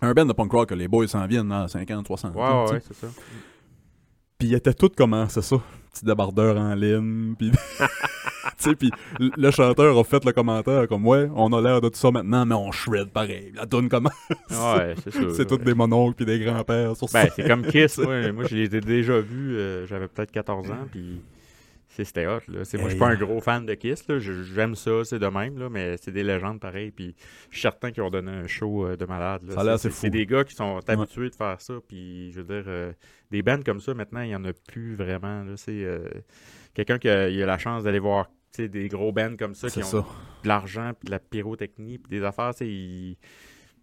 Un 0.00 0.12
band 0.12 0.26
de 0.26 0.32
punk 0.32 0.52
rock 0.52 0.68
que 0.68 0.74
les 0.74 0.86
boys 0.86 1.08
s'en 1.08 1.26
viennent 1.26 1.48
dans 1.48 1.66
50, 1.66 2.06
60. 2.06 2.34
Ouais, 2.36 2.40
tu 2.40 2.46
sais. 2.46 2.54
ouais, 2.54 2.70
ouais, 2.70 2.80
c'est 2.86 2.94
ça. 2.94 3.06
Puis 4.38 4.48
ils 4.48 4.54
étaient 4.54 4.72
tous 4.74 4.90
comment, 4.96 5.28
c'est 5.28 5.42
ça? 5.42 5.56
Petit 5.92 6.04
débardeur 6.04 6.56
en 6.56 6.72
ligne. 6.76 7.34
Puis. 7.36 7.50
sais, 8.64 8.74
puis 8.74 8.90
le 9.18 9.50
chanteur 9.50 9.96
a 9.98 10.04
fait 10.04 10.24
le 10.24 10.32
commentaire 10.32 10.86
comme 10.88 11.06
ouais, 11.06 11.28
on 11.34 11.52
a 11.52 11.60
l'air 11.60 11.80
de 11.80 11.88
tout 11.88 11.96
ça 11.98 12.10
maintenant, 12.10 12.44
mais 12.46 12.54
on 12.54 12.70
shred 12.72 13.08
pareil. 13.10 13.52
La 13.54 13.66
donne 13.66 13.88
comment 13.88 14.10
Ouais, 14.50 14.94
c'est 15.02 15.12
sûr. 15.12 15.30
C'est 15.34 15.46
tous 15.46 15.58
des 15.58 15.74
mononcles 15.74 16.14
puis 16.16 16.24
des 16.26 16.38
grands-pères 16.44 16.96
sur. 16.96 17.08
Ben, 17.12 17.28
c'est 17.34 17.46
comme 17.46 17.62
Kiss. 17.66 17.98
ouais. 17.98 18.32
Moi, 18.32 18.44
je 18.48 18.56
les 18.56 18.76
ai 18.76 18.80
déjà 18.80 19.18
vus. 19.20 19.56
euh, 19.56 19.86
J'avais 19.86 20.08
peut-être 20.08 20.30
14 20.32 20.70
ans, 20.70 20.86
puis 20.90 21.20
c'était 21.88 22.26
hot. 22.28 22.38
Là. 22.48 22.64
C'est- 22.64 22.78
Moi, 22.78 22.86
je 22.88 22.90
suis 22.94 22.98
pas 23.00 23.08
un 23.08 23.16
gros 23.16 23.40
fan 23.40 23.66
de 23.66 23.74
Kiss. 23.74 24.04
J'aime 24.54 24.76
ça, 24.76 25.04
c'est 25.04 25.18
de 25.18 25.26
même, 25.26 25.58
là, 25.58 25.68
mais 25.68 25.96
c'est 26.00 26.12
des 26.12 26.22
légendes 26.22 26.60
pareil. 26.60 26.92
Puis 26.92 27.16
je 27.50 27.56
suis 27.56 27.62
certain 27.62 27.90
qu'ils 27.90 28.04
ont 28.04 28.10
donné 28.10 28.30
un 28.30 28.46
show 28.46 28.86
euh, 28.86 28.96
de 28.96 29.04
malade. 29.04 29.42
C'est- 29.78 30.10
des 30.10 30.26
gars 30.26 30.44
qui 30.44 30.54
sont 30.54 30.78
habitués 30.86 31.30
de 31.30 31.34
faire 31.34 31.60
ça. 31.60 31.74
Puis 31.88 32.30
je 32.32 32.40
veux 32.40 32.44
dire, 32.44 32.64
euh, 32.68 32.92
des 33.32 33.42
bands 33.42 33.60
comme 33.64 33.80
ça, 33.80 33.94
maintenant, 33.94 34.20
il 34.20 34.30
y 34.30 34.36
en 34.36 34.44
a 34.44 34.52
plus 34.68 34.94
vraiment. 34.94 35.44
C'est 35.56 35.82
euh, 35.84 35.98
quelqu'un 36.72 36.98
qui 36.98 37.08
a, 37.08 37.28
il 37.28 37.42
a 37.42 37.46
la 37.46 37.58
chance 37.58 37.82
d'aller 37.82 37.98
voir 37.98 38.26
des 38.56 38.88
gros 38.88 39.12
bands 39.12 39.36
comme 39.38 39.54
ça 39.54 39.68
qui 39.68 39.74
c'est 39.74 39.82
ont 39.84 40.02
ça. 40.02 40.06
de 40.42 40.48
l'argent, 40.48 40.92
puis 40.98 41.06
de 41.06 41.10
la 41.10 41.18
pyrotechnie, 41.18 41.98
puis 41.98 42.10
des 42.18 42.24
affaires. 42.24 42.52
sais, 42.54 42.66
ils- 42.66 43.16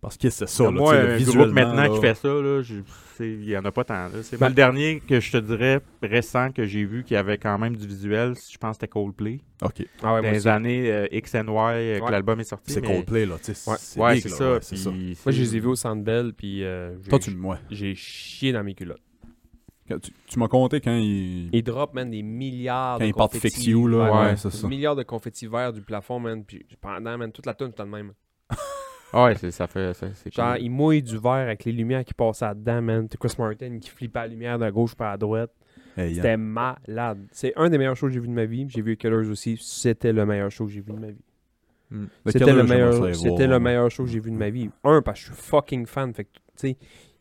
Parce 0.01 0.17
que 0.17 0.29
c'est 0.29 0.47
ça. 0.47 0.63
là, 0.65 0.71
moi, 0.71 0.93
tu 0.93 0.97
sais, 0.99 1.01
le 1.01 1.07
un 1.07 1.09
groupe 1.17 1.25
visuellement, 1.25 1.53
maintenant 1.53 1.83
là. 1.83 1.89
qui 1.89 2.01
fait 2.01 2.13
ça, 2.15 2.27
là, 2.27 2.61
je- 2.61 2.75
c'est- 3.15 3.31
il 3.33 3.39
n'y 3.39 3.57
en 3.57 3.65
a 3.65 3.71
pas 3.71 3.83
tant. 3.85 4.09
C'est 4.21 4.37
Ben- 4.37 4.49
le 4.49 4.53
dernier 4.53 4.99
que 4.99 5.19
je 5.19 5.31
te 5.31 5.37
dirais 5.37 5.79
récent 6.03 6.51
que 6.51 6.65
j'ai 6.65 6.85
vu 6.85 7.03
qui 7.03 7.15
avait 7.15 7.39
quand 7.39 7.57
même 7.57 7.75
du 7.75 7.87
visuel, 7.87 8.33
je 8.35 8.57
pense 8.57 8.71
que 8.77 8.81
c'était 8.81 8.87
Coldplay. 8.89 9.39
Ok. 9.63 9.83
Ah 10.03 10.15
ouais, 10.15 10.21
Dans 10.21 10.31
les 10.31 10.47
années 10.47 10.91
euh, 10.91 11.07
X 11.11 11.33
and 11.33 11.47
Y 11.47 11.75
euh, 11.79 11.99
que 12.01 12.11
l'album 12.11 12.39
est 12.39 12.43
sorti. 12.43 12.71
C'est 12.73 12.81
mais- 12.81 12.87
Coldplay, 12.87 13.25
là. 13.25 13.35
tu 13.43 13.53
sais, 13.55 13.69
Ouais. 13.71 13.77
C'est 13.79 13.99
Ouais, 13.99 14.19
c'est 14.19 14.29
ça. 14.29 14.51
ouais, 14.53 14.59
c'est 14.61 14.75
puis 14.75 14.83
ça. 14.83 14.89
Moi, 14.91 14.99
c'est- 15.15 15.31
je 15.31 15.41
les 15.41 15.55
ai 15.55 15.59
vus 15.59 15.67
au 15.69 15.75
Centre 15.75 16.03
Bell, 16.03 16.33
puis 16.37 16.63
euh, 16.63 16.95
j'ai 17.71 17.95
chié 17.95 18.51
dans 18.51 18.63
mes 18.63 18.75
culottes. 18.75 19.01
Quand 19.87 19.99
tu, 19.99 20.11
tu 20.25 20.39
m'as 20.39 20.47
compté 20.47 20.81
quand 20.81 20.95
il. 20.97 21.49
Ils 21.53 21.61
drop, 21.63 21.93
man, 21.93 22.09
des 22.09 22.23
milliards 22.23 22.97
Quand 22.99 23.05
de 23.07 23.11
confettis. 23.11 23.39
Fix 23.55 23.65
You, 23.67 23.87
là, 23.87 24.11
ouais, 24.29 24.35
c'est 24.35 24.49
des 24.49 24.55
ça. 24.57 24.67
milliards 24.67 24.95
de 24.95 25.03
confettis 25.03 25.45
verts 25.47 25.73
du 25.73 25.81
plafond, 25.81 26.19
man. 26.19 26.43
Puis 26.43 26.65
pendant, 26.81 27.17
man, 27.17 27.31
toute 27.31 27.45
la 27.45 27.53
tune, 27.53 27.67
c'était 27.67 27.83
le 27.83 27.89
même. 27.89 28.13
Ouais, 29.13 29.35
c'est- 29.35 29.51
ça 29.51 29.67
fait. 29.67 29.93
ça- 29.93 30.07
c'est 30.13 30.33
Genre, 30.33 30.53
cool. 30.55 30.61
ils 30.63 30.69
mouillent 30.69 31.03
du 31.03 31.17
verre 31.17 31.31
avec 31.47 31.63
les 31.63 31.71
lumières 31.71 32.03
qui 32.03 32.13
passaient 32.13 32.45
là-dedans, 32.45 32.81
man. 32.81 33.07
T'as 33.07 33.17
Chris 33.17 33.33
Martin 33.39 33.79
qui 33.79 33.89
flippait 33.89 34.19
la 34.19 34.27
lumière 34.27 34.59
de 34.59 34.69
gauche 34.69 34.95
par 34.95 35.13
à 35.13 35.17
droite. 35.17 35.51
Hey. 35.95 36.15
C'était 36.15 36.35
malade. 36.35 37.25
C'est 37.31 37.53
un 37.55 37.69
des 37.69 37.77
meilleurs 37.77 37.95
shows 37.95 38.07
que 38.07 38.13
j'ai 38.13 38.19
vu 38.19 38.27
de 38.27 38.33
ma 38.33 38.43
vie. 38.45 38.65
J'ai 38.67 38.81
vu 38.81 38.97
Killers 38.97 39.29
aussi. 39.29 39.57
C'était 39.61 40.11
le 40.11 40.25
meilleur 40.25 40.51
show 40.51 40.65
que 40.65 40.71
j'ai 40.71 40.81
vu 40.81 40.91
de 40.91 40.99
ma 40.99 41.07
vie. 41.11 41.23
Hmm. 41.91 42.07
C'était 42.25 42.51
le 42.51 42.63
meilleur, 42.63 43.15
c'était 43.15 43.47
le 43.47 43.59
meilleur 43.59 43.89
show 43.91 44.03
que 44.03 44.09
j'ai 44.09 44.19
vu 44.19 44.31
de 44.31 44.35
ma 44.35 44.49
vie. 44.49 44.69
Un, 44.83 45.01
parce 45.01 45.21
que 45.21 45.27
je 45.29 45.33
suis 45.33 45.41
fucking 45.43 45.85
fan. 45.85 46.13
Fait 46.13 46.25
que, 46.25 46.29
tu 46.33 46.41
sais, 46.55 46.77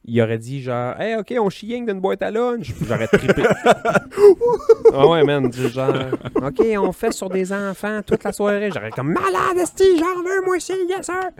il 0.06 0.20
aurait 0.20 0.38
dit 0.38 0.60
genre, 0.60 1.00
hey, 1.00 1.16
ok, 1.16 1.34
on 1.40 1.48
chiing 1.48 1.86
d'une 1.86 2.00
boîte 2.00 2.22
à 2.22 2.30
lunch. 2.30 2.72
J'aurais 2.86 3.06
trippé. 3.06 3.42
ah 4.92 5.06
ouais, 5.08 5.24
man. 5.24 5.48
du 5.48 5.68
Genre, 5.68 5.94
ok, 6.36 6.60
on 6.78 6.92
fait 6.92 7.12
sur 7.12 7.30
des 7.30 7.52
enfants 7.52 8.00
toute 8.06 8.22
la 8.22 8.32
soirée. 8.32 8.70
J'aurais 8.72 8.90
comme 8.90 9.12
malade, 9.12 9.56
esti, 9.56 9.84
j'en 9.98 10.22
veux, 10.22 10.44
moi 10.44 10.56
aussi, 10.56 10.74
yes, 10.88 11.06
sir. 11.06 11.30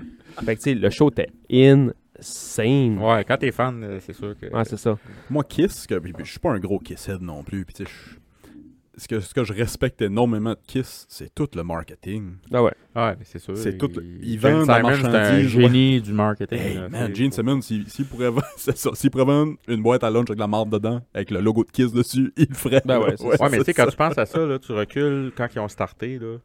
Fait 0.45 0.57
que, 0.57 0.62
tu 0.62 0.71
sais, 0.71 0.75
le 0.75 0.91
show 0.91 1.11
était 1.11 1.31
insane. 1.53 2.99
Ouais, 2.99 3.25
quand 3.25 3.37
t'es 3.37 3.53
fan, 3.53 3.83
euh, 3.85 3.99
c'est 4.01 4.15
sûr 4.15 4.35
que. 4.41 4.47
Ouais, 4.47 4.65
c'est 4.65 4.79
ça. 4.79 4.97
Moi, 5.29 5.45
Kiss, 5.45 5.87
que, 5.87 6.01
je 6.21 6.31
suis 6.31 6.39
pas 6.39 6.51
un 6.51 6.59
gros 6.59 6.79
Kisshead 6.79 7.21
non 7.21 7.43
plus. 7.43 7.65
Puis, 7.65 7.75
tu 7.75 7.85
sais, 7.85 7.91
je- 7.91 8.19
ce, 8.97 9.09
que, 9.09 9.21
ce 9.21 9.35
que 9.35 9.45
je 9.45 9.53
respecte 9.53 10.01
énormément 10.03 10.51
de 10.51 10.59
Kiss, 10.67 11.07
c'est 11.09 11.35
tout 11.35 11.49
le 11.55 11.63
marketing. 11.65 12.35
Ah 12.53 12.63
ouais. 12.63 12.73
Ouais, 12.95 13.15
mais 13.19 13.25
c'est 13.25 13.39
sûr. 13.39 13.57
C'est 13.57 13.77
tout- 13.77 13.91
il- 13.97 14.33
ils 14.35 14.41
Gene 14.41 14.53
vendent 14.53 14.69
la 14.69 14.77
Simmons, 14.77 14.89
c'est 15.01 15.07
un 15.07 15.11
marchandise, 15.11 15.49
génie 15.49 16.01
du 16.01 16.13
marketing. 16.13 16.59
Hey, 16.59 16.75
là, 16.75 16.89
man, 16.89 17.07
c'est- 17.09 17.15
Gene 17.15 17.33
Simmons, 17.33 17.61
s'il 17.89 18.07
pourrait, 18.07 18.31
vendre- 18.31 19.57
une 19.69 19.83
boîte 19.83 20.05
à 20.05 20.11
lunch 20.11 20.29
avec 20.31 20.39
la 20.39 20.47
marde 20.47 20.71
dedans, 20.71 21.01
avec 21.13 21.31
le 21.31 21.41
logo 21.41 21.65
de 21.65 21.71
Kiss 21.71 21.93
dessus, 21.93 22.33
il 22.37 22.47
le 22.49 22.55
ferait. 22.55 22.83
Ben 22.85 22.99
ouais, 23.01 23.15
Ouais, 23.21 23.37
mais 23.51 23.59
tu 23.59 23.65
sais, 23.65 23.75
quand 23.75 23.87
tu 23.87 23.97
penses 23.97 24.19
à 24.19 24.27
ça, 24.27 24.39
là, 24.47 24.59
tu 24.59 24.73
recules 24.73 25.33
quand 25.37 25.49
ils 25.55 25.59
ont 25.61 25.69
starté, 25.69 26.19
là. 26.19 26.37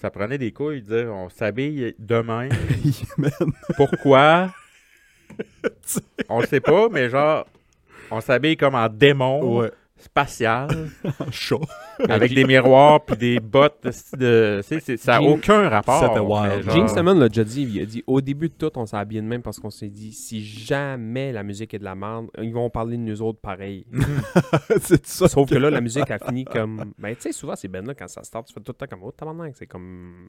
Ça 0.00 0.10
prenait 0.10 0.36
des 0.38 0.52
couilles 0.52 0.82
de 0.82 0.96
dire 1.02 1.12
on 1.12 1.28
s'habille 1.30 1.94
demain. 1.98 2.48
Pourquoi? 3.76 4.52
On 6.28 6.40
le 6.40 6.46
sait 6.46 6.60
pas, 6.60 6.88
mais 6.90 7.08
genre, 7.10 7.46
on 8.10 8.20
s'habille 8.20 8.56
comme 8.56 8.74
en 8.74 8.88
démon 8.88 9.58
ouais, 9.60 9.70
spatial 9.98 10.68
en 11.20 11.30
chat. 11.30 11.56
avec 12.08 12.34
des 12.34 12.44
miroirs 12.44 13.04
puis 13.04 13.16
des 13.16 13.40
bottes 13.40 13.86
de. 14.16 14.60
ça 14.96 15.20
n'a 15.20 15.22
aucun 15.22 15.68
rapport. 15.68 16.14
Gene 16.62 16.88
Simmons 16.88 17.14
l'a 17.14 17.28
déjà 17.28 17.44
dit, 17.44 17.62
il 17.62 17.82
a 17.82 17.86
dit 17.86 18.04
au 18.06 18.20
début 18.20 18.48
de 18.48 18.54
tout, 18.54 18.70
on 18.76 18.86
s'est 18.86 18.96
habillé 18.96 19.20
de 19.22 19.26
même 19.26 19.42
parce 19.42 19.58
qu'on 19.58 19.70
s'est 19.70 19.88
dit 19.88 20.12
si 20.12 20.44
jamais 20.44 21.32
la 21.32 21.42
musique 21.42 21.74
est 21.74 21.78
de 21.78 21.84
la 21.84 21.94
merde, 21.94 22.28
ils 22.40 22.52
vont 22.52 22.70
parler 22.70 22.96
de 22.96 23.02
nous 23.02 23.22
autres 23.22 23.40
pareil. 23.40 23.86
c'est 24.80 25.06
ça. 25.06 25.28
Sauf 25.28 25.48
que 25.48 25.56
là, 25.56 25.70
la 25.70 25.80
musique 25.80 26.10
a 26.10 26.18
fini 26.18 26.44
comme. 26.44 26.92
Ben, 26.98 27.14
tu 27.14 27.22
sais, 27.22 27.32
souvent, 27.32 27.56
ces 27.56 27.68
bands-là, 27.68 27.94
quand 27.94 28.08
ça 28.08 28.22
start, 28.22 28.46
tu 28.46 28.54
fais 28.54 28.60
tout 28.60 28.72
le 28.72 28.86
temps 28.86 28.86
comme 28.86 29.02
oh, 29.02 29.44
c'est 29.54 29.66
comme 29.66 30.28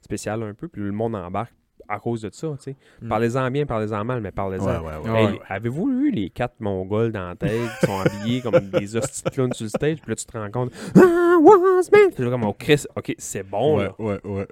spécial 0.00 0.42
un 0.42 0.54
peu, 0.54 0.68
puis 0.68 0.82
le 0.82 0.92
monde 0.92 1.14
embarque 1.14 1.54
à 1.88 1.98
cause 1.98 2.22
de 2.22 2.30
ça, 2.32 2.48
tu 2.56 2.62
sais. 2.62 2.76
Mm. 3.02 3.08
Parlez-en 3.08 3.50
bien, 3.50 3.66
parlez-en 3.66 4.04
mal, 4.04 4.20
mais 4.20 4.30
parlez-en. 4.32 4.64
Ouais, 4.64 4.78
ouais, 4.78 4.96
ouais. 5.04 5.10
Ouais. 5.10 5.24
Hey, 5.34 5.40
Avez-vous 5.48 5.86
vu 5.86 6.10
les 6.10 6.30
quatre 6.30 6.54
mongols 6.60 7.12
dans 7.12 7.28
la 7.28 7.34
tête 7.36 7.70
qui 7.80 7.86
sont 7.86 7.98
habillés 8.00 8.40
comme 8.40 8.58
des 8.70 8.96
hosties 8.96 9.22
clowns 9.24 9.52
sur 9.52 9.64
le 9.64 9.68
stage, 9.68 10.00
puis 10.00 10.10
là, 10.10 10.14
tu 10.16 10.24
te 10.24 10.36
rends 10.38 10.50
compte, 10.50 10.72
ah, 10.96 11.36
was 11.42 11.82
man! 11.92 12.10
Puis 12.14 12.24
là, 12.24 12.30
comme, 12.30 12.44
oh, 12.44 12.54
Chris, 12.58 12.84
ok, 12.96 13.14
c'est 13.18 13.42
bon, 13.42 13.76
ouais, 13.78 13.84
là. 13.84 13.94
ouais, 13.98 14.20
ouais. 14.24 14.46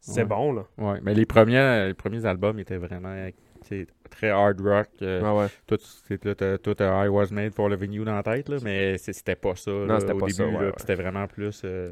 C'est 0.00 0.20
Ouais. 0.20 0.26
bon, 0.26 0.52
là. 0.52 0.64
Ouais, 0.76 1.00
mais 1.02 1.14
les 1.14 1.24
premiers, 1.26 1.86
les 1.86 1.94
premiers 1.94 2.26
albums 2.26 2.58
étaient 2.58 2.76
vraiment 2.76 3.14
sais, 3.68 3.86
très 4.10 4.30
hard 4.30 4.60
rock. 4.60 4.88
euh, 5.02 5.20
Ah 5.24 5.34
ouais. 5.34 5.46
tout, 5.66 5.78
c'est- 5.80 6.24
là, 6.24 6.34
t'as- 6.34 6.58
tout 6.58 6.76
I 6.80 7.08
Was 7.08 7.26
Made 7.32 7.52
for 7.54 7.68
Loving 7.68 7.92
You 7.92 8.04
dans 8.04 8.14
la 8.14 8.22
tête, 8.22 8.48
là, 8.48 8.56
mais 8.62 8.96
c'est- 8.98 9.12
c'était 9.12 9.34
pas 9.36 9.54
ça. 9.56 9.70
là, 9.70 9.98
c'était 10.00 10.12
au 10.12 10.18
pas 10.18 10.26
début, 10.26 10.36
ça, 10.36 10.46
ouais, 10.46 10.52
là, 10.52 10.58
ouais. 10.58 10.66
puis 10.66 10.74
C'était 10.78 10.94
vraiment 10.94 11.26
plus 11.26 11.62
euh, 11.64 11.90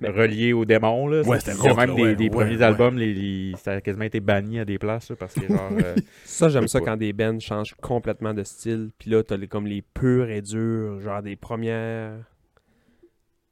Mais- 0.00 0.08
relié 0.10 0.52
aux 0.52 0.64
démons. 0.64 1.08
Là. 1.08 1.22
Ouais, 1.22 1.38
C'est- 1.40 1.52
c'était 1.52 1.62
il 1.62 1.64
y 1.64 1.68
a 1.68 1.72
rock, 1.72 1.86
même 1.86 1.96
des, 1.96 2.02
ouais, 2.02 2.14
des 2.16 2.24
ouais, 2.24 2.30
premiers 2.30 2.56
ouais. 2.56 2.62
albums, 2.62 2.96
les, 2.98 3.14
les- 3.14 3.56
ça 3.56 3.72
a 3.72 3.80
quasiment 3.80 4.04
été 4.04 4.20
banni 4.20 4.60
à 4.60 4.64
des 4.64 4.78
places 4.78 5.10
là, 5.10 5.16
parce 5.16 5.34
que 5.34 5.46
genre. 5.48 5.70
euh, 5.72 5.94
Ça, 6.24 6.48
j'aime 6.48 6.68
ça 6.68 6.80
quand 6.80 6.96
des 6.96 7.12
bands 7.12 7.38
changent 7.40 7.74
complètement 7.80 8.34
de 8.34 8.42
style. 8.44 8.90
Puis 8.98 9.10
là, 9.10 9.22
t'as 9.22 9.36
les, 9.36 9.48
comme 9.48 9.66
les 9.66 9.82
purs 9.82 10.28
et 10.30 10.42
durs, 10.42 11.00
genre 11.00 11.22
des 11.22 11.36
premières. 11.36 12.12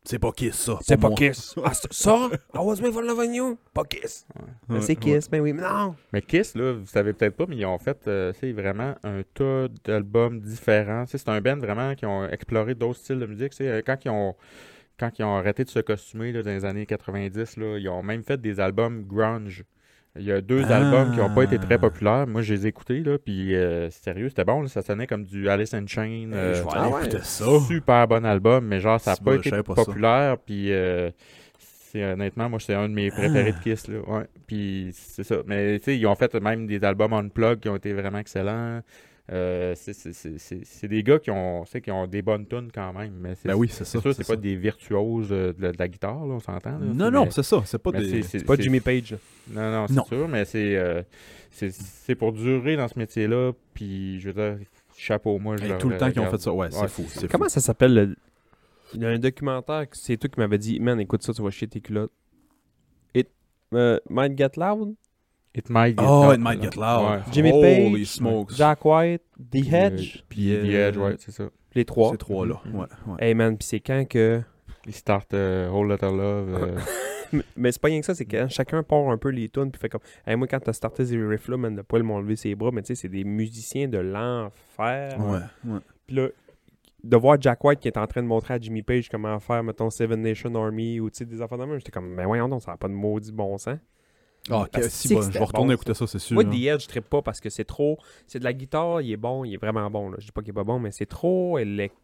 C'est 0.05 0.18
pas 0.18 0.32
Kiss, 0.32 0.55
ça. 0.57 0.78
C'est 0.82 0.96
pas 0.96 1.09
moi. 1.09 1.16
Kiss. 1.16 1.55
Ah, 1.64 1.72
c'est 1.74 1.92
ça? 1.92 2.28
I 2.55 2.59
was 2.59 2.76
made 2.80 2.92
for 2.92 3.03
loving 3.03 3.34
you? 3.34 3.57
Pas 3.72 3.84
Kiss. 3.84 4.26
Ouais, 4.68 4.80
c'est 4.80 4.96
Kiss, 4.96 5.30
mais 5.30 5.38
oui, 5.40 5.53
mais 5.53 5.62
non. 5.62 5.94
Mais 6.12 6.22
Kiss, 6.22 6.57
là, 6.57 6.72
vous 6.72 6.86
savez 6.86 7.12
peut-être 7.12 7.36
pas, 7.36 7.46
mais 7.48 7.57
ils 7.57 7.66
ont 7.66 7.78
fait 7.78 7.98
euh, 8.09 8.32
c'est 8.40 8.50
vraiment 8.53 8.94
un 9.05 9.22
tas 9.34 9.68
d'albums 9.84 10.40
différents. 10.40 11.05
C'est 11.07 11.28
un 11.28 11.40
band 11.40 11.57
vraiment 11.59 11.94
qui 11.94 12.05
ont 12.07 12.28
exploré 12.28 12.74
d'autres 12.74 12.98
styles 12.98 13.20
de 13.20 13.26
musique. 13.26 13.53
Euh, 13.61 13.80
Quand 13.86 13.96
ils 14.05 14.11
ont 14.11 14.34
quand 14.98 15.18
ils 15.18 15.24
ont 15.24 15.36
arrêté 15.36 15.64
de 15.64 15.70
se 15.70 15.78
costumer 15.80 16.32
là, 16.32 16.42
dans 16.42 16.50
les 16.50 16.64
années 16.64 16.86
90, 16.86 17.57
là, 17.57 17.78
ils 17.78 17.88
ont 17.88 18.03
même 18.03 18.22
fait 18.22 18.40
des 18.40 18.61
albums 18.61 19.05
grunge. 19.05 19.64
Il 20.18 20.24
y 20.24 20.32
a 20.32 20.42
deux 20.42 20.62
Ah. 20.68 20.76
albums 20.76 21.12
qui 21.12 21.18
n'ont 21.20 21.34
pas 21.34 21.44
été 21.44 21.58
très 21.58 21.78
populaires. 21.78 22.26
Moi, 22.26 22.42
je 22.42 22.52
les 22.52 22.66
ai 22.66 22.68
écoutés, 22.68 23.00
là, 23.00 23.16
puis 23.18 23.54
euh, 23.54 23.88
sérieux, 23.90 24.28
c'était 24.28 24.44
bon. 24.44 24.60
là. 24.62 24.68
ça 24.68 24.82
sonnait 24.82 25.06
comme 25.06 25.24
du 25.24 25.48
Alice 25.48 25.72
in 25.72 25.86
Chains. 25.86 26.02
Hey, 26.04 26.34
euh, 26.34 26.54
je 26.54 26.62
vais 26.62 26.68
ah 26.72 26.82
aller 26.84 26.92
ouais. 26.92 27.00
écouter 27.06 27.22
ça. 27.22 27.44
super 27.66 28.08
bon 28.08 28.24
album, 28.26 28.66
mais 28.66 28.80
genre, 28.80 29.00
ça 29.00 29.12
n'a 29.12 29.16
pas 29.16 29.34
été 29.36 29.50
pas 29.50 29.62
populaire. 29.62 30.36
Puis, 30.38 30.70
euh, 30.70 31.10
c'est 31.58 32.04
honnêtement, 32.04 32.50
moi, 32.50 32.58
c'est 32.60 32.74
un 32.74 32.88
de 32.90 32.94
mes 32.94 33.10
préférés 33.10 33.52
de 33.52 33.58
Kiss. 33.58 33.88
Là. 33.88 34.00
Ouais. 34.06 34.24
Puis, 34.46 34.90
c'est 34.92 35.24
ça. 35.24 35.36
Mais, 35.46 35.78
tu 35.78 35.86
sais, 35.86 35.98
ils 35.98 36.06
ont 36.06 36.14
fait 36.14 36.34
même 36.34 36.66
des 36.66 36.84
albums 36.84 37.14
unplug 37.14 37.60
qui 37.60 37.68
ont 37.70 37.76
été 37.76 37.94
vraiment 37.94 38.18
excellents. 38.18 38.80
Euh, 39.33 39.74
c'est- 39.76 39.95
c'est- 39.95 40.12
c'est 40.12 40.39
c'est- 40.39 40.61
c'est 40.64 40.89
des 40.89 41.03
gars 41.03 41.18
qui 41.18 41.30
ont, 41.30 41.64
qui 41.64 41.91
ont 41.91 42.07
des 42.07 42.20
bonnes 42.22 42.47
tunes 42.47 42.70
quand 42.72 42.93
même. 42.93 43.14
Mais 43.20 43.35
c'est 43.35 43.49
Ben 43.49 43.55
oui, 43.55 43.68
c'est 43.68 43.85
c'est 43.85 43.97
ça. 43.97 44.01
sûr, 44.03 44.14
c'est 44.14 44.24
ça. 44.24 44.35
pas 44.35 44.41
des 44.41 44.55
virtuoses 44.57 45.30
de, 45.30 45.55
de 45.57 45.62
la- 45.62 45.72
de 45.72 45.78
la 45.78 45.89
guitare, 45.89 46.26
là, 46.26 46.35
on 46.35 46.41
s'entend. 46.41 46.70
là. 46.72 46.78
Non, 46.80 47.05
C'est- 47.07 47.11
non, 47.11 47.30
c'est 47.30 47.43
ça. 47.43 47.62
C'est 47.64 47.78
pas 47.83 47.93
des. 47.93 48.22
C'est 48.22 48.45
pas 48.45 48.57
Jimmy 48.57 48.80
Page. 48.80 49.16
Non, 49.51 49.70
non, 49.72 49.87
c'est 49.89 50.05
sûr, 50.05 50.28
mais 50.28 50.45
c'est 50.45 50.76
euh, 50.76 51.03
c'est- 51.51 51.72
c'est 51.72 52.14
pour 52.14 52.33
durer 52.33 52.76
dans 52.76 52.89
ce 52.89 52.99
métier-là. 52.99 53.53
Puis, 53.74 54.20
je 54.20 54.30
veux 54.30 54.35
dire, 54.35 54.66
chapeau, 54.97 55.39
moi, 55.39 55.57
je 55.57 55.66
leur- 55.66 55.78
tout 55.78 55.89
le 55.89 55.97
temps 55.97 56.11
qu'ils 56.11 56.20
ont 56.20 56.30
fait 56.30 56.41
ça. 56.41 56.53
Ouais, 56.53 56.68
c'est 56.70 56.80
Ouais, 56.83 56.89
fou. 56.89 57.05
c'est- 57.09 57.20
c'est 57.20 57.28
Comment 57.30 57.45
fou. 57.47 57.51
ça 57.51 57.61
s'appelle 57.61 57.95
le... 57.95 58.16
Il 58.95 59.01
y 59.01 59.07
a 59.07 59.09
un 59.09 59.18
documentaire, 59.18 59.87
c'est 59.93 60.18
toi 60.18 60.28
qui 60.28 60.39
m'avais 60.39 60.59
dit, 60.59 60.78
man, 60.78 61.01
écoute 61.01 61.22
ça, 61.22 61.33
tu 61.33 61.41
vas 61.41 61.51
chier 61.51 61.66
tes 61.68 61.80
culottes. 61.80 62.12
It 63.14 63.28
euh, 63.72 63.99
Might 64.11 64.37
Get 64.37 64.51
Loud, 64.59 64.95
It 65.55 65.68
might 65.68 65.98
get 65.98 66.07
Oh, 66.09 66.22
loud. 66.24 66.34
it 66.34 66.40
might 66.40 66.62
get 66.62 66.76
loud. 66.76 67.11
Ouais. 67.11 67.32
Jimmy 67.32 67.50
Holy 67.53 67.92
Page, 67.98 68.07
smokes. 68.07 68.57
Jack 68.57 68.84
White, 68.84 69.22
The 69.50 69.57
Hedge, 69.57 70.22
Puis, 70.28 70.46
The 70.48 70.64
euh, 70.64 70.88
Edge, 70.88 70.96
ouais, 70.96 71.16
c'est 71.18 71.30
ça. 71.32 71.44
les 71.74 71.84
trois. 71.84 72.12
Ces 72.12 72.18
trois-là. 72.18 72.61
Mhm. 72.64 72.74
Ouais, 72.74 72.86
ouais. 73.07 73.16
Hey 73.18 73.34
man, 73.34 73.57
pis 73.59 73.66
c'est 73.66 73.80
quand 73.80 74.05
que. 74.09 74.40
Il 74.86 74.94
start 74.94 75.32
euh, 75.34 75.68
Whole 75.68 75.88
Lotta 75.88 76.11
Love. 76.11 76.55
euh, 76.55 76.78
Mais, 77.34 77.42
mais 77.57 77.72
c'est 77.72 77.80
pas 77.80 77.88
rien 77.88 78.00
que 78.00 78.07
ça, 78.07 78.14
c'est 78.14 78.24
que 78.26 78.48
chacun 78.48 78.82
part 78.82 79.09
un 79.09 79.16
peu 79.16 79.28
les 79.30 79.48
tunes 79.48 79.70
puis 79.70 79.80
fait 79.80 79.88
comme. 79.88 80.00
Hey, 80.26 80.36
moi, 80.36 80.46
quand 80.46 80.61
t'as 80.61 80.72
starté 80.72 81.05
ces 81.07 81.16
riffs-là, 81.22 81.57
man, 81.57 81.74
de 81.76 81.82
pas 81.82 81.98
m'ont 82.00 82.18
levé 82.20 82.36
ses 82.36 82.55
bras, 82.55 82.70
mais 82.72 82.82
tu 82.82 82.88
sais, 82.88 82.94
c'est 83.03 83.09
des 83.09 83.24
musiciens 83.24 83.88
de 83.88 83.98
l'enfer. 83.98 85.18
Ouais, 85.20 85.38
ouais. 85.70 85.78
Puis 86.07 86.16
là, 86.16 86.28
de 87.05 87.16
voir 87.16 87.36
Jack 87.40 87.62
White 87.64 87.80
qui 87.80 87.88
est 87.88 87.96
en 87.96 88.07
train 88.07 88.22
de 88.22 88.26
montrer 88.26 88.55
à 88.55 88.61
Jimmy 88.61 88.82
Page 88.82 89.09
comment 89.09 89.38
faire, 89.40 89.62
mettons, 89.62 89.90
Seven 89.90 90.20
Nation 90.20 90.55
Army 90.55 91.00
ou 91.00 91.11
tu 91.11 91.18
sais, 91.18 91.24
des 91.24 91.40
affaires 91.42 91.59
de 91.59 91.64
même, 91.64 91.78
j'étais 91.78 91.90
comme, 91.90 92.09
mais 92.14 92.24
voyons 92.24 92.48
donc, 92.48 92.62
ça 92.62 92.72
n'a 92.72 92.76
pas 92.76 92.88
de 92.88 92.92
maudit 92.94 93.32
bon 93.32 93.57
sens. 93.59 93.78
Ah, 94.51 94.66
Parce 94.72 94.76
ok, 94.76 94.80
que 94.82 94.88
si, 94.88 95.09
c'est 95.09 95.14
bon, 95.14 95.22
je 95.22 95.30
vais 95.30 95.38
retourner 95.45 95.68
bon, 95.68 95.74
écouter 95.74 95.95
ça, 95.95 96.07
c'est 96.07 96.18
sûr. 96.18 96.34
Moi, 96.34 96.45
hein. 96.45 96.51
The 96.51 96.55
Edge, 96.74 96.82
je 96.82 96.88
trippe 96.88 97.09
pas 97.09 97.22
parce 97.22 97.40
que 97.40 97.49
c'est 97.49 97.64
trop. 97.64 97.99
C'est 98.26 98.40
de 98.40 98.45
la 98.45 98.53
guitare, 98.53 99.01
il 99.01 99.12
est 99.12 99.16
bon, 99.16 99.45
il 99.45 99.55
est 99.55 99.59
vraiment 99.59 99.88
bon. 99.90 100.11
Là. 100.11 100.16
Je 100.18 100.26
dis 100.26 100.32
pas 100.32 100.40
qu'il 100.40 100.51
est 100.51 100.55
pas 100.55 100.64
bon, 100.64 100.78
mais 100.80 100.90
c'est 100.90 101.07
trop 101.07 101.59
électrique. 101.59 101.99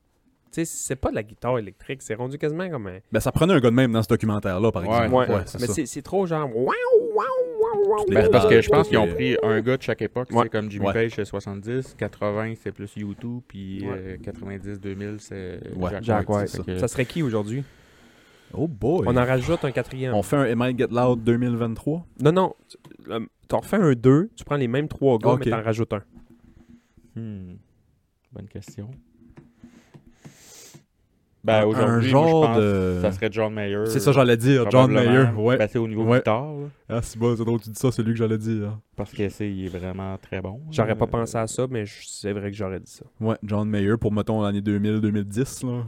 Tu 0.51 0.65
sais, 0.65 0.65
c'est 0.65 0.97
pas 0.97 1.11
de 1.11 1.15
la 1.17 1.23
guitare 1.23 1.59
électrique, 1.59 2.01
c'est 2.01 2.15
rendu 2.15 2.39
quasiment 2.39 2.71
comme 2.71 2.87
un. 2.87 2.99
Ben, 3.13 3.21
ça 3.21 3.31
prenait 3.33 3.53
un 3.53 3.61
gars 3.61 3.69
de 3.69 3.75
même 3.75 3.93
dans 3.93 4.03
ce 4.03 4.09
documentaire-là, 4.09 4.73
par 4.73 4.83
exemple. 4.83 5.13
Ouais, 5.15 5.29
Ouais, 5.29 5.43
c'est 5.45 5.61
mais 5.61 5.67
c'est 5.67 5.85
c'est 5.85 6.01
trop 6.01 6.25
genre. 6.27 6.49
Waouh, 6.57 6.65
waouh, 6.65 7.15
waouh, 7.15 7.89
waouh. 7.91 7.99
Toutes 7.99 8.09
les 8.09 8.15
Ben, 8.15 8.23
c'est 8.25 8.31
parce 8.31 8.47
que 8.49 8.61
je 8.63 8.69
pense 8.71 8.89
qu'ils 8.89 8.97
ont 8.97 9.05
les- 9.05 9.13
pris 9.15 9.37
un 9.43 9.61
gars 9.61 9.77
de 9.77 9.83
chaque 9.83 10.01
époque. 10.01 10.31
Ouais. 10.31 10.45
C'est 10.45 10.49
comme 10.49 10.71
Jimmy 10.71 10.87
Ouais. 10.87 10.93
Page, 10.95 11.13
c'est 11.17 11.27
70. 11.27 11.95
80, 11.99 12.55
c'est 12.63 12.73
plus 12.73 12.97
U2. 12.97 13.43
Puis 13.47 13.83
Ouais. 13.87 13.95
euh, 13.95 14.17
90, 14.23 14.81
2000, 14.81 15.17
c'est 15.19 15.61
Ouais, 15.77 15.91
Jack, 15.91 16.03
Jack 16.05 16.31
White. 16.31 16.79
Ça 16.79 16.89
serait 16.89 17.05
qui 17.05 17.23
aujourd'hui? 17.23 17.63
Oh 18.55 18.67
boy. 18.67 19.05
On 19.07 19.17
en 19.17 19.25
rajoute 19.25 19.65
un 19.65 19.71
quatrième. 19.71 20.15
On 20.15 20.23
fait 20.23 20.37
un 20.37 20.55
Might 20.55 20.79
Get 20.79 20.89
Loud 20.91 21.23
2023. 21.23 22.07
Non, 22.23 22.33
non. 22.33 22.55
tu- 22.69 22.77
T'en 23.49 23.61
refais 23.61 23.77
un 23.77 23.93
2, 23.95 24.29
tu 24.37 24.45
prends 24.45 24.57
les 24.57 24.69
mêmes 24.69 24.89
trois 24.89 25.17
gars, 25.19 25.31
Ok. 25.31 25.47
mais 25.47 25.51
t'en 25.53 25.63
rajoutes 25.63 25.93
un. 25.95 26.03
Hmm. 27.17 27.55
Bonne 28.33 28.47
question. 28.49 28.91
Ben, 31.45 31.63
Un 31.63 31.67
aujourd'hui, 31.67 32.11
genre 32.11 32.25
moi, 32.29 32.41
je 32.43 32.47
pense 32.47 32.59
de- 32.59 32.99
ça 33.01 33.13
serait 33.13 33.29
John 33.33 33.55
Mayer. 33.55 33.87
C'est 33.87 34.01
ça, 34.01 34.13
j'allais 34.13 34.37
dire. 34.37 34.69
John. 34.71 34.93
Mayer. 34.93 35.31
Ouais. 35.37 35.57
Ben, 35.57 35.67
c'est 35.71 35.79
au 35.79 35.89
niveau 35.89 36.05
Ouais. 36.05 36.19
guitare, 36.19 36.45
là, 36.53 36.67
Ah, 36.91 37.01
c'est 37.01 37.19
bon, 37.19 37.35
c'est 37.37 37.45
drôle 37.45 37.59
que 37.61 37.65
tu 37.65 37.71
dis 37.71 37.79
ça, 37.79 37.91
c'est 37.91 38.03
lui 38.03 38.13
que 38.13 38.19
j'allais 38.19 38.37
dire. 38.37 38.79
parce 38.97 39.13
que 39.13 39.29
c'est 39.31 39.51
il 39.51 39.65
est 39.65 39.69
vraiment 39.69 40.19
très 40.19 40.43
bon. 40.43 40.61
J'aurais 40.71 40.97
pas 40.97 41.05
Euh, 41.07 41.09
pensé 41.09 41.39
à 41.39 41.47
ça, 41.47 41.67
mais 41.71 41.85
c'est 41.87 42.33
vrai 42.33 42.51
que 42.51 42.57
j'aurais 42.57 42.81
dit 42.81 42.91
ça. 42.91 43.05
Ouais, 43.21 43.37
John 43.45 43.69
Mayer 43.69 43.97
pour, 43.99 44.13
mettons, 44.13 44.43
l'année 44.43 44.61
2000-2010, 44.61 45.63
là. 45.65 45.85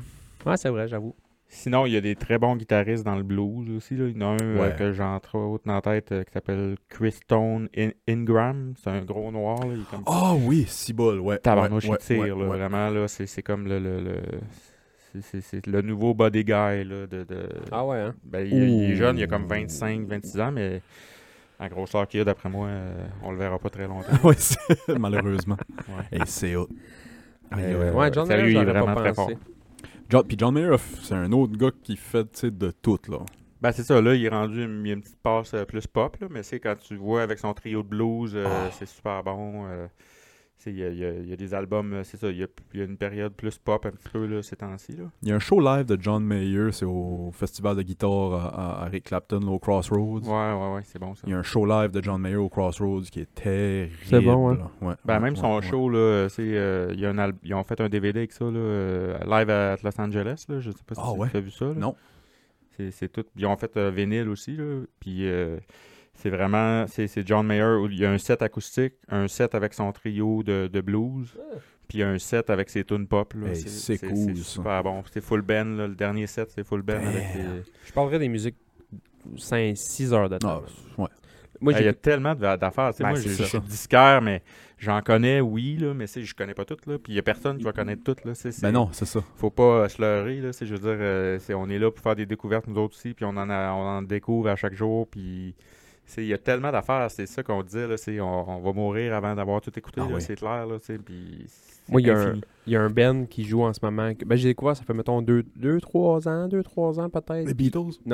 Ouais, 0.46 0.56
c'est 0.56 0.70
vrai, 0.70 0.88
j'avoue. 0.88 1.14
Sinon, 1.52 1.84
il 1.84 1.92
y 1.92 1.96
a 1.96 2.00
des 2.00 2.14
très 2.14 2.38
bons 2.38 2.54
guitaristes 2.54 3.04
dans 3.04 3.16
le 3.16 3.24
blues 3.24 3.68
aussi. 3.76 3.96
Là. 3.96 4.06
Il 4.06 4.16
y 4.16 4.24
en 4.24 4.28
a 4.38 4.42
un 4.42 4.46
euh, 4.56 4.70
que 4.70 4.92
j'ai 4.92 5.02
entre 5.02 5.36
autres 5.36 5.64
dans 5.66 5.74
la 5.74 5.80
tête 5.80 6.12
euh, 6.12 6.22
qui 6.22 6.32
s'appelle 6.32 6.76
Chris 6.88 7.10
Stone 7.12 7.68
In- 7.76 7.90
Ingram. 8.08 8.74
C'est 8.80 8.90
un 8.90 9.02
gros 9.04 9.32
noir. 9.32 9.58
Est 9.64 9.90
comme 9.90 10.04
Ah 10.06 10.32
oui, 10.36 10.64
si 10.68 10.92
bol, 10.92 11.18
ouais. 11.18 11.38
tabarnouche, 11.38 11.88
ouais, 11.88 11.96
tire. 11.98 12.20
ouais, 12.20 12.28
là. 12.28 12.34
ouais. 12.36 12.46
Vraiment, 12.46 12.88
là, 12.90 13.08
c'est, 13.08 13.42
comme 13.42 13.66
le... 13.66 13.80
le, 13.80 14.00
le- 14.00 15.20
c'est, 15.22 15.66
le 15.66 15.82
nouveau 15.82 16.14
body 16.14 16.44
guy. 16.44 16.52
Là, 16.52 17.06
de, 17.08 17.24
de... 17.24 17.48
Ah 17.72 17.84
ouais, 17.84 17.98
hein? 17.98 18.14
Ben, 18.22 18.46
il, 18.46 18.52
il 18.70 18.90
est 18.92 18.94
jeune, 18.94 19.18
il 19.18 19.24
a 19.24 19.26
comme 19.26 19.46
25, 19.48 20.06
26 20.06 20.40
ans, 20.40 20.52
mais 20.52 20.80
la 21.58 21.68
grosseur 21.68 22.06
qu'il 22.06 22.20
a, 22.20 22.24
d'après 22.24 22.48
moi, 22.48 22.68
euh, 22.68 22.94
on 23.24 23.32
le 23.32 23.38
verra 23.38 23.58
pas 23.58 23.70
très 23.70 23.88
longtemps. 23.88 24.06
C'est- 24.36 24.96
malheureusement. 24.96 25.56
Et 26.12 26.20
c'est 26.26 26.54
aïe. 27.50 27.74
Ouais, 27.92 28.10
John 28.12 28.28
Mayer, 28.28 28.42
il 28.42 28.48
est 28.50 28.52
j'aurais 28.52 28.64
vraiment 28.66 28.94
pas 28.94 29.00
très 29.00 29.12
pensé. 29.14 29.32
fort. 29.34 29.42
John, 30.10 30.24
puis 30.26 30.36
John 30.38 30.52
Mayer, 30.54 30.76
c'est 31.02 31.14
un 31.14 31.30
autre 31.32 31.56
gars 31.56 31.70
qui 31.82 31.96
fait, 31.96 32.44
de 32.44 32.70
tout, 32.70 32.98
là. 33.08 33.18
Ben, 33.60 33.72
c'est 33.72 33.82
ça, 33.84 34.00
là, 34.00 34.14
il 34.14 34.24
est 34.24 34.28
rendu 34.28 34.64
une, 34.64 34.80
il 34.84 34.88
y 34.88 34.90
a 34.90 34.94
une 34.94 35.02
petite 35.02 35.20
passe 35.22 35.54
euh, 35.54 35.64
plus 35.64 35.86
pop, 35.86 36.16
là, 36.20 36.26
mais 36.30 36.42
c'est 36.42 36.58
quand 36.60 36.76
tu 36.76 36.96
vois 36.96 37.22
avec 37.22 37.38
son 37.38 37.52
trio 37.54 37.82
de 37.82 37.88
blues, 37.88 38.32
euh, 38.34 38.44
Ah. 38.46 38.70
c'est 38.72 38.86
super 38.88 39.22
bon. 39.22 39.66
euh, 39.66 39.86
il 40.66 40.78
y, 40.78 40.84
a- 40.84 40.90
y 40.90 41.30
y 41.32 41.36
des 41.36 41.54
albums, 41.54 41.92
euh, 41.94 42.04
c'est 42.04 42.16
ça, 42.16 42.30
il 42.30 42.36
y, 42.38 42.42
a, 42.42 42.46
il 42.74 42.80
y 42.80 42.82
a 42.82 42.86
une 42.86 42.96
période 42.96 43.32
plus 43.32 43.58
pop 43.58 43.86
un 43.86 43.90
petit 43.90 44.08
peu 44.08 44.26
là, 44.26 44.42
ces 44.42 44.56
temps-ci. 44.56 44.92
Là. 44.92 45.04
Il 45.22 45.28
y 45.28 45.32
a 45.32 45.36
un 45.36 45.38
show 45.38 45.60
live 45.60 45.84
de 45.86 45.96
John 46.00 46.24
Mayer, 46.24 46.72
c'est 46.72 46.84
au 46.84 47.30
festival 47.32 47.76
de 47.76 47.82
guitare 47.82 48.34
à, 48.34 48.48
à- 48.80 48.84
à 48.84 48.88
Rick 48.88 49.04
Clapton, 49.04 49.40
là, 49.40 49.50
au 49.52 49.58
Crossroads. 49.58 50.20
Ouais, 50.20 50.52
ouais, 50.52 50.74
ouais, 50.74 50.80
c'est 50.84 50.98
bon 50.98 51.14
ça. 51.14 51.22
Il 51.26 51.30
y 51.30 51.34
a 51.34 51.38
un 51.38 51.42
show 51.42 51.64
live 51.66 51.90
de 51.90 52.02
John 52.02 52.20
Mayer 52.20 52.36
au 52.36 52.48
Crossroads 52.48 53.02
qui 53.10 53.20
est 53.20 53.34
terrible. 53.34 53.92
C'est 54.04 54.20
bon, 54.20 54.50
hein? 54.50 54.70
Ouais, 54.80 54.94
Ben, 55.04 55.14
ouais, 55.14 55.20
même 55.20 55.34
ouais, 55.34 55.40
son 55.40 55.56
ouais. 55.56 55.62
show, 55.62 55.88
là, 55.88 56.28
c'est, 56.28 56.42
euh, 56.56 56.90
il 56.92 57.00
y 57.00 57.06
a 57.06 57.10
un 57.10 57.18
al- 57.18 57.34
ils 57.42 57.54
ont 57.54 57.64
fait 57.64 57.80
un 57.80 57.88
DVD 57.88 58.18
avec 58.20 58.32
ça, 58.32 58.44
là, 58.44 58.50
euh, 58.58 59.18
live 59.26 59.50
à 59.50 59.76
Los 59.82 60.00
Angeles, 60.00 60.44
là, 60.48 60.60
je 60.60 60.70
sais 60.70 60.76
pas 60.86 60.94
si 60.94 61.00
Ah 61.04 61.10
tu 61.14 61.20
ouais? 61.20 61.28
as 61.34 61.40
vu 61.40 61.50
ça. 61.50 61.64
là. 61.66 61.74
Non. 61.74 61.94
C'est, 62.76 62.90
c'est 62.92 63.08
tout. 63.08 63.24
Ils 63.36 63.44
ont 63.46 63.56
fait 63.56 63.76
euh, 63.76 63.90
vinyle 63.90 64.28
aussi, 64.28 64.56
là, 64.56 64.82
puis 65.00 65.26
euh, 65.28 65.58
c'est 66.14 66.30
vraiment, 66.30 66.86
c'est, 66.86 67.06
c'est 67.06 67.26
John 67.26 67.46
Mayer, 67.46 67.76
où 67.80 67.86
il 67.88 67.98
y 67.98 68.04
a 68.04 68.10
un 68.10 68.18
set 68.18 68.42
acoustique, 68.42 68.94
un 69.08 69.26
set 69.28 69.54
avec 69.54 69.74
son 69.74 69.90
trio 69.92 70.42
de, 70.42 70.68
de 70.72 70.80
blues, 70.80 71.34
puis 71.88 72.02
un 72.02 72.18
set 72.18 72.50
avec 72.50 72.68
ses 72.70 72.84
tunes 72.84 73.06
pop. 73.06 73.32
Là. 73.34 73.48
Hey, 73.48 73.56
c'est 73.56 73.98
cool, 73.98 74.36
ça. 74.36 74.42
super 74.44 74.82
bon. 74.84 75.02
C'est 75.12 75.20
full 75.22 75.42
band, 75.42 75.64
là, 75.76 75.86
le 75.88 75.94
dernier 75.94 76.26
set, 76.26 76.50
c'est 76.54 76.64
full 76.64 76.82
band. 76.82 76.94
Avec 76.96 77.34
les- 77.34 77.62
Je 77.86 77.92
parlerais 77.92 78.18
des 78.18 78.28
musiques 78.28 78.56
5-6 79.36 80.12
heures 80.12 80.28
de 80.28 80.38
temps. 80.38 80.62
Ah, 80.98 81.02
ouais. 81.02 81.08
Moi, 81.62 81.72
Ah, 81.76 81.80
il 81.80 81.84
y 81.84 81.88
a 81.88 81.92
tellement 81.92 82.34
d'affaires. 82.34 82.90
Ben, 82.98 83.08
moi, 83.10 83.16
c'est 83.20 83.28
je 83.28 83.42
suis 83.42 83.60
disquaire, 83.60 84.22
mais 84.22 84.42
j'en 84.78 85.02
connais, 85.02 85.42
oui, 85.42 85.76
là, 85.76 85.92
mais 85.92 86.06
je 86.06 86.34
connais 86.34 86.54
pas 86.54 86.64
toutes. 86.64 86.86
Là, 86.86 86.98
puis 86.98 87.12
il 87.12 87.16
y 87.16 87.18
a 87.18 87.22
personne 87.22 87.58
qui 87.58 87.64
va 87.64 87.72
connaître 87.72 88.02
toutes. 88.02 88.24
Là, 88.24 88.34
c'est- 88.34 88.50
c'est- 88.50 88.62
Ben 88.62 88.72
non, 88.72 88.88
c'est 88.92 89.04
ça. 89.04 89.20
faut 89.36 89.50
pas 89.50 89.86
se 89.90 90.00
leurrer. 90.00 90.40
Là, 90.40 90.54
c'est- 90.54 90.64
je 90.64 90.72
veux 90.72 90.78
dire, 90.80 90.96
euh, 90.98 91.38
c'est- 91.38 91.52
on 91.52 91.68
est 91.68 91.78
là 91.78 91.90
pour 91.90 92.02
faire 92.02 92.16
des 92.16 92.24
découvertes, 92.24 92.66
nous 92.66 92.78
autres 92.78 92.96
aussi, 92.96 93.12
puis 93.12 93.26
on 93.26 93.36
en, 93.36 93.50
a- 93.50 93.72
on 93.72 93.82
en 93.98 94.00
découvre 94.02 94.48
à 94.48 94.56
chaque 94.56 94.72
jour. 94.74 95.06
Puis 95.08 95.54
c'est- 95.58 95.79
il 96.18 96.26
y 96.26 96.34
a 96.34 96.38
tellement 96.38 96.70
d'affaires, 96.72 97.10
c'est 97.10 97.26
ça 97.26 97.42
qu'on 97.42 97.62
disait. 97.62 97.86
Là, 97.86 97.96
c'est, 97.96 98.20
on, 98.20 98.48
on 98.50 98.60
va 98.60 98.72
mourir 98.72 99.14
avant 99.14 99.34
d'avoir 99.34 99.60
tout 99.60 99.72
écouté, 99.78 100.00
Ah 100.04 100.20
c'est 100.20 100.36
clair. 100.36 100.66
Là, 100.66 100.76
c'est- 100.82 100.98
puis 100.98 101.46
Moi, 101.88 102.00
il 102.00 102.06
y, 102.06 102.10
a 102.10 102.14
un, 102.18 102.26
infini. 102.28 102.40
il 102.66 102.72
y 102.72 102.76
a 102.76 102.82
un 102.82 102.90
band 102.90 103.24
qui 103.26 103.44
joue 103.44 103.62
en 103.62 103.72
ce 103.72 103.80
moment. 103.82 104.10
Ben, 104.26 104.36
j'ai 104.36 104.48
découvert, 104.48 104.76
ça 104.76 104.84
fait, 104.84 104.94
mettons, 104.94 105.20
2-3 105.22 106.28
ans, 106.28 106.48
2-3 106.48 107.00
ans 107.00 107.08
peut-être. 107.10 107.46
Les 107.46 107.54
Beatles? 107.54 107.98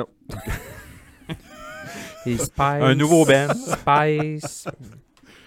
Les 2.25 2.37
Spice. 2.37 2.51
Un 2.59 2.95
nouveau 2.95 3.25
band. 3.25 3.47
Spice. 3.53 4.67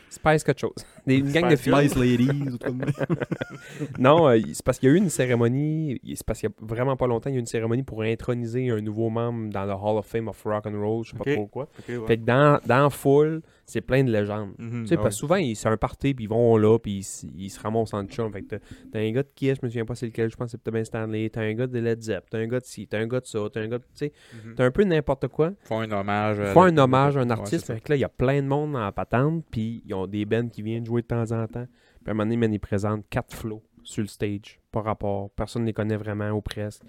Spice 0.09 0.42
quelque 0.44 0.61
chose. 0.61 0.84
Des, 1.11 1.18
une 1.18 1.32
gang 1.32 1.50
de 1.50 1.56
filles. 1.56 1.88
Spice 1.88 1.96
Ladies. 1.96 2.58
Non, 3.98 4.28
euh, 4.28 4.38
c'est 4.52 4.64
parce 4.64 4.78
qu'il 4.78 4.88
y 4.88 4.92
a 4.92 4.94
eu 4.94 4.98
une 4.98 5.08
cérémonie. 5.11 6.00
C'est 6.14 6.24
parce 6.24 6.40
qu'il 6.40 6.48
y 6.48 6.52
a 6.52 6.54
vraiment 6.66 6.96
pas 6.96 7.06
longtemps, 7.06 7.30
il 7.30 7.34
y 7.34 7.36
a 7.36 7.38
eu 7.38 7.40
une 7.40 7.46
cérémonie 7.46 7.82
pour 7.82 8.02
introniser 8.02 8.70
un 8.70 8.80
nouveau 8.80 9.11
membre 9.11 9.50
dans 9.52 9.64
le 9.64 9.72
Hall 9.72 9.98
of 9.98 10.06
Fame 10.06 10.28
of 10.28 10.42
Rock 10.44 10.66
and 10.66 10.80
Roll. 10.80 11.04
Je 11.04 11.11
sais 11.11 11.16
pas 11.16 11.32
trop 11.34 11.46
quoi. 11.46 11.64
Ok, 11.78 11.88
ouais. 11.88 12.06
Fait 12.06 12.18
que 12.18 12.24
dans, 12.24 12.61
dans 12.66 12.90
foule, 12.90 13.42
c'est 13.66 13.80
plein 13.80 14.02
de 14.04 14.11
légendes. 14.11 14.52
Mhm, 14.58 14.82
Tu 14.82 14.88
sais, 14.88 14.94
ah 14.98 15.02
parce 15.02 15.14
que 15.14 15.20
souvent, 15.20 15.36
ils- 15.36 15.54
c'est 15.56 15.68
un 15.68 15.76
party, 15.76 16.14
puis 16.14 16.24
ils 16.24 16.28
vont 16.28 16.56
là, 16.56 16.78
puis 16.78 16.98
ils, 17.24 17.44
ils 17.44 17.50
se 17.50 17.61
ramassent 17.61 17.94
en 17.94 18.04
chum. 18.04 18.32
Fait 18.32 18.42
que 18.42 18.56
t'as- 18.92 18.98
un 18.98 19.11
gars 19.12 19.22
de 19.22 19.28
qui 19.34 19.48
est, 19.48 19.54
je 19.54 19.61
me 19.62 19.68
souviens 19.68 19.84
pas 19.84 19.94
c'est 19.94 20.06
lequel, 20.06 20.30
je 20.30 20.36
pense 20.36 20.46
que 20.46 20.50
c'est 20.52 20.58
peut-être 20.61 20.74
Ben 20.74 20.84
Stanley. 20.84 21.30
T'as 21.30 21.42
un 21.42 21.52
gars 21.54 21.66
de 21.66 21.78
Led 21.78 22.02
Zepp, 22.02 22.24
t'as 22.30 22.38
un 22.38 22.46
gars 22.46 22.61
de 22.61 22.64
ci, 22.64 22.86
t'as 22.86 22.98
un 22.98 23.06
gars 23.06 23.20
de 23.20 23.26
ça, 23.26 23.38
t'as 23.52 23.61
un 23.61 23.68
gars 23.68 23.78
de. 23.78 23.84
Tu 23.84 23.88
sais, 23.94 24.04
ouais. 24.06 24.40
Mhm. 24.46 24.54
t'as 24.56 24.64
un 24.64 24.70
peu 24.70 24.84
n'importe 24.84 25.28
quoi. 25.28 25.52
Font 25.64 25.80
un 25.80 25.90
hommage. 25.90 26.40
à 26.40 26.46
Font 26.46 26.62
un 26.62 26.76
hommage 26.78 27.16
à 27.16 27.20
un 27.20 27.26
Ouais, 27.26 27.32
artiste. 27.32 27.66
fait 27.66 27.80
que 27.80 27.92
là, 27.92 27.96
il 27.96 28.00
y 28.00 28.04
a 28.04 28.08
plein 28.08 28.42
de 28.42 28.46
monde 28.48 28.74
en 28.76 28.90
patente, 28.92 29.44
puis 29.50 29.82
ils 29.86 29.94
ont 29.94 30.06
des 30.06 30.24
bands 30.24 30.48
qui 30.48 30.62
viennent 30.62 30.84
jouer 30.84 30.99
de 31.03 31.07
temps 31.07 31.30
en 31.32 31.46
temps. 31.46 31.66
Puis 31.66 32.09
à 32.09 32.11
un 32.11 32.14
moment 32.14 32.24
donné, 32.24 32.36
man, 32.36 32.53
ils 32.53 32.59
présentent 32.59 33.05
quatre 33.11 33.34
flots 33.34 33.62
sur 33.82 34.03
le 34.03 34.09
stage, 34.09 34.61
par 34.72 34.84
rapport. 34.84 35.30
Personne 35.30 35.62
ne 35.62 35.66
les 35.68 35.72
connaît 35.72 35.96
vraiment, 35.96 36.30
ou 36.30 36.40
presque. 36.40 36.82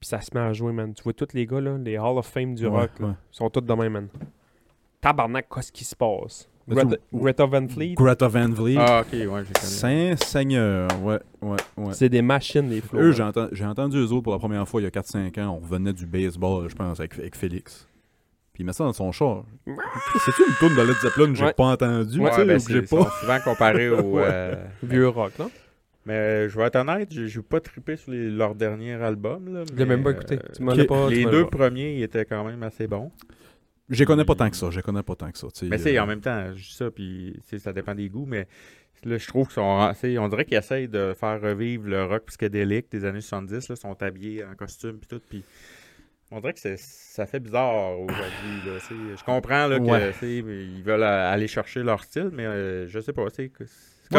Puis 0.00 0.08
ça 0.08 0.20
se 0.20 0.30
met 0.34 0.40
à 0.40 0.52
jouer, 0.52 0.72
man. 0.72 0.92
Tu 0.94 1.02
vois 1.02 1.12
tous 1.12 1.28
les 1.34 1.46
gars, 1.46 1.60
là, 1.60 1.78
les 1.78 1.96
Hall 1.98 2.18
of 2.18 2.26
Fame 2.26 2.54
du 2.54 2.66
Ouais, 2.66 2.80
rock, 2.80 2.90
là, 3.00 3.06
ouais. 3.08 3.12
sont 3.30 3.48
tous 3.50 3.60
de 3.60 3.72
même, 3.74 3.92
man. 3.92 4.08
Tabarnak, 5.00 5.46
qu'est-ce 5.52 5.72
qui 5.72 5.84
se 5.84 5.96
passe? 5.96 6.48
Greta, 6.68 7.44
Van 7.46 7.66
Fleet, 7.68 7.94
Greta 7.94 8.28
Van 8.28 8.48
Vliet. 8.48 8.76
Ah, 8.78 9.00
ok, 9.00 9.12
ouais, 9.12 9.26
j'ai 9.44 9.52
connu. 9.52 9.66
Saint-Seigneur, 10.16 10.88
ouais, 11.02 11.18
ouais, 11.42 11.56
ouais. 11.76 11.92
c'est 11.92 12.08
des 12.08 12.22
machines, 12.22 12.68
les 12.70 12.80
flots. 12.80 13.00
Eux, 13.00 13.12
j'ai 13.12 13.24
enten- 13.24 13.48
j'ai 13.50 13.64
entendu 13.66 13.96
eux 13.96 14.12
autres 14.12 14.22
pour 14.22 14.32
la 14.32 14.38
première 14.38 14.68
fois 14.68 14.80
il 14.80 14.84
y 14.84 14.86
a 14.86 14.90
4-5 14.90 15.36
ans. 15.38 15.56
On 15.56 15.58
revenait 15.58 15.92
du 15.92 16.06
baseball, 16.06 16.68
je 16.68 16.74
pense, 16.76 17.00
avec, 17.00 17.18
avec 17.18 17.34
Félix. 17.36 17.88
Puis 18.52 18.62
il 18.62 18.66
met 18.66 18.72
ça 18.72 18.84
dans 18.84 18.92
son 18.92 19.12
char. 19.12 19.44
C'est-tu 20.24 20.42
une 20.46 20.54
tourne 20.58 20.76
de 20.76 20.82
Led 20.82 20.96
Zeppelin 21.00 21.28
que 21.28 21.34
j'ai 21.34 21.44
Ouais. 21.46 21.52
pas 21.54 21.64
entendu, 21.64 22.20
Ouais, 22.20 22.30
tu 22.30 22.36
sais, 22.36 22.44
ben, 22.44 22.58
j'ai 22.60 22.80
c'est- 22.86 22.96
pas? 22.96 23.04
sont 23.04 23.10
souvent 23.20 23.40
comparés 23.40 23.88
au. 23.88 24.02
Ouais. 24.16 24.22
euh, 24.26 24.64
Vieux 24.82 25.08
rock, 25.08 25.32
là. 25.38 25.48
Mais 26.04 26.14
euh, 26.14 26.48
je 26.48 26.58
vais 26.58 26.64
être 26.64 26.76
honnête, 26.76 27.08
j'ai 27.12 27.28
j'ai 27.28 27.40
pas 27.42 27.60
trippé 27.60 27.96
sur 27.96 28.10
les- 28.10 28.28
leur 28.28 28.54
dernier 28.54 28.92
album. 28.94 29.54
Là, 29.54 29.62
Je 29.70 29.76
l'ai 29.78 29.86
même 29.86 30.02
pas 30.02 30.10
écouté. 30.10 30.34
euh, 30.34 30.48
Tu 30.54 30.62
m'en 30.62 30.72
ok. 30.72 30.78
as 30.80 30.84
pas. 30.84 31.08
les 31.08 31.24
deux 31.24 31.44
pas. 31.44 31.56
premiers 31.58 31.94
ils 31.96 32.02
étaient 32.02 32.24
quand 32.24 32.44
même 32.44 32.62
assez 32.64 32.86
bons. 32.86 33.10
Je 33.88 34.04
connais 34.04 34.24
pas 34.24 34.34
tant 34.34 34.50
que 34.50 34.56
ça, 34.56 34.68
je 34.70 34.76
les 34.76 34.82
connais 34.82 35.02
pas 35.02 35.14
tant 35.14 35.30
que 35.30 35.38
ça. 35.38 35.46
Mais 35.62 35.86
euh, 35.86 36.02
en 36.02 36.06
même 36.06 36.20
temps, 36.20 36.46
je 36.54 36.62
dis 36.62 36.74
ça, 36.74 36.90
puis 36.90 37.38
ça 37.58 37.72
dépend 37.72 37.94
des 37.94 38.08
goûts, 38.08 38.26
mais 38.26 38.46
là, 39.04 39.16
je 39.18 39.26
trouve 39.28 39.48
qu'ils 39.48 40.18
On 40.18 40.28
dirait 40.28 40.44
qu'ils 40.44 40.56
essayent 40.58 40.88
de 40.88 41.14
faire 41.18 41.40
revivre 41.40 41.88
le 41.88 42.04
rock 42.04 42.24
psychédélique 42.26 42.90
des 42.90 43.04
années 43.04 43.20
70. 43.20 43.68
Là, 43.68 43.76
sont 43.76 44.02
habillés 44.02 44.44
en 44.44 44.54
costume, 44.54 44.98
puis 44.98 45.08
tout, 45.08 45.20
puis. 45.28 45.42
On 46.34 46.40
dirait 46.40 46.54
que 46.54 46.60
c'est- 46.60 46.78
ça 46.78 47.26
fait 47.26 47.40
bizarre 47.40 47.98
aujourd'hui. 48.00 48.60
Je 49.16 49.24
comprends 49.24 49.66
là, 49.66 49.78
que 49.78 49.84
Ouais. 49.84 50.12
ils 50.22 50.82
veulent 50.82 51.02
euh, 51.02 51.30
aller 51.32 51.46
chercher 51.46 51.82
leur 51.82 52.02
style, 52.02 52.30
mais 52.32 52.46
euh, 52.46 52.88
je 52.88 53.00
sais 53.00 53.12
pas. 53.12 53.26
c'est 53.32 53.50
comme- 53.50 53.66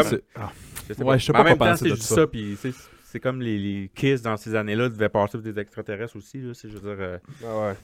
c'est- 0.04 0.22
ah, 0.36 0.52
je 0.88 0.94
sais 0.94 1.00
Ouais, 1.02 1.06
pas. 1.06 1.18
je 1.18 1.24
sais 1.26 1.32
pas 1.32 1.40
en 1.40 1.44
même 1.44 1.58
quoi 1.58 1.76
temps, 1.76 1.84
dis 1.84 1.96
ça. 2.00 2.14
ça, 2.14 2.26
puis 2.26 2.56
c'est 3.04 3.20
comme 3.20 3.40
les, 3.42 3.58
les 3.58 3.90
Kiss 3.94 4.22
dans 4.22 4.36
ces 4.36 4.54
années-là 4.54 4.88
devaient 4.88 5.08
passer 5.08 5.38
pour 5.38 5.42
des 5.42 5.58
extraterrestres 5.58 6.16
aussi. 6.16 6.40
Là, 6.40 6.54
c'est- 6.54 6.68
je 6.68 6.74
veux 6.78 6.94
dire, 6.94 7.04
euh, 7.04 7.18
Ah 7.44 7.68
ouais. 7.68 7.74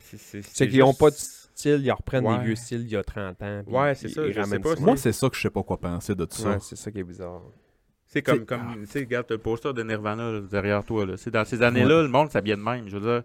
c'est- 0.00 0.16
c'est 0.18 0.42
C'est 0.44 0.68
qu'ils 0.68 0.80
n'ont 0.80 0.88
juste- 0.88 0.98
pas 1.00 1.10
de 1.10 1.14
style, 1.16 1.80
ils 1.84 1.92
reprennent 1.92 2.26
Ouais. 2.26 2.38
des 2.38 2.44
vieux 2.46 2.56
styles 2.56 2.80
il 2.82 2.90
y 2.90 2.96
a 2.96 3.02
30 3.04 3.40
ans. 3.42 3.62
Ouais, 3.68 3.94
c'est 3.94 4.08
ça, 4.08 4.26
ils 4.26 4.32
je 4.32 4.42
sais 4.42 4.58
pas, 4.58 4.74
ça. 4.76 4.80
Moi, 4.82 4.96
c'est 4.96 5.12
ça 5.12 5.28
que 5.28 5.36
je 5.36 5.40
sais 5.42 5.50
pas 5.50 5.62
quoi 5.62 5.78
penser 5.78 6.14
de 6.16 6.24
tout 6.24 6.36
ça. 6.36 6.50
Ouais, 6.50 6.58
c'est 6.60 6.76
ça 6.76 6.90
qui 6.90 6.98
est 6.98 7.04
bizarre. 7.04 7.42
C'est 8.10 8.22
comme, 8.22 8.44
comme 8.46 8.76
tu 8.80 8.86
sais, 8.86 9.00
regarde, 9.00 9.26
le 9.28 9.36
poster 9.38 9.72
de 9.74 9.82
Nirvana 9.82 10.32
là, 10.32 10.40
derrière 10.40 10.82
toi. 10.82 11.04
là. 11.04 11.16
C'est 11.18 11.30
dans 11.30 11.44
ces 11.44 11.60
années-là, 11.62 12.02
le 12.02 12.08
monde 12.08 12.30
s'habillait 12.30 12.56
de 12.56 12.62
même. 12.62 12.88
Je 12.88 12.96
veux 12.96 13.02
dire, 13.02 13.22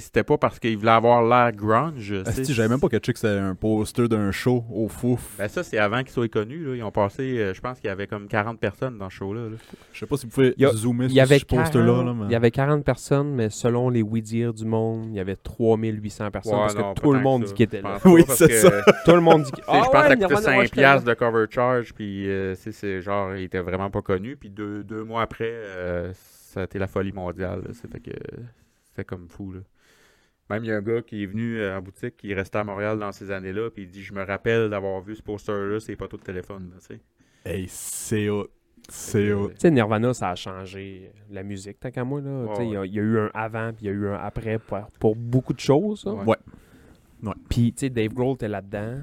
c'était 0.00 0.22
pas 0.24 0.38
parce 0.38 0.58
qu'il 0.58 0.76
voulait 0.78 0.90
avoir 0.90 1.22
l'air 1.22 1.52
grunge. 1.52 2.22
sais. 2.24 2.28
Asti, 2.40 2.54
j'avais 2.54 2.68
même 2.68 2.80
pas 2.80 2.88
catché 2.88 3.12
que 3.12 3.18
c'était 3.18 3.38
un 3.38 3.54
poster 3.54 4.08
d'un 4.08 4.30
show 4.32 4.64
au 4.72 4.88
fouf. 4.88 5.34
Ben 5.38 5.48
ça, 5.48 5.62
c'est 5.62 5.78
avant 5.78 5.98
qu'il 6.00 6.10
soit 6.10 6.28
connu. 6.28 6.64
Là. 6.64 6.76
Ils 6.76 6.82
ont 6.82 6.90
passé, 6.90 7.38
euh, 7.38 7.52
je 7.54 7.60
pense 7.60 7.78
qu'il 7.80 7.88
y 7.88 7.90
avait 7.90 8.06
comme 8.06 8.26
40 8.28 8.58
personnes 8.58 8.96
dans 8.98 9.10
ce 9.10 9.16
show-là. 9.16 9.48
là. 9.50 9.56
Je 9.92 9.98
sais 9.98 10.06
pas 10.06 10.16
si 10.16 10.26
vous 10.26 10.32
pouvez 10.32 10.54
Il 10.56 10.62
y 10.62 10.66
a- 10.66 10.70
zoomer 10.72 11.06
Il 11.06 11.10
y, 11.10 11.14
sur 11.14 11.22
avait 11.22 11.38
ce 11.38 11.44
poster-là. 11.44 11.84
40, 11.86 12.06
là, 12.06 12.14
mais- 12.14 12.24
il 12.26 12.32
y 12.32 12.34
avait 12.34 12.50
40 12.50 12.84
personnes, 12.84 13.34
mais 13.34 13.50
selon 13.50 13.90
les 13.90 14.02
oui-dire 14.02 14.54
du 14.54 14.64
monde, 14.64 15.06
il 15.10 15.14
y 15.16 15.20
avait 15.20 15.36
3800 15.36 16.30
personnes 16.30 16.54
Ouais, 16.54 16.60
parce 16.60 16.74
que 16.74 17.00
tout 17.00 17.12
le 17.12 17.20
monde 17.20 17.44
dit 17.44 17.52
qu'il 17.54 17.64
était 17.64 17.78
Je 17.78 17.82
là. 17.82 17.98
Oui, 18.04 18.24
c'est 18.28 18.50
ça. 18.52 18.70
Tout 19.04 19.12
le 19.12 19.20
monde 19.20 19.42
dit 19.42 19.50
qu'il 19.52 19.64
Je 19.64 19.68
pense 19.68 19.86
que 19.86 19.92
ça 19.92 20.02
coûtait 20.02 20.16
Nirvana, 20.16 20.48
ouais, 20.48 20.54
5$ 20.56 20.62
j'étais 20.64 20.80
là. 20.80 20.88
piastres 20.92 21.08
de 21.08 21.14
cover 21.14 21.44
charge, 21.50 21.92
puis 21.94 22.28
euh, 22.30 22.54
c'est- 22.54 22.72
c'est 22.72 23.00
genre, 23.02 23.34
il 23.34 23.42
était 23.44 23.60
vraiment 23.60 23.90
pas 23.90 24.02
connu. 24.02 24.36
Puis 24.36 24.50
deux, 24.50 24.82
deux 24.84 25.04
mois 25.04 25.22
après, 25.22 25.50
euh, 25.52 26.10
ça 26.14 26.60
a 26.60 26.64
été 26.64 26.78
la 26.78 26.86
folie 26.86 27.12
mondiale. 27.12 27.62
C'était 27.72 28.00
que 28.00 28.12
c'était 28.86 29.04
comme 29.04 29.26
fou. 29.28 29.52
Là. 29.52 29.60
Même 30.50 30.64
il 30.64 30.68
y 30.68 30.72
a 30.72 30.76
un 30.76 30.82
gars 30.82 31.00
qui 31.02 31.22
est 31.22 31.26
venu 31.26 31.58
euh, 31.58 31.78
en 31.78 31.82
boutique, 31.82 32.16
qui 32.18 32.34
restait 32.34 32.58
à 32.58 32.64
Montréal 32.64 32.98
dans 32.98 33.12
ces 33.12 33.30
années-là, 33.30 33.70
puis 33.70 33.84
il 33.84 33.88
dit 33.88 34.02
Je 34.02 34.12
me 34.12 34.22
rappelle 34.24 34.68
d'avoir 34.70 35.00
vu 35.00 35.14
ce 35.14 35.22
poster-là, 35.22 35.80
c'est 35.80 35.96
pas 35.96 36.06
tout 36.08 36.18
de 36.18 36.22
téléphone. 36.22 36.70
là, 36.74 36.76
tu 36.80 36.86
sais. 36.96 37.00
Hey, 37.46 37.66
c'est 37.68 38.28
hot. 38.28 38.48
C'est 38.88 39.32
hot. 39.32 39.48
Tu 39.48 39.54
sais, 39.58 39.70
Nirvana, 39.70 40.12
ça 40.12 40.30
a 40.30 40.34
changé 40.34 41.10
la 41.30 41.42
musique, 41.42 41.80
tant 41.80 41.90
qu'à 41.90 42.04
moi. 42.04 42.20
Là. 42.20 42.46
Tu 42.48 42.54
sais, 42.56 42.60
Ouais, 42.62 42.68
il, 42.68 42.72
y 42.72 42.76
a, 42.76 42.84
il 42.84 42.94
y 42.94 42.98
a 42.98 43.02
eu 43.02 43.18
un 43.18 43.30
avant, 43.32 43.72
puis 43.72 43.86
il 43.86 43.88
y 43.88 43.90
a 43.90 43.92
eu 43.92 44.08
un 44.08 44.14
après 44.16 44.58
pour, 44.58 44.78
pour 45.00 45.16
beaucoup 45.16 45.54
de 45.54 45.60
choses. 45.60 46.04
là. 46.04 46.12
Ouais. 46.12 46.36
Ouais. 47.22 47.32
Puis, 47.48 47.72
tu 47.72 47.80
sais, 47.86 47.90
Dave 47.90 48.12
Grohl 48.12 48.34
était 48.34 48.48
là-dedans. 48.48 48.96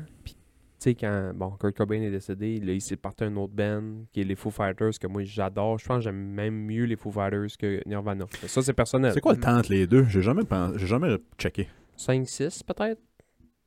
Tu 0.82 0.89
sais, 0.89 0.95
quand 0.95 1.32
bon, 1.36 1.51
Kurt 1.59 1.77
Cobain 1.77 2.01
est 2.01 2.09
décédé, 2.09 2.59
là, 2.59 2.73
il 2.73 2.82
s'est 2.82 2.95
parti 2.95 3.23
à 3.23 3.27
un 3.27 3.36
autre 3.36 3.53
band, 3.53 3.84
qui 4.11 4.21
est 4.21 4.23
les 4.23 4.34
Foo 4.36 4.49
Fighters, 4.49 4.97
que 4.99 5.05
moi, 5.05 5.21
j'adore. 5.23 5.77
Je 5.77 5.86
pense 5.86 5.97
que 5.97 6.03
j'aime 6.05 6.15
même 6.15 6.55
mieux 6.65 6.86
les 6.86 6.95
Foo 6.95 7.11
Fighters 7.11 7.55
que 7.59 7.88
Nirvana. 7.88 8.25
Mais 8.41 8.47
Ça, 8.47 8.63
c'est 8.63 8.73
personnel. 8.73 9.11
C'est 9.13 9.21
quoi 9.21 9.34
le 9.34 9.39
temps 9.39 9.55
entre 9.57 9.71
les 9.71 9.86
deux? 9.86 10.05
J'ai 10.05 10.23
jamais, 10.23 10.41
j'ai 10.77 10.88
jamais 10.88 11.17
checké. 11.38 11.67
5-6, 11.97 12.63
peut-être? 12.63 12.99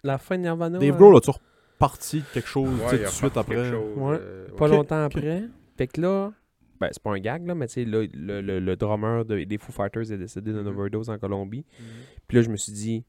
La 0.02 0.18
fin 0.18 0.36
de 0.36 0.42
Nirvana? 0.42 0.78
Dave 0.80 0.94
euh, 0.96 0.98
Grohl, 0.98 1.16
as-tu 1.16 1.30
reparti 1.30 2.24
quelque 2.32 2.48
chose 2.48 2.80
Ouais, 2.80 2.98
tout 2.98 3.04
de 3.04 3.06
suite 3.08 3.36
après? 3.36 3.54
quelque 3.54 3.70
chose, 3.70 3.96
Ouais. 3.96 4.18
euh, 4.20 4.48
Pas 4.56 4.66
longtemps 4.66 5.04
après. 5.04 5.44
Fait 5.78 5.86
que 5.86 6.00
là, 6.00 6.32
ben, 6.80 6.88
c'est 6.90 7.00
pas 7.02 7.12
un 7.12 7.20
gag, 7.20 7.46
là, 7.46 7.54
mais 7.54 7.68
tu 7.68 7.74
sais, 7.74 7.84
là, 7.84 8.04
le, 8.12 8.40
le, 8.40 8.58
le 8.58 8.76
drummer 8.76 9.24
de- 9.24 9.44
des 9.44 9.58
Foo 9.58 9.70
Fighters 9.70 10.10
est 10.10 10.18
décédé 10.18 10.50
d'une 10.52 10.62
Mhm. 10.62 10.66
overdose 10.78 11.08
en 11.10 11.18
Colombie. 11.18 11.64
Mhm. 11.78 11.86
Puis 12.26 12.36
là, 12.38 12.42
je 12.42 12.50
me 12.50 12.56
suis 12.56 12.72
dit, 12.72 13.04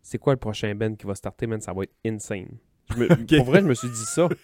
c'est 0.00 0.16
quoi 0.16 0.32
le 0.32 0.38
prochain 0.38 0.74
band 0.74 0.94
qui 0.94 1.06
va 1.06 1.14
starter, 1.14 1.46
man? 1.46 1.60
Ça 1.60 1.74
va 1.74 1.82
être 1.82 1.94
insane. 2.06 2.56
Je 2.94 2.98
me-. 3.00 3.26
Pour 3.38 3.46
vrai, 3.46 3.60
je 3.60 3.66
me 3.66 3.74
suis 3.74 3.88
dit 3.88 4.04
ça. 4.04 4.28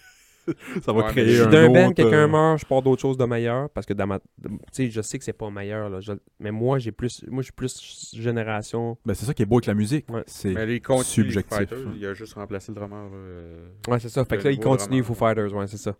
Ça 0.81 0.93
va 0.93 0.99
Ouais, 1.03 1.11
créer 1.11 1.39
un 1.41 1.43
suis 1.43 1.51
d'un 1.51 1.67
band, 1.69 1.87
autre, 1.87 1.95
quelqu'un 1.95 2.19
euh, 2.23 2.27
meurt, 2.29 2.59
je 2.61 2.65
pars 2.65 2.81
d'autre 2.81 3.01
chose 3.01 3.17
de 3.17 3.25
meilleur. 3.25 3.69
Parce 3.71 3.85
que 3.85 3.91
dans 3.93 4.07
ma. 4.07 4.19
Tu 4.19 4.25
sais, 4.71 4.89
je 4.89 5.01
sais 5.01 5.17
que 5.17 5.25
c'est 5.25 5.33
pas 5.33 5.49
meilleur, 5.49 5.89
là. 5.89 5.99
je- 5.99 6.13
mais 6.39 6.51
moi, 6.51 6.79
j'ai 6.79 6.93
plus. 6.93 7.25
Moi, 7.27 7.41
je 7.41 7.47
suis 7.47 7.51
plus 7.53 8.15
génération. 8.15 8.97
Ben, 9.05 9.13
c'est 9.13 9.25
ça 9.25 9.33
qui 9.33 9.41
est 9.41 9.45
beau 9.45 9.57
avec 9.57 9.65
la 9.65 9.73
musique. 9.73 10.09
Ouais. 10.09 10.23
C'est 10.25 10.53
là, 10.53 10.65
subjectif. 11.03 11.57
Fighters, 11.57 11.79
Il 11.97 12.05
a 12.05 12.13
juste 12.13 12.33
remplacé 12.35 12.71
le 12.71 12.75
drummer. 12.75 13.09
euh, 13.13 13.67
Ouais, 13.89 13.99
c'est 13.99 14.07
ça. 14.07 14.23
Fait 14.23 14.37
que 14.37 14.43
là, 14.45 14.51
il 14.51 14.59
continue 14.61 15.01
drummer, 15.01 15.05
Foo 15.05 15.25
ouais. 15.25 15.33
Fighters, 15.35 15.53
ouais, 15.53 15.67
c'est 15.67 15.77
ça. 15.77 15.95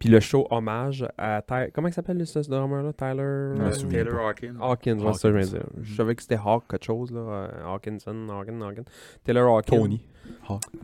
Puis 0.00 0.08
le 0.08 0.18
show 0.18 0.48
hommage 0.50 1.06
à 1.16 1.40
Ty- 1.42 1.70
Comment 1.72 1.86
il 1.86 1.94
s'appelle 1.94 2.26
ce 2.26 2.40
drummer-là? 2.40 2.92
Tyler. 2.92 3.54
Je 3.56 3.62
me 3.62 3.66
euh, 3.68 3.72
souviens 3.72 4.04
Taylor 4.04 4.18
pas. 4.20 4.28
Hawkins. 4.30 4.54
Hawkins, 4.60 4.98
ouais, 4.98 5.12
c'est 5.12 5.18
ça 5.20 5.28
que 5.30 5.34
je 5.40 5.46
viens 5.46 5.52
de 5.52 5.56
Hawkins. 5.58 5.68
dire. 5.76 5.84
Je 5.84 5.94
savais 5.94 6.14
que 6.16 6.22
c'était 6.22 6.38
Hawk 6.44 6.64
quelque 6.68 6.84
chose, 6.84 7.12
là. 7.12 7.20
euh, 7.20 7.48
Hawkinson, 7.72 8.28
Hawkins, 8.30 8.60
Hawkins. 8.62 8.84
Taylor 9.22 9.56
Hawkins. 9.56 9.76
Tony. 9.76 10.00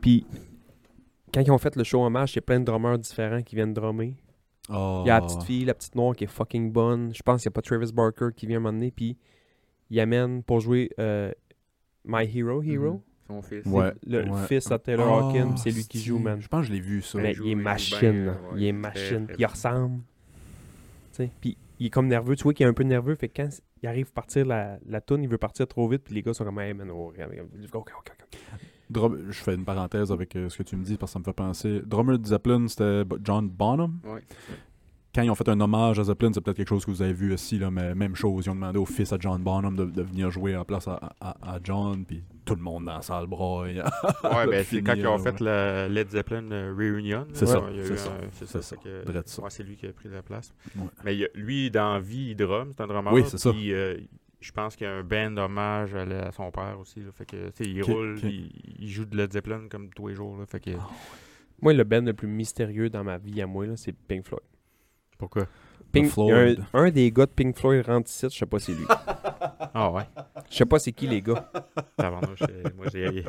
Puis, 0.00 0.24
quand 1.32 1.40
ils 1.40 1.50
ont 1.50 1.58
fait 1.58 1.74
le 1.76 1.84
show 1.84 2.04
hommage, 2.04 2.32
il 2.32 2.36
y 2.36 2.38
a 2.38 2.42
plein 2.42 2.60
de 2.60 2.64
drummers 2.64 2.98
différents 2.98 3.42
qui 3.42 3.54
viennent 3.56 3.72
drummer. 3.72 4.14
Oh. 4.68 5.02
Il 5.04 5.08
y 5.08 5.10
a 5.10 5.20
la 5.20 5.26
petite 5.26 5.42
fille, 5.42 5.64
la 5.64 5.74
petite 5.74 5.94
noire 5.94 6.14
qui 6.14 6.24
est 6.24 6.28
fucking 6.28 6.70
bonne. 6.70 7.12
Je 7.14 7.22
pense 7.22 7.42
qu'il 7.42 7.48
n'y 7.48 7.52
a 7.52 7.56
pas 7.56 7.62
Travis 7.62 7.92
Barker 7.92 8.28
qui 8.34 8.46
vient 8.46 8.60
m'emmener. 8.60 8.90
Puis, 8.90 9.16
il 9.90 10.00
amène 10.00 10.42
pour 10.42 10.60
jouer 10.60 10.90
euh, 10.98 11.32
My 12.04 12.24
Hero, 12.24 12.62
Hero. 12.62 12.92
Mhm. 12.92 13.00
Son 13.28 13.42
fils. 13.42 13.66
Ouais. 13.66 13.92
Le 14.06 14.28
ouais. 14.28 14.46
fils 14.46 14.70
à 14.70 14.78
Taylor 14.78 15.06
Ah, 15.08 15.26
Hawkins, 15.28 15.50
puis 15.50 15.58
c'est 15.58 15.70
lui 15.70 15.86
qui 15.86 16.00
joue, 16.00 16.18
man. 16.18 16.40
Je 16.40 16.48
pense 16.48 16.62
que 16.62 16.68
je 16.68 16.72
l'ai 16.72 16.80
vu, 16.80 17.02
ça. 17.02 17.18
Mais 17.18 17.34
il 17.42 17.52
est 17.52 17.54
machine, 17.54 18.28
ouais, 18.28 18.34
il 18.56 18.64
est 18.66 18.72
machine. 18.72 19.26
très 19.26 19.36
Il 19.38 19.46
ressemble. 19.46 20.02
Puis 21.40 21.56
il 21.78 21.86
est 21.86 21.90
comme 21.90 22.08
nerveux. 22.08 22.36
Tu 22.36 22.42
vois 22.42 22.52
qu'il 22.52 22.66
est 22.66 22.68
un 22.68 22.74
peu 22.74 22.82
nerveux. 22.82 23.14
Fait 23.14 23.28
que 23.28 23.42
quand 23.42 23.48
il 23.82 23.88
arrive 23.88 24.08
à 24.08 24.14
partir 24.14 24.44
la, 24.44 24.78
la 24.86 25.00
toune, 25.00 25.22
il 25.22 25.28
veut 25.28 25.38
partir 25.38 25.66
trop 25.66 25.88
vite. 25.88 26.02
Puis 26.04 26.14
les 26.14 26.22
gars 26.22 26.34
sont 26.34 26.44
comme, 26.44 26.58
hey 26.60 26.74
man, 26.74 26.90
oh, 26.90 27.08
regarde, 27.08 27.30
regarde. 27.30 27.48
Ok, 27.72 27.90
ok, 27.96 28.12
ok. 28.22 28.38
Drum- 28.92 29.18
Je 29.30 29.40
fais 29.42 29.54
une 29.54 29.64
parenthèse 29.64 30.12
avec 30.12 30.36
euh, 30.36 30.48
ce 30.48 30.58
que 30.58 30.62
tu 30.62 30.76
me 30.76 30.84
dis 30.84 30.96
parce 30.96 31.10
que 31.10 31.14
ça 31.14 31.18
me 31.18 31.24
fait 31.24 31.32
penser. 31.32 31.80
Drummer 31.84 32.18
de 32.18 32.26
Zeppelin, 32.26 32.68
c'était 32.68 33.04
John 33.24 33.48
Bonham. 33.48 33.98
Ouais. 34.04 34.20
Quand 35.14 35.20
ils 35.20 35.30
ont 35.30 35.34
fait 35.34 35.48
un 35.50 35.60
hommage 35.60 35.98
à 35.98 36.04
Zeppelin, 36.04 36.30
c'est 36.32 36.40
peut-être 36.40 36.56
quelque 36.56 36.68
chose 36.70 36.86
que 36.86 36.90
vous 36.90 37.02
avez 37.02 37.12
vu 37.12 37.34
aussi, 37.34 37.58
là, 37.58 37.70
mais 37.70 37.94
même 37.94 38.16
chose. 38.16 38.46
Ils 38.46 38.50
ont 38.50 38.54
demandé 38.54 38.78
au 38.78 38.86
fils 38.86 39.12
à 39.12 39.18
John 39.20 39.42
Bonham 39.42 39.76
de, 39.76 39.84
de 39.84 40.00
venir 40.02 40.30
jouer 40.30 40.56
en 40.56 40.64
place 40.64 40.88
à, 40.88 40.98
à- 41.20 41.36
à 41.54 41.58
John, 41.62 42.02
puis 42.06 42.22
tout 42.46 42.54
le 42.54 42.62
monde 42.62 42.86
dans 42.86 42.94
la 42.94 43.02
salle 43.02 43.26
broye. 43.26 43.66
Ouais, 44.24 44.46
ben, 44.46 44.64
c'est 44.66 44.80
quand 44.82 44.94
ils 44.94 45.06
ont 45.06 45.18
fait 45.18 45.38
la 45.40 45.86
Led 45.86 46.08
Zeppelin 46.08 46.50
euh, 46.50 46.74
Reunion. 46.74 47.26
C'est 47.34 47.44
ça, 47.44 47.62
c'est 47.82 47.96
ça, 47.98 48.10
C'est 48.32 48.46
c'est 48.46 48.62
ça. 49.28 49.42
ouais, 49.42 49.48
lui 49.66 49.76
qui 49.76 49.86
a 49.86 49.92
pris 49.92 50.08
la 50.08 50.22
place. 50.22 50.54
Mais 51.04 51.28
lui, 51.34 51.70
dans 51.70 52.00
vie, 52.00 52.28
il 52.30 52.36
drum. 52.36 52.70
C'est 52.74 52.82
un 52.82 52.86
drummer. 52.86 53.12
Oui, 53.12 53.24
c'est 53.26 53.36
ça. 53.38 53.52
Puis, 53.52 53.70
euh, 53.74 53.98
je 54.42 54.52
pense 54.52 54.76
qu'il 54.76 54.86
y 54.86 54.90
a 54.90 54.92
un 54.94 55.02
band 55.02 55.36
hommage 55.38 55.94
à, 55.94 56.04
la- 56.04 56.26
à 56.26 56.32
son 56.32 56.50
père 56.50 56.78
aussi. 56.80 57.00
là. 57.00 57.12
Fait 57.12 57.24
que, 57.24 57.50
il 57.60 57.82
roule. 57.82 58.18
Il, 58.24 58.50
il 58.80 58.88
joue 58.90 59.04
de 59.06 59.16
Led 59.16 59.32
Zeppelin 59.32 59.68
comme 59.70 59.88
tous 59.90 60.08
les 60.08 60.14
jours. 60.14 60.36
là. 60.36 60.44
Fait 60.46 60.60
que, 60.60 60.70
Moi, 61.60 61.72
le 61.72 61.84
band 61.84 62.00
le 62.02 62.12
plus 62.12 62.28
mystérieux 62.28 62.90
dans 62.90 63.04
ma 63.04 63.18
vie 63.18 63.40
à 63.40 63.46
moi, 63.46 63.66
là, 63.66 63.76
c'est 63.76 63.92
Pink 63.92 64.26
Floyd. 64.26 64.42
pourquoi? 65.18 65.46
Pink, 65.92 66.10
Floyd. 66.10 66.64
Un, 66.72 66.84
un 66.84 66.90
des 66.90 67.10
gars 67.10 67.26
de 67.26 67.30
Pink 67.30 67.56
Floyd 67.56 67.84
rentre 67.86 68.08
ici, 68.10 68.26
je 68.30 68.36
sais 68.38 68.46
pas 68.46 68.58
c'est 68.58 68.72
lui. 68.72 68.84
Ah 69.74 69.90
ouais. 69.90 70.02
Je 70.50 70.56
sais 70.58 70.66
pas 70.66 70.78
c'est 70.78 70.92
qui 70.92 71.06
les 71.06 71.22
gars. 71.22 71.50
Euh, 72.02 72.10
moi, 72.10 72.20
j'ai. 72.92 73.24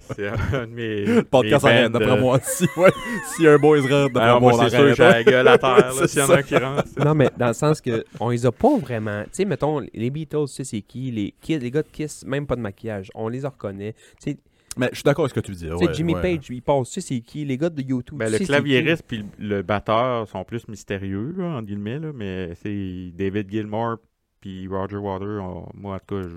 C'est 0.00 0.28
un 0.28 0.66
de 0.66 0.72
mes. 0.72 1.22
Podcast 1.24 1.64
arrête, 1.66 1.92
d'après 1.92 2.18
moi. 2.18 2.38
Si, 2.42 2.66
ouais, 2.78 2.90
si 3.26 3.46
un 3.46 3.58
boys 3.58 3.80
rentre, 3.82 4.14
d'après 4.14 4.20
Alors, 4.22 4.40
moi, 4.40 4.52
c'est 4.54 4.70
sûr, 4.74 4.94
j'ai 4.94 5.02
la 5.02 5.22
gueule 5.24 5.48
à 5.48 5.58
terre, 5.58 5.92
s'il 6.08 6.20
y 6.20 6.22
en 6.22 6.30
a 6.30 6.38
un 6.38 6.42
qui 6.42 6.56
rentre. 6.56 6.84
non, 7.04 7.14
mais 7.14 7.28
dans 7.36 7.48
le 7.48 7.52
sens 7.52 7.82
que 7.82 8.02
on 8.18 8.30
les 8.30 8.46
a 8.46 8.52
pas 8.52 8.78
vraiment. 8.78 9.24
Tu 9.24 9.28
sais, 9.32 9.44
mettons, 9.44 9.80
les 9.92 10.08
Beatles, 10.08 10.46
tu 10.46 10.54
sais 10.54 10.64
c'est 10.64 10.80
qui 10.80 11.10
les, 11.10 11.34
Kiss- 11.42 11.60
les 11.60 11.70
gars 11.70 11.82
de 11.82 11.88
Kiss, 11.88 12.24
même 12.24 12.46
pas 12.46 12.56
de 12.56 12.62
maquillage. 12.62 13.10
On 13.14 13.28
les 13.28 13.44
reconnaît. 13.44 13.92
Tu 14.22 14.30
sais, 14.30 14.38
Mais 14.76 14.88
je 14.90 14.96
suis 14.96 15.02
d'accord 15.04 15.24
avec 15.24 15.34
ce 15.34 15.40
que 15.40 15.46
tu 15.46 15.52
dis. 15.52 15.70
ouais, 15.70 15.94
Jimmy 15.94 16.14
ouais. 16.14 16.22
Page, 16.22 16.46
il 16.50 16.62
passe. 16.62 16.90
Tu 16.90 17.00
sais 17.00 17.14
c'est 17.14 17.20
qui 17.20 17.44
Les 17.44 17.56
gars 17.56 17.70
de 17.70 17.80
YouTube. 17.82 18.18
Ben, 18.18 18.30
le 18.32 18.38
claviériste 18.38 19.04
puis 19.06 19.24
le 19.38 19.56
le 19.56 19.62
batteur 19.62 20.26
sont 20.28 20.44
plus 20.44 20.66
mystérieux, 20.68 21.34
là, 21.36 21.44
entre 21.56 21.66
guillemets, 21.66 21.98
là, 21.98 22.10
mais 22.14 22.54
c'est 22.62 23.12
David 23.16 23.50
Gilmour 23.50 23.96
puis 24.40 24.66
Roger 24.68 24.96
Water, 24.96 25.42
on- 25.42 25.68
moi, 25.74 25.94
en 25.94 25.98
tout 25.98 26.16
cas, 26.16 26.22
je, 26.22 26.28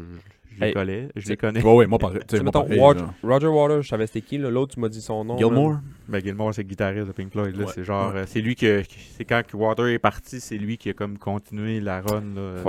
je 0.55 0.61
les 0.61 0.67
Hey, 0.67 0.73
connais. 0.73 1.09
Je 1.15 1.27
les 1.29 1.35
connais. 1.37 1.61
Ouais, 1.61 1.73
ouais, 1.75 1.87
moi, 1.87 1.99
qui? 1.99 2.35
mettons, 2.43 2.61
pareil, 2.63 2.79
Roger. 2.79 3.03
Roger 3.21 3.47
Waters, 3.47 3.81
je 3.83 3.87
savais 3.89 4.07
c'était 4.07 4.21
qui. 4.21 4.37
là. 4.37 4.49
L'autre, 4.49 4.75
tu 4.75 4.79
m'as 4.79 4.87
dit 4.89 5.01
son 5.01 5.25
nom. 5.25 5.33
là. 5.35 5.39
Gilmore. 5.39 5.79
Ben, 6.07 6.21
Gilmour, 6.23 6.53
c'est 6.53 6.61
le 6.63 6.67
guitariste 6.69 7.07
de 7.07 7.11
Pink 7.11 7.31
Floyd. 7.31 7.57
Ouais, 7.57 7.65
C'est 7.75 7.83
genre, 7.83 8.13
ouais. 8.13 8.21
euh, 8.21 8.25
c'est 8.27 8.39
lui 8.41 8.55
que, 8.55 8.81
c'est 9.17 9.25
quand 9.25 9.41
que 9.45 9.57
Water 9.57 9.87
est 9.87 9.99
parti, 9.99 10.39
c'est 10.39 10.57
lui 10.57 10.77
qui 10.77 10.89
a 10.89 10.93
comme 10.93 11.17
continué 11.17 11.79
la 11.81 12.01
run. 12.01 12.23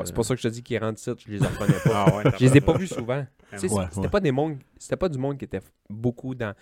C'est 0.05 0.15
pour 0.15 0.25
ça 0.25 0.35
que 0.35 0.41
je 0.43 0.49
te 0.49 0.53
dis 0.53 0.63
qu'ils 0.63 0.79
rentrent 0.79 0.99
ici, 1.01 1.11
je 1.27 1.33
les 1.33 1.39
reconnais 1.39 1.79
pas. 1.85 2.05
Ah 2.09 2.17
ouais, 2.17 2.25
Je 2.39 2.45
les 2.45 2.57
ai 2.57 2.61
pas 2.61 2.77
vus 2.77 2.89
souvent. 2.89 3.25
Tu 3.51 3.67
Ouais, 3.67 3.85
c'était 3.91 4.01
ouais. 4.01 4.09
pas 4.09 4.21
des 4.21 4.33
mondes, 4.33 4.59
c'était 4.79 4.97
pas 4.97 5.09
du 5.09 5.19
monde 5.19 5.39
qui 5.39 5.45
était 5.45 5.61
beaucoup 5.89 6.35
dans. 6.35 6.55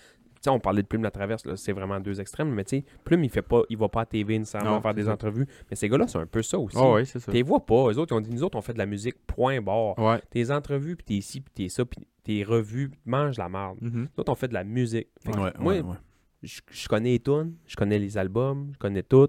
Tu 0.43 0.51
on 0.51 0.61
parlait 0.61 0.83
de 0.83 0.87
Plume 0.87 1.03
la 1.03 1.11
Traverse, 1.11 1.45
là, 1.47 1.57
c'est 1.57 1.73
vraiment 1.73 1.99
deux 1.99 2.21
extrêmes, 2.21 2.51
mais 2.53 2.63
tu 2.63 2.77
sais, 2.79 2.85
Plume, 3.05 3.25
il 3.25 3.31
fait 3.31 3.43
pas, 3.43 3.63
il 3.69 3.77
va 3.77 3.89
pas 3.89 4.03
à 4.03 4.07
TV 4.07 4.39
nécessairement 4.39 4.73
Non, 4.77 4.81
faire 4.81 4.95
des 4.95 5.05
ça. 5.05 5.13
entrevues, 5.15 5.47
mais 5.69 5.75
ces 5.77 5.89
gars-là, 5.89 6.07
c'est 6.07 6.19
un 6.19 6.27
peu 6.27 6.43
ça 6.43 6.59
aussi. 6.59 6.77
Ah 6.79 6.93
ouais, 6.93 7.05
c'est 7.05 7.19
ça. 7.19 7.33
T'es 7.33 7.43
vois 7.43 7.65
pas, 7.65 7.75
eux 7.91 7.99
autres, 7.99 8.13
ils 8.15 8.19
ont 8.19 8.21
dit, 8.21 8.31
nous 8.31 8.45
autres, 8.45 8.57
on 8.57 8.61
fait 8.63 8.75
de 8.75 8.79
la 8.79 8.87
musique, 8.87 9.17
point 9.27 9.61
barre. 9.61 9.99
Ouais. 9.99 10.21
Tes 10.31 10.51
entrevues, 10.53 10.95
puis 10.95 11.05
t'es 11.17 11.21
ci, 11.21 11.41
puis 11.41 11.53
t'es 11.53 11.69
ça, 11.69 11.85
puis 11.85 12.07
tes 12.23 12.45
revues, 12.45 12.93
mange 13.07 13.39
la 13.39 13.49
merde. 13.49 13.79
Mhm. 13.81 13.93
Nous 14.03 14.09
autres, 14.19 14.31
on 14.31 14.37
fait 14.37 14.49
de 14.49 14.55
la 14.55 14.63
musique. 14.63 15.09
Fait 15.21 15.33
que 15.33 15.39
Ouais, 15.65 15.83
moi, 15.83 15.97
je 16.43 16.61
je 16.71 16.87
connais 16.87 17.11
les 17.11 17.21
tunes, 17.21 17.55
je 17.67 17.75
connais 17.75 17.99
les 17.99 18.17
albums, 18.19 18.69
je 18.75 18.79
connais 18.79 19.03
tout, 19.03 19.29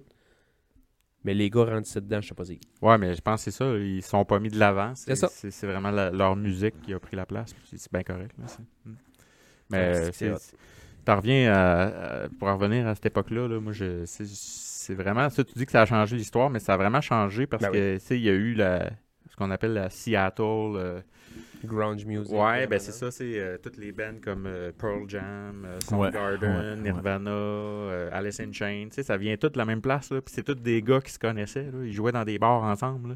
mais 1.28 1.34
les 1.34 1.49
gars 1.49 1.65
rentrent 1.65 1.99
dedans, 1.99 2.21
je 2.21 2.30
sais 2.30 2.34
pas 2.34 2.45
qui. 2.45 2.59
Ouais, 2.82 2.97
mais 2.97 3.13
je 3.13 3.21
pense 3.21 3.43
que 3.43 3.51
c'est 3.51 3.57
ça. 3.57 3.65
Ils 3.78 4.01
sont 4.01 4.23
pas 4.23 4.39
mis 4.39 4.47
de 4.49 4.57
l'avant. 4.57 4.93
C'est 4.95 5.15
ça. 5.15 5.28
C'est 5.30 5.67
vraiment 5.67 5.91
la- 5.91 6.09
leur 6.09 6.36
musique 6.38 6.82
qui 6.82 6.93
a 6.93 6.99
pris 6.99 7.17
la 7.17 7.25
place. 7.25 7.53
C'est 7.75 7.91
bien 7.91 8.03
correct. 8.03 8.32
là, 8.39 8.45
c'est- 8.47 8.59
Mm. 8.86 8.95
Mais 9.69 9.78
euh, 9.78 10.09
c'est 10.13 10.32
T'en 11.03 11.17
reviens 11.17 11.51
à, 11.53 11.84
à- 12.23 12.30
pour 12.39 12.47
en 12.47 12.57
revenir 12.57 12.88
à 12.88 12.95
cette 12.95 13.07
époque-là. 13.07 13.47
Là, 13.49 13.59
moi, 13.59 13.73
je, 13.73 14.05
c'est, 14.05 14.25
c'est 14.25 14.93
vraiment. 14.93 15.30
Ça, 15.30 15.43
tu 15.43 15.53
dis 15.57 15.65
que 15.65 15.71
ça 15.73 15.82
a 15.82 15.86
changé 15.86 16.15
l'histoire, 16.15 16.49
mais 16.49 16.59
ça 16.59 16.73
a 16.73 16.78
vraiment 16.78 17.01
changé 17.01 17.45
parce 17.47 17.63
Ben 17.63 17.71
que, 17.71 17.97
tu 17.97 18.05
sais, 18.05 18.17
il 18.17 18.23
y 18.23 18.30
a 18.30 18.34
eu 18.34 18.53
la, 18.53 18.89
qu'on 19.38 19.51
appelle 19.51 19.73
la 19.73 19.89
Seattle. 19.89 20.41
euh, 20.75 20.99
Grunge 21.65 22.05
music. 22.05 22.31
ouais, 22.31 22.61
là, 22.61 22.67
ben 22.67 22.79
c'est 22.79 22.91
ça. 22.91 23.09
C'est 23.11 23.39
euh, 23.39 23.57
toutes 23.61 23.77
les 23.77 23.91
bands 23.91 24.13
comme 24.23 24.45
euh, 24.45 24.71
Pearl 24.77 25.03
Jam, 25.07 25.65
euh, 25.65 25.79
Soundgarden, 25.88 26.49
ouais, 26.49 26.69
ouais. 26.69 26.75
Nirvana, 26.91 27.31
euh, 27.31 28.09
Alice 28.13 28.39
in 28.39 28.51
Chains. 28.51 28.85
Tu 28.89 28.95
sais, 28.95 29.03
ça 29.03 29.17
vient 29.17 29.35
tout 29.38 29.49
de 29.49 29.57
la 29.57 29.65
même 29.65 29.81
place. 29.81 30.11
Là, 30.11 30.21
puis 30.21 30.33
c'est 30.35 30.43
tous 30.43 30.53
des 30.55 30.81
gars 30.83 31.01
qui 31.01 31.11
se 31.11 31.17
connaissaient. 31.19 31.63
Là, 31.65 31.83
ils 31.83 31.93
jouaient 31.93 32.11
dans 32.11 32.23
des 32.23 32.38
bars 32.38 32.63
ensemble. 32.63 33.09
là. 33.09 33.15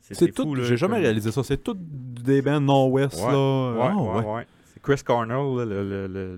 C'est 0.00 0.32
tout. 0.32 0.54
J'ai 0.62 0.76
jamais 0.76 0.94
comme- 0.94 1.02
réalisé 1.02 1.30
ça. 1.32 1.42
C'est 1.42 1.62
tout 1.62 1.76
des 1.78 2.40
bands 2.42 2.60
Nord-Ouest, 2.60 3.14
Ouais, 3.24 3.32
là. 3.32 3.72
Ouais, 3.72 3.88
Ah, 3.90 3.96
ouais, 4.18 4.34
ouais. 4.36 4.46
C'est 4.72 4.82
Chris 4.82 5.00
Cornell, 5.04 5.36
là, 5.58 5.64
le, 5.64 5.88
le, 5.88 6.06
le, 6.08 6.36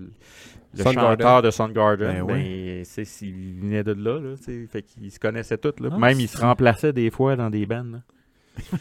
le 0.73 0.83
Soundgarden. 0.83 1.11
chanteur 1.11 1.41
de 1.41 1.51
Soundgarden. 1.51 2.25
Ben 2.25 2.83
Ben, 2.83 2.83
s'il 2.85 3.33
venait 3.59 3.83
de 3.83 3.93
là, 3.93 4.19
là 4.19 4.35
fait 4.67 4.81
qu'ils 4.83 5.11
se 5.11 5.19
connaissaient 5.19 5.57
tous. 5.57 5.79
Là. 5.79 5.89
Ah, 5.91 5.97
Même 5.97 6.19
ils 6.19 6.27
se 6.27 6.37
remplaçaient 6.39 6.93
des 6.93 7.09
fois 7.11 7.35
dans 7.35 7.49
des 7.49 7.65
bands. 7.65 8.01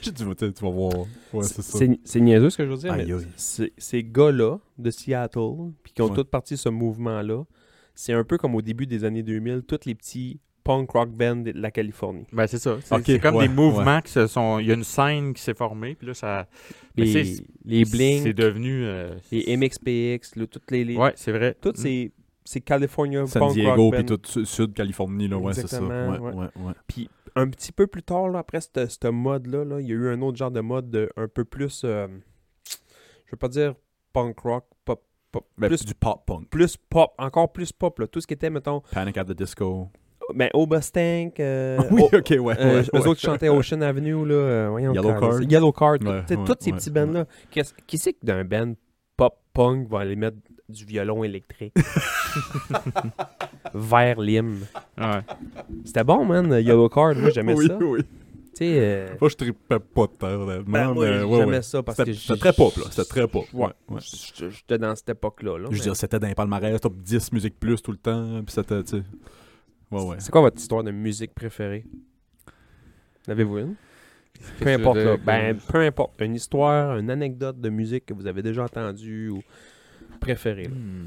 Tu 0.00 0.24
vas, 0.24 0.34
tu 0.34 0.46
vas 0.64 0.70
voir. 0.70 0.92
Ouais, 1.32 1.44
c'est 1.44 1.62
ça. 1.62 1.78
C'est 1.78 1.98
c'est 2.04 2.20
niaiseux 2.20 2.50
ce 2.50 2.56
que 2.58 2.64
je 2.64 2.70
veux 2.70 2.76
dire, 2.76 2.92
Aïe, 2.92 3.04
mais 3.06 3.12
aïe. 3.14 3.26
c'est- 3.36 3.72
ces 3.76 4.02
gars-là 4.02 4.58
de 4.78 4.90
Seattle, 4.90 5.72
puis 5.82 5.92
qui 5.92 6.02
ont 6.02 6.08
Ouais. 6.08 6.14
tous 6.16 6.24
parti 6.24 6.56
ce 6.56 6.68
mouvement-là, 6.68 7.44
c'est 7.94 8.12
un 8.12 8.24
peu 8.24 8.38
comme 8.38 8.54
au 8.54 8.62
début 8.62 8.86
des 8.86 9.04
années 9.04 9.22
2000, 9.22 9.62
tous 9.66 9.80
les 9.86 9.94
petits 9.94 10.40
punk 10.64 10.90
rock 10.92 11.10
bands 11.10 11.36
de 11.36 11.52
la 11.54 11.70
Californie. 11.70 12.24
Ben, 12.32 12.46
c'est 12.46 12.58
ça. 12.58 12.78
C'est 12.82 13.04
c'est 13.04 13.18
comme 13.18 13.36
ouais, 13.36 13.46
des 13.48 13.52
mouvements 13.54 14.00
qui 14.00 14.10
se 14.10 14.26
sont. 14.26 14.58
Il 14.60 14.66
y 14.66 14.70
a 14.70 14.74
une 14.74 14.82
scène 14.82 15.34
qui 15.34 15.42
s'est 15.42 15.52
formée, 15.52 15.94
puis 15.94 16.06
là, 16.06 16.14
ça. 16.14 16.48
Mais 16.96 17.04
Les, 17.04 17.12
c'est- 17.24 17.44
les 17.66 17.84
C'est 17.84 17.90
Blink, 17.96 18.28
devenu. 18.34 18.82
euh, 18.84 19.14
les 19.30 19.56
MXPX, 19.58 20.36
là, 20.36 20.46
toutes 20.46 20.70
les... 20.70 20.84
les 20.84 20.96
Ouais, 20.96 21.12
c'est 21.16 21.32
vrai. 21.32 21.54
Toutes 21.60 21.78
Mm. 21.78 21.82
ces, 21.82 22.12
ces 22.44 22.60
California 22.60 23.26
San 23.26 23.40
punk 23.40 23.52
Diego, 23.54 23.84
rock 23.84 23.94
puis 23.94 24.04
tout 24.06 24.20
su- 24.24 24.44
Sud-Californie, 24.46 25.28
là, 25.28 25.38
ouais, 25.38 25.52
c'est 25.54 25.66
ça. 25.66 25.78
Exactement, 25.78 26.10
Ouais, 26.10 26.18
ouais. 26.18 26.32
ouais, 26.56 26.66
ouais. 26.66 26.72
Puis 26.86 27.08
un 27.36 27.48
petit 27.48 27.72
peu 27.72 27.86
plus 27.86 28.02
tard, 28.02 28.28
là, 28.28 28.40
après 28.40 28.60
ce 28.60 29.08
mode-là, 29.10 29.64
là, 29.64 29.80
il 29.80 29.86
y 29.88 29.92
a 29.92 29.94
eu 29.94 30.08
un 30.08 30.20
autre 30.22 30.36
genre 30.36 30.50
de 30.50 30.60
mode 30.60 30.90
de- 30.90 31.10
un 31.16 31.26
peu 31.28 31.44
plus... 31.44 31.82
euh, 31.84 32.06
je 33.26 33.30
veux 33.32 33.38
pas 33.38 33.48
dire 33.48 33.74
punk 34.12 34.38
rock, 34.40 34.66
pop, 34.84 35.02
pop 35.32 35.46
Ben, 35.58 35.68
plus, 35.68 35.84
du 35.84 35.94
pop-punk. 35.94 36.48
plus 36.50 36.76
pop, 36.76 37.12
encore 37.18 37.50
plus 37.52 37.72
pop, 37.72 37.98
là, 37.98 38.06
tout 38.06 38.20
ce 38.20 38.26
qui 38.26 38.34
était, 38.34 38.50
mettons, 38.50 38.82
Panic 38.92 39.16
at 39.18 39.24
the 39.24 39.32
Disco. 39.32 39.88
ben, 40.34 40.48
Obastank, 40.54 41.40
euh, 41.40 41.78
oui, 41.90 42.02
O- 42.02 42.16
ok, 42.16 42.34
ouais. 42.40 42.54
euh, 42.60 42.82
ouais, 42.82 42.88
eux 42.94 43.08
autres 43.08 43.14
qui 43.20 43.26
chantaient 43.26 43.48
Ocean 43.48 43.80
Avenue, 43.80 44.24
là, 44.26 44.34
euh, 44.34 44.68
voyons, 44.70 44.92
Yellow 44.94 45.18
Card. 45.18 45.42
Yellow 45.42 45.72
Card, 45.72 45.98
ouais, 46.02 46.24
tous 46.26 46.54
ces 46.60 46.72
petits 46.72 46.90
bands-là. 46.90 47.26
Qui 47.86 47.98
c'est 47.98 48.12
que 48.12 48.24
d'un 48.24 48.44
band 48.44 48.74
pop-punk 49.54 49.88
va 49.88 50.00
aller 50.00 50.16
mettre 50.16 50.36
du 50.68 50.84
violon 50.84 51.24
électrique 51.24 51.72
vers 53.74 54.20
l'hymne? 54.20 54.60
Ouais. 54.98 55.20
C'était 55.84 56.04
bon, 56.04 56.24
man, 56.24 56.50
Yellow 56.52 56.88
Card, 56.88 57.14
moi 57.16 57.30
j'aimais 57.30 57.54
oui, 57.54 57.66
ça. 57.68 57.76
Tu 57.78 57.84
oui. 57.84 58.00
sais, 58.54 58.76
euh, 58.78 59.08
Moi, 59.20 59.30
je 59.30 59.36
tripais 59.36 59.78
pas 59.78 60.06
de 60.06 60.12
terre, 60.18 60.40
honnêtement, 60.40 60.72
ben, 60.72 60.92
moi, 60.92 61.04
mais 61.10 61.22
ouais, 61.22 61.38
j'aimais 61.38 61.52
ouais. 61.56 61.62
ça 61.62 61.82
parce 61.82 61.96
C'était 61.96 62.12
que 62.12 62.16
c'était 62.18 62.38
très 62.38 62.52
pop, 62.52 62.76
là. 62.76 62.84
C'était 62.90 63.04
très 63.08 63.28
pop. 63.28 63.44
Ouais, 63.52 63.68
Ouais, 63.88 64.00
J'étais 64.00 64.78
dans 64.78 64.94
cette 64.94 65.08
époque-là. 65.10 65.58
là, 65.58 65.64
Je 65.64 65.70
veux 65.70 65.76
mais- 65.76 65.80
dire, 65.82 65.96
c'était 65.96 66.18
dans 66.18 66.28
les 66.28 66.34
palmarès, 66.34 66.80
top 66.80 66.94
10 66.96 67.32
musique 67.32 67.58
plus 67.58 67.80
tout 67.82 67.92
le 67.92 67.98
temps, 67.98 68.42
puis 68.44 68.54
c'était, 68.54 68.82
tu 68.84 68.98
sais. 68.98 69.02
Ouais, 69.90 70.02
ouais. 70.02 70.16
C'est 70.18 70.30
quoi 70.30 70.40
votre 70.40 70.58
histoire 70.58 70.82
de 70.82 70.90
musique 70.90 71.34
préférée? 71.34 71.84
En 73.28 73.32
Avez-vous 73.32 73.58
une? 73.58 73.74
Peu 74.60 74.68
importe, 74.70 74.98
là. 74.98 75.16
Ben, 75.16 75.56
peu 75.56 75.78
importe. 75.80 76.20
Une 76.20 76.34
histoire, 76.34 76.98
une 76.98 77.10
anecdote 77.10 77.60
de 77.60 77.68
musique 77.70 78.06
que 78.06 78.14
vous 78.14 78.26
avez 78.26 78.42
déjà 78.42 78.64
entendue 78.64 79.30
ou 79.30 79.42
préférée. 80.20 80.68
Hmm. 80.68 81.06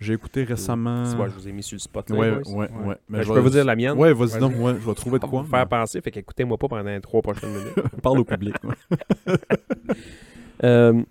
J'ai 0.00 0.12
écouté 0.14 0.44
récemment. 0.44 1.04
Tu 1.08 1.16
vois, 1.16 1.28
je 1.28 1.34
vous 1.34 1.48
ai 1.48 1.52
mis 1.52 1.62
sur 1.62 1.76
le 1.76 1.80
spot. 1.80 2.10
là, 2.10 2.16
Ouais, 2.16 2.30
ouais, 2.30 2.42
ouais. 2.48 2.68
Ouais. 2.68 2.96
Mais 3.08 3.18
Ben, 3.18 3.18
je 3.18 3.22
je 3.22 3.28
vais- 3.28 3.34
peux 3.34 3.40
vous 3.40 3.50
dire 3.50 3.64
la 3.64 3.76
mienne. 3.76 3.96
Ouais, 3.96 4.12
vas-y 4.12 4.38
donc, 4.38 4.52
ouais, 4.58 4.74
je 4.78 4.86
vais 4.86 4.94
trouver 4.94 5.18
de 5.18 5.24
quoi. 5.24 5.42
vous 5.42 5.48
faire 5.48 5.66
penser, 5.66 6.00
fait 6.02 6.10
qu'écoutez-moi 6.10 6.58
pas 6.58 6.68
pendant 6.68 6.90
les 6.90 7.00
trois 7.00 7.22
prochaines 7.22 7.50
minutes. 7.50 7.74
Parle 8.02 8.18
au 8.18 8.24
public. 8.24 8.54
Euh, 10.62 11.02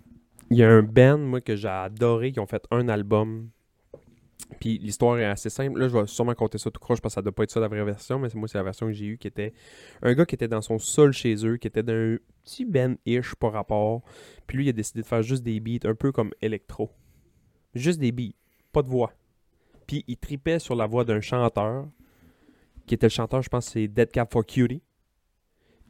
Il 0.50 0.58
y 0.58 0.62
a 0.62 0.70
un 0.70 0.82
band, 0.82 1.18
moi, 1.18 1.40
que 1.40 1.56
j'ai 1.56 1.66
adoré, 1.68 2.30
qui 2.32 2.38
ont 2.40 2.46
fait 2.46 2.62
un 2.70 2.88
album. 2.88 3.48
Puis 4.60 4.78
l'histoire 4.78 5.18
est 5.18 5.24
assez 5.24 5.50
simple. 5.50 5.78
Là, 5.78 5.88
je 5.88 5.96
vais 5.96 6.06
sûrement 6.06 6.34
compter 6.34 6.58
ça 6.58 6.70
tout 6.70 6.80
croche 6.80 7.00
parce 7.00 7.14
que 7.14 7.16
ça 7.16 7.22
doit 7.22 7.32
pas 7.32 7.44
être 7.44 7.50
ça 7.50 7.60
la 7.60 7.68
vraie 7.68 7.84
version, 7.84 8.18
mais 8.18 8.28
moi, 8.34 8.48
c'est 8.48 8.58
la 8.58 8.64
version 8.64 8.86
que 8.86 8.92
j'ai 8.92 9.06
eue 9.06 9.18
qui 9.18 9.26
était 9.26 9.52
un 10.02 10.14
gars 10.14 10.26
qui 10.26 10.34
était 10.34 10.48
dans 10.48 10.60
son 10.60 10.78
sol 10.78 11.12
chez 11.12 11.34
eux, 11.46 11.56
qui 11.56 11.66
était 11.66 11.82
d'un 11.82 12.16
petit 12.44 12.64
band-ish 12.64 13.34
par 13.36 13.52
rapport. 13.52 14.02
Puis 14.46 14.58
lui, 14.58 14.66
il 14.66 14.68
a 14.68 14.72
décidé 14.72 15.02
de 15.02 15.06
faire 15.06 15.22
juste 15.22 15.42
des 15.42 15.60
beats 15.60 15.88
un 15.88 15.94
peu 15.94 16.12
comme 16.12 16.30
électro. 16.42 16.90
Juste 17.74 17.98
des 17.98 18.12
beats, 18.12 18.34
pas 18.72 18.82
de 18.82 18.88
voix. 18.88 19.12
Puis 19.86 20.04
il 20.06 20.16
tripait 20.16 20.58
sur 20.58 20.74
la 20.74 20.86
voix 20.86 21.04
d'un 21.04 21.20
chanteur, 21.20 21.88
qui 22.86 22.94
était 22.94 23.06
le 23.06 23.10
chanteur, 23.10 23.42
je 23.42 23.48
pense, 23.48 23.66
c'est 23.66 23.88
Dead 23.88 24.10
Cap 24.10 24.32
for 24.32 24.44
Cutie. 24.44 24.82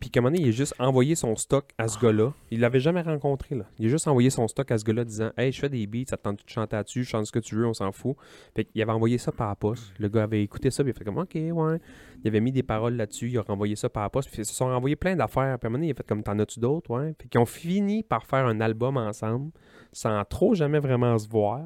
Puis 0.05 0.11
qu'à 0.11 0.20
un 0.20 0.22
moment 0.22 0.34
donné, 0.34 0.44
il 0.44 0.48
a 0.50 0.52
juste 0.52 0.74
envoyé 0.78 1.14
son 1.14 1.34
stock 1.34 1.70
à 1.78 1.88
ce 1.88 1.98
gars-là. 1.98 2.34
Il 2.50 2.61
l'avait 2.61 2.78
jamais 2.78 3.00
rencontré, 3.00 3.55
là. 3.55 3.64
Il 3.78 3.86
a 3.86 3.88
juste 3.88 4.07
envoyé 4.07 4.28
son 4.28 4.46
stock 4.48 4.70
à 4.70 4.76
ce 4.76 4.84
gars-là 4.84 5.02
disant 5.02 5.30
Hey, 5.38 5.50
je 5.50 5.59
fais 5.59 5.70
des 5.70 5.86
beats, 5.86 6.05
ça 6.09 6.18
te 6.18 6.24
tente 6.24 6.44
de 6.44 6.50
chanter 6.50 6.76
là-dessus, 6.76 7.05
chante 7.05 7.24
ce 7.24 7.32
que 7.32 7.38
tu 7.38 7.55
veux, 7.55 7.66
on 7.66 7.72
s'en 7.72 7.90
fout. 7.90 8.14
Fait 8.55 8.66
qu'il 8.66 8.82
avait 8.82 8.92
envoyé 8.92 9.16
ça 9.16 9.32
par 9.32 9.48
la 9.48 9.55
poste. 9.55 9.94
Le 9.98 10.11
gars 10.11 10.24
avait 10.24 10.42
écouté 10.42 10.70
ça, 10.70 10.84
puis 10.84 10.92
il 10.92 10.94
a 10.94 10.98
fait 10.98 11.05
comme 11.05 11.16
Ok, 11.16 11.36
ouais. 11.36 11.80
Il 12.22 12.28
avait 12.28 12.42
mis 12.42 12.52
des 12.52 12.62
paroles 12.62 12.96
là-dessus, 12.96 13.30
il 13.30 13.38
a 13.38 13.40
renvoyé 13.40 13.76
ça 13.76 13.88
par 13.88 14.02
la 14.02 14.11
poste. 14.11 14.28
Puis 14.28 14.42
ils 14.42 14.44
se 14.44 14.52
sont 14.52 14.66
renvoyés 14.66 14.94
plein 14.94 15.16
d'affaires. 15.16 15.59
Puis 15.59 15.66
à 15.66 15.68
un 15.68 15.70
moment 15.70 15.78
donné, 15.78 15.86
il 15.86 15.92
a 15.92 15.94
fait 15.94 16.07
comme 16.07 16.22
T'en 16.22 16.38
as-tu 16.38 16.61
d'autres, 16.61 16.90
ouais. 16.90 17.14
Puis 17.16 17.30
qu'ils 17.30 17.40
ont 17.40 17.46
fini 17.46 18.02
par 18.02 18.26
faire 18.26 18.44
un 18.44 18.61
album 18.61 18.98
ensemble, 18.98 19.52
sans 19.90 20.22
trop 20.26 20.52
jamais 20.52 20.80
vraiment 20.80 21.16
se 21.16 21.26
voir. 21.26 21.61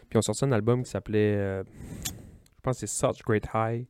Puis 0.00 0.16
ils 0.16 0.18
ont 0.18 0.22
sorti 0.22 0.44
un 0.44 0.52
album 0.52 0.82
qui 0.82 0.90
s'appelait 0.90 1.34
euh, 1.34 1.64
Je 1.64 2.60
pense 2.62 2.78
que 2.78 2.86
c'est 2.86 3.06
Such 3.06 3.24
Great 3.24 3.46
High, 3.54 3.86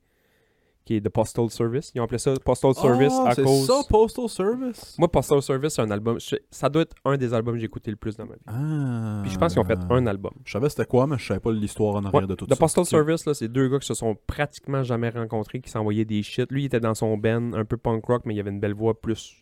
qui 0.91 0.97
est 0.97 1.01
de 1.01 1.09
Postal 1.09 1.49
Service. 1.51 1.93
Ils 1.95 2.01
ont 2.01 2.05
appelé 2.05 2.18
ça 2.18 2.34
Postal 2.45 2.74
Service 2.74 3.12
Ah, 3.24 3.28
à 3.28 3.34
c'est 3.36 3.45
cause. 3.45 3.64
ça, 3.64 3.74
Postal 3.88 4.28
Service? 4.28 4.97
Moi, 4.99 5.09
Postal 5.09 5.41
Service, 5.41 5.74
c'est 5.74 5.82
un 5.82 5.91
album. 5.93 6.18
je- 6.18 6.34
Ça 6.51 6.68
doit 6.68 6.82
être 6.82 6.97
un 7.05 7.16
des 7.16 7.32
albums 7.32 7.55
que 7.55 7.61
j'ai 7.61 7.66
écouté 7.66 7.93
le 7.93 7.97
plus 7.97 8.16
dans 8.16 8.26
ma 8.26 8.34
vie. 8.34 8.41
Ah. 8.49 9.20
Puis 9.22 9.30
je 9.30 9.38
pense 9.38 9.53
qu'ils 9.53 9.62
ont 9.62 9.64
fait 9.64 9.78
un 9.88 10.05
album. 10.09 10.32
Je 10.45 10.51
savais 10.51 10.68
c'était 10.68 10.86
quoi, 10.86 11.07
mais 11.07 11.16
je 11.16 11.26
savais 11.28 11.38
pas 11.38 11.53
l'histoire 11.53 11.95
en 11.95 12.05
arrière 12.05 12.22
Ouais, 12.22 12.26
de 12.26 12.34
tout 12.34 12.47
The 12.47 12.51
ça. 12.55 12.57
Postal 12.57 12.82
Ok. 12.82 12.88
Service, 12.88 13.24
là, 13.24 13.34
c'est 13.34 13.47
deux 13.47 13.68
gars 13.68 13.78
qui 13.78 13.86
se 13.86 13.95
sont 13.95 14.16
pratiquement 14.26 14.82
jamais 14.82 15.11
rencontrés, 15.11 15.61
qui 15.61 15.70
s'envoyaient 15.70 16.05
des 16.05 16.24
shit. 16.24 16.51
Lui, 16.51 16.62
il 16.62 16.66
était 16.66 16.80
dans 16.80 16.95
son 16.95 17.16
band, 17.16 17.53
un 17.53 17.64
peu 17.64 17.76
punk 17.76 18.05
rock, 18.07 18.22
mais 18.24 18.34
il 18.34 18.41
avait 18.41 18.51
une 18.51 18.59
belle 18.61 18.74
voix 18.74 19.01
plus. 19.01 19.36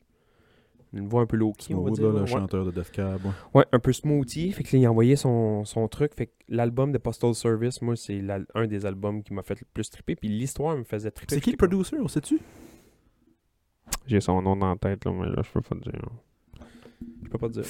Une 0.95 1.07
voix 1.07 1.21
un 1.21 1.27
peu 1.27 1.37
low-key, 1.37 1.75
on 1.75 1.83
va 1.83 1.91
dire. 1.91 2.07
là, 2.07 2.13
le 2.15 2.21
Ouais. 2.21 2.27
chanteur 2.27 2.65
de 2.65 2.71
Death 2.71 2.91
Cab. 2.91 3.21
ouais. 3.25 3.31
Ouais, 3.55 3.67
un 3.73 3.79
peu 3.79 3.93
smoothie. 3.93 4.53
Fait 4.53 4.63
que 4.65 4.75
là, 4.75 4.83
il 4.83 4.87
a 4.87 4.91
envoyé 4.91 5.17
son, 5.17 5.65
son 5.67 5.87
truc. 5.89 6.15
Fait 6.15 6.27
que 6.29 6.33
l'album 6.49 6.93
de 6.93 6.99
Postal 6.99 7.35
Service, 7.35 7.83
moi, 7.83 7.95
c'est 7.95 8.21
la- 8.23 8.41
un 8.55 8.67
des 8.67 8.87
albums 8.87 9.23
qui 9.23 9.35
m'a 9.35 9.43
fait 9.43 9.61
le 9.61 9.67
plus 9.75 9.91
tripper. 9.91 10.17
Puis 10.17 10.29
l'histoire 10.29 10.77
me 10.77 10.85
faisait 10.85 11.11
tripper. 11.11 11.35
C'est 11.35 11.41
qui 11.43 11.51
le 11.51 11.59
producer, 11.59 11.97
on 12.01 12.09
sait-tu? 12.09 12.41
J'ai 14.07 14.21
son 14.21 14.41
nom 14.41 14.57
dans 14.57 14.71
la 14.71 14.77
tête, 14.77 15.05
là, 15.05 15.13
mais 15.13 15.27
là, 15.29 15.43
je 15.45 15.51
peux 15.53 15.61
pas 15.61 15.75
te 15.77 15.83
dire. 15.91 16.01
Je 17.25 17.29
peux 17.29 17.39
pas 17.39 17.49
te 17.49 17.53
dire. 17.55 17.65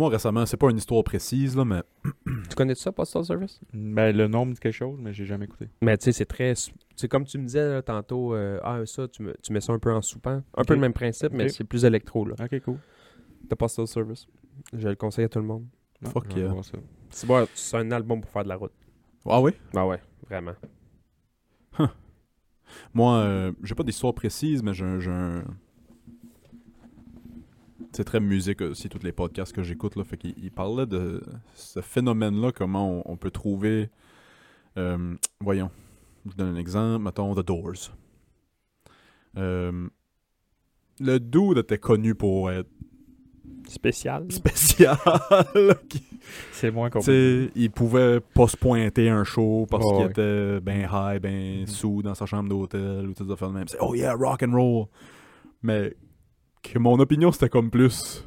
Moi, 0.00 0.08
récemment, 0.08 0.46
c'est 0.46 0.56
pas 0.56 0.70
une 0.70 0.78
histoire 0.78 1.04
précise, 1.04 1.54
là, 1.54 1.62
mais 1.66 1.82
Tu 2.24 2.56
connais 2.56 2.74
ça, 2.74 2.90
Postal 2.90 3.22
Service? 3.22 3.60
Ben, 3.74 4.16
le 4.16 4.28
nom 4.28 4.46
dit 4.46 4.58
quelque 4.58 4.72
chose, 4.72 4.98
mais 4.98 5.12
j'ai 5.12 5.26
jamais 5.26 5.44
écouté. 5.44 5.68
Mais 5.82 5.98
tu 5.98 6.04
sais, 6.04 6.12
c'est 6.12 6.24
très. 6.24 6.54
C'est 6.96 7.06
comme 7.06 7.26
tu 7.26 7.36
me 7.36 7.44
disais 7.44 7.68
là, 7.68 7.82
tantôt, 7.82 8.34
euh, 8.34 8.58
ah, 8.64 8.80
ça, 8.86 9.08
tu, 9.08 9.22
me- 9.22 9.36
tu 9.42 9.52
mets 9.52 9.60
ça 9.60 9.74
un 9.74 9.78
peu 9.78 9.92
en 9.92 10.00
soupant. 10.00 10.42
Un 10.56 10.64
peu 10.64 10.72
le 10.72 10.80
même 10.80 10.94
principe, 10.94 11.34
mais 11.34 11.50
c'est 11.50 11.64
plus 11.64 11.84
électro, 11.84 12.24
là. 12.24 12.34
Ok, 12.42 12.62
cool. 12.62 12.78
The 13.50 13.54
Postal 13.54 13.86
Service. 13.86 14.26
Je 14.72 14.88
le 14.88 14.94
conseille 14.96 15.26
à 15.26 15.28
tout 15.28 15.38
le 15.38 15.44
monde. 15.44 15.66
Non, 16.00 16.08
Fuck 16.08 16.34
yeah. 16.34 16.50
C'est 17.10 17.26
bon, 17.26 17.46
c'est 17.52 17.76
un 17.76 17.90
album 17.90 18.22
pour 18.22 18.30
faire 18.30 18.44
de 18.44 18.48
la 18.48 18.56
route. 18.56 18.72
Ah 19.26 19.42
oui? 19.42 19.52
Ah 19.76 19.86
ouais, 19.86 20.00
vraiment. 20.30 20.54
Moi, 22.94 23.16
euh, 23.18 23.52
j'ai 23.62 23.74
pas 23.74 23.82
d'histoire 23.82 24.14
précise, 24.14 24.62
mais 24.62 24.72
j'ai 24.72 24.86
un. 25.10 25.44
C'est 27.92 28.04
très 28.04 28.20
musique 28.20 28.60
aussi, 28.60 28.88
tous 28.88 29.02
les 29.02 29.12
podcasts 29.12 29.52
que 29.52 29.62
j'écoute. 29.62 29.96
là. 29.96 30.04
Fait 30.04 30.16
qu'il 30.16 30.34
il 30.36 30.50
parlait 30.52 30.86
de 30.86 31.22
ce 31.54 31.80
phénomène-là, 31.80 32.52
comment 32.52 33.00
on, 33.06 33.12
on 33.12 33.16
peut 33.16 33.30
trouver. 33.30 33.90
euh, 34.78 35.14
voyons, 35.40 35.70
je 36.24 36.30
vous 36.30 36.36
donne 36.36 36.54
un 36.54 36.58
exemple. 36.58 37.04
Mettons 37.04 37.34
The 37.34 37.44
Doors. 37.44 37.90
Euh, 39.36 39.88
le 41.00 41.18
dude 41.18 41.58
était 41.58 41.78
connu 41.78 42.14
pour 42.14 42.50
être 42.50 42.68
Spécial. 43.68 44.30
spécial. 44.32 44.96
C'est 46.52 46.70
moins 46.70 46.90
compliqué. 46.90 47.50
il 47.54 47.70
pouvait 47.70 48.20
pas 48.20 48.48
se 48.48 48.56
pointer 48.56 49.08
un 49.08 49.22
show 49.24 49.66
parce 49.70 49.84
Ouais, 49.84 49.90
qu'il 49.92 50.04
ouais. 50.04 50.10
était 50.10 50.60
ben 50.60 50.88
high, 50.92 51.20
ben 51.20 51.66
sous 51.66 52.02
dans 52.02 52.14
sa 52.14 52.26
chambre 52.26 52.48
d'hôtel 52.48 53.06
ou 53.08 53.14
tout 53.14 53.26
ça 53.36 53.46
de 53.46 53.52
même. 53.52 53.68
C'est 53.68 53.78
oh 53.80 53.94
yeah, 53.94 54.12
rock 54.14 54.42
and 54.42 54.52
roll. 54.52 54.86
Mais 55.62 55.94
que 56.62 56.78
mon 56.78 56.98
opinion 57.00 57.32
c'était 57.32 57.48
comme 57.48 57.70
plus 57.70 58.24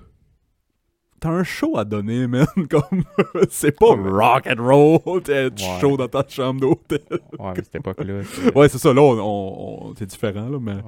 T'as 1.19 1.29
un 1.29 1.43
show 1.45 1.77
à 1.77 1.85
donner, 1.85 2.27
man. 2.27 2.45
Comme, 2.69 3.03
c'est 3.49 3.71
pas 3.79 3.95
rock 3.95 4.45
and 4.45 4.61
roll, 4.61 5.21
t'es 5.23 5.45
Ouais. 5.45 5.79
chaud 5.79 5.95
dans 5.95 6.09
ta 6.09 6.25
chambre 6.27 6.59
d'hôtel. 6.59 6.99
Ouais, 7.39 7.53
mais 7.55 7.63
cette 7.63 7.75
époque-là. 7.75 8.23
Ouais, 8.55 8.67
c'est 8.67 8.77
ça, 8.77 8.93
là, 8.93 9.01
on, 9.01 9.17
on- 9.21 9.85
on- 9.91 9.95
c'est 9.95 10.05
différent, 10.05 10.49
là, 10.49 10.59
mais. 10.59 10.73
Ouais. 10.73 10.81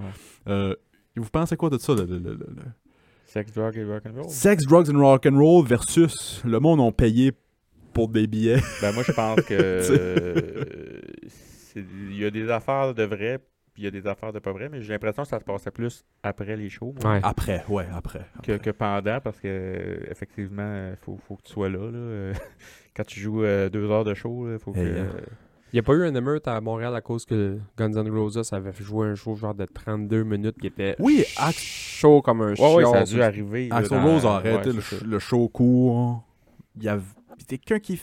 Euh, 0.49 0.75
vous 1.15 1.29
pensez 1.29 1.55
quoi 1.55 1.69
de 1.69 1.77
ça, 1.77 1.93
le, 1.95 2.03
le- 2.03 2.19
le- 2.19 2.33
le- 2.33 2.47
Sex, 3.27 3.49
drug 3.53 3.77
et 3.77 3.85
rock'n'roll. 3.85 4.27
Sex, 4.29 4.65
drugs 4.65 4.89
and 4.93 4.99
rock 4.99 5.25
and 5.25 5.37
roll 5.37 5.65
versus 5.65 6.41
le 6.43 6.59
monde 6.59 6.81
ont 6.81 6.91
payé 6.91 7.31
pour 7.93 8.09
des 8.09 8.27
billets. 8.27 8.59
Ben, 8.81 8.91
moi, 8.93 9.03
je 9.07 9.13
pense 9.13 9.39
que. 9.47 9.53
Euh, 9.53 11.01
Il 11.77 12.17
y 12.17 12.25
a 12.25 12.29
des 12.31 12.49
affaires 12.49 12.93
de 12.93 13.03
vrai, 13.03 13.39
puis 13.75 13.83
il 13.83 13.85
y 13.85 13.87
a 13.87 13.91
des 13.91 14.07
affaires 14.07 14.31
de 14.33 14.39
pas 14.39 14.53
vrai, 14.53 14.69
mais 14.69 14.81
j'ai 14.81 14.93
l'impression 14.93 15.21
que 15.23 15.29
ça 15.29 15.37
se 15.39 15.43
passait 15.43 15.69
plus 15.69 16.03
après 16.23 16.55
les 16.55 16.69
shows. 16.69 16.95
moi, 17.03 17.13
Ouais. 17.15 17.19
Après, 17.21 17.63
ouais, 17.69 17.85
après. 17.93 18.25
Que, 18.41 18.53
après. 18.53 18.59
que 18.59 18.69
pendant, 18.71 19.19
parce 19.19 19.39
que 19.39 19.47
euh, 19.47 19.97
effectivement, 20.09 20.89
il 20.91 20.95
faut, 21.03 21.19
faut 21.27 21.35
que 21.35 21.43
tu 21.43 21.51
sois 21.53 21.69
là. 21.69 21.79
là. 21.91 21.97
Euh, 21.97 22.33
Quand 22.95 23.05
tu 23.05 23.19
joues 23.19 23.43
euh, 23.43 23.69
deux 23.69 23.91
heures 23.91 24.05
de 24.05 24.13
show, 24.13 24.49
il 24.51 24.57
faut 24.57 24.71
que. 24.71 24.79
Hey, 24.79 24.87
euh. 24.87 25.03
Il 25.73 25.75
n'y 25.75 25.79
a 25.79 25.83
pas 25.83 25.93
eu 25.93 26.07
une 26.07 26.15
émeute 26.15 26.47
à 26.47 26.61
Montréal 26.61 26.95
à 26.95 27.01
cause 27.01 27.25
que 27.25 27.59
Guns 27.77 27.91
N' 27.91 28.09
Roses 28.09 28.53
avait 28.53 28.71
joué 28.71 29.07
un 29.07 29.15
show 29.15 29.35
genre 29.35 29.53
de 29.53 29.65
32 29.65 30.23
minutes 30.23 30.55
qui 30.57 30.67
était 30.67 30.95
Oui, 30.99 31.25
chaud 31.51 32.21
comme 32.21 32.41
un 32.43 32.53
Ouais, 32.53 32.75
ouais, 32.75 32.85
ça 32.85 32.99
a 32.99 33.03
dû 33.03 33.21
arriver. 33.21 33.67
dans- 33.67 34.01
Rose 34.01 34.25
a 34.25 34.35
arrêté 34.35 34.69
ouais, 34.69 34.79
le, 35.05 35.19
show 35.19 35.49
court. 35.49 36.23
Il 36.77 36.83
y 36.83 36.87
avait 36.87 37.03
quelqu'un 37.45 37.79
qui. 37.79 38.01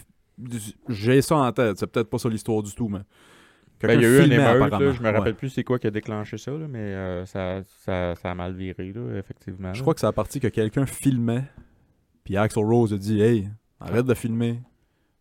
J'ai 0.88 1.22
ça 1.22 1.36
en 1.36 1.52
tête, 1.52 1.78
c'est 1.78 1.86
peut-être 1.86 2.10
pas 2.10 2.18
ça 2.18 2.28
l'histoire 2.28 2.62
du 2.62 2.74
tout, 2.74 2.88
mais 2.88 3.00
Ben, 3.88 3.94
il 4.00 4.02
y 4.02 4.06
a 4.06 4.08
eu 4.08 4.24
une 4.24 4.32
émeute, 4.32 4.70
là, 4.70 4.92
je 4.92 5.02
me 5.02 5.06
rappelle 5.10 5.22
Ouais. 5.22 5.32
plus 5.32 5.48
c'est 5.50 5.64
quoi 5.64 5.78
qui 5.78 5.86
a 5.86 5.90
déclenché 5.90 6.38
ça, 6.38 6.50
là, 6.52 6.66
mais 6.68 6.78
euh, 6.78 7.24
ça, 7.26 7.60
ça, 7.84 8.14
ça 8.14 8.30
a 8.30 8.34
mal 8.34 8.54
viré, 8.54 8.92
là, 8.92 9.18
effectivement. 9.18 9.72
Je 9.74 9.80
crois 9.82 9.94
que 9.94 10.00
c'est 10.00 10.06
à 10.06 10.12
partir 10.12 10.40
que 10.40 10.48
quelqu'un 10.48 10.86
filmait, 10.86 11.44
puis 12.24 12.36
Axel 12.36 12.64
Rose 12.64 12.92
a 12.92 12.98
dit 12.98 13.20
Hey, 13.20 13.48
arrête 13.80 14.06
de 14.06 14.14
filmer. 14.14 14.60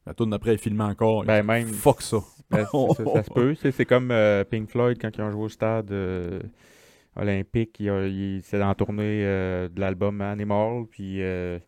La 0.05 0.13
tourne 0.15 0.31
d'après, 0.31 0.53
il 0.53 0.57
filmait 0.59 0.83
encore. 0.83 1.23
Ben, 1.25 1.43
même. 1.43 1.67
Fuck 1.67 2.01
ça. 2.01 2.17
Ben, 2.49 2.65
ça, 2.65 3.03
ça 3.13 3.23
se 3.23 3.29
peut. 3.31 3.53
C'est 3.55 3.71
c'est 3.71 3.85
comme 3.85 4.09
euh, 4.11 4.43
Pink 4.43 4.69
Floyd 4.69 4.97
quand 4.99 5.09
ils 5.15 5.21
ont 5.21 5.31
joué 5.31 5.43
au 5.43 5.49
stade 5.49 5.91
euh, 5.91 6.39
olympique. 7.15 7.77
Il, 7.79 7.85
il- 7.87 8.41
c'est 8.43 8.59
dans 8.59 8.67
la 8.67 8.75
tournée 8.75 9.23
euh, 9.25 9.69
de 9.69 9.79
l'album 9.79 10.19
Animal. 10.21 10.85
Puis 10.89 11.21
euh, 11.21 11.59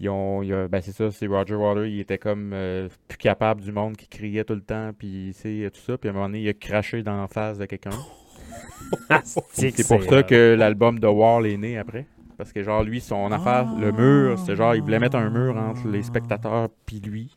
ils 0.00 0.08
ont, 0.08 0.40
ben 0.40 0.80
c'est 0.80 0.92
ça, 0.92 1.10
c'est 1.10 1.26
Roger 1.26 1.54
Water. 1.54 1.84
Il 1.84 2.00
était 2.00 2.18
comme 2.18 2.52
euh, 2.54 2.88
plus 3.06 3.18
capable 3.18 3.60
du 3.60 3.70
monde 3.70 3.96
qui 3.96 4.08
criait 4.08 4.44
tout 4.44 4.54
le 4.54 4.62
temps. 4.62 4.92
Puis 4.98 5.32
c'est 5.34 5.70
tout 5.72 5.80
ça. 5.80 5.98
Puis 5.98 6.08
à 6.08 6.12
un 6.12 6.14
moment 6.14 6.26
donné, 6.26 6.40
il 6.40 6.48
a 6.48 6.54
craché 6.54 7.02
dans 7.02 7.20
la 7.20 7.28
face 7.28 7.58
de 7.58 7.66
quelqu'un. 7.66 7.90
C'est 9.52 9.86
pour 9.86 10.02
ça 10.02 10.22
que 10.22 10.56
l'album 10.58 10.98
de 10.98 11.06
Wall 11.06 11.46
est 11.46 11.56
né 11.56 11.78
après. 11.78 12.06
Parce 12.36 12.52
que 12.52 12.62
genre 12.62 12.82
lui, 12.82 13.00
son 13.00 13.30
affaire, 13.30 13.66
le 13.78 13.92
mur, 13.92 14.38
c'est 14.38 14.56
genre 14.56 14.74
il 14.74 14.80
voulait 14.80 14.98
mettre 14.98 15.16
un 15.16 15.28
mur 15.28 15.54
entre 15.58 15.86
les 15.88 16.02
spectateurs 16.02 16.70
puis 16.86 16.98
lui. 16.98 17.36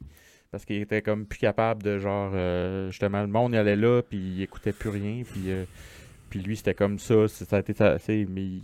Parce 0.49 0.63
qu'il 0.63 0.81
était 0.81 1.01
comme 1.01 1.25
plus 1.25 1.39
capable 1.39 1.83
de 1.83 1.99
genre 1.99 2.31
euh, 2.33 2.89
justement 2.89 3.21
le 3.21 3.27
monde 3.27 3.51
il 3.51 3.57
allait 3.57 3.75
là 3.75 4.01
puis 4.01 4.17
il 4.17 4.41
écoutait 4.41 4.71
plus 4.71 4.89
rien 4.89 5.23
puis 5.29 5.51
euh, 5.51 5.65
puis 6.29 6.39
lui 6.39 6.55
c'était 6.55 6.73
comme 6.73 6.99
ça, 6.99 7.27
ça 7.27 7.57
a 7.57 7.59
été 7.59 7.73
ça, 7.73 7.97
mais 8.07 8.41
il, 8.41 8.61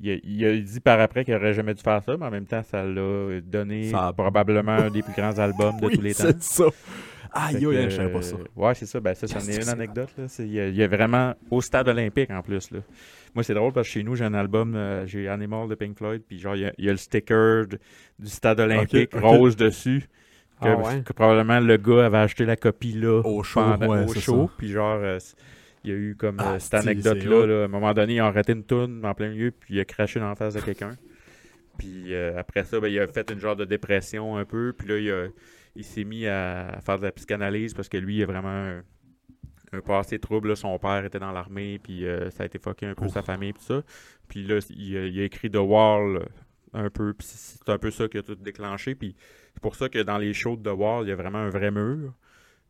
il 0.00 0.10
a, 0.12 0.16
il 0.24 0.44
a 0.46 0.56
dit 0.58 0.80
par 0.80 1.00
après 1.00 1.24
qu'il 1.24 1.34
aurait 1.34 1.54
jamais 1.54 1.74
dû 1.74 1.82
faire 1.82 2.02
ça, 2.02 2.16
mais 2.16 2.26
en 2.26 2.30
même 2.30 2.46
temps 2.46 2.62
ça 2.62 2.82
l'a 2.84 3.40
donné 3.40 3.90
Ça 3.90 4.08
a- 4.08 4.12
probablement 4.12 4.72
un 4.72 4.90
des 4.90 5.02
plus 5.02 5.14
grands 5.14 5.38
albums 5.38 5.80
de 5.80 5.86
Oui, 5.86 5.94
tous 5.96 6.02
les 6.02 6.14
temps. 6.14 6.24
c'est 6.24 6.42
ça. 6.42 6.64
Je 7.52 7.88
savais 7.90 8.12
pas 8.12 8.22
ça. 8.22 8.36
Ouais, 8.54 8.74
c'est 8.74 8.86
ça. 8.86 9.00
Ben, 9.00 9.14
ça, 9.14 9.26
c'en 9.26 9.40
est 9.40 9.62
une 9.62 9.68
anecdote. 9.68 10.08
Là. 10.16 10.24
C'est- 10.28 10.44
Il, 10.46 10.52
y 10.52 10.60
a, 10.60 10.68
il 10.68 10.76
y 10.76 10.82
a 10.82 10.88
vraiment 10.88 11.34
au 11.50 11.60
stade 11.60 11.88
olympique 11.88 12.30
en 12.30 12.40
plus. 12.42 12.70
Là. 12.70 12.78
Moi, 13.34 13.44
c'est 13.44 13.52
drôle 13.52 13.72
parce 13.72 13.86
que 13.88 13.92
chez 13.92 14.02
nous, 14.02 14.16
j'ai 14.16 14.24
un 14.24 14.32
album, 14.32 14.74
euh, 14.74 15.06
j'ai 15.06 15.28
Animal 15.28 15.68
de 15.68 15.74
Pink 15.74 15.98
Floyd, 15.98 16.22
puis 16.26 16.38
genre, 16.38 16.56
il 16.56 16.62
y 16.62 16.66
a, 16.66 16.72
il 16.78 16.84
y 16.86 16.88
a 16.88 16.92
le 16.92 16.96
sticker 16.98 17.66
de- 17.66 17.78
du 18.18 18.28
stade 18.30 18.60
olympique 18.60 19.10
rose 19.14 19.56
dessus. 19.56 20.04
Que, 20.62 20.68
Ah 20.68 20.76
ouais? 20.78 21.02
que 21.04 21.12
probablement 21.12 21.60
le 21.60 21.76
gars 21.76 22.06
avait 22.06 22.16
acheté 22.16 22.46
la 22.46 22.56
copie 22.56 22.92
là 22.92 23.20
Au 23.22 23.42
show, 23.42 23.60
pendant- 23.60 23.86
ouais, 23.88 24.04
au 24.04 24.14
show. 24.14 24.50
Puis 24.56 24.68
genre, 24.70 24.98
euh, 25.02 25.18
il 25.86 25.92
y 25.92 25.94
a 25.94 25.98
eu 25.98 26.16
comme 26.16 26.36
Ah, 26.40 26.54
euh, 26.54 26.58
cette 26.58 26.74
anecdote-là. 26.74 27.46
là. 27.46 27.62
À 27.62 27.64
un 27.64 27.68
moment 27.68 27.94
donné, 27.94 28.16
ils 28.16 28.20
ont 28.22 28.26
arrêté 28.26 28.52
une 28.52 28.64
toune 28.64 29.04
en 29.04 29.14
plein 29.14 29.30
milieu, 29.30 29.50
puis 29.50 29.74
il 29.74 29.80
a 29.80 29.84
craché 29.84 30.20
dans 30.20 30.28
la 30.28 30.34
face 30.36 30.54
de 30.54 30.60
quelqu'un. 30.60 30.96
Puis 31.78 32.14
euh, 32.14 32.38
après 32.38 32.64
ça, 32.64 32.80
ben, 32.80 32.88
il 32.88 32.98
a 32.98 33.06
fait 33.06 33.30
une 33.30 33.40
genre 33.40 33.56
de 33.56 33.64
dépression 33.64 34.36
un 34.36 34.44
peu. 34.44 34.72
Puis 34.76 34.88
là, 34.88 34.98
il, 34.98 35.10
a- 35.10 35.28
il 35.74 35.84
s'est 35.84 36.04
mis 36.04 36.26
à, 36.26 36.80
faire 36.84 36.98
de 36.98 37.04
la 37.04 37.12
psychanalyse 37.12 37.74
parce 37.74 37.88
que 37.88 37.96
lui, 37.98 38.16
il 38.16 38.22
a 38.22 38.26
vraiment 38.26 38.48
un, 38.48 38.82
un 39.72 39.80
passé 39.80 40.18
trouble. 40.18 40.48
là. 40.48 40.56
Son 40.56 40.78
père 40.78 41.04
était 41.04 41.18
dans 41.18 41.32
l'armée, 41.32 41.78
puis 41.82 42.06
euh, 42.06 42.30
ça 42.30 42.42
a 42.44 42.46
été 42.46 42.58
fucké 42.58 42.86
un 42.86 42.94
peu 42.94 43.04
Ouf. 43.06 43.12
sa 43.12 43.22
famille, 43.22 43.52
puis 43.52 43.62
ça. 43.62 43.82
Puis 44.28 44.42
là, 44.42 44.58
il, 44.70 44.96
a- 44.96 45.06
il 45.06 45.20
a 45.20 45.24
écrit 45.24 45.50
The 45.50 45.56
Wall 45.56 46.26
un 46.72 46.90
peu, 46.90 47.12
puis 47.14 47.26
c'est 47.26 47.58
c'est 47.58 47.72
un 47.72 47.78
peu 47.78 47.90
ça 47.90 48.08
qui 48.08 48.18
a 48.18 48.22
tout 48.22 48.34
déclenché. 48.34 48.94
Puis 48.94 49.14
c'est 49.54 49.62
pour 49.62 49.76
ça 49.76 49.88
que 49.88 49.98
dans 50.02 50.18
les 50.18 50.32
shows 50.34 50.56
de 50.56 50.62
The 50.70 50.74
Wall, 50.74 51.04
il 51.06 51.10
y 51.10 51.12
a 51.12 51.16
vraiment 51.16 51.38
un 51.38 51.50
vrai 51.50 51.70
mur. 51.70 52.12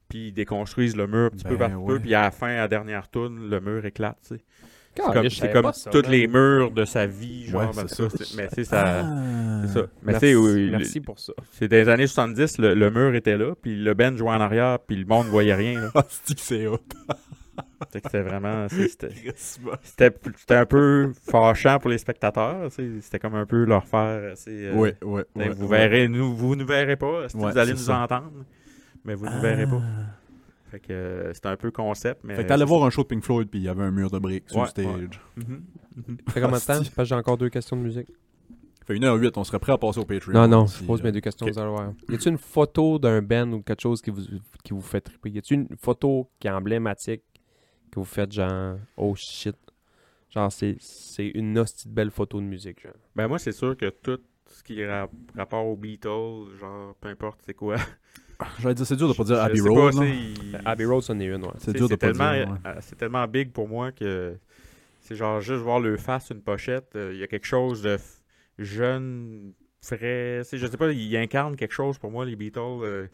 Puis 0.09 0.29
ils 0.29 0.33
déconstruisent 0.33 0.97
le 0.97 1.07
mur 1.07 1.27
un 1.27 1.31
petit 1.31 1.45
peu 1.45 1.57
Ben 1.57 1.71
par 1.71 1.83
ouais. 1.83 1.95
peu, 1.95 2.01
puis 2.01 2.15
à 2.15 2.23
la 2.23 2.31
fin, 2.31 2.49
à 2.49 2.57
la 2.57 2.69
dernière 2.69 3.09
tourne, 3.09 3.49
le 3.51 3.61
mur 3.61 3.85
éclate, 3.85 4.19
tu 4.23 4.37
sais. 4.37 4.41
C'est 4.99 5.13
comme, 5.13 5.29
c'est 5.29 5.53
comme 5.53 5.73
ça, 5.75 5.91
tous 5.91 6.03
man. 6.03 6.11
les 6.11 6.27
murs 6.27 6.71
de 6.71 6.87
sa 6.87 7.07
vie, 7.07 7.45
genre. 7.47 7.61
Ouais, 7.63 7.67
ben, 7.77 7.87
c'est 7.87 7.97
ça. 7.97 8.09
c'est- 8.25 8.35
Mais 8.37 8.65
ça... 8.65 9.03
Ah. 9.05 9.61
C'est 9.67 9.75
ça. 9.81 9.87
Mais 10.03 10.13
Merci, 10.13 10.35
oui, 10.35 10.71
merci 10.71 11.01
pour 11.03 11.19
ça. 11.19 11.35
c'est 11.53 11.69
des 11.69 11.87
années 11.91 12.07
70, 12.07 12.57
le, 12.59 12.73
le 12.75 12.91
mur 12.91 13.15
était 13.15 13.37
là, 13.37 13.55
puis 13.61 13.77
le 13.77 13.93
Ben 13.93 14.17
jouait 14.17 14.31
en 14.31 14.41
arrière, 14.41 14.79
puis 14.79 14.97
le 14.97 15.05
monde 15.05 15.27
voyait 15.27 15.55
rien. 15.55 15.83
Là. 15.83 15.91
Ah, 15.95 16.05
c'est 16.09 16.35
que 16.35 16.41
c'est 16.41 16.67
hot? 16.67 16.79
C'était 17.93 18.23
vraiment... 18.23 18.69
C'était 18.71 19.09
Christmas. 19.09 19.77
c'était 19.83 20.15
c'était 20.39 20.55
un 20.55 20.67
peu 20.67 21.13
fâchant 21.31 21.79
pour 21.79 21.91
les 21.91 21.99
spectateurs. 21.99 22.71
C'était 22.71 23.19
comme 23.19 23.35
un 23.35 23.45
peu 23.47 23.65
leur 23.65 23.85
faire... 23.85 24.33
euh, 24.49 24.93
ben, 25.05 25.53
vous 25.53 25.67
ouais. 25.67 25.79
verrez, 25.89 26.09
nous, 26.09 26.35
vous 26.35 26.57
nous 26.57 26.67
verrez 26.67 26.97
pas. 26.97 27.27
vous 27.35 27.59
allez 27.59 27.73
nous 27.73 27.79
ça. 27.79 27.99
entendre, 28.01 28.33
mais 29.07 29.15
vous 29.15 29.27
nous 29.27 29.41
verrez 29.41 29.67
pas. 29.67 29.81
Ah. 29.83 30.17
Fait 30.71 30.81
que 30.81 30.93
euh, 30.93 31.33
c'était 31.33 31.49
un 31.49 31.57
peu 31.57 31.71
concept, 31.71 32.23
mais... 32.25 32.35
Fait 32.35 32.43
que 32.43 32.49
t'allais 32.49 32.65
voir 32.65 32.85
un 32.85 32.91
show 32.91 33.03
de 33.03 33.07
Pink 33.07 33.23
Floyd, 33.23 33.49
puis 33.49 33.61
il 33.61 33.63
y 33.63 33.69
avait 33.69 33.85
un 33.85 33.93
mur 33.93 34.11
de 34.11 34.19
briques 34.19 34.51
sur 34.51 34.63
le 34.63 34.67
stage. 34.69 34.85
ouais. 34.87 35.09
Mhm, 35.37 35.63
mhm. 35.97 36.17
Ça 36.27 36.33
fait 36.33 36.41
combien 36.41 36.59
de 36.59 36.63
temps? 36.65 36.73
Parce 36.75 36.89
que 36.91 37.05
j'ai 37.05 37.15
encore 37.15 37.39
deux 37.39 37.49
questions 37.49 37.77
de 37.77 37.83
musique. 37.83 38.09
Fait 38.85 38.95
1h08, 38.95 39.33
on 39.37 39.45
serait 39.45 39.59
prêt 39.59 39.73
à 39.73 39.79
passer 39.79 39.99
au 40.01 40.05
Patreon. 40.05 40.33
Non, 40.33 40.47
non, 40.47 40.67
si, 40.67 40.81
je 40.81 40.85
pose 40.87 41.01
euh, 41.01 41.05
mes 41.05 41.13
deux 41.13 41.21
questions, 41.21 41.47
ok. 41.47 41.53
vous 41.53 41.59
allez 41.59 41.71
voir. 41.71 41.93
Y 42.09 42.15
a-tu 42.15 42.29
une 42.29 42.39
photo 42.39 42.99
d'un 42.99 43.21
band 43.23 43.51
ou 43.53 43.63
quelque 43.63 43.81
chose 43.81 44.01
qui 44.03 44.11
vous, 44.11 44.23
qui 44.63 44.73
vous 44.73 44.81
fait 44.81 45.01
triper? 45.01 45.31
Y 45.31 45.39
a-tu 45.39 45.55
une 45.55 45.69
photo 45.77 46.29
qui 46.39 46.47
est 46.47 46.53
emblématique 46.53 47.23
que 47.91 47.99
vous 48.01 48.05
faites 48.05 48.33
genre, 48.33 48.77
oh 48.97 49.15
shit? 49.17 49.57
Genre, 50.31 50.53
c'est 50.53 50.77
c'est 50.81 51.29
une 51.29 51.59
hostie 51.59 51.89
de 51.89 51.95
belle 51.95 52.11
photo 52.11 52.41
de 52.41 52.47
musique, 52.47 52.83
genre. 52.83 52.93
Ben 53.15 53.27
moi, 53.27 53.39
c'est 53.39 53.53
sûr 53.53 53.77
que 53.77 53.89
tout 53.89 54.21
ce 54.49 54.63
qui 54.63 54.81
est 54.81 54.89
rap- 54.89 55.11
rapport 55.37 55.67
aux 55.67 55.77
Beatles, 55.77 56.57
genre, 56.61 56.95
peu 57.01 57.09
importe 57.09 57.41
c'est 57.45 57.55
quoi. 57.55 57.77
J'allais 58.61 58.75
dire, 58.75 58.87
c'est 58.87 58.97
dur 58.97 59.09
de 59.09 59.15
pas 59.15 59.25
dire 59.25 59.41
Abbey 59.41 59.61
Road. 59.61 59.95
pas, 59.97 60.05
il- 60.07 60.61
Abbey 60.65 60.85
Road, 60.85 61.03
c'en 61.03 61.19
est 61.21 61.25
une, 61.27 61.43
ouais. 61.45 61.51
C'est 61.59 61.73
dur 61.75 61.89
de 61.89 61.95
pas 61.97 62.09
tellement, 62.09 62.33
dire. 62.33 62.49
ouais. 62.51 62.59
euh, 62.67 62.75
C'est 62.81 62.97
tellement 62.97 63.27
big 63.27 63.51
pour 63.53 63.69
moi 63.69 63.93
que 63.93 64.37
c'est 65.01 65.15
genre 65.17 65.41
juste 65.41 65.63
voir 65.63 65.81
le 65.81 65.97
face, 65.97 66.31
une 66.31 66.43
pochette, 66.43 66.97
euh, 66.97 67.13
il 67.15 67.19
y 67.21 67.23
a 67.23 67.27
quelque 67.27 67.47
chose 67.47 67.83
de 67.83 67.97
jeune, 68.59 69.53
frais. 69.81 70.43
Je 70.51 70.67
sais 70.67 70.77
pas, 70.77 70.91
il 70.93 71.17
incarne 71.17 71.57
quelque 71.57 71.73
chose 71.73 71.99
pour 71.99 72.11
moi, 72.11 72.25
les 72.25 72.37
Beatles, 72.37 72.59
euh, 72.61 73.07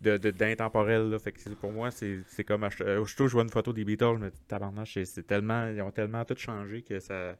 de- 0.00 0.16
de- 0.16 0.30
d'intemporel. 0.30 1.10
là. 1.10 1.18
Fait 1.18 1.32
que 1.32 1.40
c'est- 1.40 1.54
pour 1.54 1.72
moi, 1.72 1.90
c'est 1.90 2.20
c'est 2.28 2.44
comme. 2.44 2.66
Aussitôt 3.00 3.28
je 3.28 3.32
vois 3.34 3.42
une 3.42 3.50
photo 3.50 3.72
des 3.72 3.84
Beatles, 3.84 4.14
je 4.18 4.24
me 4.24 4.30
dis, 4.30 4.40
tabarnache, 4.48 4.94
c'est- 4.94 5.04
c'est 5.04 5.26
tellement. 5.26 5.68
Ils 5.68 5.80
ont 5.82 5.90
tellement 5.90 6.24
tout 6.24 6.34
changé 6.36 6.82
que 6.82 6.98
ça. 7.00 7.36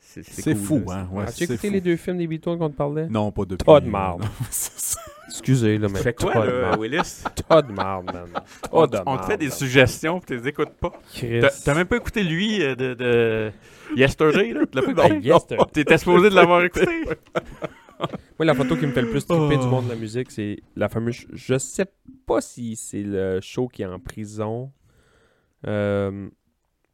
C'est 0.00 0.42
cool, 0.54 0.56
fou, 0.56 0.82
hein. 0.90 1.08
Ouais, 1.12 1.24
As-tu 1.24 1.44
écouté 1.44 1.68
fou. 1.68 1.72
les 1.74 1.80
deux 1.80 1.96
films 1.96 2.18
des 2.18 2.26
Beatles 2.26 2.56
qu'on 2.56 2.70
te 2.70 2.76
parlait? 2.76 3.06
Non, 3.08 3.30
pas 3.30 3.44
depuis. 3.44 3.64
C'est 4.50 4.78
ça. 4.78 5.00
Excusez, 5.28 5.76
là, 5.76 5.88
mais 5.88 5.98
Tu 5.98 6.04
fais 6.04 6.14
quoi, 6.14 6.32
tas 6.32 6.46
de 6.46 6.50
là, 6.50 6.60
marde. 6.70 6.80
Willis? 6.80 7.24
Tas 7.48 7.62
de 7.62 7.72
marde, 7.72 8.06
man. 8.06 8.26
De 8.90 8.98
on 9.04 9.16
te 9.18 9.24
fait 9.26 9.36
des 9.36 9.50
suggestions, 9.50 10.18
puis 10.20 10.26
tu 10.36 10.42
les 10.42 10.48
écoutes 10.48 10.72
pas. 10.80 10.92
Chris. 11.12 11.42
T'as 11.64 11.74
même 11.74 11.86
pas 11.86 11.96
écouté 11.96 12.22
lui 12.22 12.62
euh, 12.62 12.74
de, 12.74 12.94
de 12.94 13.52
Yesterday, 13.94 14.54
là? 14.54 14.60
Tu 14.72 14.78
l'as 14.80 14.94
pas 14.94 15.08
yesterday. 15.08 15.64
T'étais 15.72 15.98
supposé 15.98 16.30
de 16.30 16.34
l'avoir 16.34 16.64
écouté. 16.64 17.04
Moi, 18.38 18.46
la 18.46 18.54
photo 18.54 18.76
qui 18.76 18.86
me 18.86 18.92
fait 18.92 19.02
le 19.02 19.10
plus 19.10 19.26
triper 19.26 19.56
Oh. 19.58 19.62
du 19.62 19.66
monde 19.68 19.84
de 19.86 19.90
la 19.90 19.96
musique, 19.96 20.30
c'est 20.30 20.60
la 20.76 20.88
fameuse. 20.88 21.26
Je 21.32 21.58
sais 21.58 21.86
pas 22.26 22.40
si 22.40 22.76
c'est 22.76 23.02
le 23.02 23.40
show 23.42 23.68
qui 23.68 23.82
est 23.82 23.86
en 23.86 23.98
prison. 23.98 24.72
Euh, 25.66 26.28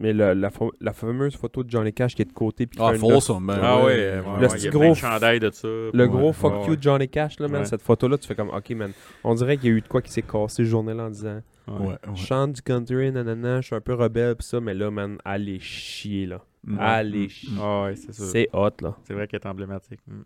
mais 0.00 0.12
le- 0.12 0.34
la, 0.34 0.50
la 0.80 0.92
fameuse 0.92 1.36
photo 1.36 1.62
de 1.62 1.70
Johnny 1.70 1.92
Cash 1.92 2.14
qui 2.14 2.22
est 2.22 2.26
de 2.26 2.32
côté. 2.32 2.66
Puis 2.66 2.78
qui 2.78 2.84
Ah, 2.84 2.94
Folsom, 2.94 3.46
ben 3.46 3.58
Ah 3.62 3.78
ouais, 3.78 3.84
ouais. 3.84 3.92
euh, 3.98 4.22
Le 4.40 4.46
ouais, 4.48 4.54
petit 4.54 4.68
gros 4.68 4.94
plein 4.94 5.38
de 5.38 5.50
ça. 5.50 5.68
Le 5.68 5.90
Ouais, 5.94 6.08
gros 6.08 6.32
fuck 6.32 6.52
ouais, 6.62 6.66
you 6.68 6.76
de 6.76 6.82
Johnny 6.82 7.08
Cash, 7.08 7.38
là, 7.38 7.48
man. 7.48 7.60
Ouais. 7.60 7.66
Cette 7.66 7.82
photo-là, 7.82 8.18
tu 8.18 8.26
fais 8.26 8.34
comme, 8.34 8.50
ok, 8.50 8.70
man. 8.70 8.92
On 9.22 9.34
dirait 9.34 9.56
qu'il 9.56 9.70
y 9.70 9.72
a 9.72 9.76
eu 9.76 9.80
de 9.80 9.88
quoi 9.88 10.02
qui 10.02 10.10
s'est 10.12 10.22
cassé 10.22 10.64
ce 10.64 10.68
journée-là 10.68 11.04
en 11.04 11.10
disant, 11.10 11.40
ouais. 11.68 11.74
Ouais, 11.78 11.86
ouais. 11.86 11.96
je 12.14 12.22
chante 12.26 12.52
du 12.54 12.62
country, 12.62 13.12
nanana, 13.12 13.60
je 13.60 13.66
suis 13.66 13.76
un 13.76 13.80
peu 13.80 13.94
rebelle, 13.94 14.34
pis 14.36 14.44
ça, 14.46 14.60
mais 14.60 14.74
là, 14.74 14.90
man, 14.90 15.18
allez 15.24 15.60
chier, 15.60 16.26
là. 16.26 16.40
Mm. 16.66 16.76
Allez 16.80 17.26
Mm. 17.26 17.30
chier. 17.30 17.50
Ah 17.60 17.82
ouais, 17.84 17.96
c'est 17.96 18.12
ça. 18.14 18.24
C'est 18.24 18.48
hot, 18.52 18.70
là. 18.82 18.96
C'est 19.04 19.14
vrai 19.14 19.28
qu'elle 19.28 19.40
est 19.40 19.46
emblématique. 19.46 20.00
Mm. 20.06 20.22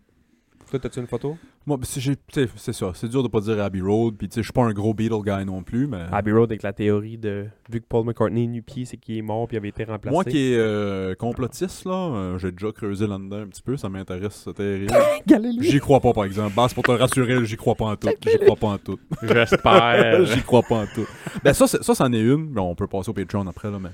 Toi, 0.69 0.77
t'as-tu 0.77 0.99
une 0.99 1.07
photo? 1.07 1.35
Moi, 1.65 1.77
ben, 1.77 1.85
c'est 1.85 2.73
ça. 2.73 2.91
C'est 2.93 3.07
dur 3.09 3.23
de 3.23 3.27
pas 3.27 3.41
dire 3.41 3.59
Abbey 3.59 3.81
Road. 3.81 4.15
Puis, 4.17 4.29
tu 4.29 4.35
sais, 4.35 4.41
je 4.41 4.45
suis 4.45 4.53
pas 4.53 4.63
un 4.63 4.71
gros 4.71 4.93
Beatle 4.93 5.23
guy 5.25 5.43
non 5.45 5.63
plus, 5.63 5.87
mais. 5.87 6.03
Abbey 6.11 6.31
Road 6.31 6.51
avec 6.51 6.61
la 6.61 6.73
théorie 6.73 7.17
de, 7.17 7.47
vu 7.71 7.81
que 7.81 7.85
Paul 7.89 8.05
McCartney 8.05 8.43
est 8.43 8.47
nu-pied, 8.47 8.85
c'est 8.85 8.97
qu'il 8.97 9.17
est 9.17 9.23
mort 9.23 9.47
puis 9.47 9.55
il 9.55 9.57
avait 9.57 9.69
été 9.69 9.83
remplacé. 9.83 10.13
Moi 10.13 10.23
qui 10.23 10.53
est 10.53 10.57
euh, 10.57 11.15
complotiste, 11.15 11.85
là, 11.85 11.93
euh, 11.93 12.37
j'ai 12.37 12.51
déjà 12.51 12.71
creusé 12.71 13.07
là-dedans 13.07 13.37
un 13.37 13.47
petit 13.47 13.63
peu, 13.63 13.77
ça 13.77 13.89
m'intéresse, 13.89 14.43
c'est 14.45 14.53
terrible. 14.53 14.93
J'y 15.63 15.79
crois 15.79 15.99
pas, 15.99 16.13
par 16.13 16.25
exemple. 16.25 16.53
Basse, 16.55 16.73
pour 16.73 16.83
te 16.83 16.91
rassurer, 16.91 17.43
j'y 17.45 17.55
crois 17.57 17.75
pas 17.75 17.85
en 17.85 17.95
tout. 17.95 18.09
J'y 18.21 18.37
crois 18.37 18.55
pas 18.55 18.67
en 18.67 18.77
tout. 18.77 18.99
J'espère. 19.23 20.25
J'y 20.25 20.41
crois 20.43 20.61
pas 20.63 20.83
en 20.83 20.85
tout. 20.85 21.07
Ben, 21.43 21.53
ça, 21.53 21.67
c'est- 21.67 21.81
ça, 21.83 21.95
c'en 21.95 22.11
est 22.13 22.21
une. 22.21 22.47
Bon, 22.47 22.69
on 22.69 22.75
peut 22.75 22.87
passer 22.87 23.09
au 23.09 23.13
Patreon 23.13 23.47
après, 23.47 23.71
là, 23.71 23.79
mais 23.79 23.89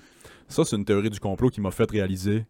ça, 0.47 0.63
c'est 0.65 0.75
une 0.75 0.85
théorie 0.85 1.09
du 1.09 1.19
complot 1.19 1.49
qui 1.49 1.61
m'a 1.61 1.71
fait 1.71 1.89
réaliser. 1.89 2.45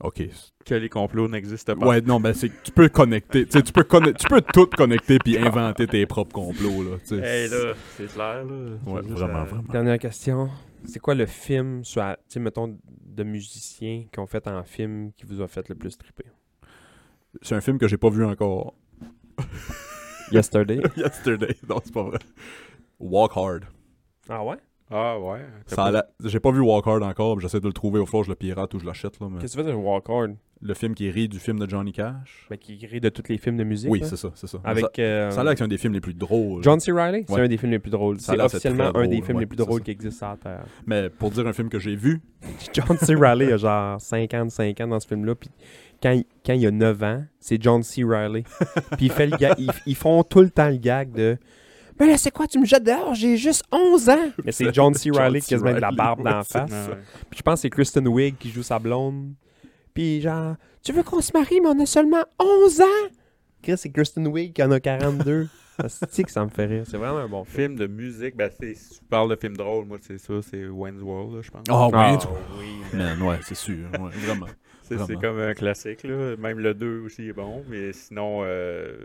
Ok. 0.00 0.22
que 0.66 0.74
les 0.74 0.88
complots 0.88 1.28
n'existent 1.28 1.76
pas. 1.76 1.86
Ouais, 1.86 2.00
non, 2.00 2.20
ben, 2.20 2.34
c'est 2.34 2.50
tu 2.62 2.72
peux 2.72 2.88
connecter. 2.88 3.46
Tu 3.46 3.52
sais, 3.52 3.62
tu 3.62 3.72
peux, 3.72 3.84
conne- 3.84 4.12
tu 4.12 4.26
peux 4.28 4.40
tout 4.42 4.66
connecter 4.66 5.18
puis 5.18 5.38
inventer 5.38 5.86
tes 5.86 6.04
propres 6.06 6.32
complots, 6.32 6.82
là. 6.82 6.98
tu 7.00 7.16
sais. 7.16 7.18
Hey, 7.18 7.48
là, 7.48 7.74
c'est 7.96 8.12
clair, 8.12 8.44
là. 8.44 8.76
Ouais, 8.86 9.00
vraiment, 9.02 9.40
euh, 9.40 9.44
vraiment. 9.44 9.72
Dernière 9.72 9.98
question. 9.98 10.50
C'est 10.84 10.98
quoi 10.98 11.14
le 11.14 11.26
film, 11.26 11.84
sur, 11.84 12.02
tu 12.02 12.34
sais, 12.34 12.40
mettons, 12.40 12.76
de 13.06 13.22
musiciens 13.22 14.04
qui 14.12 14.18
ont 14.18 14.26
fait 14.26 14.46
en 14.48 14.62
film 14.64 15.12
qui 15.12 15.24
vous 15.26 15.40
a 15.40 15.48
fait 15.48 15.68
le 15.68 15.74
plus 15.74 15.96
triper? 15.96 16.24
C'est 17.42 17.54
un 17.54 17.60
film 17.60 17.78
que 17.78 17.88
j'ai 17.88 17.96
pas 17.96 18.10
vu 18.10 18.24
encore. 18.24 18.74
Yesterday? 20.30 20.80
Yesterday. 20.96 21.56
Non, 21.68 21.80
c'est 21.84 21.92
pas 21.94 22.02
vrai. 22.02 22.18
Walk 22.98 23.32
Hard. 23.36 23.64
ah 24.28 24.44
ouais? 24.44 24.56
Ah 24.90 25.18
ouais. 25.18 25.40
pas- 25.74 25.90
la- 25.90 26.06
J'ai 26.24 26.40
pas 26.40 26.50
vu 26.52 26.60
Walk 26.60 26.86
Hard 26.86 27.02
encore, 27.02 27.36
mais 27.36 27.42
j'essaie 27.42 27.60
de 27.60 27.66
le 27.66 27.72
trouver 27.72 27.98
au 28.00 28.06
fond, 28.06 28.22
je 28.22 28.28
le 28.28 28.34
pirate 28.34 28.72
ou 28.74 28.78
je 28.78 28.84
l'achète. 28.86 29.18
là, 29.20 29.28
mais 29.30 29.40
Qu'est-ce 29.40 29.56
que 29.56 29.62
tu 29.62 29.66
fais 29.66 29.72
de 29.72 29.76
Walk 29.76 30.04
Hard? 30.08 30.36
Le 30.60 30.72
film 30.72 30.94
qui 30.94 31.10
rit 31.10 31.28
du 31.28 31.38
film 31.38 31.58
de 31.58 31.68
Johnny 31.68 31.92
Cash. 31.92 32.46
Ben, 32.48 32.56
qui 32.56 32.74
rit 32.86 33.00
de 33.00 33.08
tous 33.10 33.24
les 33.28 33.36
films 33.38 33.56
de 33.58 33.64
musique. 33.64 33.90
Oui, 33.90 34.00
c'est 34.04 34.16
ça, 34.16 34.30
c'est 34.34 34.46
ça. 34.46 34.58
Avec. 34.64 34.84
Ça, 34.96 35.02
euh, 35.02 35.30
ça 35.30 35.40
a 35.40 35.44
l'air 35.44 35.52
que 35.52 35.58
c'est 35.58 35.64
un 35.64 35.68
des 35.68 35.76
films 35.78 35.92
les 35.94 36.00
plus 36.00 36.14
drôles. 36.14 36.62
John 36.62 36.80
C. 36.80 36.90
Reilly, 36.92 37.24
c'est 37.28 37.34
Ouais. 37.34 37.40
un 37.42 37.48
des 37.48 37.56
films 37.58 37.72
les 37.72 37.78
plus 37.78 37.90
drôles. 37.90 38.18
C'est 38.20 38.38
officiellement 38.40 38.94
un 38.96 39.06
des 39.06 39.20
films 39.20 39.36
ouais, 39.36 39.42
les 39.42 39.46
plus 39.46 39.56
drôles 39.56 39.82
qui 39.82 39.90
existent 39.90 40.30
à 40.32 40.36
Terre. 40.36 40.64
Mais 40.86 41.10
pour 41.10 41.30
dire 41.30 41.46
un 41.46 41.52
film 41.52 41.68
que 41.68 41.78
j'ai 41.78 41.96
vu, 41.96 42.22
John 42.72 42.96
C. 42.98 43.14
Reilly 43.14 43.52
a 43.52 43.56
genre 43.58 44.00
55 44.00 44.80
ans 44.80 44.88
dans 44.88 45.00
ce 45.00 45.06
film-là, 45.08 45.34
puis 45.34 45.50
quand, 46.02 46.12
il- 46.12 46.24
quand 46.46 46.54
il 46.54 46.66
a 46.66 46.70
9 46.70 47.02
ans, 47.02 47.24
c'est 47.40 47.60
John 47.62 47.82
C. 47.82 48.02
Reilly. 48.04 48.44
puis 48.96 49.06
il 49.06 49.12
fait 49.12 49.26
le 49.26 49.36
ga- 49.36 49.54
ils, 49.58 49.70
ils 49.86 49.96
font 49.96 50.22
tout 50.22 50.40
le 50.40 50.50
temps 50.50 50.68
le 50.70 50.76
gag 50.76 51.12
de 51.12 51.36
Mais 51.98 52.06
là, 52.06 52.16
c'est 52.18 52.30
quoi, 52.30 52.46
tu 52.46 52.58
me 52.58 52.64
jettes 52.64 52.84
dehors, 52.84 53.14
j'ai 53.14 53.36
juste 53.36 53.62
11 53.70 54.08
ans. 54.10 54.30
Mais 54.44 54.52
c'est 54.52 54.74
John 54.74 54.92
C. 54.94 55.10
C. 55.12 55.40
qui 55.40 55.54
a 55.54 55.58
de 55.58 55.64
la 55.80 55.92
barbe 55.92 56.20
ouais, 56.20 56.30
d'en 56.32 56.42
c'est 56.42 56.58
face. 56.58 56.70
Ah 56.72 56.90
ouais. 56.90 56.98
Puis 57.30 57.38
je 57.38 57.42
pense 57.42 57.54
que 57.54 57.60
c'est 57.62 57.70
Kristen 57.70 58.08
Wiig 58.08 58.36
qui 58.38 58.50
joue 58.50 58.62
sa 58.62 58.78
blonde. 58.78 59.32
Puis 59.92 60.20
genre, 60.20 60.56
tu 60.82 60.92
veux 60.92 61.02
qu'on 61.02 61.20
se 61.20 61.30
marie, 61.32 61.60
mais 61.60 61.68
on 61.68 61.78
a 61.80 61.86
seulement 61.86 62.24
11 62.38 62.80
ans? 62.80 62.84
Chris, 63.62 63.78
c'est 63.78 63.90
Kristen 63.90 64.26
Wiig 64.26 64.52
qui 64.52 64.62
en 64.62 64.70
a 64.72 64.80
42. 64.80 65.48
C'est 65.88 66.22
que 66.24 66.30
ça 66.30 66.44
me 66.44 66.50
fait 66.50 66.66
rire. 66.66 66.84
C'est 66.88 66.96
vraiment 66.96 67.18
un 67.18 67.28
bon 67.28 67.44
film. 67.44 67.76
Film 67.76 67.78
de 67.78 67.86
musique, 67.86 68.36
ben 68.36 68.50
c'est, 68.60 68.74
si 68.74 68.98
tu 68.98 69.04
parles 69.04 69.30
de 69.30 69.36
film 69.36 69.56
drôle, 69.56 69.86
moi 69.86 69.98
c'est 70.00 70.18
ça, 70.18 70.34
c'est 70.42 70.66
Wayne's 70.66 71.02
World, 71.02 71.34
là, 71.36 71.42
je 71.42 71.50
pense. 71.50 71.62
Oh, 71.70 71.90
Ah, 71.92 72.18
oui, 72.58 72.66
oui. 72.92 72.98
man, 72.98 73.20
ouais, 73.22 73.38
c'est 73.42 73.54
sûr, 73.56 73.88
ouais, 74.00 74.10
vraiment. 74.26 74.46
c'est, 74.82 74.96
comme 75.20 75.38
un 75.40 75.54
classique, 75.54 76.02
là. 76.04 76.36
Même 76.36 76.58
le 76.58 76.74
2 76.74 77.00
aussi 77.06 77.28
est 77.28 77.32
bon, 77.32 77.64
mais 77.68 77.92
sinon, 77.92 78.40
euh, 78.42 78.96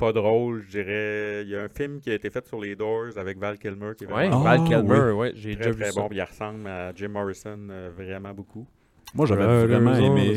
pas 0.00 0.12
drôle, 0.12 0.62
je 0.62 0.70
dirais. 0.70 1.42
Il 1.44 1.50
y 1.50 1.54
a 1.56 1.62
un 1.62 1.68
film 1.68 2.00
qui 2.00 2.10
a 2.10 2.14
été 2.14 2.30
fait 2.30 2.44
sur 2.46 2.60
les 2.60 2.74
Doors 2.74 3.16
avec 3.16 3.38
Val 3.38 3.58
Kilmer 3.58 3.92
qui 3.96 4.04
est 4.04 4.06
Ouais, 4.08 4.28
vraiment 4.28 4.44
Ah, 4.46 4.56
Val 4.56 4.64
Kilmer, 4.66 5.12
ouais, 5.12 5.32
j'ai 5.36 5.54
très 5.54 5.66
déjà 5.66 5.70
vu 5.70 5.82
très 5.82 5.92
ça. 5.92 6.00
bon. 6.00 6.08
Il 6.10 6.20
ressemble 6.22 6.66
à 6.66 6.92
Jim 6.94 7.08
Morrison 7.08 7.58
euh, 7.70 7.90
vraiment 7.96 8.32
beaucoup. 8.34 8.66
Moi, 9.14 9.26
j'avais 9.26 9.66
vraiment 9.66 9.94
aimé 9.94 10.36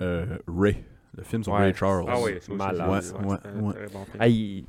euh, 0.00 0.38
Ray, 0.46 0.76
le 1.16 1.22
film 1.24 1.42
sur 1.42 1.52
Ouais. 1.54 1.60
Ray 1.60 1.74
Charles. 1.74 2.04
Ah 2.08 2.16
oui, 2.22 2.32
c'est 2.40 2.52
malade. 2.52 2.90
Ouais, 2.90 3.00
c'est 3.00 3.14
ouais, 3.14 3.36
un 3.44 3.60
ouais. 3.62 3.72
très 3.74 3.86
bon 3.86 4.04
film. 4.04 4.16
Ah, 4.20 4.28
il- 4.28 4.66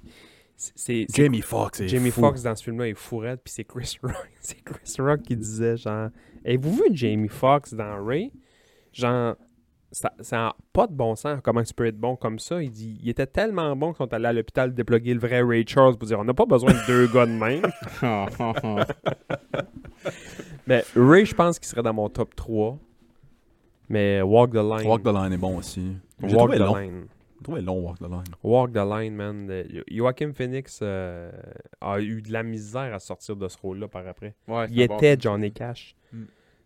c'est- 0.55 1.05
Jamie 1.13 1.41
Foxx 1.41 1.83
Jamie. 1.87 2.11
Foxx 2.11 2.43
dans 2.43 2.55
ce 2.55 2.63
film-là 2.63 2.87
est 2.87 2.93
fourrette, 2.93 3.41
puis 3.43 3.51
c'est 3.51 3.63
Chris 3.63 3.97
Rock. 4.03 4.13
C'est 4.39 4.63
Chris 4.63 4.95
Rock 4.99 5.21
qui 5.23 5.35
disait 5.35 5.75
genre 5.77 6.09
Avez-vous 6.45 6.75
vu 6.75 6.83
Jamie 6.93 7.27
Foxx 7.29 7.73
dans 7.73 8.03
Ray 8.05 8.31
Genre, 8.93 9.35
ça, 9.91 10.13
ça 10.21 10.47
a 10.47 10.55
pas 10.73 10.87
de 10.87 10.93
bon 10.93 11.15
sens 11.15 11.39
comment 11.43 11.63
tu 11.63 11.73
peux 11.73 11.85
être 11.85 11.97
bon 11.99 12.15
comme 12.15 12.39
ça. 12.39 12.61
Il 12.63 12.71
dit 12.71 12.97
Il 13.03 13.09
était 13.09 13.27
tellement 13.27 13.75
bon 13.75 13.89
qu'ils 13.93 13.97
sont 13.97 14.13
allés 14.13 14.27
à 14.27 14.33
l'hôpital 14.33 14.73
déploguer 14.73 15.13
le 15.13 15.19
vrai 15.19 15.41
Ray 15.41 15.65
Charles 15.67 15.97
pour 15.97 16.07
dire 16.07 16.19
On 16.19 16.23
n'a 16.23 16.33
pas 16.33 16.45
besoin 16.45 16.71
de 16.71 16.87
deux 16.87 17.07
gars 17.07 17.25
de 17.25 17.31
même. 17.31 17.61
Mais 20.67 20.83
Ray, 20.95 21.25
je 21.25 21.35
pense 21.35 21.59
qu'il 21.59 21.67
serait 21.67 21.83
dans 21.83 21.93
mon 21.93 22.09
top 22.09 22.35
3. 22.35 22.77
Mais 23.89 24.21
Walk 24.21 24.51
the 24.51 24.55
Line. 24.55 24.87
Walk 24.87 25.03
the 25.03 25.07
Line 25.07 25.33
est 25.33 25.37
bon 25.37 25.57
aussi. 25.57 25.97
Walk 26.21 26.51
the 26.53 26.59
long. 26.59 26.75
Line. 26.75 27.07
J'ai 27.37 27.43
trouvé 27.43 27.61
long, 27.61 27.79
Walk 27.81 27.97
the 27.97 28.03
Line. 28.03 28.23
Walk 28.43 28.71
the 28.71 28.77
Line, 28.77 29.15
man. 29.15 29.63
Jo- 29.69 29.81
Joaquin 29.89 30.31
Phoenix 30.31 30.79
euh, 30.83 31.31
a 31.81 31.99
eu 31.99 32.21
de 32.21 32.31
la 32.31 32.43
misère 32.43 32.93
à 32.93 32.99
sortir 32.99 33.35
de 33.35 33.47
ce 33.47 33.57
rôle-là 33.57 33.87
par 33.87 34.07
après. 34.07 34.35
Ouais, 34.47 34.67
Il 34.69 34.87
bon 34.87 34.95
était. 34.97 35.17
Johnny 35.19 35.51
Cash. 35.51 35.95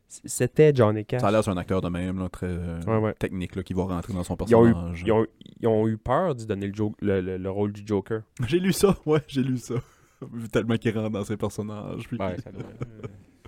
C'était 0.08 0.74
Johnny 0.74 1.04
Cash. 1.06 1.22
Ça 1.22 1.28
a 1.28 1.32
l'air 1.32 1.44
c'est 1.44 1.52
un 1.52 1.58
acteur 1.58 1.82
de 1.82 1.90
même, 1.90 2.20
là, 2.20 2.30
très 2.30 2.48
euh, 2.48 2.80
Ouais, 2.88 2.98
ouais. 2.98 3.14
technique, 3.14 3.56
là, 3.56 3.64
qui 3.64 3.74
va 3.74 3.84
rentrer 3.84 4.14
dans 4.14 4.24
son 4.24 4.38
Ils 4.48 4.56
ont, 4.56 4.66
eu, 4.68 4.72
personnage. 4.74 5.04
ils, 5.06 5.12
ont, 5.12 5.26
ils 5.62 5.68
ont 5.68 5.88
eu 5.88 5.98
peur 5.98 6.36
d'y 6.36 6.46
donner 6.46 6.68
le, 6.68 6.74
jo- 6.74 6.96
le, 7.02 7.22
le- 7.22 7.38
le 7.38 7.50
rôle 7.50 7.72
du 7.74 7.82
Joker. 7.86 8.22
J'ai 8.48 8.60
lu 8.60 8.72
ça, 8.72 8.96
ouais, 9.06 9.22
j'ai 9.28 9.42
lu 9.44 9.58
ça. 9.58 9.76
Tellement 10.52 10.78
qu'il 10.78 10.98
rentre 10.98 11.10
dans 11.12 11.26
ses 11.26 11.38
personnages. 11.38 12.08
Puis... 12.08 12.18
Ouais, 12.18 12.38
ça 12.44 12.52
doit. 12.52 12.62
euh, 12.64 13.08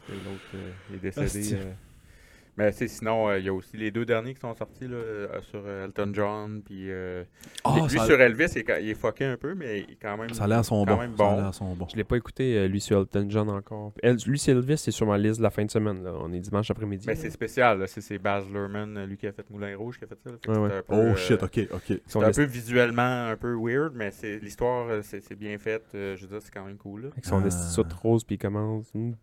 et 0.09 0.13
L'autre 0.13 0.41
euh, 0.55 0.95
est 0.95 0.99
décédé. 0.99 1.57
Mais 2.57 2.71
c'est 2.71 2.87
sinon, 2.87 3.29
euh, 3.29 3.39
il 3.39 3.45
y 3.45 3.49
a 3.49 3.53
aussi 3.53 3.77
les 3.77 3.91
deux 3.91 4.05
derniers 4.05 4.33
qui 4.33 4.39
sont 4.39 4.53
sortis 4.55 4.87
là, 4.87 4.95
euh, 4.95 5.27
sur 5.43 5.61
euh, 5.65 5.85
Elton 5.85 6.11
John. 6.13 6.61
Puis, 6.65 6.89
euh, 6.91 7.23
Ah, 7.63 7.75
lui, 7.89 7.99
sur 7.99 8.19
Elvis, 8.19 8.51
il 8.55 8.59
est, 8.69 8.83
il 8.83 8.89
est 8.89 8.95
fucké 8.99 9.25
un 9.25 9.37
peu, 9.37 9.53
mais 9.53 9.81
il 9.81 9.91
est 9.93 9.97
quand 10.01 10.17
même. 10.17 10.29
ça 10.33 10.45
a 10.45 10.47
l'air 10.47 10.65
son 10.65 10.83
quand 10.85 10.95
bon. 10.95 11.01
même 11.01 11.15
Ça 11.17 11.27
a 11.27 11.35
bon. 11.35 11.41
l'air 11.41 11.53
son 11.53 11.75
bon. 11.75 11.87
Je 11.91 11.95
l'ai 11.95 12.03
pas 12.03 12.17
écouté, 12.17 12.57
euh, 12.57 12.67
lui, 12.67 12.81
sur 12.81 12.99
Elton 12.99 13.27
John 13.29 13.49
encore. 13.49 13.93
Lui, 14.25 14.39
c'est 14.39 14.51
Elvis, 14.53 14.77
c'est 14.79 14.91
sur 14.91 15.05
ma 15.05 15.17
liste 15.17 15.37
de 15.37 15.43
la 15.43 15.51
fin 15.51 15.63
de 15.65 15.71
semaine. 15.71 16.03
Là. 16.03 16.13
On 16.19 16.33
est 16.33 16.39
dimanche 16.39 16.71
après-midi. 16.71 17.05
Mais 17.07 17.15
c'est 17.15 17.29
spécial, 17.29 17.79
là. 17.79 17.85
c'est 17.87 18.17
Baz 18.17 18.45
Luhrmann, 18.51 19.05
lui 19.05 19.17
qui 19.17 19.27
a 19.27 19.31
fait 19.31 19.47
Moulin 19.51 19.75
Rouge, 19.77 19.99
qui 19.99 20.05
a 20.05 20.07
fait 20.07 20.17
ça. 20.23 20.31
Fait 20.43 20.51
Ouais, 20.51 20.57
ouais. 20.57 20.81
peu, 20.81 21.11
Oh 21.11 21.15
shit, 21.15 21.41
ok, 21.43 21.59
ok. 21.73 21.99
C'est 22.07 22.23
un 22.23 22.31
peu 22.31 22.43
visuellement 22.43 23.27
un 23.29 23.35
peu 23.37 23.53
weird, 23.55 23.93
mais 23.95 24.09
c'est 24.11 24.39
l'histoire, 24.39 24.87
c'est 25.03 25.21
c'est 25.21 25.35
bien 25.35 25.57
fait. 25.59 25.83
euh, 25.93 26.15
je 26.15 26.23
veux 26.23 26.27
dire, 26.29 26.41
c'est 26.41 26.53
quand 26.53 26.65
même 26.65 26.77
cool. 26.77 27.03
Là. 27.03 27.09
Avec 27.11 27.25
son 27.25 27.41
Ah. 27.43 27.47
esti 27.47 27.71
soute 27.71 27.93
rose, 27.93 28.23
puis 28.23 28.35
il 28.35 28.39
commence. 28.39 28.91
Ouais, 28.95 29.13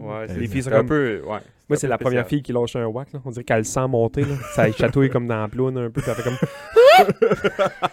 Ouais, 0.00 0.26
les 0.38 0.48
filles 0.48 0.62
sont 0.62 0.72
un 0.72 0.78
comme- 0.78 0.86
peu. 1.06 1.20
Ouais, 1.26 1.38
Moi, 1.68 1.76
c'est 1.76 1.88
la 1.88 1.98
première 1.98 2.26
fille 2.26 2.42
qui 2.42 2.52
lâche 2.52 2.76
un 2.76 2.86
whack. 2.86 3.12
Là. 3.12 3.20
On 3.24 3.30
dirait 3.30 3.44
qu'elle 3.44 3.58
le 3.58 3.64
sent 3.64 3.86
monter. 3.88 4.22
Là. 4.22 4.34
Ça 4.54 4.70
chatouille 4.72 5.10
comme 5.10 5.26
dans 5.26 5.40
la 5.40 5.48
ploune 5.48 5.76
un 5.78 5.90
peu. 5.90 6.00
Puis 6.00 6.10
elle 6.10 6.16
fait 6.16 6.22
comme. 6.22 6.38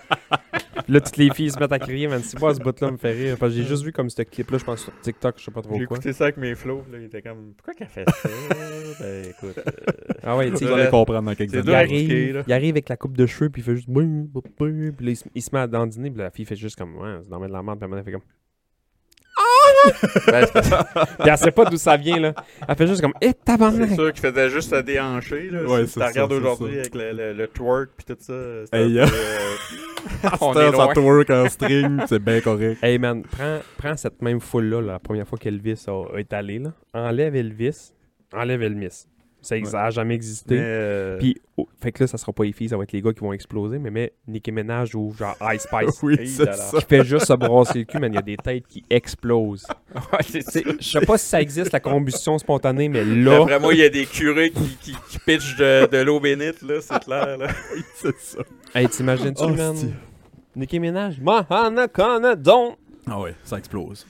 là, 0.87 0.99
toutes 1.01 1.17
les 1.17 1.29
filles 1.33 1.51
se 1.51 1.59
mettent 1.59 1.71
à 1.71 1.79
crier. 1.79 2.07
Même 2.07 2.21
si 2.21 2.37
moi, 2.37 2.53
ce 2.53 2.59
bout-là 2.59 2.91
me 2.91 2.97
fait 2.97 3.11
rire. 3.11 3.37
Parce 3.39 3.51
que 3.53 3.57
j'ai 3.59 3.65
juste 3.65 3.83
vu 3.83 3.91
comme 3.91 4.09
ce 4.09 4.21
clip-là, 4.21 4.57
je 4.57 4.63
pense, 4.65 4.81
sur 4.83 4.93
TikTok, 5.01 5.35
je 5.37 5.45
sais 5.45 5.51
pas 5.51 5.61
trop 5.61 5.77
J'ai 5.77 5.85
quoi. 5.85 5.97
écouté 5.97 6.13
ça 6.13 6.25
avec 6.25 6.37
mes 6.37 6.55
flots. 6.55 6.83
Là, 6.91 6.97
il 6.99 7.05
était 7.05 7.21
comme, 7.21 7.53
pourquoi 7.57 7.73
qu'elle 7.73 7.87
fait 7.87 8.05
ça? 8.09 8.29
Ben 8.99 9.25
écoute. 9.25 9.57
euh, 9.57 9.71
Ah 10.23 10.37
ouais, 10.37 10.51
tu 10.51 10.57
sais, 10.57 10.65
il, 10.65 10.89
comprendre 10.89 11.21
dans 11.23 11.35
quelques 11.35 11.55
années. 11.55 11.73
arrive, 11.73 12.43
il 12.47 12.53
arrive 12.53 12.73
avec 12.75 12.89
la 12.89 12.97
coupe 12.97 13.17
de 13.17 13.25
cheveux, 13.25 13.49
puis 13.49 13.61
il 13.61 13.65
fait 13.65 13.75
juste. 13.75 13.87
Puis 13.87 15.05
là, 15.05 15.11
il, 15.11 15.15
se- 15.17 15.25
il 15.33 15.41
se 15.41 15.49
met 15.51 15.59
à 15.61 15.67
dandiner, 15.67 16.11
puis 16.11 16.19
la 16.19 16.29
fille 16.29 16.45
fait 16.45 16.55
juste 16.55 16.77
comme. 16.77 16.95
Ouais, 16.97 17.17
c'est 17.23 17.29
dans 17.29 17.39
de 17.39 17.47
la 17.51 17.63
merde, 17.63 17.79
puis 17.79 17.89
elle 17.91 18.03
fait 18.03 18.11
comme. 18.11 18.21
Ben, 20.27 20.45
c'est 20.53 20.61
Puis 20.61 20.69
elle 21.29 21.37
sait 21.37 21.51
pas 21.51 21.65
d'où 21.65 21.77
ça 21.77 21.97
vient, 21.97 22.19
là. 22.19 22.33
Elle 22.67 22.75
fait 22.75 22.87
juste 22.87 23.01
comme. 23.01 23.13
Eh, 23.21 23.27
c'est 23.27 23.43
tabarnak! 23.43 23.89
sûr 23.95 24.13
qu'il 24.13 24.21
faisait 24.21 24.49
juste 24.49 24.69
se 24.69 24.81
déhancher. 24.81 25.49
Là. 25.49 25.63
Ouais, 25.63 25.85
si 25.85 25.93
c'est 25.93 25.99
tu 25.99 26.05
regardes 26.05 26.31
c'est 26.31 26.37
aujourd'hui 26.37 26.79
avec 26.79 26.95
le, 26.95 27.11
le, 27.11 27.33
le 27.33 27.47
twerk 27.47 27.89
puis 27.97 28.05
tout 28.05 28.17
ça. 28.19 28.33
c'est 28.71 28.77
Hey, 28.77 28.99
un 28.99 29.03
euh, 29.03 29.07
on 30.41 30.53
est 30.53 30.75
ça 30.75 30.87
twerk 30.93 31.29
en 31.29 31.49
string, 31.49 32.01
c'est 32.07 32.19
bien 32.23 32.41
correct. 32.41 32.83
Hey 32.83 32.97
man, 32.97 33.23
prends, 33.23 33.59
prends 33.77 33.97
cette 33.97 34.21
même 34.21 34.39
foule-là, 34.39 34.81
là, 34.81 34.93
la 34.93 34.99
première 34.99 35.27
fois 35.27 35.37
qu'Elvis 35.37 35.85
été 36.17 36.35
allé, 36.35 36.59
là. 36.59 36.73
enlève 36.93 37.35
Elvis, 37.35 37.93
enlève 38.33 38.61
Elvis. 38.63 39.05
Ça 39.43 39.59
n'a 39.59 39.89
jamais 39.89 40.15
existé. 40.15 40.55
Mais, 40.55 40.61
euh, 40.63 41.17
Puis, 41.19 41.39
oh, 41.57 41.67
fait 41.81 41.91
que 41.91 42.03
là, 42.03 42.07
ça 42.07 42.17
sera 42.17 42.31
pas 42.33 42.43
les 42.45 42.51
filles, 42.53 42.69
ça 42.69 42.77
va 42.77 42.83
être 42.83 42.91
les 42.93 43.01
gars 43.01 43.11
qui 43.13 43.19
vont 43.19 43.33
exploser, 43.33 43.77
mais 43.77 43.91
mets 43.91 44.13
Nicki 44.27 44.51
Minaj 44.51 44.95
ou 44.95 45.13
genre 45.17 45.35
Ice 45.53 45.63
Spice. 45.69 46.01
Oui, 46.01 46.17
qui 46.17 46.81
fait 46.87 47.03
juste 47.03 47.25
se 47.25 47.33
brasser 47.33 47.79
le 47.79 47.85
cul, 47.85 47.99
man. 47.99 48.11
Il 48.11 48.15
y 48.15 48.19
a 48.19 48.21
des 48.21 48.37
têtes 48.37 48.65
qui 48.67 48.83
explosent. 48.89 49.67
ouais, 49.95 50.19
c'est 50.27 50.41
ça. 50.41 50.59
Je 50.79 50.89
sais 50.99 51.05
pas 51.05 51.17
si 51.17 51.25
ça 51.27 51.41
existe, 51.41 51.71
la 51.71 51.79
combustion 51.79 52.37
spontanée, 52.39 52.89
mais 52.89 53.03
là, 53.03 53.39
D'après 53.39 53.59
moi, 53.59 53.73
il 53.73 53.79
y 53.81 53.83
a 53.83 53.89
des 53.89 54.05
curés 54.05 54.51
qui, 54.51 54.77
qui, 54.81 54.91
qui 55.09 55.19
pitchent 55.19 55.57
de, 55.57 55.87
de 55.87 55.97
l'eau 55.97 56.19
bénite, 56.19 56.61
là, 56.61 56.75
c'est 56.81 56.99
clair. 57.03 57.37
Là. 57.37 57.47
C'est 57.95 58.17
ça. 58.19 58.39
hey, 58.75 58.87
t'imagines-tu, 58.87 59.43
Oh, 59.43 59.49
man? 59.49 59.75
c'est- 59.75 59.87
Nicki 60.55 60.79
Minaj, 60.79 61.19
Mahana 61.19 61.87
don't. 62.35 62.75
Ah 63.07 63.19
ouais, 63.19 63.33
ça 63.43 63.57
explose. 63.57 64.05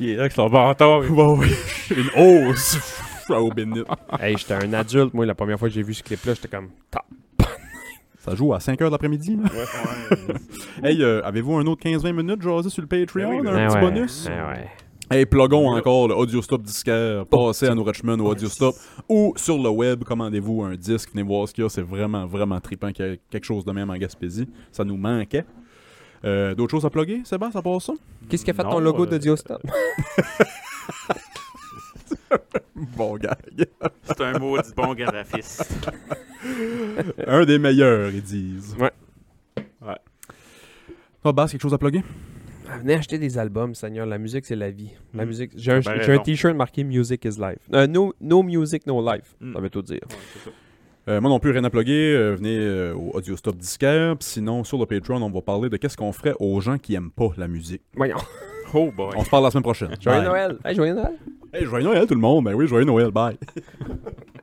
Il 0.00 0.10
est 0.10 0.14
là 0.16 0.22
avec 0.22 0.32
son 0.32 0.48
bâton. 0.50 1.02
Bon, 1.08 1.38
oui. 1.38 1.48
Une 1.90 2.10
hausse. 2.50 2.78
Hey, 4.20 4.36
j'étais 4.36 4.54
un 4.54 4.72
adulte, 4.72 5.14
moi, 5.14 5.26
la 5.26 5.34
première 5.34 5.58
fois 5.58 5.68
que 5.68 5.74
j'ai 5.74 5.82
vu 5.82 5.94
ce 5.94 6.02
clip-là, 6.02 6.34
j'étais 6.34 6.48
comme, 6.48 6.70
Ça 8.18 8.34
joue 8.34 8.54
à 8.54 8.58
5h 8.58 8.78
de 8.86 8.90
l'après-midi. 8.90 9.38
Hey, 10.82 11.02
euh, 11.02 11.22
avez-vous 11.24 11.54
un 11.54 11.66
autre 11.66 11.82
15-20 11.86 12.12
minutes, 12.12 12.42
jaser 12.42 12.68
sur 12.68 12.82
le 12.82 12.88
Patreon? 12.88 13.28
Ben 13.30 13.36
oui, 13.36 13.42
ben 13.42 13.54
un 13.54 13.64
Ah 13.64 13.66
petit 13.68 13.74
ouais, 13.76 13.80
bonus? 13.80 14.28
ouais. 14.28 14.68
Hey, 15.10 15.26
plugons 15.26 15.68
encore 15.70 16.08
le 16.08 16.14
Audio 16.16 16.40
Stop 16.42 16.62
disquaire. 16.62 17.26
Passez 17.26 17.66
à 17.68 17.74
nos 17.74 17.84
Richmond 17.84 18.18
au 18.20 18.30
Audio 18.32 18.48
Stop. 18.48 18.74
Ou 19.08 19.34
sur 19.36 19.58
le 19.58 19.68
web, 19.68 20.02
commandez-vous 20.02 20.62
un 20.62 20.74
disque. 20.76 21.10
Venez 21.12 21.22
voir 21.22 21.46
ce 21.46 21.54
qu'il 21.54 21.62
y 21.62 21.66
a. 21.66 21.70
C'est 21.70 21.82
vraiment, 21.82 22.26
vraiment 22.26 22.58
trippant 22.60 22.90
qu'il 22.90 23.04
y 23.06 23.08
ait 23.10 23.20
quelque 23.30 23.44
chose 23.44 23.64
de 23.64 23.72
même 23.72 23.90
en 23.90 23.96
Gaspésie. 23.96 24.48
Ça 24.72 24.82
nous 24.84 24.96
manquait. 24.96 25.44
Euh, 26.24 26.54
D'autres 26.54 26.70
choses 26.70 26.86
à 26.86 26.90
plugger, 26.90 27.20
Sébastien, 27.24 27.60
ça 27.60 27.62
passe 27.62 27.84
ça? 27.84 27.92
Qu'est-ce 28.30 28.44
qui 28.46 28.50
a 28.50 28.54
fait 28.54 28.64
Non, 28.64 28.70
ton 28.70 28.78
logo 28.80 29.04
de 29.04 29.14
euh, 29.16 29.18
Diostop? 29.18 29.60
Bon 32.96 33.16
gag. 33.16 33.66
C'est 34.02 34.20
un 34.20 34.38
maudit 34.38 34.72
bon 34.76 34.94
graphiste. 34.94 35.90
un 37.26 37.44
des 37.44 37.58
meilleurs, 37.58 38.10
ils 38.10 38.22
disent. 38.22 38.76
Ouais. 38.78 38.92
Ouais. 39.80 39.96
Toi, 41.22 41.32
quelque 41.48 41.60
chose 41.62 41.74
à 41.74 41.78
plugger? 41.78 42.02
Ah, 42.68 42.78
Venez 42.78 42.94
acheter 42.94 43.18
des 43.18 43.38
albums, 43.38 43.74
Seigneur. 43.74 44.06
La 44.06 44.18
musique, 44.18 44.44
c'est 44.46 44.56
la 44.56 44.70
vie. 44.70 44.90
La 45.14 45.24
Mm. 45.24 45.28
musique. 45.28 45.52
J'ai 45.56 45.72
un, 45.72 45.80
raison. 45.80 46.22
t-shirt 46.22 46.56
marqué 46.56 46.82
Music 46.84 47.24
is 47.24 47.38
life. 47.38 47.58
Euh, 47.72 47.86
no, 47.86 48.14
no 48.20 48.42
music, 48.42 48.86
no 48.86 49.00
life. 49.04 49.34
Mm. 49.40 49.52
Ça 49.54 49.60
veut 49.60 49.70
tout 49.70 49.82
dire. 49.82 50.00
Euh, 51.06 51.20
moi 51.20 51.28
non 51.30 51.38
plus, 51.38 51.50
rien 51.50 51.64
à 51.64 51.70
plugger. 51.70 52.14
Euh, 52.14 52.34
venez 52.34 52.56
euh, 52.58 52.94
au 52.94 53.10
Audio 53.14 53.36
Stop 53.36 53.56
disquaire. 53.56 54.16
Sinon, 54.20 54.64
sur 54.64 54.78
le 54.78 54.86
Patreon, 54.86 55.22
on 55.22 55.30
va 55.30 55.42
parler 55.42 55.68
de 55.68 55.76
qu'est-ce 55.76 55.96
qu'on 55.96 56.12
ferait 56.12 56.34
aux 56.40 56.60
gens 56.60 56.78
qui 56.78 56.94
aiment 56.94 57.10
pas 57.10 57.28
la 57.36 57.46
musique. 57.48 57.82
Voyons. 57.94 58.16
Oh 58.74 58.90
boy. 58.90 59.14
On 59.16 59.24
se 59.24 59.30
parle 59.30 59.44
la 59.44 59.50
semaine 59.50 59.62
prochaine. 59.62 59.94
Joyeux 60.00 60.18
Bye. 60.18 60.26
Noël. 60.28 60.58
Hey, 60.64 60.74
joyeux 60.74 60.94
Noël. 60.94 61.12
Hey, 61.52 61.64
joyeux 61.64 61.84
Noël 61.84 62.06
tout 62.06 62.14
le 62.14 62.20
monde. 62.20 62.44
Ben 62.44 62.54
oui, 62.54 62.66
joyeux 62.66 62.84
Noël. 62.84 63.10
Bye. 63.10 63.38